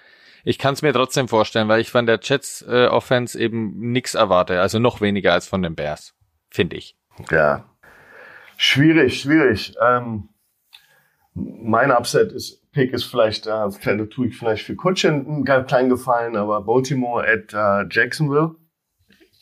ich 0.46 0.58
kann 0.58 0.74
es 0.74 0.82
mir 0.82 0.94
trotzdem 0.94 1.28
vorstellen, 1.28 1.68
weil 1.68 1.82
ich 1.82 1.92
von 1.92 2.06
der 2.06 2.20
Jets 2.22 2.62
äh, 2.62 2.86
Offense 2.86 3.38
eben 3.38 3.92
nix 3.92 4.16
erwarte, 4.16 4.62
also 4.62 4.80
noch 4.80 5.02
weniger 5.02 5.34
als 5.34 5.46
von 5.46 5.62
den 5.62 5.76
Bears, 5.76 6.16
finde 6.50 6.78
ich. 6.78 6.96
Ja, 7.30 7.66
schwierig, 8.56 9.20
schwierig. 9.20 9.76
Ähm, 9.86 10.30
mein 11.34 11.92
Upset 11.92 12.32
ist 12.32 12.64
Pick 12.78 12.94
ist 12.94 13.06
vielleicht, 13.06 13.48
äh, 13.48 13.50
da 13.50 14.06
tue 14.06 14.28
ich 14.28 14.38
vielleicht 14.38 14.64
für 14.64 14.76
Kutschen 14.76 15.26
einen 15.26 15.66
kleinen 15.66 15.90
Gefallen, 15.90 16.36
aber 16.36 16.62
Baltimore 16.62 17.28
at 17.28 17.52
äh, 17.52 17.88
Jacksonville 17.90 18.54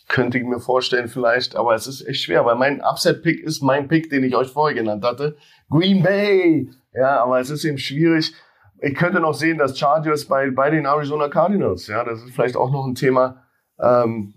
könnte 0.07 0.37
ich 0.37 0.45
mir 0.45 0.61
vorstellen 0.61 1.09
vielleicht, 1.09 1.57
aber 1.57 1.75
es 1.75 1.85
ist 1.85 2.07
echt 2.07 2.21
schwer, 2.21 2.45
weil 2.45 2.55
mein 2.55 2.79
Upset-Pick 2.81 3.43
ist 3.43 3.61
mein 3.61 3.89
Pick, 3.89 4.09
den 4.09 4.23
ich 4.23 4.37
euch 4.37 4.47
vorher 4.47 4.73
genannt 4.73 5.03
hatte. 5.03 5.35
Green 5.69 6.01
Bay! 6.01 6.69
Ja, 6.93 7.21
aber 7.21 7.41
es 7.41 7.49
ist 7.49 7.65
eben 7.65 7.77
schwierig. 7.77 8.33
Ich 8.79 8.95
könnte 8.95 9.19
noch 9.19 9.33
sehen, 9.33 9.57
dass 9.57 9.77
Chargers 9.77 10.23
bei, 10.25 10.49
bei 10.51 10.69
den 10.69 10.85
Arizona 10.85 11.27
Cardinals, 11.27 11.87
ja, 11.87 12.05
das 12.05 12.23
ist 12.23 12.33
vielleicht 12.33 12.55
auch 12.55 12.71
noch 12.71 12.85
ein 12.87 12.95
Thema. 12.95 13.43
Ähm, 13.77 14.33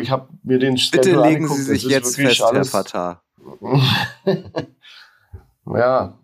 ich 0.00 0.10
habe 0.10 0.28
mir 0.42 0.58
den 0.58 0.76
Bitte 0.76 1.02
Stempel 1.02 1.20
legen 1.20 1.46
Sie 1.46 1.60
sich 1.60 1.84
jetzt 1.84 2.16
fest, 2.16 2.42
alles, 2.42 2.72
Herr 2.72 2.84
Fatah. 2.84 3.22
ja, 5.66 6.21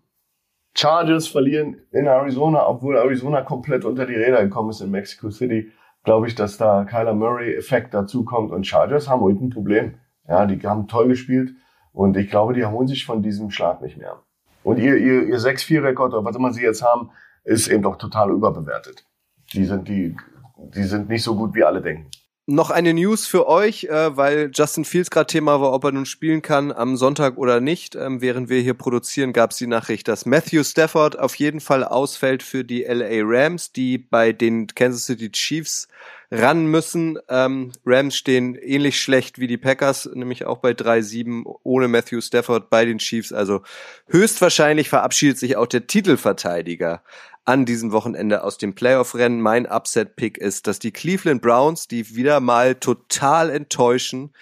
Chargers 0.78 1.26
verlieren 1.26 1.76
in 1.90 2.06
Arizona, 2.06 2.68
obwohl 2.68 2.96
Arizona 2.96 3.42
komplett 3.42 3.84
unter 3.84 4.06
die 4.06 4.14
Räder 4.14 4.44
gekommen 4.44 4.70
ist 4.70 4.80
in 4.80 4.90
Mexico 4.90 5.30
City 5.30 5.72
glaube 6.04 6.26
ich, 6.26 6.34
dass 6.34 6.56
da 6.56 6.84
Kyler 6.84 7.14
Murray-Effekt 7.14 7.92
dazukommt. 7.92 8.50
Und 8.50 8.66
Chargers 8.66 9.08
haben 9.08 9.20
heute 9.20 9.44
ein 9.44 9.50
Problem. 9.50 9.96
Ja, 10.26 10.46
die 10.46 10.58
haben 10.66 10.88
toll 10.88 11.08
gespielt 11.08 11.50
und 11.92 12.16
ich 12.16 12.30
glaube, 12.30 12.54
die 12.54 12.62
erholen 12.62 12.88
sich 12.88 13.04
von 13.04 13.22
diesem 13.22 13.50
Schlag 13.50 13.82
nicht 13.82 13.98
mehr. 13.98 14.22
Und 14.62 14.78
ihr, 14.78 14.96
ihr, 14.96 15.24
ihr 15.24 15.38
6-4-Rekord, 15.38 16.14
oder 16.14 16.24
was 16.24 16.36
immer 16.36 16.52
sie 16.52 16.62
jetzt 16.62 16.82
haben, 16.82 17.10
ist 17.44 17.68
eben 17.68 17.82
doch 17.82 17.96
total 17.96 18.30
überbewertet. 18.30 19.04
Die 19.52 19.66
sind, 19.66 19.86
die, 19.88 20.16
die 20.56 20.82
sind 20.82 21.10
nicht 21.10 21.22
so 21.22 21.34
gut, 21.34 21.54
wie 21.54 21.64
alle 21.64 21.82
denken. 21.82 22.10
Noch 22.50 22.70
eine 22.70 22.94
News 22.94 23.26
für 23.26 23.46
euch, 23.46 23.84
äh, 23.84 24.16
weil 24.16 24.50
Justin 24.54 24.86
Fields 24.86 25.10
gerade 25.10 25.26
Thema 25.26 25.60
war, 25.60 25.74
ob 25.74 25.84
er 25.84 25.92
nun 25.92 26.06
spielen 26.06 26.40
kann 26.40 26.72
am 26.72 26.96
Sonntag 26.96 27.36
oder 27.36 27.60
nicht. 27.60 27.94
Ähm, 27.94 28.22
während 28.22 28.48
wir 28.48 28.62
hier 28.62 28.72
produzieren, 28.72 29.34
gab 29.34 29.50
es 29.50 29.58
die 29.58 29.66
Nachricht, 29.66 30.08
dass 30.08 30.24
Matthew 30.24 30.64
Stafford 30.64 31.18
auf 31.18 31.34
jeden 31.34 31.60
Fall 31.60 31.84
ausfällt 31.84 32.42
für 32.42 32.64
die 32.64 32.84
LA 32.84 33.20
Rams, 33.22 33.72
die 33.72 33.98
bei 33.98 34.32
den 34.32 34.66
Kansas 34.68 35.04
City 35.04 35.30
Chiefs 35.30 35.88
ran 36.30 36.64
müssen. 36.68 37.18
Ähm, 37.28 37.72
Rams 37.84 38.16
stehen 38.16 38.54
ähnlich 38.54 38.98
schlecht 38.98 39.38
wie 39.38 39.46
die 39.46 39.58
Packers, 39.58 40.08
nämlich 40.14 40.46
auch 40.46 40.56
bei 40.56 40.70
3-7 40.70 41.42
ohne 41.64 41.88
Matthew 41.88 42.22
Stafford 42.22 42.70
bei 42.70 42.86
den 42.86 42.96
Chiefs. 42.96 43.30
Also 43.30 43.60
höchstwahrscheinlich 44.06 44.88
verabschiedet 44.88 45.38
sich 45.38 45.58
auch 45.58 45.66
der 45.66 45.86
Titelverteidiger 45.86 47.02
an 47.48 47.64
diesem 47.64 47.92
Wochenende 47.92 48.44
aus 48.44 48.58
dem 48.58 48.74
Playoff-Rennen. 48.74 49.40
Mein 49.40 49.66
Upset-Pick 49.66 50.36
ist, 50.36 50.66
dass 50.66 50.78
die 50.78 50.92
Cleveland 50.92 51.40
Browns, 51.40 51.88
die 51.88 52.14
wieder 52.14 52.40
mal 52.40 52.74
total 52.74 53.48
enttäuschen, 53.48 54.34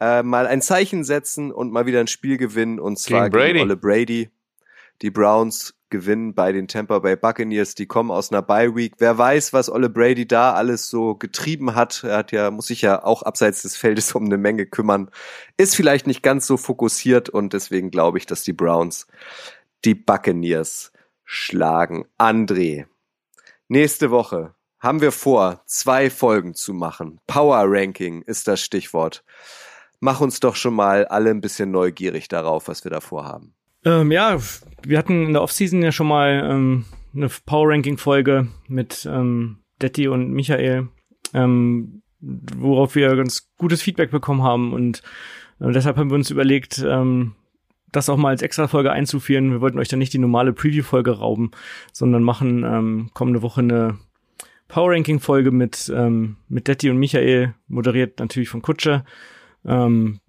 äh, 0.00 0.24
mal 0.24 0.48
ein 0.48 0.60
Zeichen 0.60 1.04
setzen 1.04 1.52
und 1.52 1.70
mal 1.70 1.86
wieder 1.86 2.00
ein 2.00 2.08
Spiel 2.08 2.36
gewinnen 2.36 2.80
und 2.80 2.98
zwar 2.98 3.30
gegen, 3.30 3.44
gegen 3.44 3.60
Olle 3.60 3.76
Brady. 3.76 4.30
Die 5.02 5.10
Browns 5.12 5.76
gewinnen 5.88 6.34
bei 6.34 6.50
den 6.50 6.66
Tampa 6.66 6.98
Bay 6.98 7.14
Buccaneers. 7.14 7.76
Die 7.76 7.86
kommen 7.86 8.10
aus 8.10 8.32
einer 8.32 8.42
Bye 8.42 8.74
Week. 8.74 8.94
Wer 8.98 9.16
weiß, 9.16 9.52
was 9.52 9.70
Olle 9.70 9.88
Brady 9.88 10.26
da 10.26 10.52
alles 10.54 10.90
so 10.90 11.14
getrieben 11.14 11.76
hat. 11.76 12.02
Er 12.02 12.16
hat 12.16 12.32
ja, 12.32 12.50
muss 12.50 12.66
sich 12.66 12.82
ja 12.82 13.04
auch 13.04 13.22
abseits 13.22 13.62
des 13.62 13.76
Feldes 13.76 14.12
um 14.16 14.24
eine 14.24 14.36
Menge 14.36 14.66
kümmern. 14.66 15.12
Ist 15.56 15.76
vielleicht 15.76 16.08
nicht 16.08 16.24
ganz 16.24 16.48
so 16.48 16.56
fokussiert 16.56 17.28
und 17.28 17.52
deswegen 17.52 17.92
glaube 17.92 18.18
ich, 18.18 18.26
dass 18.26 18.42
die 18.42 18.52
Browns 18.52 19.06
die 19.84 19.94
Buccaneers 19.94 20.90
schlagen. 21.30 22.06
André, 22.18 22.86
nächste 23.68 24.10
Woche 24.10 24.54
haben 24.80 25.02
wir 25.02 25.12
vor, 25.12 25.62
zwei 25.66 26.08
Folgen 26.08 26.54
zu 26.54 26.72
machen. 26.72 27.20
Power 27.26 27.64
Ranking 27.66 28.22
ist 28.22 28.48
das 28.48 28.62
Stichwort. 28.62 29.22
Mach 30.00 30.22
uns 30.22 30.40
doch 30.40 30.56
schon 30.56 30.72
mal 30.74 31.04
alle 31.04 31.30
ein 31.30 31.42
bisschen 31.42 31.70
neugierig 31.70 32.28
darauf, 32.28 32.68
was 32.68 32.84
wir 32.84 32.90
da 32.90 33.00
vorhaben. 33.00 33.52
Ähm, 33.84 34.10
ja, 34.10 34.38
wir 34.82 34.96
hatten 34.96 35.26
in 35.26 35.32
der 35.34 35.42
Offseason 35.42 35.82
ja 35.82 35.92
schon 35.92 36.08
mal 36.08 36.48
ähm, 36.50 36.86
eine 37.14 37.28
Power 37.44 37.68
Ranking 37.68 37.98
Folge 37.98 38.48
mit 38.66 39.06
ähm, 39.10 39.58
Detti 39.82 40.08
und 40.08 40.32
Michael, 40.32 40.88
ähm, 41.34 42.02
worauf 42.20 42.94
wir 42.94 43.14
ganz 43.16 43.50
gutes 43.58 43.82
Feedback 43.82 44.10
bekommen 44.10 44.42
haben 44.42 44.72
und 44.72 45.02
äh, 45.60 45.72
deshalb 45.72 45.98
haben 45.98 46.10
wir 46.10 46.16
uns 46.16 46.30
überlegt, 46.30 46.78
ähm, 46.78 47.34
das 47.92 48.08
auch 48.08 48.16
mal 48.16 48.30
als 48.30 48.42
extra 48.42 48.68
Folge 48.68 48.92
einzuführen. 48.92 49.50
Wir 49.50 49.60
wollten 49.60 49.78
euch 49.78 49.88
dann 49.88 49.98
nicht 49.98 50.12
die 50.12 50.18
normale 50.18 50.52
Preview-Folge 50.52 51.18
rauben, 51.18 51.50
sondern 51.92 52.22
machen 52.22 52.64
ähm, 52.64 53.10
kommende 53.14 53.42
Woche 53.42 53.60
eine 53.60 53.98
Power 54.68 54.92
Ranking 54.92 55.20
Folge 55.20 55.50
mit 55.50 55.90
ähm, 55.94 56.36
mit 56.48 56.68
Detti 56.68 56.90
und 56.90 56.98
Michael, 56.98 57.54
moderiert 57.68 58.18
natürlich 58.18 58.50
von 58.50 58.62
Kutscher. 58.62 59.04
Ähm, 59.64 60.20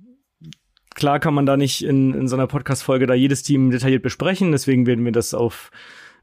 klar 0.96 1.20
kann 1.20 1.34
man 1.34 1.46
da 1.46 1.58
nicht 1.58 1.84
in, 1.84 2.14
in 2.14 2.28
so 2.28 2.36
einer 2.36 2.48
Podcast-Folge 2.48 3.06
da 3.06 3.14
jedes 3.14 3.44
Team 3.44 3.70
detailliert 3.70 4.04
besprechen, 4.04 4.52
deswegen 4.52 4.86
werden 4.86 5.04
wir 5.04 5.12
das 5.12 5.34
auf 5.34 5.72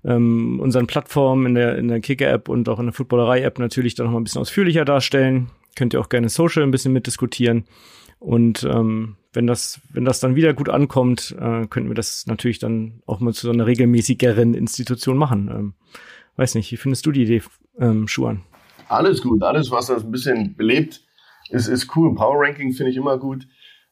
ähm, 0.05 0.61
unseren 0.61 0.87
Plattformen 0.87 1.47
in 1.47 1.55
der, 1.55 1.77
in 1.77 1.89
der 1.89 2.01
Kicker-App 2.01 2.49
und 2.49 2.69
auch 2.69 2.79
in 2.79 2.87
der 2.87 2.93
Footballerei-App 2.95 3.59
natürlich 3.59 3.95
dann 3.95 4.07
noch 4.07 4.13
mal 4.13 4.21
ein 4.21 4.25
bisschen 4.25 4.41
ausführlicher 4.41 4.85
darstellen. 4.85 5.51
Könnt 5.75 5.93
ihr 5.93 6.01
auch 6.01 6.09
gerne 6.09 6.29
Social 6.29 6.63
ein 6.63 6.71
bisschen 6.71 6.93
mitdiskutieren. 6.93 7.65
Und 8.19 8.65
ähm, 8.65 9.17
wenn 9.37 9.47
das, 9.47 9.81
wenn 9.93 10.05
das 10.05 10.19
dann 10.19 10.35
wieder 10.35 10.55
gut 10.55 10.69
ankommt, 10.69 11.37
äh, 11.39 11.67
könnten 11.67 11.89
wir 11.89 11.95
das 11.95 12.27
natürlich 12.27 12.59
dann 12.59 13.03
auch 13.07 13.21
mal 13.21 13.35
zu 13.35 13.47
so 13.47 13.53
einer 13.53 13.67
regelmäßigeren 13.67 14.55
Institution 14.55 15.17
machen. 15.17 15.49
Ähm, 15.49 15.75
weiß 16.37 16.55
nicht, 16.55 16.73
wie 16.73 16.77
findest 16.77 17.07
du 17.07 17.13
die 17.13 17.23
Idee, 17.23 17.43
ähm, 17.79 18.09
Schuhan? 18.09 18.43
Alles 18.89 19.23
gut, 19.23 19.43
alles, 19.43 19.71
was 19.71 19.87
das 19.87 20.05
ein 20.05 20.11
bisschen 20.11 20.57
belebt, 20.57 21.03
ist, 21.51 21.69
ist 21.69 21.95
cool. 21.97 22.15
Power 22.15 22.41
Ranking 22.41 22.73
finde 22.73 22.91
ich 22.91 22.97
immer 22.97 23.19
gut. 23.19 23.47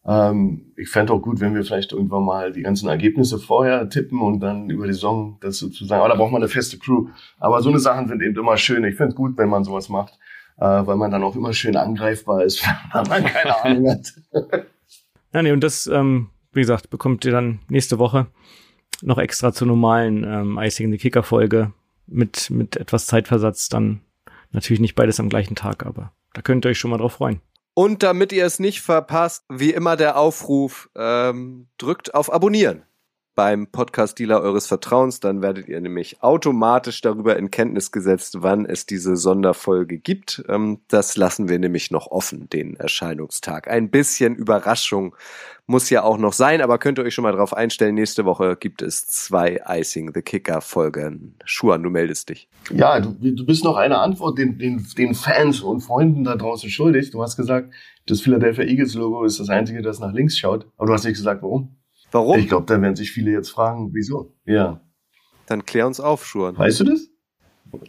Ähm, 0.07 0.73
ich 0.77 0.89
fände 0.89 1.13
auch 1.13 1.21
gut, 1.21 1.41
wenn 1.41 1.55
wir 1.55 1.65
vielleicht 1.65 1.93
irgendwann 1.93 2.25
mal 2.25 2.53
die 2.53 2.63
ganzen 2.63 2.89
Ergebnisse 2.89 3.39
vorher 3.39 3.89
tippen 3.89 4.21
und 4.21 4.41
dann 4.41 4.71
über 4.71 4.87
die 4.87 4.93
Saison 4.93 5.39
das 5.41 5.59
sozusagen, 5.59 6.01
aber 6.01 6.11
da 6.11 6.17
braucht 6.17 6.33
man 6.33 6.43
eine 6.43 6.49
feste 6.49 6.79
Crew. 6.79 7.09
Aber 7.39 7.63
so 7.63 7.69
eine 7.69 7.79
Sachen 7.79 8.09
sind 8.09 8.23
eben 8.23 8.37
immer 8.37 8.57
schön. 8.57 8.85
Ich 8.85 8.97
finde 8.97 9.11
es 9.11 9.15
gut, 9.15 9.37
wenn 9.37 9.49
man 9.49 9.65
sowas 9.65 9.89
macht, 9.89 10.19
äh, 10.59 10.65
weil 10.65 10.97
man 10.97 11.11
dann 11.11 11.23
auch 11.23 11.37
immer 11.37 11.53
schön 11.53 11.77
angreifbar 11.77 12.45
ist, 12.45 12.67
wenn 12.93 13.09
man 13.09 13.25
keine 13.25 13.63
Ahnung 13.63 13.91
hat. 13.91 14.15
Ja, 15.35 15.43
nee, 15.43 15.53
und 15.53 15.61
das, 15.61 15.87
ähm, 15.87 16.31
wie 16.53 16.61
gesagt, 16.61 16.91
bekommt 16.91 17.25
ihr 17.25 17.33
dann 17.33 17.61
nächste 17.69 17.99
Woche 17.99 18.29
noch 19.03 19.19
extra 19.19 19.53
zur 19.53 19.67
normalen 19.67 20.25
ähm, 20.25 20.59
Icing 20.59 20.87
in 20.87 20.93
the 20.93 20.99
Kicker 20.99 21.23
Folge 21.23 21.73
mit, 22.07 22.51
mit 22.51 22.77
etwas 22.77 23.07
Zeitversatz 23.07 23.69
dann 23.69 24.01
natürlich 24.53 24.81
nicht 24.81 24.95
beides 24.95 25.21
am 25.21 25.29
gleichen 25.29 25.57
Tag, 25.57 25.85
aber 25.85 26.13
da 26.33 26.43
könnt 26.43 26.65
ihr 26.65 26.71
euch 26.71 26.79
schon 26.79 26.91
mal 26.91 26.99
drauf 26.99 27.15
freuen. 27.15 27.41
Und 27.75 28.05
damit 28.05 28.33
ihr 28.33 28.47
es 28.47 28.61
nicht 28.61 28.81
verpasst, 28.83 29.45
wie 29.49 29.73
immer 29.73 29.97
der 29.97 30.17
Aufruf, 30.17 30.89
ähm, 30.95 31.67
drückt 31.77 32.15
auf 32.15 32.33
Abonnieren 32.33 32.85
beim 33.35 33.67
Podcast-Dealer 33.67 34.41
eures 34.41 34.67
Vertrauens. 34.67 35.21
Dann 35.21 35.43
werdet 35.43 35.69
ihr 35.69 35.81
nämlich 35.81 36.23
automatisch 36.23 37.01
darüber 37.01 37.37
in 37.37 37.51
Kenntnis 37.51 37.93
gesetzt, 37.93 38.39
wann 38.41 38.67
es 38.67 38.87
diese 38.87 39.17
Sonderfolge 39.17 39.99
gibt. 39.99 40.45
Ähm, 40.49 40.81
das 40.89 41.17
lassen 41.17 41.49
wir 41.49 41.59
nämlich 41.59 41.91
noch 41.91 42.09
offen, 42.09 42.49
den 42.49 42.77
Erscheinungstag. 42.77 43.69
Ein 43.69 43.91
bisschen 43.91 44.35
Überraschung 44.35 45.15
muss 45.67 45.89
ja 45.89 46.03
auch 46.03 46.19
noch 46.19 46.35
sein, 46.35 46.61
aber 46.61 46.79
könnt 46.79 46.99
ihr 46.99 47.05
euch 47.05 47.15
schon 47.15 47.23
mal 47.23 47.33
drauf 47.33 47.55
einstellen. 47.55 47.95
Nächste 47.95 48.25
Woche 48.25 48.57
gibt 48.57 48.83
es 48.83 49.07
zwei 49.07 49.61
Icing 49.67 50.13
the 50.15 50.21
Kicker 50.21 50.61
Folgen. 50.61 51.37
Schuan, 51.45 51.83
du 51.83 51.91
meldest 51.91 52.29
dich. 52.29 52.49
Ja, 52.71 53.01
du, 53.01 53.13
du 53.13 53.47
bist 53.47 53.65
noch 53.65 53.77
eine 53.77 53.99
Antwort 53.99 54.39
den, 54.39 54.59
den, 54.59 54.87
den 54.99 55.15
Fans 55.15 55.61
und 55.61 55.81
Freunden 55.81 56.25
da 56.25 56.37
draußen 56.37 56.69
schuldig. 56.69 57.11
Du 57.11 57.23
hast 57.23 57.37
gesagt, 57.37 57.73
das 58.07 58.21
Philadelphia 58.21 58.65
Eagles 58.65 58.95
Logo 58.95 59.25
ist 59.25 59.41
das 59.41 59.49
einzige, 59.49 59.81
das 59.81 60.01
nach 60.01 60.13
links 60.13 60.37
schaut. 60.37 60.67
Aber 60.77 60.89
du 60.89 60.93
hast 60.93 61.05
nicht 61.05 61.17
gesagt, 61.17 61.43
warum. 61.43 61.77
Warum? 62.15 62.39
Ich 62.39 62.47
glaube, 62.47 62.67
da 62.67 62.81
werden 62.81 62.95
sich 62.95 63.11
viele 63.11 63.33
jetzt 63.33 63.51
fragen, 63.51 63.91
wieso. 63.93 64.37
Ja. 64.47 64.81
Dann 65.47 65.67
klär 65.67 65.85
uns 65.89 65.99
auf, 65.99 66.25
Schuan. 66.25 66.57
Weißt 66.57 66.79
du 66.79 66.85
das? 66.85 67.09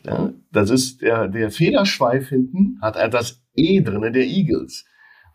Ja, 0.03 0.33
das 0.51 0.71
ist 0.71 1.03
der, 1.03 1.27
der 1.27 1.51
Federschweif 1.51 2.29
hinten 2.29 2.79
hat 2.81 2.95
das 3.13 3.43
E 3.53 3.81
drinne 3.81 4.11
der 4.11 4.25
Eagles. 4.25 4.85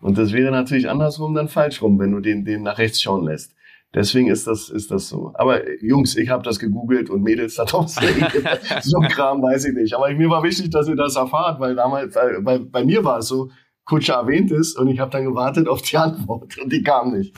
Und 0.00 0.18
das 0.18 0.32
wäre 0.32 0.50
natürlich 0.50 0.90
andersrum 0.90 1.34
dann 1.34 1.46
falsch 1.46 1.80
rum, 1.82 2.00
wenn 2.00 2.10
du 2.10 2.18
den, 2.18 2.44
den 2.44 2.64
nach 2.64 2.78
rechts 2.78 3.00
schauen 3.00 3.24
lässt. 3.24 3.54
Deswegen 3.94 4.28
ist 4.28 4.48
das, 4.48 4.68
ist 4.68 4.90
das 4.90 5.08
so. 5.08 5.30
Aber 5.34 5.60
Jungs, 5.80 6.16
ich 6.16 6.28
habe 6.28 6.42
das 6.42 6.58
gegoogelt 6.58 7.10
und 7.10 7.22
Mädels 7.22 7.54
da 7.54 7.66
draußen, 7.66 8.02
so 8.82 8.98
ein 8.98 9.08
Kram 9.08 9.40
weiß 9.40 9.66
ich 9.66 9.74
nicht. 9.74 9.94
Aber 9.94 10.12
mir 10.12 10.30
war 10.30 10.42
wichtig, 10.42 10.70
dass 10.70 10.88
ihr 10.88 10.96
das 10.96 11.14
erfahrt, 11.14 11.60
weil 11.60 11.76
damals, 11.76 12.16
weil, 12.16 12.44
weil 12.44 12.58
bei 12.58 12.84
mir 12.84 13.04
war 13.04 13.18
es 13.18 13.28
so, 13.28 13.50
Kutscher 13.84 14.14
erwähnt 14.14 14.50
ist 14.50 14.76
und 14.76 14.88
ich 14.88 14.98
habe 14.98 15.12
dann 15.12 15.24
gewartet 15.24 15.68
auf 15.68 15.80
die 15.82 15.96
Antwort 15.96 16.58
und 16.58 16.72
die 16.72 16.82
kam 16.82 17.12
nicht. 17.12 17.36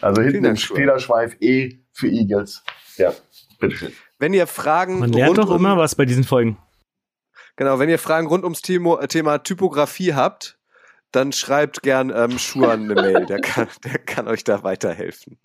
Also 0.00 0.22
hinten 0.22 0.44
im 0.44 0.56
Federschweif 0.56 1.36
E 1.40 1.78
für 1.92 2.08
Eagles. 2.08 2.62
Ja, 2.96 3.12
bitteschön. 3.58 3.92
Wenn 4.18 4.34
ihr 4.34 4.46
Fragen. 4.46 4.98
Man 4.98 5.12
lernt 5.12 5.38
doch 5.38 5.50
immer 5.50 5.76
was 5.76 5.94
bei 5.94 6.04
diesen 6.04 6.24
Folgen. 6.24 6.58
Genau, 7.56 7.78
wenn 7.78 7.88
ihr 7.88 7.98
Fragen 7.98 8.26
rund 8.26 8.44
ums 8.44 8.60
Thema, 8.60 9.06
Thema 9.06 9.38
Typografie 9.38 10.12
habt, 10.12 10.58
dann 11.10 11.32
schreibt 11.32 11.82
gern 11.82 12.12
ähm, 12.14 12.38
Schuhan 12.38 12.90
eine 12.90 12.94
Mail, 12.94 13.26
der 13.26 13.40
kann, 13.40 13.68
der 13.84 13.98
kann 13.98 14.28
euch 14.28 14.44
da 14.44 14.62
weiterhelfen. 14.62 15.38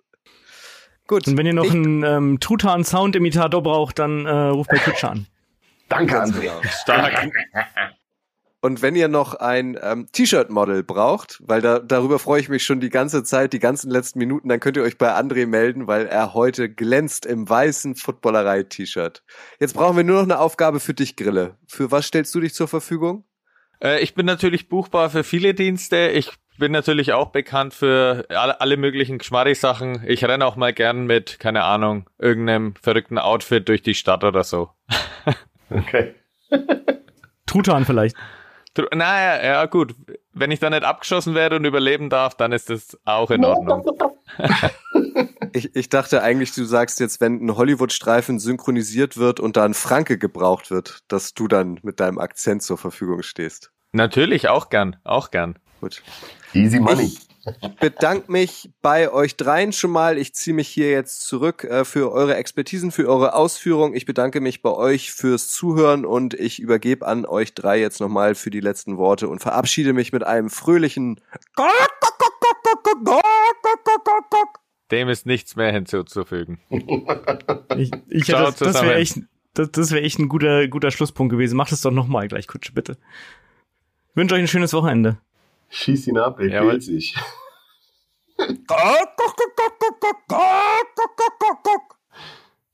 Gut. 1.06 1.26
Und 1.26 1.36
wenn 1.36 1.46
ihr 1.46 1.54
noch 1.54 1.64
ich, 1.64 1.72
einen 1.72 2.02
ähm, 2.02 2.40
Truthahn-Sound-Imitator 2.40 3.62
braucht, 3.62 3.98
dann 3.98 4.26
äh, 4.26 4.30
ruft 4.30 4.70
bei 4.70 4.78
Kutscher 4.78 5.10
an. 5.10 5.26
Danke, 5.88 6.22
André. 6.22 6.40
Genau. 6.40 6.62
Stark. 6.64 7.30
Und 8.64 8.80
wenn 8.80 8.94
ihr 8.94 9.08
noch 9.08 9.34
ein 9.34 9.76
ähm, 9.82 10.06
T-Shirt-Model 10.12 10.84
braucht, 10.84 11.42
weil 11.44 11.60
da, 11.60 11.80
darüber 11.80 12.20
freue 12.20 12.40
ich 12.40 12.48
mich 12.48 12.62
schon 12.62 12.78
die 12.78 12.90
ganze 12.90 13.24
Zeit, 13.24 13.52
die 13.52 13.58
ganzen 13.58 13.90
letzten 13.90 14.20
Minuten, 14.20 14.48
dann 14.48 14.60
könnt 14.60 14.76
ihr 14.76 14.84
euch 14.84 14.98
bei 14.98 15.12
André 15.12 15.48
melden, 15.48 15.88
weil 15.88 16.06
er 16.06 16.32
heute 16.32 16.70
glänzt 16.70 17.26
im 17.26 17.48
weißen 17.48 17.96
Footballerei-T-Shirt. 17.96 19.24
Jetzt 19.58 19.74
brauchen 19.74 19.96
wir 19.96 20.04
nur 20.04 20.18
noch 20.18 20.22
eine 20.22 20.38
Aufgabe 20.38 20.78
für 20.78 20.94
dich, 20.94 21.16
Grille. 21.16 21.56
Für 21.66 21.90
was 21.90 22.06
stellst 22.06 22.32
du 22.36 22.40
dich 22.40 22.54
zur 22.54 22.68
Verfügung? 22.68 23.24
Äh, 23.82 24.00
ich 24.00 24.14
bin 24.14 24.26
natürlich 24.26 24.68
buchbar 24.68 25.10
für 25.10 25.24
viele 25.24 25.54
Dienste. 25.54 26.10
Ich 26.10 26.30
bin 26.56 26.70
natürlich 26.70 27.14
auch 27.14 27.32
bekannt 27.32 27.74
für 27.74 28.26
alle, 28.28 28.60
alle 28.60 28.76
möglichen 28.76 29.18
Geschmarri-Sachen. 29.18 30.04
Ich 30.06 30.24
renne 30.24 30.46
auch 30.46 30.54
mal 30.54 30.72
gern 30.72 31.06
mit, 31.06 31.40
keine 31.40 31.64
Ahnung, 31.64 32.08
irgendeinem 32.16 32.76
verrückten 32.80 33.18
Outfit 33.18 33.68
durch 33.68 33.82
die 33.82 33.94
Stadt 33.94 34.22
oder 34.22 34.44
so. 34.44 34.70
okay. 35.70 36.14
Truthahn 37.46 37.84
vielleicht. 37.84 38.16
Naja, 38.94 39.44
ja 39.44 39.66
gut. 39.66 39.94
Wenn 40.32 40.50
ich 40.50 40.60
da 40.60 40.70
nicht 40.70 40.84
abgeschossen 40.84 41.34
werde 41.34 41.56
und 41.56 41.64
überleben 41.64 42.08
darf, 42.08 42.34
dann 42.34 42.52
ist 42.52 42.70
das 42.70 42.98
auch 43.04 43.30
in 43.30 43.44
Ordnung. 43.44 43.84
ich, 45.52 45.74
ich 45.76 45.88
dachte 45.88 46.22
eigentlich, 46.22 46.54
du 46.54 46.64
sagst 46.64 47.00
jetzt, 47.00 47.20
wenn 47.20 47.44
ein 47.44 47.56
Hollywood-Streifen 47.56 48.38
synchronisiert 48.38 49.16
wird 49.16 49.40
und 49.40 49.56
da 49.56 49.64
ein 49.64 49.74
Franke 49.74 50.16
gebraucht 50.18 50.70
wird, 50.70 51.00
dass 51.08 51.34
du 51.34 51.48
dann 51.48 51.80
mit 51.82 52.00
deinem 52.00 52.18
Akzent 52.18 52.62
zur 52.62 52.78
Verfügung 52.78 53.22
stehst. 53.22 53.72
Natürlich, 53.92 54.48
auch 54.48 54.70
gern, 54.70 54.96
auch 55.04 55.30
gern. 55.30 55.58
Gut. 55.80 56.02
Easy 56.54 56.80
money. 56.80 57.04
Ich 57.04 57.31
bedanke 57.80 58.30
mich 58.30 58.70
bei 58.82 59.10
euch 59.10 59.36
dreien 59.36 59.72
schon 59.72 59.90
mal. 59.90 60.18
Ich 60.18 60.34
ziehe 60.34 60.54
mich 60.54 60.68
hier 60.68 60.90
jetzt 60.90 61.22
zurück 61.22 61.64
äh, 61.64 61.84
für 61.84 62.12
eure 62.12 62.36
Expertisen, 62.36 62.92
für 62.92 63.08
eure 63.08 63.34
Ausführung. 63.34 63.94
Ich 63.94 64.06
bedanke 64.06 64.40
mich 64.40 64.62
bei 64.62 64.70
euch 64.70 65.12
fürs 65.12 65.48
Zuhören 65.48 66.04
und 66.04 66.34
ich 66.34 66.60
übergebe 66.60 67.06
an 67.06 67.26
euch 67.26 67.54
drei 67.54 67.80
jetzt 67.80 68.00
nochmal 68.00 68.34
für 68.34 68.50
die 68.50 68.60
letzten 68.60 68.96
Worte 68.96 69.28
und 69.28 69.40
verabschiede 69.40 69.92
mich 69.92 70.12
mit 70.12 70.24
einem 70.24 70.50
fröhlichen 70.50 71.20
Dem 74.90 75.08
ist 75.08 75.26
nichts 75.26 75.56
mehr 75.56 75.72
hinzuzufügen. 75.72 76.60
ich, 76.68 77.90
ich 78.08 78.28
hätte, 78.28 78.54
das 78.58 78.82
wäre 78.82 78.96
echt, 78.96 79.20
das, 79.54 79.70
das 79.72 79.90
wäre 79.90 80.02
echt 80.02 80.18
ein 80.18 80.28
guter, 80.28 80.68
guter 80.68 80.90
Schlusspunkt 80.90 81.32
gewesen. 81.32 81.56
Macht 81.56 81.72
es 81.72 81.80
doch 81.80 81.90
nochmal 81.90 82.28
gleich, 82.28 82.46
Kutsche, 82.46 82.72
bitte. 82.72 82.98
Ich 84.10 84.16
wünsche 84.16 84.34
euch 84.34 84.42
ein 84.42 84.48
schönes 84.48 84.74
Wochenende. 84.74 85.18
Schieß 85.72 86.08
ihn 86.08 86.18
ab, 86.18 86.38
er 86.38 86.48
ja, 86.48 86.60
quält 86.60 86.82
sich. 86.82 87.14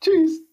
Tschüss. 0.00 0.47